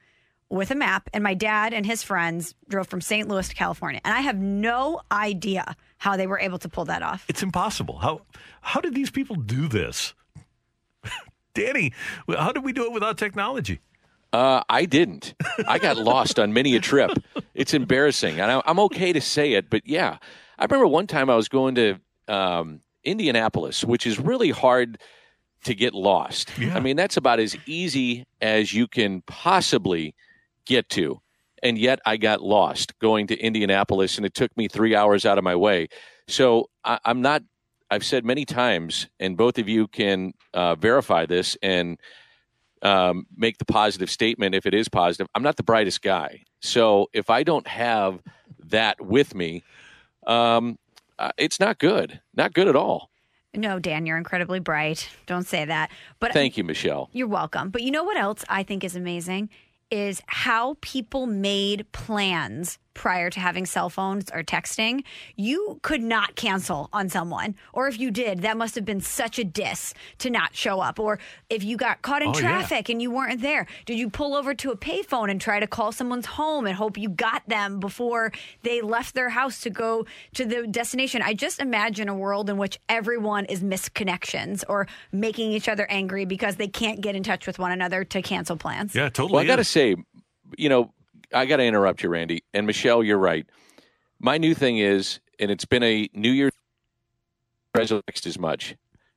with 0.49 0.72
a 0.72 0.76
map, 0.76 1.10
and 1.14 1.24
my 1.24 1.34
dad 1.34 1.74
and 1.74 1.86
his 1.86 2.03
friends 2.03 2.56
drove 2.68 2.88
from 2.88 2.99
St. 3.02 3.28
Louis 3.28 3.48
to 3.48 3.56
California. 3.56 4.02
And 4.03 4.14
I 4.14 4.20
have 4.22 4.38
no 4.38 5.02
idea 5.12 5.76
how 5.98 6.18
they 6.18 6.28
were 6.28 6.40
able 6.40 6.57
to 6.60 6.68
pull 6.70 6.86
that 6.86 7.02
off. 7.02 7.26
It's 7.30 7.41
impossible. 7.41 7.99
How 7.99 8.22
how 8.62 8.82
did 8.82 8.94
these 8.94 9.10
people 9.12 9.38
do 9.38 9.68
this? 9.70 10.14
Danny, 11.53 11.94
how 12.28 12.52
did 12.52 12.66
we 12.66 12.74
do 12.74 12.84
it 12.84 12.91
without 12.91 13.18
technology? 13.18 13.80
Uh, 14.36 14.62
I 14.68 14.84
didn't. 14.84 15.34
I 15.66 15.80
got 15.80 15.95
lost 15.95 16.40
on 16.40 16.52
many 16.52 16.76
a 16.76 16.82
trip. 16.82 17.12
It's 17.53 17.74
embarrassing, 17.74 18.41
and 18.41 18.52
I, 18.52 18.62
I'm 18.66 18.80
okay 18.80 19.14
to 19.14 19.22
say 19.22 19.53
it, 19.53 19.70
but 19.70 19.88
yeah, 19.88 20.18
I 20.60 20.66
remember 20.66 20.88
one 20.88 21.07
time 21.07 21.30
I 21.30 21.38
was 21.38 21.48
going 21.48 21.76
to 21.76 21.95
um, 22.28 22.82
Indianapolis, 23.06 23.86
which 23.86 24.06
is 24.06 24.20
really 24.20 24.49
hard 24.49 24.98
to 25.64 25.74
get 25.74 25.94
lost. 25.94 26.52
I 26.60 26.82
mean, 26.82 26.98
that's 26.98 27.16
about 27.16 27.40
as 27.40 27.56
easy 27.66 28.26
as 28.41 28.74
you 28.74 28.88
can 28.88 29.22
possibly 29.22 30.16
get 30.66 30.90
to, 30.90 31.22
and 31.64 31.78
yet 31.78 32.02
I 32.06 32.18
got 32.18 32.41
lost 32.41 32.99
going 32.99 33.28
to 33.28 33.40
Indianapolis, 33.40 34.18
and 34.18 34.26
it 34.26 34.34
took 34.34 34.56
me 34.57 34.68
three 34.68 34.98
hours 34.98 35.26
out 35.26 35.38
of 35.38 35.45
my 35.45 35.56
way. 35.56 35.88
So 36.28 36.70
I, 36.84 36.99
I'm 37.06 37.22
not. 37.22 37.41
I've 37.90 38.03
said 38.03 38.26
many 38.26 38.44
times, 38.44 39.07
and 39.18 39.38
both 39.38 39.57
of 39.60 39.70
you 39.70 39.88
can 39.88 40.34
uh, 40.53 40.76
verify 40.76 41.26
this 41.26 41.56
and 41.62 41.98
um, 42.86 43.26
make 43.36 43.57
the 43.57 43.66
positive 43.66 44.10
statement 44.10 44.56
if 44.56 44.66
it 44.66 44.74
is 44.74 44.88
positive. 44.88 45.28
I'm 45.36 45.44
not 45.44 45.57
the 45.57 45.64
brightest 45.64 46.02
guy, 46.02 46.44
so 46.62 47.10
if 47.14 47.30
I 47.30 47.44
don't 47.44 47.68
have 47.68 48.22
that 48.66 49.02
with 49.02 49.36
me, 49.36 49.64
um, 50.28 50.78
uh, 51.20 51.32
it's 51.38 51.60
not 51.60 51.80
good. 51.80 52.22
Not 52.36 52.53
good 52.53 52.68
at 52.68 52.76
all. 52.76 53.10
No, 53.53 53.80
Dan, 53.80 54.06
you're 54.06 54.18
incredibly 54.18 54.60
bright. 54.60 55.10
Don't 55.28 55.48
say 55.48 55.66
that. 55.66 55.90
But 56.20 56.34
Thank 56.34 56.57
you, 56.57 56.64
Michelle. 56.64 57.10
You're 57.14 57.28
welcome. 57.28 57.70
But 57.70 57.84
you 57.84 57.91
know 57.91 58.03
what 58.03 58.18
else 58.18 58.44
I 58.49 58.64
think 58.64 58.84
is 58.84 58.95
amazing 58.95 59.49
is 59.91 60.22
how 60.28 60.78
people 60.82 61.26
made 61.26 61.90
plans 61.91 62.80
prior 62.95 63.30
to 63.30 63.39
having 63.39 63.67
cell 63.67 63.89
phones 63.91 64.31
or 64.31 64.41
texting, 64.41 65.03
you 65.35 65.80
could 65.84 66.01
not 66.01 66.35
cancel 66.35 66.89
on 66.91 67.09
someone. 67.09 67.53
Or 67.73 67.88
if 67.88 67.99
you 67.99 68.09
did, 68.09 68.41
that 68.41 68.57
must 68.57 68.73
have 68.73 68.85
been 68.85 69.01
such 69.01 69.38
a 69.38 69.43
diss 69.43 69.93
to 70.19 70.31
not 70.31 70.55
show 70.55 70.80
up. 70.80 70.99
Or 70.99 71.19
if 71.49 71.63
you 71.63 71.77
got 71.77 72.01
caught 72.01 72.23
in 72.23 72.30
Oh, 72.30 72.34
yeah. 72.34 72.39
traffic 72.39 72.89
and 72.89 72.99
you 73.01 73.11
weren't 73.11 73.41
there, 73.41 73.67
did 73.85 73.99
you 73.99 74.09
pull 74.09 74.34
over 74.35 74.55
to 74.55 74.72
a 74.72 74.77
payphone 74.77 75.30
and 75.30 75.39
try 75.39 75.59
to 75.59 75.67
call 75.67 75.91
someone's 75.91 76.26
home 76.26 76.65
and 76.65 76.76
hope 76.76 76.97
you 76.97 77.09
got 77.09 77.47
them 77.47 77.80
before 77.80 78.31
they 78.63 78.81
left 78.81 79.13
their 79.13 79.30
house 79.30 79.61
to 79.61 79.69
go 79.69 80.05
to 80.34 80.45
the 80.45 80.65
destination? 80.65 81.22
I 81.22 81.34
just 81.35 81.59
imagine 81.59 82.09
a 82.09 82.15
world 82.15 82.49
in 82.49 82.57
which 82.57 82.80
everyone 82.89 83.45
is 83.45 83.61
misconnections 83.61 84.63
or 84.69 84.88
making 85.11 85.51
each 85.51 85.67
other 85.69 85.85
angry 85.89 86.26
because 86.26 86.55
they 86.55 86.67
can't 86.67 87.01
get 87.01 87.15
in 87.15 87.23
touch 87.23 87.45
with 87.45 87.59
one 87.59 87.72
another 87.72 88.03
to 88.05 88.22
cancel 88.22 88.57
plans. 88.57 88.95
Yeah, 88.95 89.09
totally. 89.09 89.34
Well, 89.34 89.43
I 89.43 89.47
got 89.47 89.57
to 89.57 89.63
say, 89.63 89.95
you 90.57 90.69
know, 90.69 90.91
I 91.34 91.45
got 91.45 91.57
to 91.57 91.64
interrupt 91.64 92.03
you, 92.03 92.10
Randy 92.10 92.43
and 92.53 92.68
Michelle. 92.68 93.03
You're 93.03 93.18
right. 93.18 93.45
My 94.19 94.38
new 94.38 94.53
thing 94.53 94.77
is, 94.77 95.19
and 95.39 95.52
it's 95.52 95.65
been 95.65 95.84
a 95.84 96.10
New 96.14 96.31
Year's 96.31 96.53
text 97.76 98.26
as 98.26 98.39
much. 98.39 98.76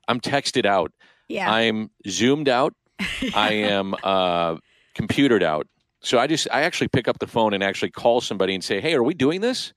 I'm 0.08 0.20
texted 0.20 0.66
out. 0.66 0.92
Yeah. 1.28 1.50
I'm 1.50 1.90
zoomed 2.08 2.48
out. 2.48 2.74
I 3.34 3.52
am 3.52 3.94
uh, 4.02 4.56
computered 4.94 5.42
out. 5.42 5.66
So 6.00 6.18
I 6.18 6.26
just 6.26 6.48
I 6.52 6.62
actually 6.62 6.88
pick 6.88 7.08
up 7.08 7.18
the 7.18 7.26
phone 7.26 7.54
and 7.54 7.62
actually 7.62 7.90
call 7.90 8.20
somebody 8.20 8.54
and 8.54 8.62
say, 8.62 8.80
"Hey, 8.80 8.94
are 8.94 9.02
we 9.02 9.14
doing 9.14 9.40
this? 9.40 9.72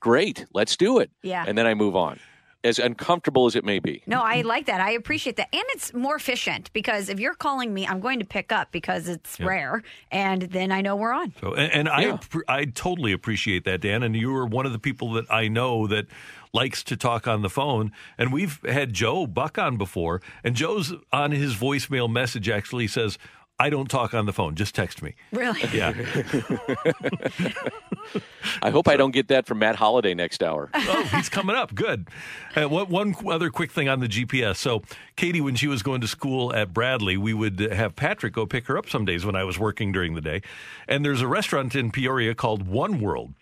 Great, 0.00 0.46
let's 0.52 0.76
do 0.76 0.98
it." 0.98 1.10
Yeah. 1.22 1.44
And 1.46 1.56
then 1.56 1.66
I 1.66 1.74
move 1.74 1.94
on, 1.94 2.18
as 2.62 2.78
uncomfortable 2.78 3.46
as 3.46 3.56
it 3.56 3.64
may 3.64 3.78
be. 3.78 4.02
No, 4.06 4.20
I 4.22 4.42
like 4.42 4.66
that. 4.66 4.80
I 4.80 4.90
appreciate 4.92 5.36
that. 5.36 5.48
And 5.52 5.64
it's 5.68 5.94
more 5.94 6.16
efficient 6.16 6.72
because 6.72 7.08
if 7.08 7.18
you're 7.18 7.34
calling 7.34 7.72
me, 7.72 7.86
I'm 7.86 8.00
going 8.00 8.18
to 8.18 8.24
pick 8.24 8.52
up 8.52 8.70
because 8.70 9.08
it's 9.08 9.38
Yep. 9.38 9.48
rare. 9.48 9.82
And 10.10 10.42
then 10.42 10.70
I 10.70 10.80
know 10.82 10.96
we're 10.96 11.12
on. 11.12 11.32
So, 11.40 11.54
and, 11.54 11.72
and 11.72 11.88
I 11.88 12.18
I 12.48 12.66
totally 12.66 13.12
appreciate 13.12 13.64
that, 13.64 13.80
Dan. 13.80 14.02
And 14.02 14.14
you 14.14 14.34
are 14.36 14.46
one 14.46 14.66
of 14.66 14.72
the 14.72 14.78
people 14.78 15.12
that 15.12 15.24
I 15.30 15.48
know 15.48 15.86
that 15.86 16.06
likes 16.52 16.82
to 16.84 16.96
talk 16.96 17.26
on 17.28 17.42
the 17.42 17.50
phone. 17.50 17.92
And 18.18 18.32
we've 18.32 18.60
had 18.64 18.92
Joe 18.92 19.26
Buck 19.26 19.56
on 19.56 19.76
before, 19.76 20.20
and 20.44 20.54
Joe's 20.54 20.92
on 21.12 21.30
his 21.30 21.54
voicemail 21.54 22.10
message 22.10 22.48
actually 22.48 22.88
says, 22.88 23.18
"I 23.60 23.70
don't 23.70 23.88
talk 23.88 24.14
on 24.14 24.26
the 24.26 24.32
phone. 24.32 24.54
Just 24.54 24.74
text 24.74 25.02
me." 25.02 25.14
Really? 25.32 25.60
Yeah. 25.72 25.92
I 28.62 28.70
hope 28.70 28.88
I 28.88 28.96
don't 28.96 29.10
get 29.12 29.28
that 29.28 29.46
from 29.46 29.58
Matt 29.58 29.76
Holliday 29.76 30.14
next 30.14 30.42
hour. 30.42 30.70
oh, 30.74 31.08
he's 31.14 31.28
coming 31.28 31.54
up. 31.56 31.74
Good. 31.74 32.08
Uh, 32.56 32.68
one, 32.68 32.86
one 32.86 33.14
other 33.30 33.50
quick 33.50 33.70
thing 33.70 33.88
on 33.88 34.00
the 34.00 34.08
GPS. 34.08 34.56
So, 34.56 34.82
Katie, 35.16 35.40
when 35.40 35.54
she 35.54 35.66
was 35.66 35.82
going 35.82 36.00
to 36.00 36.08
school 36.08 36.54
at 36.54 36.72
Bradley, 36.72 37.16
we 37.16 37.34
would 37.34 37.60
have 37.60 37.94
Patrick 37.96 38.32
go 38.32 38.46
pick 38.46 38.66
her 38.66 38.76
up 38.78 38.88
some 38.88 39.04
days 39.04 39.24
when 39.24 39.36
I 39.36 39.44
was 39.44 39.58
working 39.58 39.92
during 39.92 40.14
the 40.14 40.20
day. 40.20 40.42
And 40.88 41.04
there's 41.04 41.20
a 41.20 41.28
restaurant 41.28 41.74
in 41.74 41.90
Peoria 41.90 42.34
called 42.34 42.66
One 42.66 43.00
World. 43.00 43.34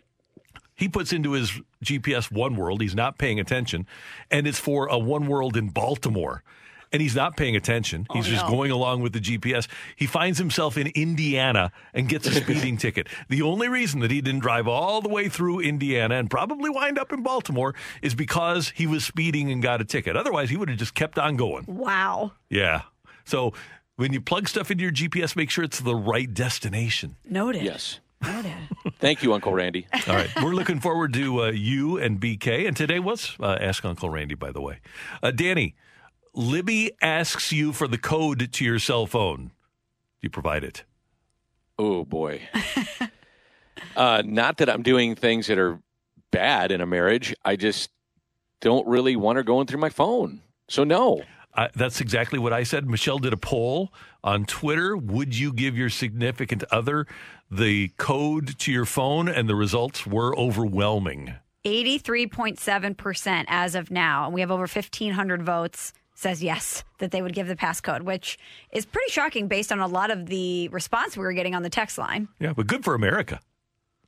He 0.74 0.88
puts 0.88 1.12
into 1.12 1.32
his 1.32 1.60
GPS 1.84 2.30
One 2.30 2.54
World. 2.54 2.80
He's 2.80 2.94
not 2.94 3.18
paying 3.18 3.40
attention, 3.40 3.86
and 4.30 4.46
it's 4.46 4.60
for 4.60 4.86
a 4.86 4.98
One 4.98 5.26
World 5.26 5.56
in 5.56 5.70
Baltimore. 5.70 6.44
And 6.92 7.02
he's 7.02 7.14
not 7.14 7.36
paying 7.36 7.54
attention. 7.54 8.06
He's 8.12 8.26
just 8.26 8.44
no. 8.44 8.50
going 8.50 8.70
along 8.70 9.02
with 9.02 9.12
the 9.12 9.20
GPS. 9.20 9.68
He 9.96 10.06
finds 10.06 10.38
himself 10.38 10.76
in 10.78 10.88
Indiana 10.88 11.70
and 11.92 12.08
gets 12.08 12.26
a 12.26 12.32
speeding 12.32 12.76
ticket. 12.78 13.08
The 13.28 13.42
only 13.42 13.68
reason 13.68 14.00
that 14.00 14.10
he 14.10 14.20
didn't 14.20 14.40
drive 14.40 14.66
all 14.66 15.02
the 15.02 15.08
way 15.08 15.28
through 15.28 15.60
Indiana 15.60 16.14
and 16.16 16.30
probably 16.30 16.70
wind 16.70 16.98
up 16.98 17.12
in 17.12 17.22
Baltimore 17.22 17.74
is 18.00 18.14
because 18.14 18.70
he 18.70 18.86
was 18.86 19.04
speeding 19.04 19.50
and 19.52 19.62
got 19.62 19.80
a 19.80 19.84
ticket. 19.84 20.16
Otherwise, 20.16 20.50
he 20.50 20.56
would 20.56 20.68
have 20.68 20.78
just 20.78 20.94
kept 20.94 21.18
on 21.18 21.36
going. 21.36 21.64
Wow. 21.66 22.32
Yeah. 22.48 22.82
So 23.24 23.52
when 23.96 24.12
you 24.12 24.20
plug 24.20 24.48
stuff 24.48 24.70
into 24.70 24.82
your 24.82 24.92
GPS, 24.92 25.36
make 25.36 25.50
sure 25.50 25.64
it's 25.64 25.80
the 25.80 25.96
right 25.96 26.32
destination. 26.32 27.16
Noted. 27.28 27.62
Yes. 27.62 28.00
Noted. 28.22 28.52
Thank 28.98 29.22
you, 29.22 29.32
Uncle 29.32 29.52
Randy. 29.52 29.86
All 30.06 30.14
right. 30.14 30.30
We're 30.42 30.54
looking 30.54 30.80
forward 30.80 31.12
to 31.14 31.42
uh, 31.42 31.50
you 31.50 31.98
and 31.98 32.20
BK. 32.20 32.66
And 32.66 32.76
today 32.76 32.98
was 32.98 33.36
uh, 33.40 33.58
Ask 33.60 33.84
Uncle 33.84 34.10
Randy, 34.10 34.34
by 34.34 34.50
the 34.52 34.60
way. 34.60 34.80
Uh, 35.22 35.30
Danny, 35.30 35.74
Libby 36.38 36.92
asks 37.02 37.50
you 37.50 37.72
for 37.72 37.88
the 37.88 37.98
code 37.98 38.52
to 38.52 38.64
your 38.64 38.78
cell 38.78 39.08
phone. 39.08 39.46
Do 39.46 39.52
you 40.20 40.30
provide 40.30 40.62
it? 40.62 40.84
Oh 41.76 42.04
boy. 42.04 42.42
uh, 43.96 44.22
not 44.24 44.58
that 44.58 44.70
I'm 44.70 44.84
doing 44.84 45.16
things 45.16 45.48
that 45.48 45.58
are 45.58 45.80
bad 46.30 46.70
in 46.70 46.80
a 46.80 46.86
marriage. 46.86 47.34
I 47.44 47.56
just 47.56 47.90
don't 48.60 48.86
really 48.86 49.16
want 49.16 49.34
her 49.34 49.42
going 49.42 49.66
through 49.66 49.80
my 49.80 49.88
phone. 49.88 50.40
So 50.68 50.84
no. 50.84 51.22
Uh, 51.54 51.68
that's 51.74 52.00
exactly 52.00 52.38
what 52.38 52.52
I 52.52 52.62
said. 52.62 52.88
Michelle 52.88 53.18
did 53.18 53.32
a 53.32 53.36
poll 53.36 53.92
on 54.22 54.44
Twitter. 54.44 54.96
Would 54.96 55.36
you 55.36 55.52
give 55.52 55.76
your 55.76 55.90
significant 55.90 56.62
other 56.70 57.08
the 57.50 57.88
code 57.96 58.56
to 58.60 58.70
your 58.70 58.84
phone? 58.84 59.28
And 59.28 59.48
the 59.48 59.56
results 59.56 60.06
were 60.06 60.38
overwhelming. 60.38 61.34
83.7% 61.64 63.44
as 63.48 63.74
of 63.74 63.90
now. 63.90 64.26
And 64.26 64.32
we 64.32 64.40
have 64.40 64.52
over 64.52 64.68
1,500 64.68 65.42
votes 65.42 65.92
says 66.18 66.42
yes, 66.42 66.82
that 66.98 67.12
they 67.12 67.22
would 67.22 67.32
give 67.32 67.46
the 67.46 67.54
passcode, 67.54 68.02
which 68.02 68.38
is 68.72 68.84
pretty 68.84 69.10
shocking 69.10 69.46
based 69.46 69.70
on 69.70 69.78
a 69.78 69.86
lot 69.86 70.10
of 70.10 70.26
the 70.26 70.68
response 70.68 71.16
we 71.16 71.22
were 71.22 71.32
getting 71.32 71.54
on 71.54 71.62
the 71.62 71.70
text 71.70 71.96
line. 71.96 72.26
Yeah, 72.40 72.52
but 72.54 72.66
good 72.66 72.84
for 72.84 72.94
America. 72.94 73.40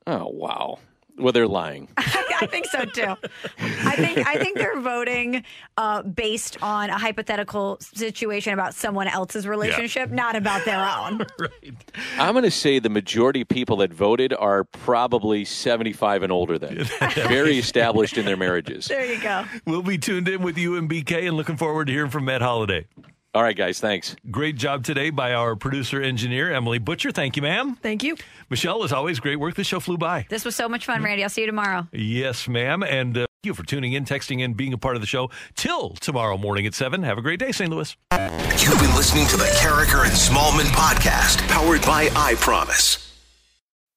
Oh 0.09 0.29
wow. 0.29 0.79
Well, 1.19 1.33
they're 1.33 1.49
lying. 1.49 1.89
I 2.41 2.47
think 2.47 2.67
so 2.67 2.85
too. 2.85 3.17
I 3.59 3.97
think 3.97 4.27
I 4.27 4.37
think 4.39 4.57
they're 4.57 4.81
voting 4.81 5.45
uh, 5.77 6.03
based 6.03 6.57
on 6.63 6.91
a 6.91 6.99
hypothetical 6.99 7.79
situation 7.81 8.55
about 8.55 8.75
someone 8.75 9.09
else's 9.09 9.47
relationship, 9.47 10.11
not 10.11 10.37
about 10.37 10.65
their 10.65 10.81
own. 10.81 11.19
right. 11.39 11.75
I'm 12.19 12.33
going 12.33 12.45
to 12.45 12.51
say 12.51 12.79
the 12.79 12.89
majority 12.89 13.43
of 13.43 13.49
people 13.49 13.77
that 13.79 13.93
voted 13.93 14.33
are 14.33 14.65
probably 14.65 15.45
75 15.45 16.23
and 16.23 16.33
older 16.33 16.59
then. 16.59 16.85
Very 17.15 17.59
established 17.59 18.17
in 18.17 18.25
their 18.25 18.37
marriages. 18.37 18.87
There 18.87 19.05
you 19.05 19.21
go. 19.21 19.45
We'll 19.67 19.83
be 19.83 19.99
tuned 19.99 20.29
in 20.29 20.43
with 20.43 20.57
you 20.57 20.77
and 20.77 20.89
BK 20.91 21.29
and 21.29 21.37
looking 21.37 21.57
forward 21.57 21.87
to 21.89 21.93
hearing 21.93 22.11
from 22.11 22.25
Matt 22.25 22.43
Holliday. 22.43 22.87
All 23.33 23.43
right, 23.45 23.57
guys. 23.57 23.79
Thanks. 23.79 24.17
Great 24.29 24.57
job 24.57 24.83
today 24.83 25.11
by 25.11 25.35
our 25.35 25.55
producer 25.55 26.03
engineer, 26.03 26.53
Emily 26.53 26.79
Butcher. 26.79 27.13
Thank 27.13 27.37
you, 27.37 27.43
ma'am. 27.43 27.77
Thank 27.77 28.03
you. 28.03 28.17
Michelle, 28.49 28.83
as 28.83 28.93
always, 28.93 29.21
great 29.21 29.37
work. 29.37 29.55
The 29.55 29.63
show 29.63 29.79
flew 29.79 29.97
by. 29.97 30.27
This 30.29 30.45
was 30.45 30.57
so 30.57 30.69
much 30.69 30.85
fun, 30.85 31.05
Randy. 31.05 31.23
I'll 31.23 31.29
see 31.29 31.43
you 31.43 31.47
tomorrow. 31.47 31.87
Yes, 31.93 32.49
ma'am. 32.49 32.83
And 32.83 33.17
uh, 33.17 33.21
thank 33.21 33.45
you 33.45 33.55
for 33.55 33.63
tuning 33.63 33.93
in, 33.93 34.05
texting 34.05 34.41
in, 34.41 34.55
being 34.55 34.73
a 34.73 34.79
part 34.79 34.97
of 34.97 35.01
the 35.01 35.07
show. 35.07 35.31
Till 35.55 35.91
tomorrow 35.91 36.39
morning 36.39 36.67
at 36.67 36.75
7. 36.75 37.05
Have 37.05 37.19
a 37.19 37.23
great 37.23 37.39
day, 37.39 37.53
St. 37.53 37.71
Louis. 37.71 37.97
You've 38.13 38.81
been 38.81 38.97
listening 38.97 39.29
to 39.29 39.37
the 39.37 39.45
Karraker 39.61 40.03
and 40.05 40.13
Smallmon 40.13 40.67
podcast, 40.73 41.47
powered 41.47 41.83
by 41.83 42.11
I 42.17 42.35
Promise. 42.35 43.07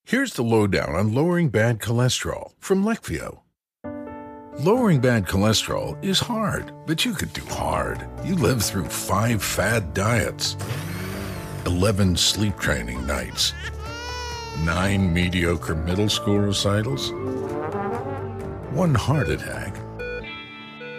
Here's 0.06 0.34
the 0.34 0.44
lowdown 0.44 0.96
on 0.96 1.14
lowering 1.14 1.50
bad 1.50 1.80
cholesterol 1.80 2.52
from 2.60 2.84
Leqvio. 2.84 3.43
Lowering 4.60 5.00
bad 5.00 5.26
cholesterol 5.26 5.98
is 6.04 6.20
hard, 6.20 6.72
but 6.86 7.04
you 7.04 7.14
could 7.14 7.34
do 7.34 7.44
hard. 7.46 8.08
You 8.24 8.36
lived 8.36 8.62
through 8.62 8.86
five 8.86 9.44
fad 9.44 9.96
diets, 9.96 10.56
11 11.66 12.16
sleep 12.16 12.58
training 12.60 13.06
nights, 13.08 13.54
nine 14.60 15.12
mediocre 15.12 15.74
middle 15.74 16.08
school 16.08 16.38
recitals, 16.38 17.12
one 18.72 18.94
heart 18.94 19.30
attack. 19.30 19.76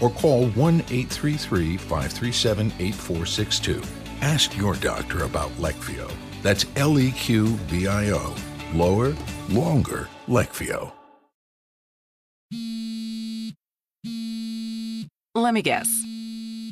or 0.00 0.10
call 0.10 0.48
1 0.50 0.74
833 0.80 1.76
537 1.76 2.66
8462. 2.78 3.82
Ask 4.20 4.56
your 4.56 4.74
doctor 4.74 5.24
about 5.24 5.50
Leqvio. 5.52 6.10
That's 6.42 6.66
L 6.76 6.98
E 6.98 7.10
Q 7.12 7.46
V 7.46 7.86
I 7.86 8.10
O. 8.10 8.34
Lower, 8.74 9.16
longer, 9.48 10.08
Leqvio. 10.26 10.92
Let 15.34 15.54
me 15.54 15.62
guess. 15.62 15.88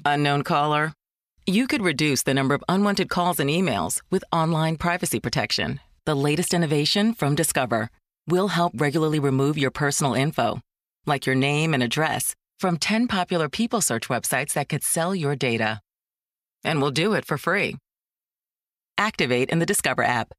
Unknown 0.04 0.42
caller? 0.42 0.92
You 1.46 1.68
could 1.68 1.82
reduce 1.82 2.24
the 2.24 2.34
number 2.34 2.54
of 2.54 2.64
unwanted 2.68 3.08
calls 3.08 3.38
and 3.38 3.48
emails 3.48 4.02
with 4.10 4.24
online 4.32 4.76
privacy 4.76 5.20
protection. 5.20 5.78
The 6.04 6.16
latest 6.16 6.52
innovation 6.52 7.14
from 7.14 7.36
Discover 7.36 7.90
will 8.26 8.48
help 8.48 8.72
regularly 8.76 9.20
remove 9.20 9.56
your 9.56 9.70
personal 9.70 10.14
info, 10.14 10.60
like 11.06 11.26
your 11.26 11.36
name 11.36 11.74
and 11.74 11.82
address, 11.82 12.34
from 12.58 12.76
10 12.76 13.06
popular 13.06 13.48
people 13.48 13.80
search 13.80 14.08
websites 14.08 14.54
that 14.54 14.68
could 14.68 14.82
sell 14.82 15.14
your 15.14 15.36
data. 15.36 15.80
And 16.64 16.80
we'll 16.80 16.90
do 16.90 17.12
it 17.14 17.24
for 17.24 17.38
free. 17.38 17.76
Activate 18.98 19.50
in 19.50 19.58
the 19.58 19.66
Discover 19.66 20.04
app. 20.04 20.32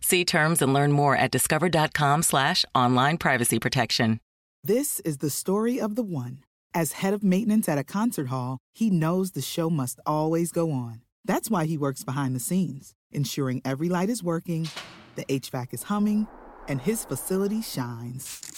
See 0.00 0.24
terms 0.24 0.62
and 0.62 0.72
learn 0.72 0.92
more 0.92 1.16
at 1.16 1.30
discover.com 1.30 2.22
slash 2.22 2.64
online 2.74 3.18
privacy 3.18 3.58
protection. 3.58 4.20
This 4.62 5.00
is 5.00 5.18
the 5.18 5.30
story 5.30 5.80
of 5.80 5.94
the 5.94 6.02
one. 6.02 6.44
As 6.74 6.92
head 6.92 7.14
of 7.14 7.24
maintenance 7.24 7.68
at 7.68 7.78
a 7.78 7.84
concert 7.84 8.28
hall, 8.28 8.58
he 8.74 8.90
knows 8.90 9.32
the 9.32 9.42
show 9.42 9.70
must 9.70 9.98
always 10.04 10.52
go 10.52 10.70
on. 10.70 11.00
That's 11.24 11.50
why 11.50 11.66
he 11.66 11.78
works 11.78 12.04
behind 12.04 12.36
the 12.36 12.40
scenes, 12.40 12.94
ensuring 13.10 13.62
every 13.64 13.88
light 13.88 14.10
is 14.10 14.22
working, 14.22 14.68
the 15.16 15.24
HVAC 15.24 15.74
is 15.74 15.84
humming, 15.84 16.26
and 16.68 16.80
his 16.80 17.04
facility 17.04 17.62
shines. 17.62 18.57